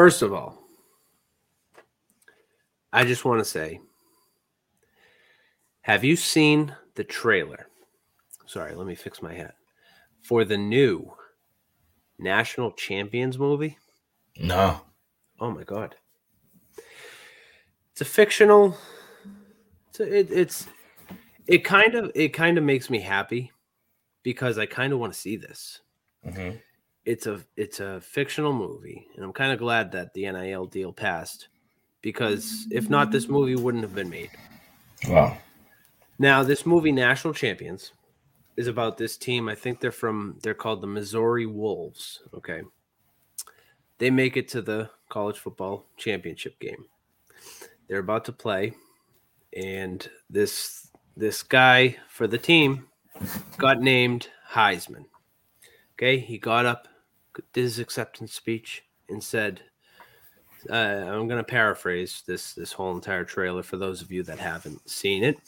First 0.04 0.20
of 0.20 0.34
all, 0.34 0.58
I 2.92 3.06
just 3.06 3.24
want 3.24 3.40
to 3.40 3.44
say 3.46 3.80
have 5.80 6.04
you 6.04 6.14
seen 6.14 6.76
the 6.94 7.04
trailer? 7.04 7.68
Sorry, 8.44 8.74
let 8.74 8.86
me 8.86 8.96
fix 8.96 9.22
my 9.22 9.32
hat. 9.32 9.54
For 10.20 10.44
the 10.44 10.58
new 10.58 11.10
National 12.18 12.70
Champions 12.72 13.38
movie? 13.38 13.78
No. 14.36 14.82
Oh 15.40 15.50
my 15.50 15.64
god. 15.64 15.94
It's 17.92 18.02
a 18.02 18.04
fictional 18.04 18.76
it's 19.88 20.00
a, 20.00 20.18
it, 20.18 20.30
it's 20.30 20.66
it 21.46 21.64
kind 21.64 21.94
of 21.94 22.12
it 22.14 22.34
kind 22.34 22.58
of 22.58 22.64
makes 22.64 22.90
me 22.90 23.00
happy 23.00 23.52
because 24.22 24.58
I 24.58 24.66
kind 24.66 24.92
of 24.92 24.98
want 24.98 25.14
to 25.14 25.18
see 25.18 25.36
this. 25.36 25.80
Mhm. 26.26 26.60
It's 27.04 27.26
a 27.26 27.40
it's 27.56 27.80
a 27.80 28.00
fictional 28.00 28.52
movie 28.52 29.06
and 29.14 29.24
I'm 29.24 29.32
kind 29.32 29.52
of 29.52 29.58
glad 29.58 29.92
that 29.92 30.14
the 30.14 30.30
NIL 30.30 30.66
deal 30.66 30.92
passed 30.92 31.48
because 32.00 32.66
if 32.70 32.88
not 32.88 33.10
this 33.10 33.28
movie 33.28 33.56
wouldn't 33.56 33.82
have 33.82 33.94
been 33.94 34.10
made. 34.10 34.30
Wow. 35.08 35.36
Now, 36.18 36.42
this 36.42 36.64
movie 36.64 36.92
National 36.92 37.34
Champions 37.34 37.92
is 38.56 38.68
about 38.68 38.96
this 38.96 39.16
team. 39.16 39.48
I 39.48 39.54
think 39.54 39.80
they're 39.80 39.90
from 39.90 40.38
they're 40.42 40.54
called 40.54 40.80
the 40.80 40.86
Missouri 40.86 41.46
Wolves, 41.46 42.20
okay? 42.32 42.62
They 43.98 44.10
make 44.10 44.36
it 44.36 44.48
to 44.48 44.62
the 44.62 44.90
college 45.08 45.38
football 45.38 45.86
championship 45.96 46.58
game. 46.60 46.86
They're 47.88 47.98
about 47.98 48.24
to 48.26 48.32
play 48.32 48.74
and 49.54 50.08
this 50.28 50.88
this 51.16 51.42
guy 51.42 51.96
for 52.08 52.26
the 52.26 52.38
team 52.38 52.86
got 53.58 53.80
named 53.80 54.28
Heisman. 54.50 55.04
Okay, 55.94 56.18
he 56.18 56.38
got 56.38 56.66
up, 56.66 56.88
did 57.52 57.62
his 57.62 57.78
acceptance 57.78 58.32
speech, 58.32 58.84
and 59.08 59.22
said, 59.22 59.60
uh, 60.70 60.74
"I'm 60.74 61.28
going 61.28 61.38
to 61.38 61.44
paraphrase 61.44 62.22
this 62.26 62.54
this 62.54 62.72
whole 62.72 62.94
entire 62.94 63.24
trailer 63.24 63.62
for 63.62 63.76
those 63.76 64.02
of 64.02 64.12
you 64.12 64.22
that 64.24 64.38
haven't 64.38 64.88
seen 64.88 65.22
it." 65.24 65.38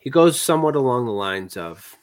He 0.00 0.10
goes 0.10 0.40
somewhat 0.40 0.76
along 0.76 1.06
the 1.06 1.12
lines 1.12 1.56
of, 1.56 1.96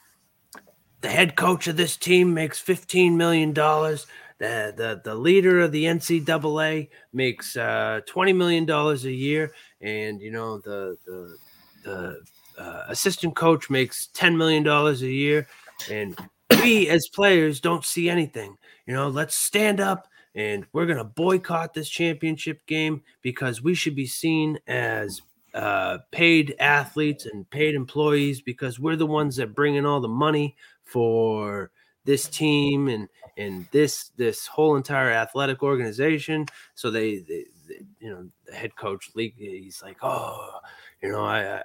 "The 1.01 1.09
head 1.09 1.35
coach 1.35 1.67
of 1.67 1.77
this 1.77 1.97
team 1.97 2.33
makes 2.33 2.59
15 2.59 3.17
million 3.17 3.53
dollars. 3.53 4.07
The, 4.37 4.73
the 4.75 5.01
the 5.03 5.15
leader 5.15 5.59
of 5.59 5.73
the 5.73 5.83
NCAA 5.83 6.89
makes 7.11 7.57
uh, 7.57 7.99
20 8.05 8.33
million 8.33 8.65
dollars 8.65 9.03
a 9.03 9.11
year, 9.11 9.53
and 9.81 10.21
you 10.21 10.31
know 10.31 10.59
the 10.59 10.97
the 11.05 11.37
the 11.83 12.21
uh, 12.59 12.83
assistant 12.89 13.35
coach 13.35 13.69
makes 13.69 14.07
10 14.07 14.37
million 14.37 14.63
dollars 14.63 15.01
a 15.01 15.07
year 15.07 15.47
and 15.89 16.17
we 16.51 16.89
as 16.89 17.07
players 17.13 17.59
don't 17.59 17.85
see 17.85 18.09
anything. 18.09 18.57
You 18.85 18.93
know 18.93 19.09
let's 19.09 19.35
stand 19.35 19.79
up 19.79 20.07
and 20.35 20.65
we're 20.73 20.85
going 20.85 20.97
to 20.97 21.03
boycott 21.03 21.73
this 21.73 21.89
championship 21.89 22.65
game 22.65 23.01
because 23.21 23.61
we 23.61 23.73
should 23.73 23.95
be 23.95 24.05
seen 24.05 24.59
as 24.67 25.21
uh, 25.53 25.97
paid 26.11 26.55
athletes 26.59 27.25
and 27.25 27.49
paid 27.49 27.73
employees 27.75 28.41
because 28.41 28.79
we're 28.79 28.95
the 28.95 29.05
ones 29.05 29.35
that 29.37 29.55
bring 29.55 29.75
in 29.75 29.85
all 29.85 29.99
the 29.99 30.07
money 30.07 30.55
for 30.83 31.71
this 32.05 32.27
team 32.27 32.87
and 32.87 33.07
and 33.37 33.67
this 33.71 34.09
this 34.17 34.47
whole 34.47 34.75
entire 34.75 35.11
athletic 35.11 35.63
organization. 35.63 36.45
So 36.75 36.91
they, 36.91 37.19
they, 37.19 37.45
they 37.67 37.81
you 37.99 38.09
know 38.09 38.29
the 38.45 38.53
head 38.53 38.75
coach 38.75 39.09
he's 39.15 39.81
like 39.83 39.97
oh 40.01 40.59
you 41.01 41.11
know 41.11 41.23
I, 41.23 41.57
I 41.59 41.63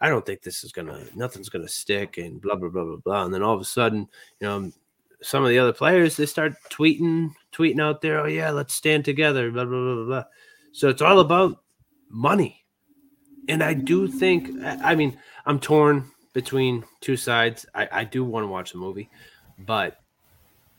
I 0.00 0.08
don't 0.08 0.24
think 0.24 0.42
this 0.42 0.62
is 0.64 0.72
gonna 0.72 1.00
nothing's 1.14 1.48
gonna 1.48 1.68
stick 1.68 2.18
and 2.18 2.40
blah 2.40 2.54
blah 2.54 2.68
blah 2.68 2.84
blah 2.84 2.96
blah. 2.96 3.24
And 3.24 3.34
then 3.34 3.42
all 3.42 3.54
of 3.54 3.60
a 3.60 3.64
sudden, 3.64 4.08
you 4.40 4.46
know, 4.46 4.70
some 5.22 5.42
of 5.42 5.50
the 5.50 5.58
other 5.58 5.72
players 5.72 6.16
they 6.16 6.26
start 6.26 6.54
tweeting 6.70 7.30
tweeting 7.52 7.80
out 7.80 8.00
there, 8.00 8.20
oh 8.20 8.26
yeah, 8.26 8.50
let's 8.50 8.74
stand 8.74 9.04
together, 9.04 9.50
blah 9.50 9.64
blah 9.64 9.78
blah 9.80 9.94
blah. 9.94 10.04
blah. 10.04 10.24
So 10.72 10.88
it's 10.88 11.02
all 11.02 11.20
about 11.20 11.62
money. 12.08 12.64
And 13.48 13.62
I 13.62 13.74
do 13.74 14.06
think 14.06 14.50
I 14.62 14.92
I 14.92 14.94
mean, 14.94 15.18
I'm 15.46 15.58
torn 15.58 16.10
between 16.32 16.84
two 17.00 17.16
sides. 17.16 17.66
I, 17.74 17.88
I 17.90 18.04
do 18.04 18.24
want 18.24 18.44
to 18.44 18.48
watch 18.48 18.72
the 18.72 18.78
movie, 18.78 19.10
but 19.66 19.96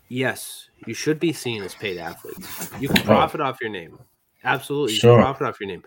yes, 0.08 0.70
you 0.86 0.94
should 0.94 1.20
be 1.20 1.34
seen 1.34 1.62
as 1.64 1.76
paid 1.76 1.98
athletes. 1.98 2.70
You 2.80 2.88
can 2.88 3.04
profit 3.04 3.42
off 3.42 3.58
your 3.60 3.70
name. 3.70 4.00
Absolutely, 4.46 4.94
you 4.94 5.00
Sure. 5.00 5.18
can 5.18 5.24
profit 5.26 5.48
off 5.48 5.60
your 5.60 5.68
name. 5.68 5.84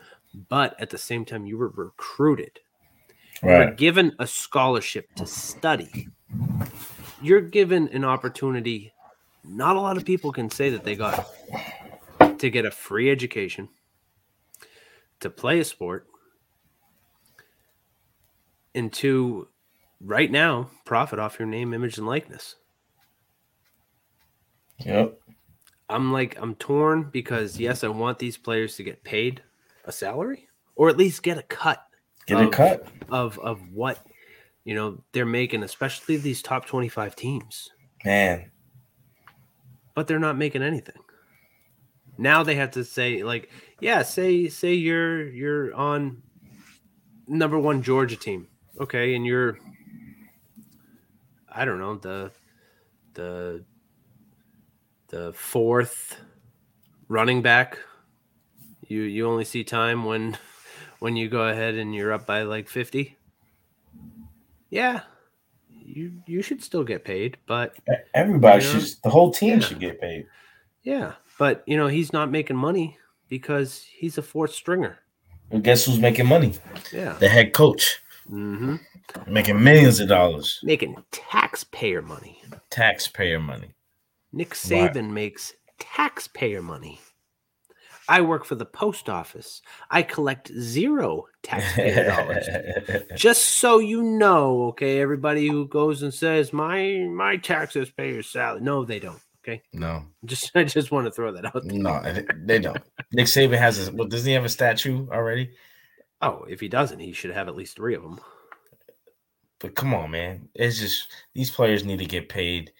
But 0.51 0.79
at 0.81 0.91
the 0.91 0.99
same 0.99 1.25
time, 1.25 1.47
you 1.47 1.57
were 1.57 1.69
recruited 1.75 2.59
you're 3.43 3.73
given 3.73 4.15
a 4.19 4.27
scholarship 4.27 5.13
to 5.17 5.27
study. 5.27 6.09
You're 7.21 7.41
given 7.41 7.89
an 7.89 8.05
opportunity. 8.05 8.93
Not 9.45 9.77
a 9.77 9.81
lot 9.81 9.97
of 9.97 10.05
people 10.05 10.33
can 10.33 10.51
say 10.51 10.71
that 10.71 10.85
they 10.85 10.97
got 10.97 11.29
to 12.39 12.51
get 12.51 12.65
a 12.65 12.71
free 12.71 13.11
education, 13.11 13.69
to 15.21 15.31
play 15.31 15.61
a 15.61 15.65
sport, 15.65 16.07
and 18.75 18.93
to 18.95 19.49
right 20.01 20.31
now 20.31 20.71
profit 20.85 21.19
off 21.19 21.39
your 21.39 21.47
name, 21.47 21.75
image, 21.75 21.99
and 21.99 22.07
likeness. 22.07 22.57
Yep. 24.79 25.19
I'm 25.89 26.13
like, 26.13 26.37
I'm 26.41 26.55
torn 26.55 27.11
because 27.13 27.61
yes, 27.61 27.85
I 27.85 27.89
want 27.89 28.19
these 28.19 28.37
players 28.37 28.77
to 28.77 28.83
get 28.83 29.05
paid 29.05 29.43
a 29.85 29.93
salary 29.93 30.49
or 30.75 30.89
at 30.89 30.97
least 30.97 31.23
get 31.23 31.39
a 31.39 31.43
cut. 31.43 31.85
Get 32.27 32.39
a 32.41 32.45
of- 32.45 32.51
cut. 32.53 32.87
of 33.11 33.39
of 33.39 33.61
what 33.73 34.05
you 34.65 34.75
know 34.75 35.03
they're 35.13 35.27
making, 35.27 35.63
especially 35.63 36.17
these 36.17 36.43
top 36.43 36.67
25 36.67 37.17
teams. 37.17 37.71
Man. 38.05 38.51
But 39.95 40.07
they're 40.07 40.19
not 40.19 40.39
making 40.39 40.63
anything. 40.63 40.97
Now 42.19 42.43
they 42.43 42.55
have 42.55 42.73
to 42.73 42.85
say, 42.85 43.23
like, 43.23 43.51
yeah, 43.81 44.03
say 44.03 44.49
say 44.49 44.75
you're 44.75 45.29
you're 45.29 45.75
on 45.75 46.23
number 47.27 47.59
one 47.59 47.83
Georgia 47.83 48.17
team, 48.17 48.49
okay, 48.81 49.15
and 49.15 49.27
you're 49.27 49.59
I 51.51 51.65
don't 51.65 51.79
know 51.79 51.97
the 51.97 52.31
the 53.15 53.65
the 55.09 55.33
fourth 55.35 56.17
running 57.09 57.43
back. 57.43 57.79
You 58.87 59.03
you 59.03 59.27
only 59.29 59.45
see 59.45 59.65
time 59.65 60.05
when 60.05 60.37
when 61.03 61.17
you 61.17 61.29
go 61.29 61.49
ahead 61.49 61.75
and 61.75 61.93
you're 61.93 62.13
up 62.13 62.27
by 62.27 62.43
like 62.43 62.69
50. 62.69 63.17
Yeah. 64.71 65.01
You 65.69 66.13
you 66.27 66.43
should 66.43 66.63
still 66.63 66.85
get 66.85 67.05
paid, 67.05 67.39
but 67.47 67.75
Everybody 68.15 68.65
you 68.65 68.73
know, 68.73 68.79
should. 68.79 68.97
The 69.03 69.11
whole 69.11 69.33
team 69.33 69.55
Yeah. 69.55 69.67
should 69.67 69.81
get 69.81 70.01
paid. 70.01 70.27
Yeah, 70.85 71.15
but 71.39 71.65
you 71.67 71.77
know, 71.77 71.89
he's 71.89 72.13
not 72.13 72.31
making 72.31 72.57
money 72.57 72.99
because 73.29 73.83
he's 73.83 74.17
a 74.17 74.23
fourth 74.23 74.53
stringer. 74.55 74.99
And 75.51 75.65
guess 75.65 75.85
who's 75.85 75.99
making 75.99 76.27
money? 76.27 76.55
Yeah. 76.93 77.15
The 77.19 77.29
head 77.29 77.53
coach. 77.53 78.01
Mm-hmm. 78.31 78.77
Making 79.27 79.63
millions 79.63 79.99
of 79.99 80.09
dollars. 80.09 80.61
Making 80.63 81.03
taxpayer 81.11 82.01
money. 82.01 82.41
Taxpayer 82.71 83.41
money. 83.41 83.75
Nick. 84.33 84.51
Saban 84.55 85.11
makes 85.11 85.53
taxpayer 85.81 86.63
money. 86.63 87.01
I 88.13 88.21
work 88.21 88.45
for 88.45 88.57
the 88.57 88.67
post 88.67 89.09
office. 89.09 89.63
I 89.91 90.03
collect 90.03 90.53
zero 90.61 91.29
taxpayer 91.43 92.05
dollars. 92.05 92.47
Just 93.17 93.43
so 93.43 93.79
you 93.79 94.03
know, 94.03 94.65
okay, 94.65 95.01
everybody 95.01 95.49
who 95.49 95.67
goes 95.67 96.03
and 96.03 96.13
says 96.13 96.53
my 96.53 97.09
my 97.11 97.39
taxes 97.39 97.91
pay 97.91 98.13
your 98.13 98.23
salary. 98.23 98.61
No, 98.61 98.85
they 98.85 98.99
don't. 98.99 99.19
Okay. 99.43 99.63
No. 99.73 100.05
Just 100.27 100.51
I 100.55 100.65
just 100.65 100.91
want 100.93 101.07
to 101.07 101.11
throw 101.11 101.33
that 101.33 101.47
out 101.47 101.67
there. 101.67 101.79
No, 101.79 102.03
they 102.37 102.59
don't. 102.59 102.83
Nick 103.13 103.29
Saban 103.29 103.57
has 103.57 103.89
a. 103.89 103.91
Well, 103.91 104.09
doesn't 104.09 104.29
he 104.29 104.35
have 104.35 104.45
a 104.45 104.51
statue 104.51 105.09
already? 105.11 105.53
Oh, 106.21 106.45
if 106.47 106.61
he 106.61 106.69
doesn't, 106.69 106.99
he 106.99 107.15
should 107.15 107.31
have 107.31 107.49
at 107.49 107.57
least 107.57 107.77
three 107.77 107.95
of 107.95 108.03
them. 108.03 108.21
But 109.59 109.75
come 109.75 109.95
on, 109.95 110.11
man. 110.11 110.51
It's 110.55 110.79
just 110.79 111.09
these 111.33 111.51
players 111.51 111.83
need 111.83 112.01
to 112.01 112.05
get 112.05 112.29
paid 112.29 112.73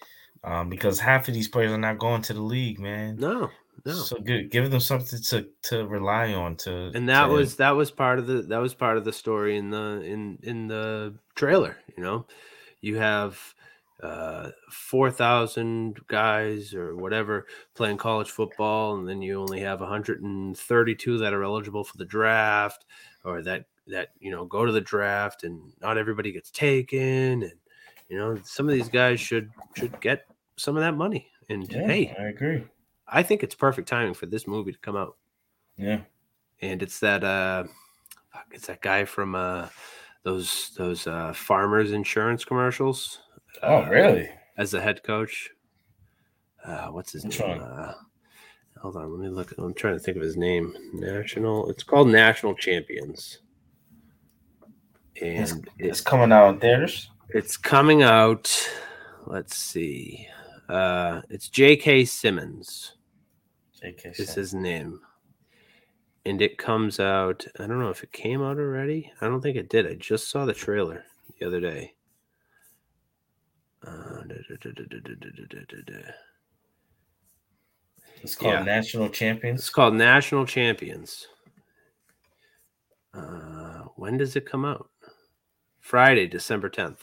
um, 0.43 0.69
because 0.69 0.99
half 0.99 1.27
of 1.27 1.33
these 1.33 1.47
players 1.47 1.71
are 1.71 1.77
not 1.79 1.97
going 1.97 2.21
to 2.21 2.33
the 2.33 2.41
league, 2.41 2.79
man. 2.79 3.15
No, 3.15 3.49
no. 3.85 3.93
So 3.93 4.17
good. 4.17 4.49
Give 4.49 4.69
them 4.69 4.79
something 4.79 5.19
to 5.21 5.47
to 5.63 5.87
rely 5.87 6.33
on. 6.33 6.55
To 6.57 6.91
and 6.93 7.07
that 7.09 7.27
to- 7.27 7.33
was 7.33 7.55
that 7.57 7.71
was 7.71 7.91
part 7.91 8.19
of 8.19 8.27
the 8.27 8.41
that 8.43 8.59
was 8.59 8.73
part 8.73 8.97
of 8.97 9.05
the 9.05 9.13
story 9.13 9.57
in 9.57 9.69
the 9.69 10.01
in 10.03 10.39
in 10.43 10.67
the 10.67 11.15
trailer 11.35 11.77
you 11.97 12.03
know 12.03 12.25
you 12.81 12.97
have 12.97 13.39
uh 14.01 14.51
4000 14.69 15.99
guys 16.07 16.73
or 16.73 16.95
whatever 16.95 17.47
playing 17.73 17.97
college 17.97 18.29
football 18.31 18.95
and 18.95 19.07
then 19.07 19.21
you 19.21 19.39
only 19.39 19.59
have 19.61 19.79
132 19.79 21.17
that 21.17 21.33
are 21.33 21.43
eligible 21.43 21.83
for 21.83 21.97
the 21.97 22.05
draft 22.05 22.85
or 23.23 23.41
that 23.41 23.65
that 23.87 24.09
you 24.19 24.31
know 24.31 24.45
go 24.45 24.65
to 24.65 24.71
the 24.71 24.81
draft 24.81 25.43
and 25.43 25.61
not 25.81 25.97
everybody 25.97 26.31
gets 26.31 26.51
taken 26.51 27.43
and 27.43 27.53
you 28.09 28.17
know 28.17 28.37
some 28.43 28.67
of 28.67 28.73
these 28.73 28.89
guys 28.89 29.19
should 29.19 29.49
should 29.75 29.99
get 30.01 30.25
some 30.57 30.75
of 30.75 30.81
that 30.81 30.95
money 30.95 31.27
and 31.49 31.71
Yeah, 31.71 31.85
hey 31.87 32.15
I 32.19 32.23
agree. 32.25 32.65
I 33.15 33.21
think 33.23 33.43
it's 33.43 33.55
perfect 33.55 33.87
timing 33.87 34.13
for 34.15 34.25
this 34.25 34.47
movie 34.47 34.71
to 34.73 34.79
come 34.79 34.95
out 34.97 35.15
Yeah. 35.77 36.01
and 36.61 36.81
it's 36.81 36.99
that 36.99 37.23
uh 37.23 37.65
fuck, 38.33 38.47
it's 38.51 38.67
that 38.67 38.81
guy 38.81 39.05
from 39.05 39.35
uh 39.35 39.67
those 40.23 40.71
those 40.77 41.05
uh 41.07 41.31
farmers 41.33 41.91
insurance 41.91 42.43
commercials 42.43 43.19
Oh, 43.61 43.83
uh, 43.83 43.89
really? 43.89 44.29
as 44.57 44.71
the 44.71 44.81
head 44.81 45.03
coach 45.03 45.49
uh 46.65 46.87
what's 46.87 47.11
his 47.13 47.23
Which 47.25 47.39
name 47.39 47.61
uh 47.63 47.93
Hold 48.81 48.97
on, 48.97 49.09
let 49.11 49.21
me 49.21 49.29
look. 49.29 49.53
I'm 49.57 49.73
trying 49.73 49.93
to 49.93 49.99
think 49.99 50.17
of 50.17 50.23
his 50.23 50.35
name. 50.35 50.75
National. 50.93 51.69
It's 51.69 51.83
called 51.83 52.09
National 52.09 52.53
Champions. 52.53 53.39
It's, 55.15 55.51
And 55.53 55.69
it's 55.79 56.01
coming 56.01 56.33
out 56.33 56.55
in 56.55 56.59
theaters. 56.59 57.09
It's 57.29 57.55
coming 57.55 58.03
out. 58.03 58.51
Let's 59.25 59.55
see. 59.55 60.27
Uh, 60.67 61.21
it's 61.29 61.47
J.K. 61.47 62.03
Simmons. 62.03 62.95
AK 63.83 64.15
this 64.15 64.37
is 64.37 64.53
Nim. 64.53 65.01
And 66.25 66.41
it 66.41 66.57
comes 66.57 66.99
out, 66.99 67.45
I 67.59 67.67
don't 67.67 67.79
know 67.79 67.89
if 67.89 68.03
it 68.03 68.13
came 68.13 68.41
out 68.41 68.57
already. 68.57 69.11
I 69.19 69.27
don't 69.27 69.41
think 69.41 69.57
it 69.57 69.69
did. 69.69 69.85
I 69.85 69.95
just 69.95 70.29
saw 70.29 70.45
the 70.45 70.53
trailer 70.53 71.03
the 71.39 71.45
other 71.45 71.59
day. 71.59 71.93
It's 78.21 78.35
called 78.35 78.53
yeah. 78.53 78.63
National 78.63 79.09
Champions. 79.09 79.59
It's 79.59 79.69
called 79.69 79.95
National 79.95 80.45
Champions. 80.45 81.27
Uh, 83.13 83.83
when 83.97 84.17
does 84.17 84.37
it 84.37 84.45
come 84.45 84.63
out? 84.63 84.89
Friday, 85.81 86.27
December 86.27 86.69
10th. 86.69 87.01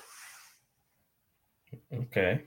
Okay. 1.93 2.44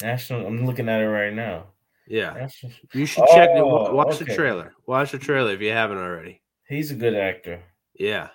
National, 0.00 0.46
I'm 0.46 0.64
looking 0.64 0.88
at 0.88 1.00
it 1.00 1.08
right 1.08 1.32
now. 1.32 1.66
Yeah. 2.06 2.48
You 2.92 3.06
should 3.06 3.24
check. 3.32 3.50
Oh, 3.54 3.66
wa- 3.66 3.92
Watch 3.92 4.18
the 4.18 4.24
trailer. 4.26 4.72
Watch 4.86 5.12
the 5.12 5.18
trailer 5.18 5.52
if 5.52 5.60
you 5.60 5.70
haven't 5.72 5.98
already. 5.98 6.42
He's 6.68 6.90
a 6.90 6.94
good 6.94 7.14
actor. 7.14 7.62
Yeah. 7.94 8.28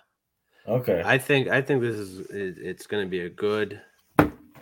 Okay. 0.68 1.02
I 1.06 1.18
think 1.18 1.48
I 1.48 1.62
think 1.62 1.82
this 1.82 1.96
is 1.96 2.20
it, 2.30 2.58
it's 2.60 2.88
going 2.88 3.06
to 3.06 3.10
be 3.10 3.22
a 3.22 3.30
good 3.30 3.82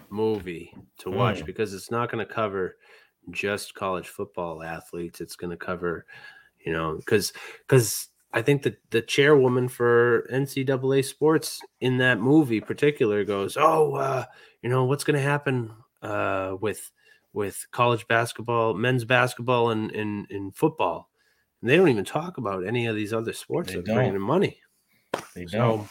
movie 0.10 0.74
to 1.00 1.10
watch 1.12 1.40
Mm. 1.42 1.46
because 1.46 1.74
it's 1.74 1.92
not 1.92 2.12
going 2.12 2.26
to 2.26 2.34
cover 2.34 2.78
just 3.32 3.74
college 3.74 4.08
football 4.08 4.64
athletes. 4.64 5.20
It's 5.22 5.36
going 5.36 5.52
to 5.52 5.58
cover, 5.58 6.06
you 6.66 6.72
know, 6.72 6.96
because 6.96 7.34
because 7.68 8.08
I 8.34 8.42
think 8.42 8.64
that 8.64 8.78
the 8.92 9.02
chairwoman 9.02 9.68
for 9.68 10.28
NCAA 10.32 11.04
sports 11.04 11.60
in 11.82 11.98
that 11.98 12.20
movie 12.20 12.62
particular 12.62 13.24
goes, 13.26 13.58
oh, 13.58 13.96
uh, 13.96 14.26
you 14.62 14.70
know, 14.70 14.86
what's 14.86 15.04
going 15.04 15.16
to 15.18 15.22
happen 15.22 15.72
uh, 16.02 16.56
with 16.62 16.90
with 17.34 17.66
college 17.72 18.08
basketball, 18.08 18.74
men's 18.74 19.06
basketball, 19.06 19.70
and 19.72 19.92
in 19.92 20.26
in 20.30 20.52
football. 20.52 21.10
And 21.62 21.70
they 21.70 21.76
don't 21.78 21.90
even 21.90 22.06
talk 22.06 22.38
about 22.38 22.66
any 22.66 22.86
of 22.88 22.96
these 22.96 23.14
other 23.14 23.34
sports 23.34 23.70
They 23.72 23.78
that 23.78 23.86
bringing 23.86 24.06
don't. 24.14 24.16
in 24.16 24.22
money. 24.22 24.62
They 25.36 25.46
So 25.48 25.58
don't. 25.58 25.90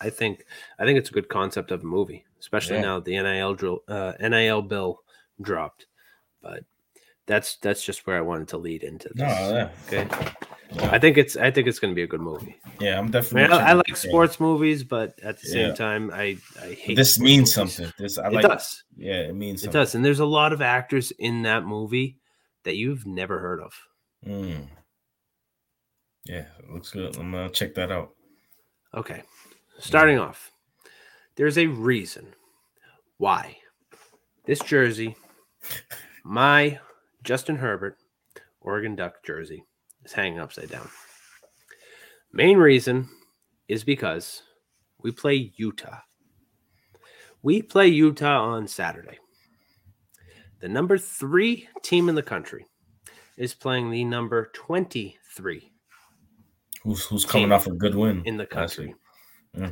I 0.00 0.10
think 0.10 0.46
I 0.78 0.84
think 0.84 0.98
it's 0.98 1.10
a 1.10 1.14
good 1.14 1.28
concept 1.28 1.70
of 1.70 1.82
a 1.82 1.86
movie, 1.86 2.24
especially 2.38 2.76
Yeah. 2.76 2.82
now 2.82 2.94
that 2.96 3.04
the 3.04 3.16
NIL 3.22 3.54
drill, 3.54 3.80
uh, 3.88 4.12
NIL 4.20 4.62
bill 4.62 5.00
dropped. 5.40 5.86
But 6.42 6.64
that's 7.26 7.56
that's 7.56 7.84
just 7.84 8.06
where 8.06 8.16
I 8.16 8.22
wanted 8.22 8.48
to 8.48 8.58
lead 8.58 8.82
into 8.82 9.08
this. 9.08 9.16
No, 9.18 9.26
yeah. 9.26 9.70
Okay. 9.86 10.32
I 10.78 10.98
think 10.98 11.18
it's 11.18 11.36
I 11.36 11.50
think 11.50 11.66
it's 11.66 11.78
going 11.78 11.90
to 11.92 11.96
be 11.96 12.02
a 12.02 12.06
good 12.06 12.20
movie. 12.20 12.56
Yeah, 12.80 12.98
I'm 12.98 13.06
I, 13.06 13.10
definitely. 13.10 13.42
mean, 13.42 13.52
I, 13.52 13.70
I 13.70 13.72
like 13.72 13.96
sports 13.96 14.38
movies, 14.38 14.84
but 14.84 15.18
at 15.22 15.40
the 15.40 15.46
same 15.48 15.68
Yeah. 15.68 15.74
time, 15.74 16.10
I 16.12 16.38
I 16.62 16.72
hate 16.74 16.96
This 16.96 17.18
means 17.18 17.56
movies. 17.56 17.74
something. 17.74 17.92
This 17.98 18.18
I 18.18 18.28
it 18.28 18.32
like. 18.34 18.46
does. 18.46 18.84
Yeah, 18.96 19.20
it 19.22 19.34
means 19.34 19.64
It 19.64 19.72
does, 19.72 19.94
and 19.94 20.04
there's 20.04 20.20
a 20.20 20.24
lot 20.26 20.52
of 20.52 20.62
actors 20.62 21.10
in 21.18 21.42
that 21.42 21.64
movie 21.64 22.18
that 22.64 22.76
you've 22.76 23.04
never 23.06 23.38
heard 23.40 23.60
of. 23.60 23.72
Mm. 24.26 24.68
Yeah, 26.26 26.44
it 26.58 26.70
looks 26.70 26.90
good. 26.90 27.16
I'm 27.16 27.32
gonna 27.32 27.50
check 27.50 27.74
that 27.74 27.90
out. 27.90 28.10
Okay. 28.94 29.22
Starting 29.78 30.18
off, 30.18 30.52
there's 31.36 31.56
a 31.58 31.66
reason 31.66 32.34
why 33.16 33.56
this 34.44 34.60
jersey, 34.60 35.16
my 36.24 36.78
Justin 37.24 37.56
Herbert 37.56 37.96
Oregon 38.60 38.94
Duck 38.94 39.24
jersey, 39.24 39.64
is 40.04 40.12
hanging 40.12 40.38
upside 40.38 40.70
down. 40.70 40.88
Main 42.32 42.58
reason 42.58 43.08
is 43.68 43.84
because 43.84 44.42
we 45.02 45.10
play 45.10 45.52
Utah. 45.56 46.00
We 47.42 47.62
play 47.62 47.88
Utah 47.88 48.44
on 48.44 48.68
Saturday. 48.68 49.18
The 50.60 50.68
number 50.68 50.98
three 50.98 51.68
team 51.82 52.08
in 52.08 52.14
the 52.14 52.22
country 52.22 52.66
is 53.36 53.54
playing 53.54 53.90
the 53.90 54.04
number 54.04 54.50
23 54.54 55.72
Who's 56.82 57.04
who's 57.04 57.24
coming 57.26 57.52
off 57.52 57.66
a 57.66 57.72
good 57.72 57.94
win 57.94 58.22
in 58.24 58.38
the 58.38 58.46
country. 58.46 58.94
Yeah. 59.54 59.70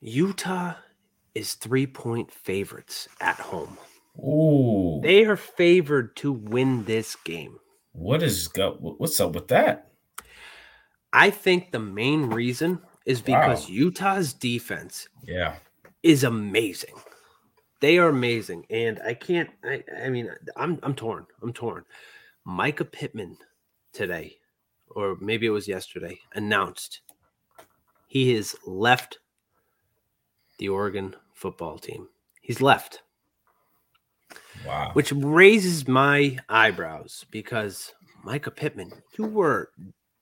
Utah 0.00 0.74
is 1.34 1.54
three 1.54 1.86
point 1.86 2.30
favorites 2.30 3.08
at 3.20 3.36
home. 3.36 3.76
Ooh, 4.18 5.00
They 5.02 5.24
are 5.24 5.36
favored 5.36 6.16
to 6.16 6.32
win 6.32 6.84
this 6.84 7.16
game. 7.16 7.58
what 7.92 8.22
is 8.22 8.48
go? 8.48 8.72
What's 8.98 9.20
up 9.20 9.32
with 9.34 9.48
that? 9.48 9.90
I 11.12 11.30
think 11.30 11.70
the 11.70 11.78
main 11.80 12.26
reason 12.26 12.80
is 13.06 13.20
because 13.20 13.68
Utah's 13.68 14.32
defense 14.32 15.08
Yeah, 15.22 15.56
is 16.02 16.24
amazing. 16.24 16.94
They 17.80 17.98
are 17.98 18.08
amazing, 18.08 18.66
and 18.70 19.00
I 19.04 19.14
can't. 19.14 19.50
I, 19.62 19.84
I 20.04 20.08
mean, 20.08 20.30
I'm 20.56 20.78
I'm 20.82 20.94
torn. 20.94 21.26
I'm 21.42 21.52
torn. 21.52 21.84
Mycah 22.46 22.90
Pittman 22.90 23.36
today, 23.92 24.36
or 24.88 25.16
maybe 25.20 25.46
it 25.46 25.50
was 25.50 25.68
yesterday, 25.68 26.18
announced 26.34 27.00
he 28.06 28.32
has 28.34 28.56
left 28.66 29.18
the 30.58 30.68
Oregon 30.68 31.14
football 31.34 31.78
team. 31.78 32.08
He's 32.40 32.60
left. 32.62 33.02
Wow. 34.66 34.90
Which 34.94 35.12
raises 35.12 35.86
my 35.86 36.38
eyebrows 36.48 37.26
because 37.30 37.92
Mycah 38.24 38.54
Pittman, 38.54 38.92
you 39.18 39.24
were 39.26 39.70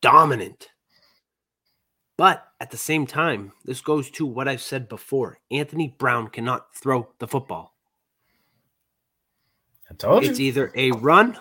dominant. 0.01 0.69
But 2.19 2.45
at 2.61 2.71
the 2.71 2.77
same 2.77 3.07
time, 3.07 3.53
this 3.65 3.81
goes 3.81 4.11
to 4.13 4.27
what 4.27 4.49
I've 4.49 4.61
said 4.63 4.89
before. 4.89 5.39
Anthony 5.51 5.95
Brown 5.99 6.29
cannot 6.29 6.75
throw 6.75 7.09
the 7.19 7.29
football. 7.29 7.75
I 9.91 9.95
told 9.95 10.25
you. 10.25 10.31
It's 10.31 10.41
either 10.41 10.73
a 10.75 10.91
run 10.93 11.37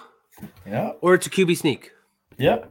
Yeah, 0.65 0.91
or 1.01 1.13
it's 1.15 1.27
a 1.27 1.29
QB 1.29 1.57
sneak. 1.57 1.91
yeah. 2.37 2.65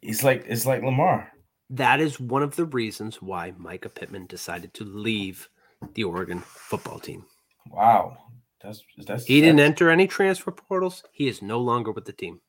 It's 0.00 0.22
like 0.24 0.44
it's 0.48 0.64
like 0.64 0.82
Lamar. 0.82 1.30
That 1.68 2.00
is 2.00 2.18
one 2.18 2.42
of 2.42 2.56
the 2.56 2.64
reasons 2.64 3.20
why 3.20 3.52
Mycah 3.52 3.94
Pittman 3.94 4.26
decided 4.26 4.72
to 4.74 4.84
leave 4.84 5.46
the 5.92 6.04
Oregon 6.04 6.40
football 6.40 6.98
team. 6.98 7.26
Wow, 7.70 8.16
that's 8.64 8.82
that's. 9.06 9.24
He 9.26 9.40
didn't 9.40 9.56
that's- 9.56 9.70
enter 9.70 9.90
any 9.90 10.06
transfer 10.06 10.50
portals. 10.50 11.04
He 11.12 11.28
is 11.28 11.42
no 11.42 11.60
longer 11.60 11.92
with 11.92 12.06
the 12.06 12.12
team. 12.12 12.40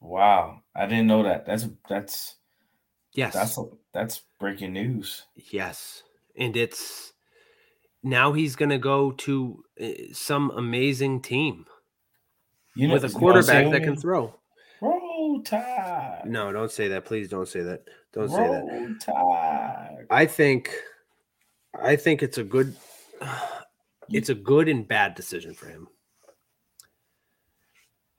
Wow, 0.00 0.60
I 0.74 0.86
didn't 0.86 1.06
know 1.06 1.22
that. 1.22 1.46
That's 1.46 1.68
that's. 1.88 2.36
Yes. 3.14 3.32
That's 3.32 3.58
that's 3.94 4.22
breaking 4.38 4.74
news. 4.74 5.24
Yes, 5.34 6.02
and 6.36 6.54
it's 6.56 7.14
now 8.02 8.32
he's 8.32 8.56
going 8.56 8.68
to 8.68 8.78
go 8.78 9.12
to 9.12 9.64
uh, 9.80 9.86
some 10.12 10.50
amazing 10.50 11.22
team 11.22 11.64
You 12.74 12.88
know, 12.88 12.94
with 12.94 13.04
a 13.04 13.08
quarterback 13.08 13.72
that 13.72 13.82
can 13.82 13.96
throw. 13.96 14.34
Roll 14.82 15.42
Tide. 15.42 16.22
No, 16.26 16.52
don't 16.52 16.70
say 16.70 16.88
that. 16.88 17.06
Please 17.06 17.28
don't 17.30 17.48
say 17.48 17.62
that. 17.62 17.84
Don't 18.12 18.28
say 18.28 18.36
that. 18.36 18.96
Tide. 19.00 20.06
I 20.10 20.26
think, 20.26 20.70
I 21.82 21.96
think 21.96 22.22
it's 22.22 22.38
a 22.38 22.44
good, 22.44 22.76
it's 24.10 24.28
a 24.28 24.34
good 24.34 24.68
and 24.68 24.86
bad 24.86 25.14
decision 25.14 25.54
for 25.54 25.66
him. 25.66 25.88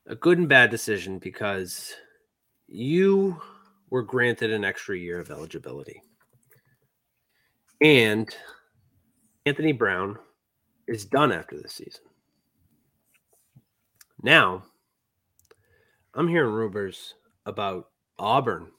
A 0.08 0.16
good 0.16 0.38
and 0.38 0.50
bad 0.50 0.70
decision 0.70 1.20
because 1.20 1.94
you 2.68 3.42
were 3.90 4.04
granted 4.04 4.52
an 4.52 4.66
extra 4.66 4.98
year 4.98 5.20
of 5.20 5.32
eligibility. 5.32 6.02
And 7.82 8.34
Anthony 9.46 9.72
Brown 9.72 10.18
is 10.88 11.06
done 11.06 11.32
after 11.32 11.62
this 11.62 11.74
season. 11.74 12.02
Now, 14.22 14.64
I'm 16.14 16.28
hearing 16.28 16.54
rumors 16.54 17.14
about 17.46 17.90
Auburn 18.18 18.72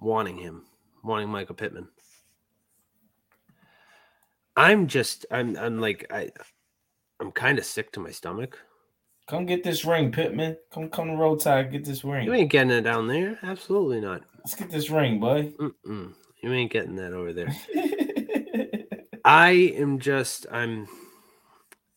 wanting 0.00 0.38
him, 0.38 0.64
wanting 1.04 1.28
Michael 1.28 1.54
Pittman. 1.54 1.88
I'm 4.56 4.86
just 4.86 5.26
I'm 5.30 5.56
I'm 5.56 5.80
like 5.80 6.06
I 6.10 6.30
I'm 7.20 7.32
kind 7.32 7.58
of 7.58 7.64
sick 7.64 7.92
to 7.92 8.00
my 8.00 8.10
stomach. 8.10 8.58
Come 9.28 9.44
get 9.44 9.64
this 9.64 9.84
ring, 9.84 10.12
Pittman. 10.12 10.56
Come 10.72 10.88
come 10.88 11.08
to 11.08 11.16
Roll 11.16 11.36
Tide. 11.36 11.72
Get 11.72 11.84
this 11.84 12.04
ring. 12.04 12.26
You 12.26 12.32
ain't 12.32 12.50
getting 12.50 12.70
it 12.70 12.82
down 12.82 13.08
there. 13.08 13.38
Absolutely 13.42 14.00
not. 14.00 14.22
Let's 14.38 14.54
get 14.54 14.70
this 14.70 14.88
ring, 14.88 15.18
boy. 15.18 15.52
Mm-mm. 15.58 16.14
You 16.42 16.52
ain't 16.52 16.70
getting 16.70 16.96
that 16.96 17.12
over 17.12 17.32
there. 17.32 17.54
I 19.24 19.50
am 19.50 19.98
just 19.98 20.46
I'm 20.50 20.86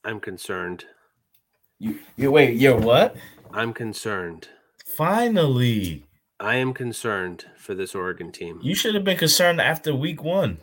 I'm 0.03 0.19
concerned. 0.19 0.85
You 1.77 1.99
you 2.17 2.31
wait, 2.31 2.57
you're 2.57 2.79
what? 2.79 3.15
I'm 3.53 3.73
concerned. 3.73 4.49
Finally. 4.97 6.05
I 6.41 6.55
am 6.55 6.73
concerned 6.73 7.45
for 7.57 7.75
this 7.75 7.93
Oregon 7.93 8.31
team. 8.31 8.59
You 8.63 8.73
should 8.73 8.95
have 8.95 9.03
been 9.03 9.17
concerned 9.17 9.59
after 9.59 9.93
week 9.93 10.23
one. 10.23 10.59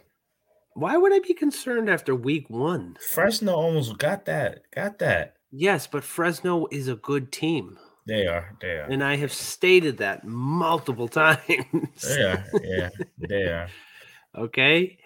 Why 0.77 0.97
would 0.99 1.13
I 1.13 1.21
be 1.21 1.33
concerned 1.35 1.89
after 1.89 2.15
week 2.15 2.51
one? 2.51 2.97
Fresno 3.13 3.55
almost 3.55 3.97
got 3.99 4.27
that. 4.27 4.61
Got 4.75 4.99
that. 4.99 5.37
Yes, 5.51 5.87
but 5.87 6.05
Fresno 6.05 6.67
is 6.71 6.87
a 6.89 6.97
good 6.97 7.33
team. 7.33 7.79
They 8.07 8.27
are. 8.27 8.55
They 8.61 8.73
are. 8.73 8.85
And 8.85 9.03
I 9.03 9.17
have 9.17 9.33
stated 9.33 9.97
that 9.99 10.25
multiple 10.27 11.09
times. 11.23 12.03
They 12.07 12.23
are. 12.23 12.45
Yeah, 12.63 12.89
they 13.19 13.43
are. 13.45 13.69
okay. 14.37 14.99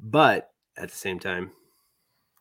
But 0.00 0.50
at 0.76 0.90
the 0.90 0.96
same 0.96 1.18
time, 1.18 1.50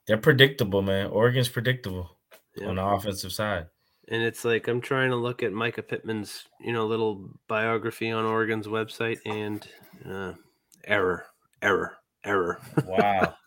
They're 0.07 0.17
predictable, 0.17 0.81
man. 0.83 1.07
Oregon's 1.07 1.49
predictable 1.49 2.17
Yeah. 2.55 2.67
on 2.67 2.75
the 2.75 2.85
offensive 2.85 3.31
side. 3.31 3.65
and 4.09 4.21
it's 4.21 4.45
like 4.45 4.67
I'm 4.67 4.81
trying 4.81 5.09
to 5.09 5.15
look 5.15 5.41
at 5.41 5.51
Mycah 5.51 5.87
Pittman's, 5.87 6.45
you 6.61 6.71
know, 6.71 6.85
little 6.85 7.31
biography 7.47 8.11
on 8.11 8.25
Oregon's 8.25 8.67
website 8.67 9.17
and 9.25 9.67
uh, 10.07 10.33
error, 10.85 11.25
error, 11.61 11.97
error. 12.25 12.59
Wow. 12.85 13.35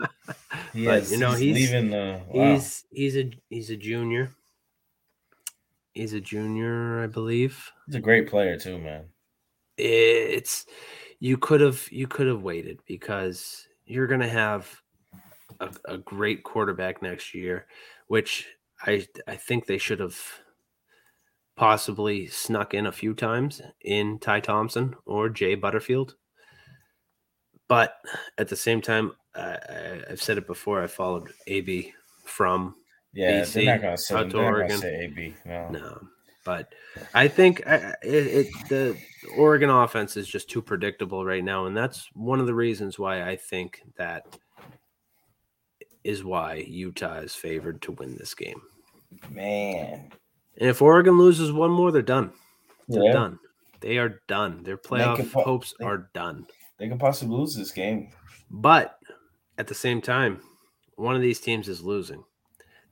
He 0.73 0.85
but 0.85 1.11
you 1.11 1.17
know, 1.17 1.31
he's 1.33 1.57
he's 1.57 1.71
leaving 1.73 1.91
the- 1.91 2.21
wow. 2.29 2.55
he's 2.55 2.85
he's 2.91 3.17
a 3.17 3.31
he's 3.49 3.71
a 3.71 3.77
junior. 3.77 4.31
He's 5.93 6.13
a 6.13 6.21
junior, 6.21 7.03
I 7.03 7.07
believe. 7.07 7.71
He's 7.87 7.95
a 7.97 8.01
great 8.01 8.29
player 8.29 8.59
too, 8.59 8.79
man. 8.79 9.07
it's 9.79 10.67
you 11.21 11.37
could 11.39 11.61
have 11.61 11.89
you 11.91 12.07
could 12.07 12.27
have 12.27 12.43
waited 12.43 12.81
because 12.87 13.67
you're 13.87 14.07
going 14.07 14.21
to 14.21 14.29
have 14.29 14.69
a, 15.61 15.71
a 15.87 15.99
great 15.99 16.43
quarterback 16.45 17.01
next 17.03 17.35
year 17.35 17.67
which 18.09 18.47
i 18.83 19.05
i 19.27 19.35
think 19.35 19.67
they 19.67 19.79
should 19.79 19.99
have 20.01 20.17
possibly 21.57 22.27
snuck 22.27 22.75
in 22.75 22.87
a 22.87 22.93
few 22.93 23.15
times 23.15 23.61
in 23.81 24.19
ty 24.19 24.39
thompson 24.41 24.95
or 25.07 25.29
jay 25.29 25.55
butterfield 25.55 26.15
but 27.69 27.99
at 28.39 28.49
the 28.49 28.57
same 28.57 28.81
time 28.81 29.12
I, 29.35 30.01
i've 30.11 30.23
said 30.23 30.39
it 30.39 30.47
before 30.47 30.82
i 30.82 30.86
followed 30.86 31.31
ab 31.47 31.69
from 32.24 32.74
Yeah, 33.12 33.43
BC 33.43 33.53
they're 33.53 33.65
not 33.77 33.82
gonna 33.82 33.99
say, 33.99 34.15
out 34.15 34.20
they're 34.31 34.43
gonna 34.43 34.47
Oregon. 34.47 34.78
say 34.78 35.05
AB. 35.05 35.35
No. 35.47 35.69
No, 35.70 36.01
but 36.45 36.73
I 37.15 37.28
think 37.28 37.66
I- 37.66 37.95
it, 38.03 38.27
it 38.27 38.69
the 38.69 38.97
Oregon 39.36 39.70
offense 39.70 40.16
is 40.16 40.27
just 40.28 40.49
too 40.51 40.61
predictable 40.62 41.24
right 41.24 41.43
now, 41.45 41.66
and 41.66 41.77
that's 41.77 42.09
one 42.15 42.39
of 42.40 42.47
the 42.47 42.55
reasons 42.55 42.99
why 42.99 43.23
I 43.28 43.36
think 43.36 43.81
that 43.97 44.27
is 46.05 46.24
why 46.24 46.55
Utah 46.66 47.19
is 47.19 47.35
favored 47.35 47.82
to 47.82 47.93
win 47.93 48.16
this 48.16 48.35
game. 48.35 48.61
Man. 49.31 50.11
And 50.59 50.69
if 50.70 50.81
Oregon 50.82 51.19
loses 51.19 51.53
one 51.53 51.70
more, 51.70 51.90
they're 51.93 52.03
done. 52.03 52.32
They're 52.89 53.05
Yeah. 53.05 53.12
done. 53.12 53.39
They 53.81 53.99
are 53.99 54.20
done. 54.28 54.62
Their 54.62 54.77
playoff 54.78 55.32
hopes 55.32 55.74
they- 55.78 55.85
are 55.85 56.09
done. 56.15 56.47
They 56.79 56.89
could 56.89 57.01
possibly 57.01 57.37
lose 57.37 57.55
this 57.55 57.73
game. 57.73 58.11
But 58.51 58.99
at 59.59 59.67
the 59.67 59.75
same 59.75 60.01
time, 60.01 60.41
one 60.97 61.15
of 61.15 61.23
these 61.23 61.41
teams 61.41 61.69
is 61.69 61.83
losing. 61.83 62.25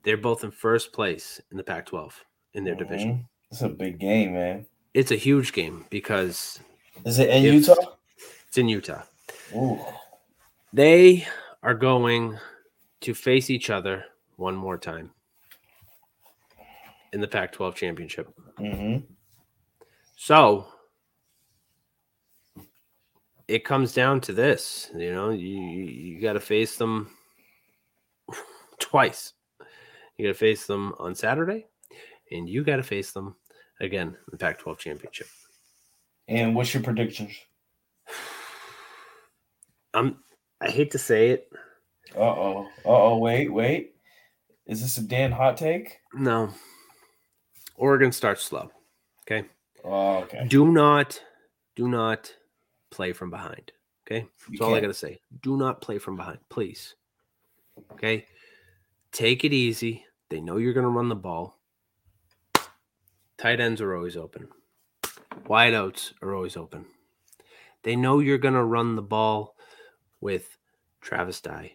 They're 0.03 0.17
both 0.17 0.45
in 0.45 0.51
first 0.51 0.93
place 0.93 1.41
in 1.51 1.57
the 1.57 1.65
Pac 1.65 1.87
12 1.87 2.25
in 2.55 2.65
their 2.65 2.75
division. 2.75 3.11
Mhm. 3.11 3.29
It's 3.51 3.63
a 3.63 3.69
big 3.69 3.99
game, 3.99 4.35
man. 4.35 4.67
It's 4.95 5.11
a 5.11 5.17
huge 5.17 5.53
game 5.53 5.87
because 5.91 6.61
Is 7.05 7.19
it 7.19 7.29
in 7.29 7.43
Utah? 7.43 7.75
It's 8.49 8.59
in 8.59 8.69
Utah. 8.69 9.03
Ooh. 9.55 9.79
They 10.73 11.27
are 11.63 11.75
going 11.75 12.39
to 13.03 13.15
face 13.15 13.51
each 13.51 13.71
other 13.71 14.05
one 14.37 14.55
more 14.57 14.79
time 14.79 15.13
in 17.13 17.21
the 17.21 17.29
Pac 17.29 17.53
12 17.53 17.75
championship. 17.75 18.29
Mm-hmm. 18.59 19.05
So 20.17 20.67
it 23.49 23.65
comes 23.65 23.93
down 23.93 24.21
to 24.21 24.33
this 24.33 24.91
you 24.97 25.13
know, 25.13 25.31
you, 25.31 25.49
you, 25.49 26.21
got 26.21 26.35
to 26.35 26.41
face 26.41 26.77
them 26.77 27.11
twice. 28.79 29.33
You 30.17 30.27
got 30.27 30.33
to 30.33 30.39
face 30.39 30.67
them 30.67 30.95
on 30.99 31.15
Saturday, 31.15 31.67
and 32.31 32.49
you 32.49 32.65
got 32.65 32.77
to 32.77 32.83
face 32.83 33.13
them 33.13 33.37
again 33.81 34.09
in 34.09 34.15
the 34.31 34.39
Pac 34.39 34.59
12 34.59 34.79
championship. 34.79 35.29
And 36.29 36.55
what's 36.55 36.73
your 36.75 36.83
predictions? 36.83 37.33
I'm, 39.95 40.19
I 40.61 40.71
hate 40.71 40.91
to 40.93 40.99
say 40.99 41.31
it. 41.31 41.49
Uh 42.15 42.21
oh. 42.21 42.69
Uh 42.85 42.89
oh. 42.89 43.19
Wait, 43.19 43.53
wait. 43.53 43.95
Is 44.67 44.81
this 44.83 44.99
a 44.99 45.03
Dan 45.03 45.33
hot 45.33 45.57
take? 45.57 45.99
No. 46.15 46.51
Oregon 47.77 48.11
starts 48.11 48.43
slow. 48.43 48.71
Okay. 49.23 49.47
Oh, 49.85 50.19
okay. 50.19 50.47
Do 50.49 50.73
not, 50.73 51.21
do 51.77 51.89
not 51.89 52.33
play 52.97 53.13
from 53.13 53.31
behind. 53.31 53.73
Okay. 54.07 54.21
That's 54.49 54.61
You 54.61 54.65
all 54.67 54.71
I 54.73 54.77
can't. 54.79 54.85
got 54.85 54.89
to 54.89 54.95
say. 54.95 55.21
Do 55.43 55.57
not 55.57 55.81
play 55.83 55.99
from 55.99 56.17
behind, 56.17 56.39
please. 56.49 56.95
Okay. 57.93 58.27
Take 59.13 59.45
it 59.45 59.53
easy. 59.53 60.05
They 60.31 60.41
know 60.41 60.57
you're 60.57 60.73
going 60.73 60.85
to 60.85 60.91
run 60.91 61.09
the 61.09 61.15
ball. 61.15 61.59
Tight 63.39 63.61
ends 63.61 63.81
are 63.81 63.95
always 63.95 64.17
open. 64.17 64.49
Wideouts 65.47 66.13
are 66.23 66.35
always 66.35 66.57
open. 66.57 66.87
They 67.83 67.95
know 67.97 68.19
you're 68.21 68.39
going 68.39 68.55
to 68.55 68.65
run 68.65 68.97
the 68.97 69.03
ball 69.03 69.55
with 70.21 70.57
Travis 71.01 71.41
Dye 71.41 71.73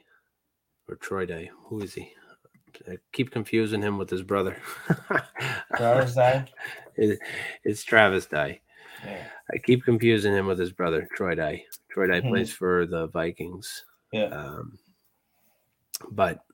or 0.90 0.96
Troy 0.96 1.26
Dye. 1.26 1.52
Who 1.66 1.82
is 1.82 1.94
he? 1.94 2.12
I 2.90 2.98
keep 3.14 3.30
confusing 3.32 3.82
him 3.82 3.98
with 3.98 4.10
his 4.10 4.24
brother. 4.24 4.58
Travis 5.78 6.16
Dye? 6.16 6.46
It- 6.98 7.20
it's 7.64 7.84
Travis 7.84 8.26
Dye. 8.26 8.60
Yeah. 9.06 9.24
I 9.54 9.58
keep 9.58 9.84
confusing 9.84 10.34
him 10.34 10.48
with 10.48 10.60
his 10.60 10.72
brother, 10.72 11.08
Troy 11.16 11.36
Dye. 11.36 11.66
Troy 11.90 12.08
Dye 12.08 12.22
Mhm. 12.22 12.30
plays 12.30 12.54
for 12.54 12.86
the 12.86 13.08
Vikings. 13.08 13.86
Yeah. 14.12 14.26
Um, 14.26 14.80
but 16.12 16.46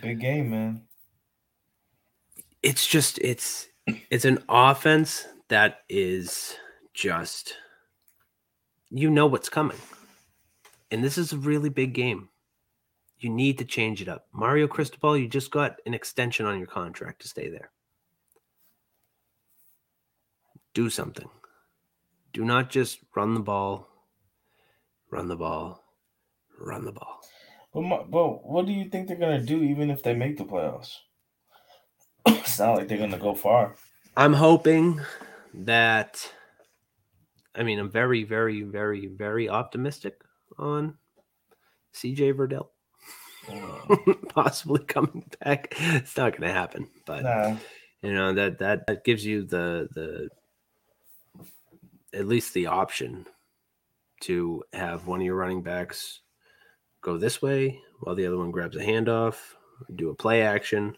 Big 0.00 0.20
game, 0.20 0.50
man. 0.50 0.86
it's 2.62 2.86
just 2.86 3.18
it's 3.18 3.68
it's 4.10 4.24
an 4.24 4.42
offense 4.48 5.26
that 5.48 5.80
is 5.88 6.56
just 6.94 7.56
you 8.90 9.10
know 9.10 9.26
what's 9.26 9.48
coming. 9.48 9.78
And 10.92 11.02
this 11.02 11.18
is 11.18 11.32
a 11.32 11.38
really 11.38 11.68
big 11.68 11.92
game. 11.92 12.28
You 13.18 13.30
need 13.30 13.58
to 13.58 13.64
change 13.64 14.00
it 14.00 14.08
up. 14.08 14.28
Mario 14.32 14.68
Cristobal, 14.68 15.16
you 15.16 15.26
just 15.28 15.50
got 15.50 15.80
an 15.86 15.94
extension 15.94 16.46
on 16.46 16.58
your 16.58 16.68
contract 16.68 17.22
to 17.22 17.28
stay 17.28 17.48
there. 17.48 17.70
Do 20.74 20.90
something. 20.90 21.28
Do 22.36 22.44
not 22.44 22.68
just 22.68 22.98
run 23.14 23.32
the 23.32 23.40
ball, 23.40 23.88
run 25.10 25.26
the 25.26 25.36
ball, 25.36 25.82
run 26.60 26.84
the 26.84 26.92
ball. 26.92 27.22
But, 27.72 27.80
my, 27.80 28.02
but 28.02 28.46
what 28.46 28.66
do 28.66 28.74
you 28.74 28.90
think 28.90 29.08
they're 29.08 29.16
gonna 29.16 29.40
do 29.40 29.62
even 29.62 29.88
if 29.88 30.02
they 30.02 30.12
make 30.12 30.36
the 30.36 30.44
playoffs? 30.44 30.96
it's 32.26 32.58
not 32.58 32.76
like 32.76 32.88
they're 32.88 32.98
gonna 32.98 33.18
go 33.18 33.34
far. 33.34 33.76
I'm 34.18 34.34
hoping 34.34 35.00
that 35.54 36.30
I 37.54 37.62
mean 37.62 37.78
I'm 37.78 37.90
very, 37.90 38.22
very, 38.24 38.60
very, 38.64 39.06
very 39.06 39.48
optimistic 39.48 40.20
on 40.58 40.98
CJ 41.94 42.34
Verdell 42.34 42.68
possibly 44.28 44.84
coming 44.84 45.24
back. 45.42 45.74
It's 45.78 46.18
not 46.18 46.36
gonna 46.38 46.52
happen, 46.52 46.90
but 47.06 47.22
Nah. 47.22 47.56
you 48.02 48.12
know 48.12 48.34
that 48.34 48.58
that 48.58 48.86
that 48.88 49.04
gives 49.04 49.24
you 49.24 49.42
the 49.42 49.88
the 49.94 50.28
at 52.16 52.26
least 52.26 52.54
the 52.54 52.66
option 52.66 53.26
to 54.22 54.62
have 54.72 55.06
one 55.06 55.20
of 55.20 55.26
your 55.26 55.36
running 55.36 55.62
backs 55.62 56.20
go 57.02 57.18
this 57.18 57.42
way 57.42 57.78
while 58.00 58.14
the 58.14 58.26
other 58.26 58.38
one 58.38 58.50
grabs 58.50 58.76
a 58.76 58.80
handoff, 58.80 59.36
do 59.94 60.10
a 60.10 60.14
play 60.14 60.42
action. 60.42 60.96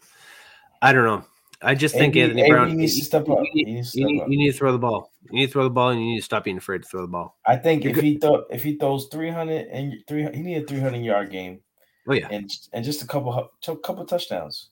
I 0.81 0.93
don't 0.93 1.03
know. 1.05 1.25
I 1.61 1.75
just 1.75 1.93
think 1.93 2.15
AB 2.15 2.21
Anthony 2.21 2.41
AB 2.43 2.49
Brown 2.51 2.77
needs 2.77 2.97
to 2.97 3.03
step 3.03 3.27
up. 3.27 3.39
You 3.53 3.65
need, 3.65 3.65
to 3.65 3.71
you 3.71 3.83
step 3.83 4.05
need- 4.05 4.21
up. 4.21 4.29
you 4.29 4.37
need 4.37 4.51
to 4.51 4.57
throw 4.57 4.71
the 4.71 4.77
ball. 4.79 5.11
You 5.29 5.39
need 5.39 5.47
to 5.47 5.51
throw 5.51 5.63
the 5.65 5.69
ball, 5.69 5.89
and 5.89 5.99
you 5.99 6.07
need 6.11 6.19
to 6.19 6.23
stop 6.23 6.45
being 6.45 6.57
afraid 6.57 6.83
to 6.83 6.87
throw 6.87 7.01
the 7.01 7.07
ball. 7.07 7.37
I 7.45 7.57
think 7.57 7.83
You're 7.83 7.91
if 7.91 7.95
good- 7.95 8.03
he 8.05 8.17
throw 8.17 8.35
if 8.49 8.63
he 8.63 8.77
throws 8.77 9.07
three 9.07 9.29
hundred 9.29 9.67
and 9.67 9.93
three, 10.07 10.23
he 10.33 10.41
need 10.41 10.63
a 10.63 10.65
three 10.65 10.79
hundred 10.79 11.03
yard 11.03 11.31
game. 11.31 11.59
Oh 12.07 12.13
yeah, 12.13 12.29
and 12.31 12.49
and 12.71 12.85
just 12.85 13.03
a 13.03 13.07
couple 13.07 13.33
a 13.67 13.75
couple 13.75 14.05
touchdowns, 14.05 14.69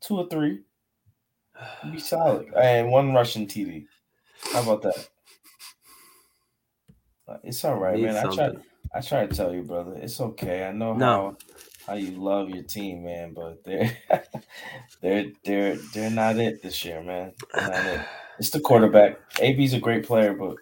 two 0.00 0.16
or 0.16 0.28
three, 0.28 0.60
He'd 1.82 1.92
be 1.92 1.98
solid, 1.98 2.46
and 2.56 2.88
one 2.88 3.12
rushing 3.12 3.48
TD. 3.48 3.86
How 4.52 4.62
about 4.62 4.82
that? 4.82 5.08
It's 7.44 7.64
all 7.64 7.76
right, 7.78 7.98
man. 8.00 8.16
I 8.16 8.30
try. 8.34 8.50
I 8.94 9.00
try 9.00 9.26
to 9.26 9.34
tell 9.34 9.54
you, 9.54 9.62
brother. 9.62 9.94
It's 9.96 10.20
okay. 10.20 10.64
I 10.66 10.72
know 10.72 10.94
No. 10.94 11.06
how 11.06 11.36
how 11.86 11.94
you 11.94 12.12
love 12.12 12.50
your 12.50 12.62
team, 12.62 13.04
man, 13.04 13.32
but 13.34 13.62
they're 13.64 13.90
they're 15.00 15.26
they're 15.44 15.76
they're 15.94 16.10
not 16.10 16.36
it 16.36 16.62
this 16.62 16.84
year, 16.84 17.02
man. 17.02 17.32
It. 17.54 18.00
It's 18.38 18.48
the 18.50 18.60
quarterback. 18.60 19.18
AB's 19.40 19.74
a 19.74 19.78
great 19.78 20.04
player, 20.06 20.32
but 20.32 20.56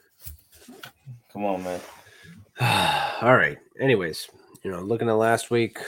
come 1.32 1.44
on, 1.44 1.62
man. 1.62 1.80
All 3.22 3.36
right. 3.36 3.58
Anyways, 3.80 4.28
you 4.64 4.70
know, 4.70 4.80
looking 4.80 5.08
at 5.08 5.12
last 5.12 5.50
week, 5.50 5.78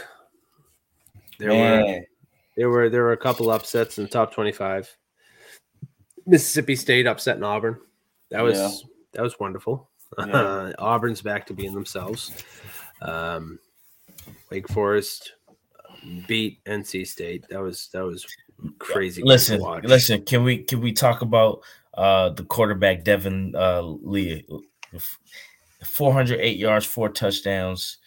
there 1.39 1.51
were 1.51 2.01
there 2.57 2.71
were 2.71 2.89
there 2.89 3.03
were 3.03 3.13
a 3.13 3.17
couple 3.17 3.51
upsets 3.51 3.99
in 3.99 4.05
the 4.05 4.11
top 4.11 4.33
twenty-five. 4.33 4.89
Mississippi 6.25 6.77
State 6.77 7.07
upsetting 7.07 7.43
Auburn. 7.43 7.79
That 8.31 8.43
was 8.43 8.57
Yeah. 8.59 8.71
that 9.15 9.23
was 9.23 9.39
wonderful. 9.41 9.91
Yeah. 10.19 10.73
Auburn's 10.79 11.23
back 11.23 11.47
to 11.47 11.55
being 11.55 11.75
themselves. 11.75 12.33
Um, 13.01 13.59
Wake 14.51 14.69
Forest 14.69 15.33
beat 16.29 16.63
NC 16.65 17.07
State. 17.07 17.47
That 17.51 17.61
was 17.61 17.89
that 17.93 18.05
was 18.05 18.27
crazy. 18.79 19.23
Listen, 19.25 19.61
watch. 19.61 19.85
listen. 19.85 20.23
Can 20.25 20.45
we 20.45 20.59
can 20.59 20.81
we 20.81 20.93
talk 20.93 21.23
about 21.23 21.61
uh 21.95 22.31
the 22.31 22.45
quarterback 22.45 23.05
Devin 23.05 23.55
uh 23.57 23.83
Lee? 23.83 24.47
Four 25.85 26.13
hundred 26.13 26.41
eight 26.41 26.59
yards, 26.59 26.87
four 26.87 27.09
touchdowns, 27.09 27.99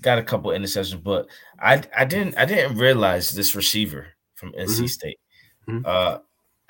got 0.00 0.18
a 0.18 0.22
couple 0.22 0.50
interceptions, 0.50 1.02
but 1.02 1.26
I 1.60 1.82
I 1.96 2.04
didn't 2.06 2.38
I 2.38 2.44
didn't 2.46 2.78
realize 2.78 3.30
this 3.30 3.54
receiver 3.54 4.06
from 4.34 4.52
NC 4.52 4.80
Mhm. 4.84 4.88
State. 4.88 5.20
Mhm. 5.68 5.84
Uh, 5.84 6.18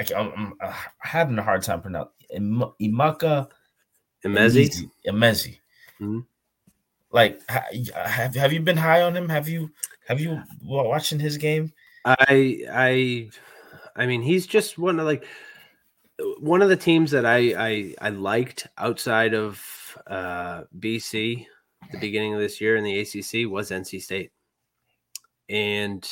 I, 0.01 0.15
I'm, 0.19 0.33
I'm 0.37 0.55
uh, 0.61 0.73
having 0.99 1.39
a 1.39 1.43
hard 1.43 1.63
time 1.63 1.81
pronouncing 1.81 2.11
Emeka 2.35 3.49
Emezie? 4.25 4.91
Emezie. 5.07 5.59
Mhm. 6.01 6.27
Like, 7.13 7.41
have 7.49 8.35
have 8.35 8.53
you 8.53 8.61
been 8.61 8.77
high 8.77 9.03
on 9.03 9.17
him? 9.17 9.29
Have 9.29 9.49
you 9.49 9.71
have 10.07 10.21
you 10.21 10.43
watching 10.63 11.19
his 11.19 11.37
game? 11.37 11.73
I 12.05 12.65
I 12.71 13.31
I 13.95 14.07
mean 14.07 14.23
he's 14.23 14.47
just 14.47 14.79
one 14.79 15.01
of 15.01 15.07
like 15.07 15.25
one 16.41 16.63
of 16.63 16.69
the 16.69 16.77
teams 16.77 17.11
that 17.11 17.27
I 17.27 17.39
I, 17.57 17.95
I 18.01 18.09
liked 18.11 18.67
outside 18.79 19.35
of 19.35 19.63
uh, 20.07 20.63
BC 20.79 21.47
the 21.93 21.99
beginning 21.99 22.35
of 22.35 22.41
this 22.41 22.61
year 22.61 22.77
in 22.77 22.85
the 22.85 22.99
ACC 23.01 23.51
was 23.51 23.71
NC 23.71 24.03
State, 24.03 24.33
and 25.49 26.07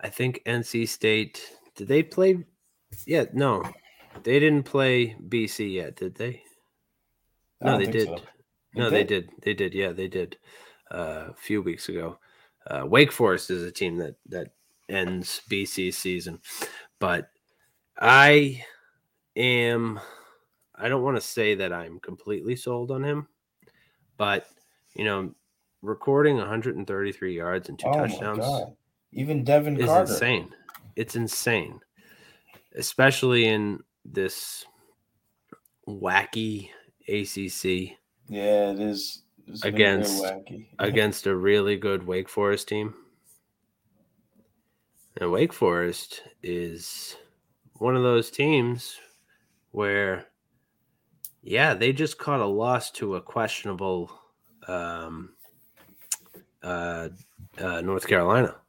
I 0.00 0.08
think 0.08 0.42
NC 0.46 0.88
State 0.88 1.42
did 1.74 1.88
they 1.88 2.02
play? 2.02 2.44
Yeah, 3.06 3.24
no, 3.32 3.64
they 4.22 4.38
didn't 4.38 4.64
play 4.64 5.16
BC 5.28 5.74
yet, 5.74 5.96
did 5.96 6.14
they? 6.14 6.42
No, 7.62 7.78
they 7.78 7.86
did. 7.86 8.08
so. 8.08 8.22
No, 8.74 8.88
They 8.90 8.98
they 8.98 9.04
did. 9.04 9.30
They 9.42 9.54
did. 9.54 9.74
Yeah, 9.74 9.92
they 9.92 10.08
did. 10.08 10.36
Uh, 10.90 11.26
a 11.30 11.34
few 11.34 11.62
weeks 11.62 11.88
ago, 11.88 12.18
uh, 12.66 12.84
Wake 12.86 13.12
Forest 13.12 13.50
is 13.50 13.62
a 13.62 13.70
team 13.70 13.96
that 13.98 14.16
that 14.26 14.48
ends 14.88 15.40
BC's 15.48 15.96
season, 15.96 16.40
but 16.98 17.30
I 17.98 18.64
am. 19.36 20.00
I 20.74 20.88
don't 20.88 21.02
want 21.02 21.16
to 21.16 21.20
say 21.20 21.54
that 21.56 21.72
I'm 21.72 22.00
completely 22.00 22.56
sold 22.56 22.90
on 22.90 23.04
him, 23.04 23.28
but 24.16 24.46
you 24.94 25.04
know, 25.04 25.34
recording 25.82 26.36
133 26.38 27.36
yards 27.36 27.68
and 27.68 27.78
two 27.78 27.88
Oh 27.88 27.98
my 27.98 28.08
touchdowns 28.08 28.38
God. 28.38 28.76
Even 29.12 29.44
Devin 29.44 29.76
is 29.78 29.86
Carter. 29.86 30.12
insane. 30.12 30.54
It's 30.96 31.16
insane, 31.16 31.80
especially 32.74 33.46
in 33.46 33.80
this 34.04 34.64
wacky 35.88 36.70
ACC 37.10 37.98
Yeah, 38.28 38.70
it 38.70 38.80
is. 38.80 39.22
It's 39.46 39.62
against 39.64 40.22
wacky. 40.22 40.68
against 40.78 41.26
a 41.26 41.36
really 41.36 41.76
good 41.76 42.06
Wake 42.06 42.28
Forest 42.28 42.68
team. 42.68 42.94
And 45.16 45.30
Wake 45.32 45.52
Forest 45.52 46.22
is 46.42 47.16
one 47.74 47.96
of 47.96 48.02
those 48.02 48.30
teams 48.30 48.98
where, 49.72 50.28
yeah, 51.42 51.74
they 51.74 51.92
just 51.92 52.18
caught 52.18 52.40
a 52.40 52.46
loss 52.46 52.90
to 52.92 53.16
a 53.16 53.22
questionable 53.22 54.10
um, 54.68 55.36
uh, 56.62 57.08
uh, 57.58 57.80
North 57.80 58.06
Carolina. 58.06 58.60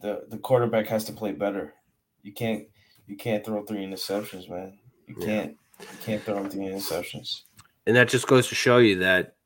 the 0.00 0.24
the 0.28 0.38
quarterback 0.38 0.86
has 0.86 1.04
to 1.04 1.12
play 1.12 1.32
better. 1.32 1.74
You 2.22 2.32
can't 2.32 2.68
you 3.06 3.16
can't 3.16 3.44
throw 3.44 3.64
three 3.64 3.84
interceptions, 3.84 4.48
man. 4.48 4.78
You 5.06 5.16
Yeah. 5.16 5.26
can't 5.26 5.56
can't 6.00 6.22
throw 6.22 6.44
three 6.48 6.66
interceptions. 6.66 7.42
And 7.86 7.96
that 7.96 8.08
just 8.08 8.26
goes 8.26 8.48
to 8.48 8.54
show 8.54 8.78
you 8.78 8.98
that 8.98 9.36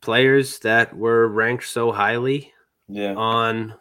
players 0.00 0.58
that 0.60 0.96
were 0.96 1.28
ranked 1.28 1.64
so 1.66 1.92
highly 1.92 2.52
Yeah. 2.88 3.14
on 3.14 3.74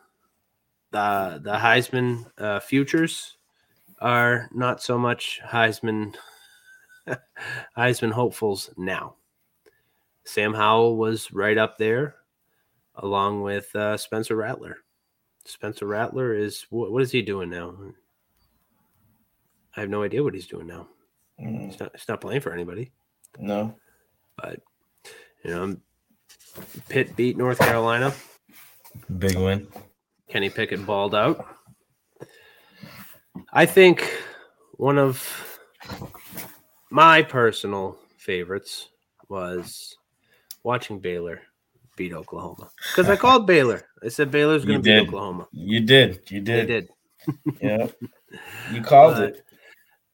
the 0.92 1.40
the 1.44 1.54
Heisman 1.54 2.26
uh, 2.38 2.60
futures 2.60 3.38
are 4.00 4.50
not 4.54 4.82
so 4.82 4.98
much 4.98 5.40
Heisman 5.46 6.16
Heisman 7.78 8.12
hopefuls 8.12 8.70
now. 8.78 9.16
Sam 10.26 10.54
Howell 10.54 10.98
was 10.98 11.32
right 11.32 11.58
up 11.58 11.78
there, 11.78 12.16
along 12.96 13.42
with 13.42 13.74
uh, 13.76 13.98
Spencer 13.98 14.36
Rattler. 14.36 14.78
Spencer 15.46 15.86
Rattler 15.88 16.34
is 16.36 16.66
what, 16.70 16.92
what 16.92 17.02
is 17.02 17.12
he 17.12 17.22
doing 17.22 17.50
now? 17.50 17.76
I 19.76 19.80
have 19.82 19.90
no 19.90 20.04
idea 20.04 20.24
what 20.24 20.34
he's 20.34 20.48
doing 20.48 20.68
now. 20.68 20.88
Mm, 21.42 21.66
He's 21.72 21.80
not, 21.80 21.92
It's 21.94 22.08
not 22.08 22.22
playing 22.22 22.42
for 22.42 22.54
anybody. 22.54 22.92
no. 23.38 23.76
But 24.38 24.60
you 25.44 25.52
know, 25.52 25.76
Pitt 26.88 27.16
beat 27.16 27.38
North 27.38 27.60
Carolina. 27.60 28.14
Big 29.18 29.36
win. 29.38 29.68
Kenny 30.30 30.50
Pickett 30.50 30.86
balled 30.86 31.14
out. 31.16 31.46
I 33.54 33.66
think 33.66 34.10
one 34.74 34.98
of 34.98 35.28
my 36.90 37.22
personal 37.22 37.98
favorites 38.18 38.90
was 39.28 39.98
watching 40.64 41.00
Baylor 41.00 41.42
beat 41.96 42.14
Oklahoma 42.14 42.70
because 42.92 43.10
I 43.10 43.16
called 43.16 43.46
Baylor. 43.48 43.82
I 44.04 44.08
said 44.10 44.32
Baylor's 44.32 44.66
going 44.66 44.80
to 44.80 44.84
beat 44.84 44.92
did. 44.92 45.08
Oklahoma. 45.08 45.48
You 45.52 45.82
did. 45.82 46.22
You 46.30 46.42
They 46.42 46.66
did. 46.66 46.68
did. 46.68 46.90
Yeah. 47.62 47.88
You 48.72 48.82
called 48.82 49.16
But- 49.16 49.24
it. 49.30 49.44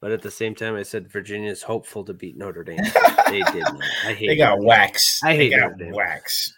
But 0.05 0.11
at 0.11 0.21
the 0.21 0.29
same 0.29 0.53
time, 0.53 0.75
I 0.75 0.83
said 0.83 1.11
Virginia 1.11 1.49
is 1.49 1.63
hopeful 1.63 2.03
to 2.05 2.13
beat 2.13 2.37
Notre 2.37 2.63
Dame. 2.63 2.77
they 3.25 3.41
did. 3.41 3.63
not. 3.63 3.81
I 4.05 4.13
hate. 4.13 4.27
They 4.27 4.35
got 4.35 4.59
Notre 4.59 4.67
wax. 4.67 5.19
I 5.23 5.35
hate 5.35 5.49
they 5.49 5.57
got 5.57 5.71
Notre 5.71 5.85
Dame. 5.85 5.93
wax. 5.93 6.53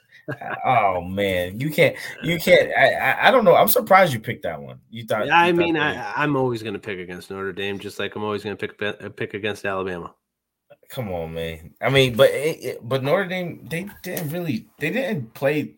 oh 0.65 0.99
man, 0.99 1.57
you 1.57 1.69
can't. 1.69 1.95
You 2.23 2.37
can't. 2.39 2.69
I, 2.77 2.91
I. 2.91 3.27
I 3.29 3.31
don't 3.31 3.45
know. 3.45 3.55
I'm 3.55 3.69
surprised 3.69 4.11
you 4.11 4.19
picked 4.19 4.43
that 4.43 4.61
one. 4.61 4.81
You 4.89 5.05
thought. 5.05 5.29
I 5.29 5.47
you 5.47 5.53
thought 5.53 5.59
mean, 5.59 5.77
I, 5.77 6.11
I'm 6.17 6.35
always 6.35 6.61
going 6.61 6.73
to 6.73 6.79
pick 6.79 6.99
against 6.99 7.31
Notre 7.31 7.53
Dame, 7.53 7.79
just 7.79 7.99
like 7.99 8.17
I'm 8.17 8.23
always 8.25 8.43
going 8.43 8.57
to 8.57 8.67
pick 8.67 8.81
uh, 8.81 9.07
pick 9.15 9.33
against 9.33 9.63
Alabama. 9.63 10.13
Come 10.89 11.09
on, 11.13 11.33
man. 11.33 11.73
I 11.81 11.89
mean, 11.89 12.17
but 12.17 12.31
it, 12.31 12.57
it- 12.61 12.79
but 12.89 13.01
Notre 13.01 13.27
Dame 13.27 13.65
they 13.71 13.87
didn't 14.03 14.29
really 14.29 14.67
they 14.77 14.89
didn't 14.89 15.33
play. 15.35 15.75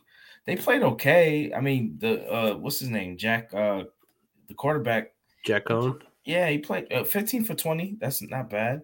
They 0.48 0.56
played 0.56 0.82
okay. 0.82 1.54
I 1.56 1.62
mean, 1.62 2.00
the 2.00 2.28
uh 2.34 2.56
what's 2.58 2.80
his 2.80 2.90
name? 2.90 3.16
Jack 3.16 3.54
uh 3.54 3.84
the 4.48 4.56
quarterback. 4.56 5.12
Jack 5.46 5.66
Coan. 5.66 6.02
Yeah, 6.26 6.50
he 6.50 6.58
played 6.58 6.92
uh, 6.92 7.04
15 7.04 7.44
for 7.44 7.56
20. 7.56 7.98
That's 8.00 8.22
not 8.22 8.50
bad. 8.50 8.82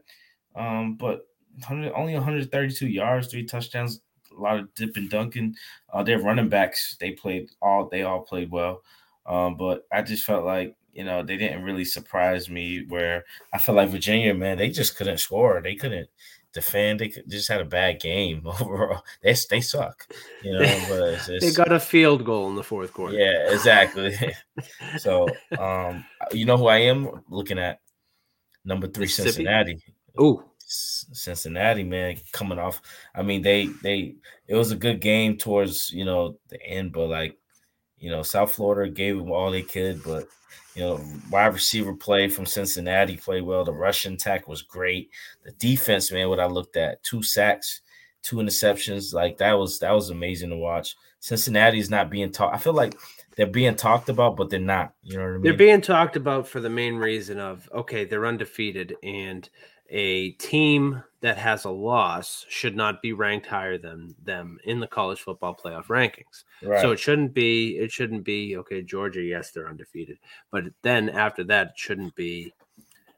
Um, 0.56 0.95
but 0.95 1.28
100, 1.56 1.94
only 1.94 2.14
132 2.14 2.88
yards, 2.88 3.28
three 3.28 3.45
touchdowns, 3.45 4.02
a 4.36 4.41
lot 4.41 4.60
of 4.60 4.74
dip 4.76 4.95
and 4.98 5.10
dunking. 5.10 5.56
Uh, 5.91 6.03
their 6.03 6.20
running 6.20 6.49
backs, 6.49 6.98
they 6.99 7.12
played 7.12 7.49
all 7.62 7.88
they 7.90 8.03
all 8.03 8.22
played 8.22 8.52
well. 8.52 8.82
Um, 9.26 9.57
but 9.57 9.86
I 9.91 10.02
just 10.02 10.24
felt 10.24 10.45
like 10.45 10.76
you 10.94 11.03
know 11.03 11.24
they 11.24 11.38
didn't 11.38 11.64
really 11.64 11.86
surprise 11.86 12.49
me. 12.49 12.86
Where 12.88 13.24
I 13.53 13.57
felt 13.57 13.78
like 13.78 13.90
Virginia, 13.90 14.34
man, 14.34 14.57
they 14.57 14.70
just 14.70 14.98
couldn't 14.98 15.20
score. 15.20 15.62
They 15.64 15.76
couldn't 15.76 16.10
defend. 16.56 17.02
They 17.02 17.10
just 17.27 17.49
had 17.49 17.61
a 17.61 17.65
bad 17.65 17.99
game 17.99 18.41
overall. 18.45 19.03
They 19.22 19.36
they 19.49 19.61
suck, 19.61 20.07
you 20.41 20.53
know. 20.53 20.61
They 21.40 21.52
got 21.52 21.72
a 21.72 21.80
field 21.80 22.26
goal 22.26 22.49
in 22.49 22.56
the 22.56 22.64
fourth 22.64 22.94
quarter. 22.94 23.15
yeah, 23.15 23.52
exactly. 23.52 24.18
so, 24.98 25.27
um, 25.60 26.03
you 26.32 26.45
know 26.45 26.57
who 26.57 26.68
I 26.68 26.77
am 26.77 27.22
looking 27.30 27.60
at? 27.60 27.82
Number 28.64 28.88
three, 28.88 29.07
Cincinnati. 29.07 29.77
Ooh, 30.19 30.44
Cincinnati, 30.57 31.84
man, 31.84 32.18
coming 32.32 32.57
off. 32.57 32.82
I 33.14 33.22
mean, 33.22 33.44
they 33.44 33.68
they 33.84 34.15
it 34.48 34.56
was 34.56 34.72
a 34.72 34.77
good 34.77 35.02
game 35.02 35.38
towards 35.38 35.91
you 35.91 36.06
know 36.06 36.40
the 36.48 36.60
end, 36.64 36.94
but 36.94 37.07
like 37.07 37.38
you 38.06 38.11
know, 38.11 38.22
South 38.22 38.52
Florida 38.52 38.91
gave 38.91 39.18
them 39.18 39.32
all 39.32 39.49
they 39.49 39.64
could, 39.64 40.03
but 40.03 40.27
you 40.76 40.84
know, 40.84 41.03
wide 41.32 41.56
receiver 41.56 41.94
play 41.94 42.27
from 42.27 42.45
Cincinnati 42.45 43.18
played 43.18 43.41
well. 43.41 43.65
The 43.65 43.73
rushing 43.73 44.14
attack 44.14 44.48
was 44.48 44.61
great. 44.61 45.10
The 45.44 45.53
defense, 45.53 46.11
man, 46.11 46.30
what 46.30 46.40
I 46.40 46.45
looked 46.45 46.77
at, 46.77 47.02
two 47.02 47.23
sacks, 47.23 47.82
two 48.22 48.36
interceptions, 48.36 49.11
like 49.11 49.40
that 49.40 49.53
was 49.53 49.80
that 49.80 49.91
was 49.91 50.11
amazing 50.11 50.52
to 50.52 50.56
watch. 50.56 50.95
Cincinnati's 51.19 51.90
not 51.90 52.11
being 52.11 52.32
talked. 52.32 52.53
I 52.53 52.60
feel 52.60 52.73
like 52.73 52.94
they're 53.36 53.48
being 53.48 53.76
talked 53.76 54.07
about, 54.07 54.38
but 54.38 54.52
they're 54.52 54.60
not. 54.60 54.94
You 55.02 55.18
know 55.18 55.23
what 55.23 55.30
I 55.30 55.34
mean? 55.34 55.41
they're 55.41 55.53
being 55.53 55.82
talked 55.82 56.15
about 56.15 56.48
for 56.48 56.60
the 56.60 56.69
main 56.69 56.98
reason 56.98 57.40
of 57.40 57.68
okay, 57.73 58.06
they're 58.06 58.27
undefeated, 58.27 58.95
and 59.02 59.49
a 59.90 60.32
team 60.32 61.03
that 61.22 61.38
has 61.38 61.66
a 61.66 61.70
loss 61.70 62.45
should 62.49 62.76
not 62.76 63.02
be 63.02 63.14
ranked 63.14 63.48
higher 63.48 63.78
than 63.78 64.16
them 64.24 64.57
in 64.64 64.80
the 64.80 64.88
college 64.88 65.20
football 65.20 65.56
playoff 65.56 65.86
rankings. 65.86 66.44
Right. 66.62 66.82
So 66.82 66.91
it 66.91 66.99
shouldn't 66.99 67.34
be. 67.34 67.78
It 67.78 67.91
shouldn't 67.91 68.24
be 68.24 68.57
okay. 68.57 68.82
Georgia, 68.82 69.22
yes, 69.22 69.52
they're 69.52 69.70
undefeated, 69.70 70.18
but 70.52 70.66
then 70.82 71.10
after 71.10 71.44
that, 71.45 71.68
it 71.68 71.74
shouldn't 71.78 72.16
be 72.16 72.53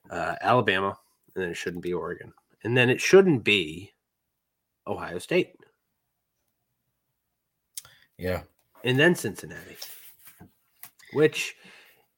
uh, 0.10 0.36
Alabama, 0.42 0.98
and 1.36 1.44
then 1.44 1.52
it 1.52 1.58
shouldn't 1.58 1.84
be 1.84 1.94
Oregon, 1.94 2.34
and 2.64 2.78
then 2.78 2.90
it 2.90 3.02
shouldn't 3.02 3.44
be 3.44 3.94
Ohio 4.86 5.20
State, 5.20 5.56
yeah. 8.18 8.42
and 8.84 9.00
then 9.00 9.16
Cincinnati, 9.16 9.78
which 11.14 11.56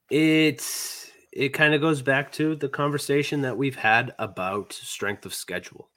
it's 0.09 0.98
it 1.31 1.49
kind 1.49 1.73
of 1.73 1.81
goes 1.81 2.01
back 2.01 2.31
to 2.33 2.55
the 2.55 2.69
conversation 2.69 3.41
that 3.41 3.57
we've 3.57 3.75
had 3.75 4.13
about 4.19 4.73
strength 4.73 5.25
of 5.25 5.33
schedule. 5.33 5.89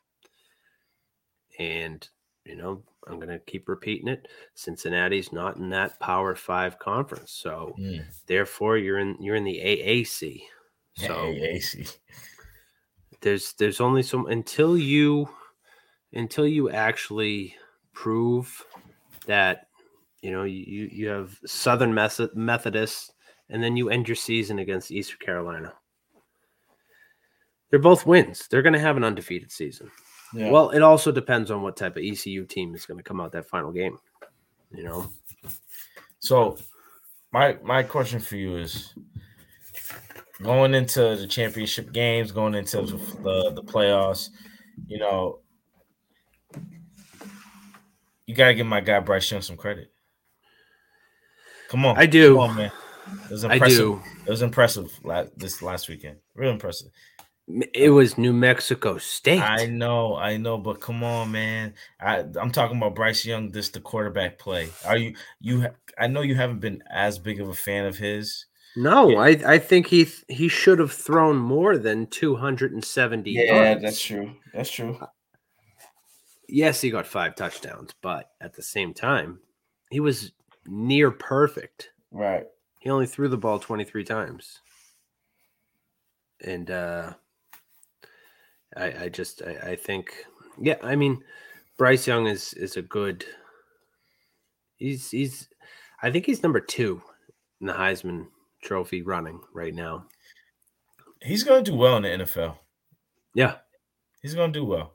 And 1.59 2.07
you 2.45 2.57
know, 2.57 2.83
I'm 3.07 3.17
going 3.17 3.29
to 3.29 3.39
keep 3.39 3.69
repeating 3.69 4.09
it. 4.09 4.27
Cincinnati's 4.55 5.33
not 5.33 5.57
in 5.57 5.71
that 5.71 5.99
Power 6.01 6.35
Five 6.35 6.79
conference, 6.79 7.33
so 7.33 7.75
Mm. 7.79 8.05
therefore 8.27 8.79
you're 8.79 8.99
in 8.99 9.17
you're 9.21 9.37
in 9.37 9.45
the 9.45 9.61
AAC. 9.61 10.43
So 10.95 11.15
AAC. 11.15 11.97
there's 13.21 13.53
there's 13.55 13.81
only 13.81 14.03
some 14.03 14.27
until 14.27 14.77
you 14.77 15.29
until 16.13 16.47
you 16.47 16.71
actually 16.71 17.57
prove 17.93 18.65
that 19.27 19.69
you 20.21 20.31
know 20.31 20.45
you 20.45 20.89
you 20.93 21.09
have 21.09 21.39
Southern 21.47 21.95
Method 21.95 22.35
Methodist, 22.35 23.13
and 23.53 23.63
then 23.63 23.77
you 23.77 23.91
end 23.91 24.09
your 24.09 24.17
season 24.17 24.59
against 24.59 24.91
Eastern 24.91 25.19
Carolina. 25.19 25.75
They're 27.71 27.79
both 27.79 28.07
wins. 28.07 28.49
They're 28.49 28.63
going 28.63 28.73
to 28.73 28.81
have 28.81 28.97
an 28.97 29.05
undefeated 29.05 29.53
season. 29.53 29.91
Yeah. 30.35 30.51
Well, 30.51 30.71
it 30.71 30.81
also 30.81 31.13
depends 31.13 31.51
on 31.51 31.63
what 31.63 31.77
type 31.77 31.97
of 31.97 32.03
ECU 32.03 32.47
team 32.47 32.75
is 32.75 32.87
going 32.87 32.97
to 32.97 33.05
come 33.05 33.21
out 33.21 33.33
that 33.33 33.49
final 33.49 33.71
game. 33.71 33.99
You 34.71 34.85
know, 34.85 35.11
So, 36.21 36.57
my 37.31 37.59
my 37.63 37.83
question 37.83 38.21
for 38.21 38.37
you 38.37 38.57
is 38.57 38.95
going 40.43 40.73
into 40.75 41.15
the 41.17 41.27
championship 41.27 41.93
games, 41.93 42.33
going 42.33 42.55
into 42.55 42.81
the 42.81 43.53
the, 43.55 43.63
playoffs. 43.63 44.31
You 44.87 44.99
know, 44.99 45.41
you 48.27 48.35
gotta 48.35 48.55
give 48.55 48.67
my 48.67 48.81
guy 48.81 49.01
Bryce 49.01 49.31
Young 49.31 49.43
some 49.43 49.59
credit. 49.59 49.93
Come 51.69 51.85
on, 51.85 51.99
I 51.99 52.07
do. 52.07 52.37
Come 52.37 52.51
on, 52.51 52.57
man. 52.57 52.73
It 53.25 53.31
was 53.31 53.45
I 53.45 53.55
impressive. 53.55 53.79
do. 53.79 54.03
It 54.27 54.31
was 54.31 54.43
impressive 54.43 54.93
la- 55.05 55.27
this 55.37 55.63
last 55.63 55.89
weekend. 55.89 56.19
Real 56.35 56.51
impressive. 56.51 56.89
it 57.75 57.91
was 57.91 58.17
New 58.17 58.33
Mexico 58.33 58.99
State. 58.99 59.43
I 59.43 59.67
know, 59.67 60.17
I 60.17 60.37
know, 60.37 60.59
but 60.59 60.81
come 60.81 61.03
on, 61.03 61.33
man. 61.33 61.75
I 62.01 62.25
I'm 62.41 62.53
talking 62.53 62.77
about 62.77 62.95
Bryce 62.95 63.25
Young. 63.25 63.51
This 63.51 63.69
the 63.71 63.81
quarterback 63.81 64.39
play. 64.39 64.69
Are 64.85 64.97
you 64.97 65.15
you? 65.41 65.67
I 65.99 66.07
know 66.07 66.23
you 66.23 66.35
haven't 66.35 66.61
been 66.61 66.83
as 66.91 67.19
big 67.19 67.41
of 67.41 67.49
a 67.49 67.55
fan 67.55 67.85
of 67.85 67.97
his. 67.99 68.47
No, 68.77 69.17
I 69.19 69.31
I 69.47 69.59
think 69.59 69.89
he 69.89 70.09
he 70.29 70.49
should 70.49 70.79
have 70.79 70.93
thrown 70.93 71.37
more 71.37 71.77
than 71.77 72.07
270 72.07 73.31
yards. 73.31 73.83
That's 73.83 74.01
true. 74.01 74.35
That's 74.55 74.71
true. 74.71 74.97
Uh, 75.01 75.07
yes, 76.49 76.81
he 76.81 76.91
got 76.91 77.07
five 77.07 77.35
touchdowns, 77.35 77.95
but 78.01 78.31
at 78.41 78.55
the 78.55 78.63
same 78.63 78.95
time, 78.95 79.41
he 79.91 80.01
was 80.01 80.33
near 80.67 81.11
perfect. 81.11 81.91
Right. 82.11 82.47
He 82.83 82.91
only 82.91 83.07
threw 83.07 83.29
the 83.29 83.37
ball 83.37 83.61
23 83.61 84.03
times. 84.03 84.59
And 86.45 86.69
uh 86.69 87.13
I 88.77 89.05
I 89.05 89.09
just 89.09 89.41
I, 89.43 89.71
I 89.71 89.77
think 89.77 90.13
yeah, 90.61 90.79
I 90.83 90.97
mean 90.97 91.23
Bryce 91.79 92.09
Young 92.09 92.27
is 92.27 92.53
is 92.55 92.77
a 92.77 92.83
good 92.83 93.25
he's 94.79 95.13
he's 95.13 95.49
I 96.03 96.11
think 96.11 96.27
he's 96.27 96.43
number 96.43 96.59
2 96.59 97.01
in 97.61 97.69
the 97.69 97.73
Heisman 97.73 98.27
trophy 98.65 99.03
running 99.03 99.41
right 99.55 99.75
now. 99.75 100.07
He's 101.21 101.45
gonna 101.45 101.63
do 101.63 101.77
well 101.77 101.97
in 101.99 102.03
the 102.03 102.25
NFL. 102.25 102.59
Yeah. 103.37 103.59
He's 104.23 104.35
gonna 104.35 104.53
do 104.53 104.65
well. 104.65 104.95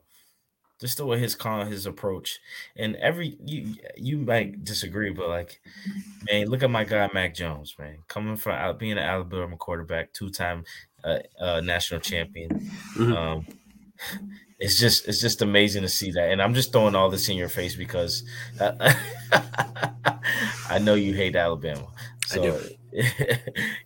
Just 0.80 0.98
the 0.98 1.06
way 1.06 1.18
his 1.18 1.34
con 1.34 1.66
his 1.66 1.86
approach. 1.86 2.38
And 2.76 2.96
every 2.96 3.36
you 3.44 3.74
you 3.96 4.18
might 4.18 4.64
disagree, 4.64 5.10
but 5.10 5.28
like 5.28 5.60
man, 6.30 6.46
look 6.48 6.62
at 6.62 6.70
my 6.70 6.84
guy 6.84 7.08
Mac 7.12 7.34
Jones, 7.34 7.74
man. 7.78 7.98
Coming 8.08 8.36
from 8.36 8.52
out 8.52 8.78
being 8.78 8.92
an 8.92 8.98
Alabama 8.98 9.56
quarterback, 9.56 10.12
two-time 10.12 10.64
uh, 11.04 11.18
uh 11.40 11.60
national 11.60 12.00
champion. 12.00 12.70
Mhm. 12.96 13.16
Um 13.16 13.46
it's 14.58 14.78
just 14.78 15.06
it's 15.08 15.20
just 15.20 15.42
amazing 15.42 15.82
to 15.82 15.88
see 15.88 16.10
that. 16.12 16.30
And 16.30 16.42
I'm 16.42 16.54
just 16.54 16.72
throwing 16.72 16.94
all 16.94 17.10
this 17.10 17.28
in 17.28 17.36
your 17.36 17.48
face 17.48 17.76
because 17.76 18.24
uh, 18.60 18.94
I 20.70 20.78
know 20.80 20.94
you 20.94 21.14
hate 21.14 21.36
Alabama. 21.36 21.86
I 22.32 22.38
do. 22.38 22.58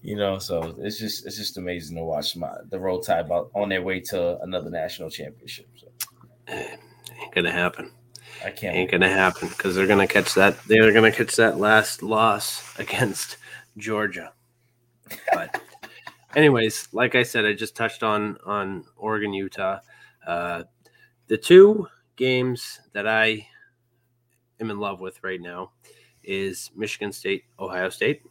you 0.03 0.17
know, 0.17 0.39
so 0.39 0.75
it's 0.79 0.99
just 0.99 1.27
it's 1.27 1.37
just 1.37 1.59
amazing 1.59 1.97
to 1.97 2.05
watch 2.05 2.37
my 2.37 2.51
the 2.71 2.79
roll 2.79 3.01
tide 3.01 3.27
about 3.27 3.51
on 3.55 3.69
their 3.69 3.83
way 3.83 4.01
to 4.01 4.39
another 4.43 4.71
national 4.71 5.11
championship. 5.11 5.69
Ain't 6.49 7.35
gonna 7.35 7.53
happen. 7.53 7.91
I 8.45 8.51
can't 8.51 8.77
Ain't 8.77 8.91
gonna 8.91 9.09
happen 9.09 9.49
because 9.49 9.75
they're 9.75 9.87
gonna 9.87 10.07
catch 10.07 10.35
that. 10.35 10.63
They're 10.65 10.93
gonna 10.93 11.13
catch 11.13 11.37
that 11.37 11.59
last 11.59 12.03
loss 12.03 12.79
against 12.79 13.37
Georgia. 13.77 14.33
But, 15.33 15.61
anyways, 16.35 16.89
like 16.93 17.15
I 17.15 17.23
said, 17.23 17.45
I 17.45 17.53
just 17.53 17.77
touched 17.77 18.03
on 18.03 18.39
on 18.45 18.85
Oregon, 18.97 19.33
Utah. 19.33 19.79
Uh, 20.27 20.65
the 21.29 21.37
two 21.37 21.87
games 22.17 22.81
that 22.93 23.07
I 23.07 23.47
am 24.61 24.71
in 24.71 24.79
love 24.79 25.01
with 25.01 25.23
right 25.23 25.41
now 25.41 25.73
is 26.23 26.71
Michigan 26.75 27.13
State, 27.13 27.45
Ohio 27.59 27.89
State. 27.89 28.23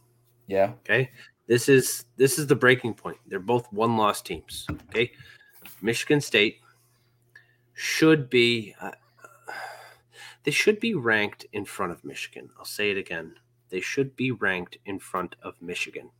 Yeah. 0.46 0.72
Okay. 0.80 1.10
This 1.46 1.68
is 1.68 2.04
this 2.16 2.38
is 2.38 2.46
the 2.46 2.56
breaking 2.56 2.94
point. 2.94 3.18
They're 3.26 3.38
both 3.38 3.70
one 3.72 3.96
loss 3.96 4.22
teams. 4.22 4.66
Okay. 4.88 5.12
Michigan 5.80 6.20
State 6.20 6.61
should 7.82 8.30
be 8.30 8.72
uh, 8.80 8.92
they 10.44 10.52
should 10.52 10.78
be 10.78 10.94
ranked 10.94 11.46
in 11.52 11.64
front 11.64 11.90
of 11.90 12.04
Michigan. 12.04 12.48
I'll 12.56 12.64
say 12.64 12.92
it 12.92 12.96
again. 12.96 13.34
They 13.70 13.80
should 13.80 14.14
be 14.14 14.30
ranked 14.30 14.78
in 14.86 15.00
front 15.00 15.34
of 15.42 15.60
Michigan 15.60 16.10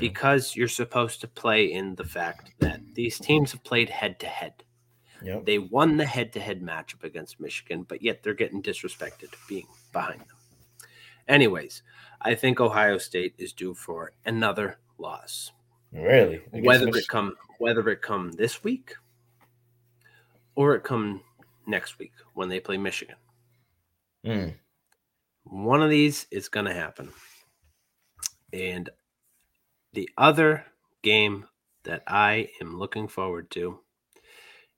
because 0.00 0.56
you're 0.56 0.66
supposed 0.66 1.20
to 1.20 1.28
play 1.28 1.72
in 1.72 1.94
the 1.94 2.04
fact 2.04 2.50
that 2.58 2.80
these 2.94 3.18
teams 3.18 3.52
have 3.52 3.62
played 3.62 3.90
head 3.90 4.18
to 4.20 4.26
head. 4.26 4.64
They 5.44 5.58
won 5.58 5.96
the 5.96 6.04
head 6.04 6.32
to 6.32 6.40
head 6.40 6.60
matchup 6.60 7.04
against 7.04 7.38
Michigan, 7.38 7.84
but 7.84 8.02
yet 8.02 8.22
they're 8.22 8.34
getting 8.34 8.62
disrespected 8.62 9.28
being 9.48 9.68
behind 9.92 10.20
them. 10.20 10.36
Anyways, 11.28 11.82
I 12.22 12.34
think 12.34 12.60
Ohio 12.60 12.98
State 12.98 13.34
is 13.38 13.52
due 13.52 13.74
for 13.74 14.12
another 14.26 14.78
loss. 14.98 15.52
Really? 15.92 16.42
Whether 16.50 16.88
it 16.88 17.06
come 17.06 17.36
whether 17.58 17.88
it 17.88 18.02
come 18.02 18.32
this 18.32 18.64
week 18.64 18.94
or 20.54 20.74
it 20.74 20.84
come 20.84 21.22
next 21.66 21.98
week 21.98 22.12
when 22.34 22.48
they 22.48 22.60
play 22.60 22.76
Michigan. 22.76 23.16
Mm. 24.24 24.54
One 25.44 25.82
of 25.82 25.90
these 25.90 26.26
is 26.30 26.48
going 26.48 26.66
to 26.66 26.74
happen. 26.74 27.12
And 28.52 28.88
the 29.92 30.08
other 30.16 30.64
game 31.02 31.46
that 31.84 32.02
I 32.06 32.48
am 32.60 32.78
looking 32.78 33.08
forward 33.08 33.50
to 33.52 33.80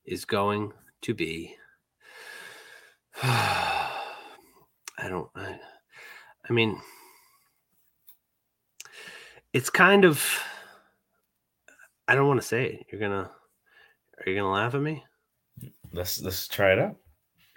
is 0.05 0.25
going 0.25 0.73
to 1.03 1.15
be 1.15 1.55
I 3.23 3.89
don't 5.09 5.29
I, 5.35 5.59
I 6.49 6.53
mean 6.53 6.81
it's 9.53 9.71
kind 9.71 10.05
of 10.05 10.43
I 12.09 12.15
don't 12.15 12.29
want 12.29 12.41
to 12.41 12.47
say 12.47 12.67
it. 12.67 12.87
You're 12.91 13.01
going 13.01 13.13
to 13.13 13.31
Are 13.31 14.27
you 14.27 14.35
going 14.35 14.39
to 14.39 14.49
laugh 14.49 14.75
at 14.75 14.81
me? 14.81 15.05
Let's 15.93 16.21
let's 16.21 16.49
try 16.49 16.73
it 16.73 16.79
out. 16.79 16.97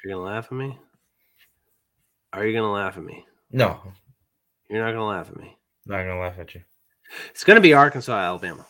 You're 0.04 0.16
to 0.16 0.20
laugh 0.22 0.46
at 0.46 0.54
me? 0.54 0.78
Are 2.34 2.46
you 2.46 2.54
to 2.64 2.70
laugh 2.72 2.98
at 2.98 3.04
me? 3.04 3.26
No, 3.52 3.80
You're 4.70 4.84
not 4.86 4.92
to 5.00 5.04
laugh 5.04 5.30
at 5.30 5.38
me. 5.38 5.58
not 5.86 6.04
gonna 6.04 6.20
laugh 6.20 6.38
at 6.40 6.54
you. 6.54 6.62
It's 7.32 7.44
to 7.58 7.62
be 7.62 7.74
Arkansas, 7.74 8.14
Alabama. 8.18 8.66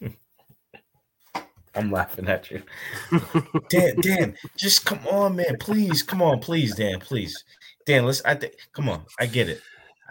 I'm 1.76 1.90
laughing 1.90 2.28
at 2.28 2.50
you. 2.50 2.62
Dan, 3.68 4.00
Dan, 4.00 4.36
just 4.56 4.84
come 4.84 5.04
on, 5.08 5.36
man. 5.36 5.56
Please, 5.58 6.02
come 6.02 6.22
on, 6.22 6.38
please, 6.40 6.74
Dan, 6.74 7.00
please. 7.00 7.44
Dan, 7.86 8.04
let's 8.06 8.22
I 8.24 8.34
think 8.34 8.54
come 8.72 8.88
on. 8.88 9.04
I 9.18 9.26
get 9.26 9.48
it. 9.48 9.60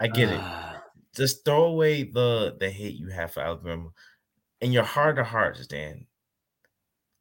I 0.00 0.08
get 0.08 0.30
it. 0.30 0.40
Just 1.16 1.44
throw 1.44 1.66
away 1.66 2.02
the 2.02 2.56
the 2.58 2.68
hate 2.68 2.96
you 2.96 3.06
have 3.08 3.30
for 3.32 3.40
Alabama. 3.40 3.90
In 4.60 4.72
your 4.72 4.82
heart 4.82 5.16
of 5.20 5.26
hearts, 5.26 5.64
Dan. 5.68 6.06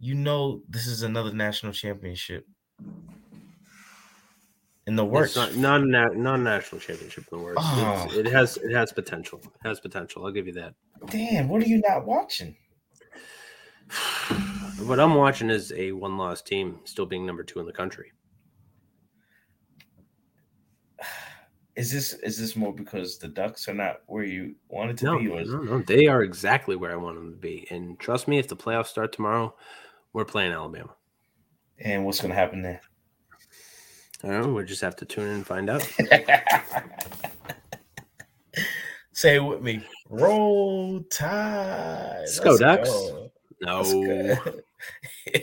You 0.03 0.15
know 0.15 0.61
this 0.67 0.85
is 0.85 1.03
another 1.03 1.31
national 1.31 1.71
championship. 1.71 2.45
In 4.85 4.97
the 4.97 5.05
works. 5.05 5.37
It's 5.37 5.55
not 5.55 5.85
non 5.87 6.43
national 6.43 6.81
championship 6.81 7.23
in 7.31 7.37
the 7.37 7.43
works. 7.45 7.61
Oh. 7.63 8.09
It 8.11 8.25
has 8.25 8.57
it 8.57 8.73
has 8.73 8.91
potential. 8.91 9.39
It 9.41 9.65
has 9.65 9.79
potential. 9.79 10.25
I'll 10.25 10.33
give 10.33 10.45
you 10.45 10.51
that. 10.55 10.73
Damn, 11.05 11.47
what 11.47 11.63
are 11.63 11.67
you 11.67 11.81
not 11.87 12.05
watching? 12.05 12.53
What 14.79 14.99
I'm 14.99 15.13
watching 15.13 15.49
is 15.49 15.71
a 15.71 15.93
one 15.93 16.17
loss 16.17 16.41
team 16.41 16.79
still 16.83 17.05
being 17.05 17.25
number 17.25 17.43
two 17.43 17.61
in 17.61 17.65
the 17.65 17.71
country. 17.71 18.11
Is 21.77 21.91
this 21.91 22.13
is 22.13 22.37
this 22.37 22.55
more 22.55 22.73
because 22.73 23.17
the 23.17 23.29
Ducks 23.29 23.67
are 23.69 23.73
not 23.73 24.01
where 24.07 24.25
you 24.25 24.55
wanted 24.67 24.97
to 24.97 25.05
No, 25.05 25.19
be? 25.19 25.29
Or 25.29 25.45
no, 25.45 25.61
no, 25.61 25.79
they 25.79 26.07
are 26.07 26.21
exactly 26.21 26.75
where 26.75 26.91
I 26.91 26.97
want 26.97 27.15
them 27.15 27.31
to 27.31 27.37
be. 27.37 27.65
And 27.71 27.97
trust 27.99 28.27
me, 28.27 28.37
if 28.37 28.47
the 28.47 28.55
playoffs 28.57 28.87
start 28.87 29.11
tomorrow, 29.13 29.55
we're 30.13 30.25
playing 30.25 30.51
Alabama. 30.51 30.95
and 31.79 32.05
what's 32.05 32.21
gonna 32.21 32.33
happen 32.35 32.61
there? 32.61 32.81
I 34.23 34.27
don't 34.27 34.41
know. 34.41 34.53
We'll 34.53 34.65
just 34.65 34.81
have 34.81 34.95
to 34.97 35.05
tune 35.05 35.27
in 35.27 35.33
and 35.35 35.45
find 35.47 35.69
out. 35.69 35.81
Say 39.11 39.35
it 39.35 39.43
with 39.43 39.61
me. 39.61 39.83
Roll 40.09 41.01
tide. 41.03 42.15
Let's 42.21 42.39
go, 42.39 42.57
Ducks. 42.57 42.89
go. 42.89 43.31
No. 43.61 43.81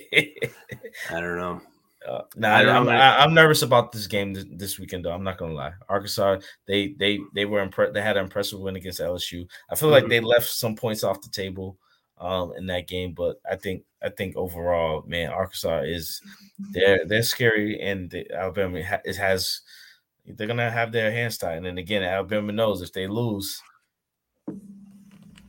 I 1.11 1.21
don't 1.21 1.37
know. 1.39 1.61
Uh, 2.09 2.23
nah, 2.37 2.49
I 2.57 2.69
I'm. 2.77 2.89
I, 2.89 3.19
I'm 3.21 3.35
nervous 3.35 3.63
about 3.63 3.93
this 3.93 4.07
game 4.07 4.33
this, 4.35 4.45
this 4.51 4.79
weekend, 4.79 5.05
though. 5.05 5.13
I'm 5.13 5.23
not 5.23 5.37
gonna 5.39 5.53
lie. 5.53 5.73
Arkansas, 5.89 6.39
they 6.67 6.95
they 6.99 7.21
they 7.35 7.45
were 7.45 7.61
impressed. 7.61 7.93
They 7.93 8.01
had 8.03 8.17
an 8.17 8.25
impressive 8.25 8.59
win 8.59 8.77
against 8.77 9.01
LSU. 9.01 9.47
I 9.71 9.77
feel 9.77 9.91
like 9.91 10.05
Mhm. 10.05 10.09
they 10.09 10.21
left 10.21 10.49
some 10.49 10.75
points 10.75 11.05
off 11.05 11.21
the 11.21 11.29
table 11.29 11.77
um, 12.21 12.53
in 12.57 12.67
that 12.67 12.87
game, 12.87 13.13
but 13.13 13.41
I 13.51 13.57
think 13.57 13.85
I 14.03 14.11
think 14.11 14.37
overall, 14.37 15.03
man, 15.07 15.31
Arkansas 15.31 15.81
is 15.81 16.21
they're 16.73 17.05
they're 17.07 17.23
scary, 17.23 17.81
and 17.81 18.11
the, 18.11 18.31
Alabama 18.33 18.85
ha- 18.85 19.01
it 19.05 19.17
has 19.17 19.63
they're 20.27 20.47
gonna 20.47 20.71
have 20.71 20.93
their 20.93 21.11
hands 21.11 21.39
tied. 21.39 21.57
And 21.57 21.67
then 21.67 21.79
again, 21.79 22.03
Alabama 22.03 22.53
knows 22.53 22.83
if 22.83 22.93
they 22.93 23.07
lose, 23.07 23.61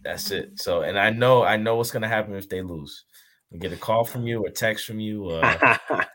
that's 0.04 0.32
it. 0.32 0.60
So, 0.60 0.82
and 0.82 0.98
I 0.98 1.10
know 1.10 1.44
I 1.44 1.58
know 1.58 1.76
what's 1.76 1.92
gonna 1.92 2.08
happen 2.08 2.36
if 2.36 2.50
they 2.50 2.62
lose. 2.62 3.06
We 3.52 3.60
get 3.60 3.74
a 3.74 3.78
call 3.78 4.06
from 4.06 4.26
you, 4.26 4.46
a 4.46 4.52
text 4.52 4.86
from 4.86 5.00
you, 5.02 5.28
uh, 5.28 5.78
uh, 5.90 6.06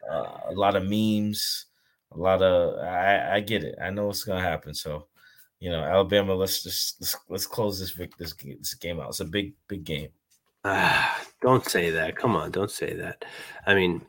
a 0.49 0.53
lot 0.53 0.75
of 0.75 0.85
memes, 0.85 1.67
a 2.13 2.19
lot 2.19 2.43
of 2.43 2.79
I, 2.81 3.37
I 3.37 3.41
get 3.41 3.63
it. 3.63 3.77
I 3.81 3.91
know 3.91 4.07
what's 4.07 4.25
gonna 4.25 4.41
happen. 4.41 4.73
So, 4.75 5.07
you 5.61 5.71
know, 5.71 5.83
Alabama, 5.83 6.35
let's 6.35 6.63
just 6.63 7.01
let's, 7.01 7.17
let's 7.29 7.47
close 7.47 7.79
this 7.79 7.95
this 8.19 8.35
this 8.35 8.75
game 8.75 9.01
out. 9.01 9.11
It's 9.11 9.21
a 9.21 9.27
big 9.27 9.53
big 9.69 9.85
game. 9.85 10.09
Don't 11.43 11.69
say 11.69 11.91
that. 11.91 12.17
Come 12.17 12.35
on, 12.35 12.51
don't 12.51 12.71
say 12.71 12.95
that. 12.95 13.25
I 13.67 13.75
mean, 13.75 14.05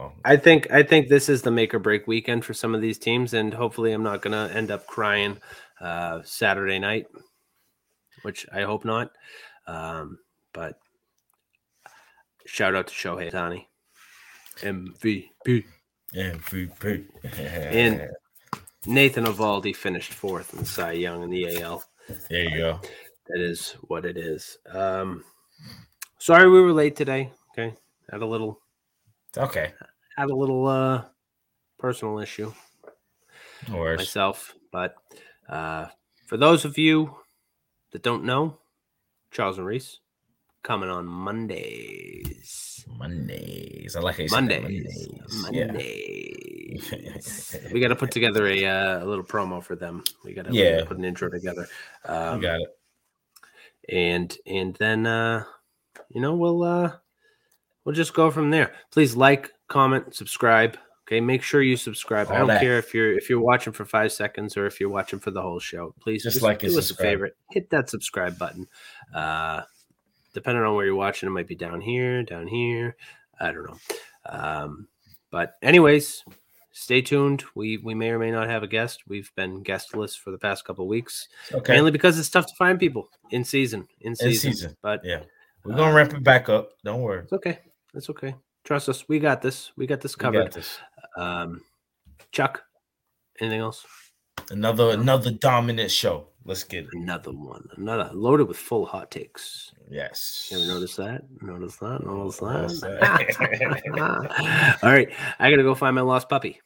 Oh. 0.00 0.12
I 0.24 0.36
think 0.36 0.70
I 0.70 0.82
think 0.82 1.08
this 1.08 1.28
is 1.28 1.42
the 1.42 1.50
make 1.50 1.74
or 1.74 1.78
break 1.78 2.06
weekend 2.06 2.44
for 2.44 2.54
some 2.54 2.74
of 2.74 2.80
these 2.80 2.98
teams, 2.98 3.34
and 3.34 3.52
hopefully, 3.52 3.92
I'm 3.92 4.02
not 4.02 4.22
gonna 4.22 4.50
end 4.54 4.70
up 4.70 4.86
crying 4.86 5.36
uh, 5.80 6.20
Saturday 6.24 6.78
night, 6.78 7.06
which 8.22 8.46
I 8.50 8.62
hope 8.62 8.86
not. 8.86 9.10
Um, 9.66 10.18
but 10.54 10.78
shout 12.46 12.74
out 12.74 12.86
to 12.86 12.94
Shohei 12.94 13.30
Ohtani, 13.30 13.66
MVP, 14.60 15.64
MVP, 16.14 17.06
and 17.38 18.08
Nathan 18.86 19.26
Eovaldi 19.26 19.76
finished 19.76 20.14
fourth 20.14 20.54
in 20.54 20.64
Cy 20.64 20.92
Young 20.92 21.22
in 21.24 21.30
the 21.30 21.60
AL. 21.60 21.84
There 22.30 22.44
you 22.44 22.56
go. 22.56 22.80
That 23.28 23.42
is 23.42 23.72
what 23.82 24.06
it 24.06 24.16
is. 24.16 24.56
Um, 24.72 25.24
sorry 26.20 26.48
we 26.50 26.60
were 26.60 26.72
late 26.72 26.94
today. 26.96 27.32
Okay, 27.52 27.74
had 28.10 28.22
a 28.22 28.26
little 28.26 28.60
Okay. 29.36 29.72
had 30.16 30.30
a 30.30 30.34
little 30.34 30.66
uh 30.66 31.04
personal 31.78 32.18
issue 32.18 32.52
No 33.68 33.78
worries. 33.78 33.98
myself, 33.98 34.54
but 34.70 34.94
uh 35.48 35.86
for 36.26 36.36
those 36.36 36.64
of 36.64 36.78
you 36.78 37.16
that 37.92 38.02
don't 38.02 38.24
know, 38.24 38.58
Charles 39.30 39.58
and 39.58 39.66
Reese 39.66 39.98
coming 40.62 40.88
on 40.90 41.06
Mondays. 41.06 42.84
Mondays. 42.98 43.96
I 43.96 44.00
like 44.00 44.16
how 44.16 44.22
you 44.22 44.28
said 44.28 44.62
Mondays. 44.62 45.08
Mondays. 45.42 46.92
Yeah. 46.92 47.06
We 47.72 47.80
got 47.80 47.88
to 47.88 47.96
put 47.96 48.10
together 48.10 48.46
a 48.46 48.64
uh, 48.64 49.04
a 49.04 49.06
little 49.06 49.24
promo 49.24 49.62
for 49.62 49.74
them. 49.76 50.04
We 50.24 50.32
got 50.34 50.46
to 50.46 50.52
Yeah. 50.54 50.84
put 50.84 50.96
an 50.98 51.04
intro 51.04 51.28
together. 51.30 51.66
Um, 52.04 52.36
You 52.36 52.42
got 52.42 52.60
it. 52.60 52.68
and 53.88 54.36
and 54.46 54.74
then 54.76 55.06
uh 55.06 55.44
you 56.10 56.20
know 56.20 56.34
we'll 56.34 56.62
uh 56.62 56.92
we'll 57.84 57.94
just 57.94 58.14
go 58.14 58.30
from 58.30 58.50
there. 58.50 58.72
Please 58.90 59.16
like 59.16 59.50
comment 59.68 60.14
subscribe 60.14 60.76
okay? 61.06 61.20
Make 61.20 61.42
sure 61.42 61.60
you 61.62 61.76
subscribe. 61.76 62.30
I 62.30 62.38
don't 62.38 62.46
that. 62.48 62.60
care 62.60 62.78
if 62.78 62.94
you're 62.94 63.12
if 63.16 63.28
you're 63.28 63.40
watching 63.40 63.72
for 63.72 63.84
five 63.84 64.12
seconds 64.12 64.56
or 64.56 64.66
if 64.66 64.78
you're 64.80 64.88
watching 64.88 65.18
for 65.18 65.30
the 65.32 65.42
whole 65.42 65.58
show. 65.58 65.94
Please 66.00 66.22
Just 66.22 66.34
just, 66.34 66.44
like 66.44 66.60
do 66.60 66.76
us 66.78 66.90
a 66.90 66.94
favorite 66.94 67.36
hit 67.50 67.68
that 67.70 67.90
subscribe 67.90 68.38
button. 68.38 68.66
Uh 69.14 69.62
depending 70.32 70.62
on 70.62 70.74
where 70.76 70.86
you're 70.86 70.94
watching 70.94 71.26
it 71.28 71.32
might 71.32 71.48
be 71.48 71.56
down 71.56 71.80
here 71.80 72.22
down 72.22 72.46
here. 72.46 72.96
I 73.40 73.52
don't 73.52 73.64
know. 73.68 73.78
Um 74.26 74.86
but 75.30 75.54
anyways 75.62 76.24
stay 76.72 77.02
tuned. 77.02 77.42
We 77.56 77.78
we 77.78 77.94
may 77.94 78.10
or 78.10 78.18
may 78.20 78.30
not 78.30 78.48
have 78.48 78.62
a 78.62 78.68
guest. 78.68 79.02
We've 79.08 79.30
been 79.34 79.62
guestless 79.62 80.14
for 80.14 80.30
the 80.30 80.38
past 80.38 80.64
couple 80.64 80.84
of 80.84 80.88
weeks 80.88 81.28
Okay. 81.52 81.72
mainly 81.74 81.90
because 81.90 82.18
it's 82.18 82.30
tough 82.30 82.46
to 82.46 82.54
find 82.54 82.78
people 82.78 83.08
in 83.30 83.42
season 83.44 83.88
in 84.00 84.10
In 84.12 84.16
season, 84.16 84.52
season. 84.52 84.76
but 84.82 85.00
Yeah. 85.04 85.22
We're 85.64 85.76
gonna 85.76 85.94
ramp 85.94 86.14
it 86.14 86.22
back 86.24 86.48
up. 86.48 86.70
Don't 86.84 87.02
worry. 87.02 87.22
it's 87.22 87.32
okay. 87.32 87.58
It's 87.94 88.10
okay. 88.10 88.34
Trust 88.64 88.88
us. 88.88 89.08
We 89.08 89.18
got 89.18 89.42
this. 89.42 89.72
We 89.76 89.86
got 89.86 90.00
this 90.00 90.16
We 90.16 90.22
got 90.22 90.32
covered. 90.32 90.52
this. 90.52 90.78
Um, 91.16 91.60
Chuck, 92.32 92.62
anything 93.40 93.60
else? 93.60 93.84
Another 94.50 94.90
another 94.90 95.30
dominant 95.32 95.90
show. 95.90 96.28
Let's 96.44 96.64
get 96.64 96.84
it. 96.84 96.90
Another 96.94 97.32
one. 97.32 97.68
Another 97.76 98.10
loaded 98.14 98.48
with 98.48 98.56
full 98.56 98.86
hot 98.86 99.10
takes. 99.10 99.72
Yes. 99.90 100.48
You 100.50 100.58
ever 100.58 100.66
notice 100.66 100.96
that? 100.96 101.22
Notice 101.42 101.76
that? 101.76 102.04
Notice 102.04 102.40
Notice 102.40 102.80
that? 102.80 104.78
All 104.82 104.90
right. 104.90 105.08
I 105.38 105.50
gotta 105.50 105.62
go 105.62 105.74
find 105.74 105.94
my 105.94 106.00
lost 106.00 106.28
puppy. 106.28 106.60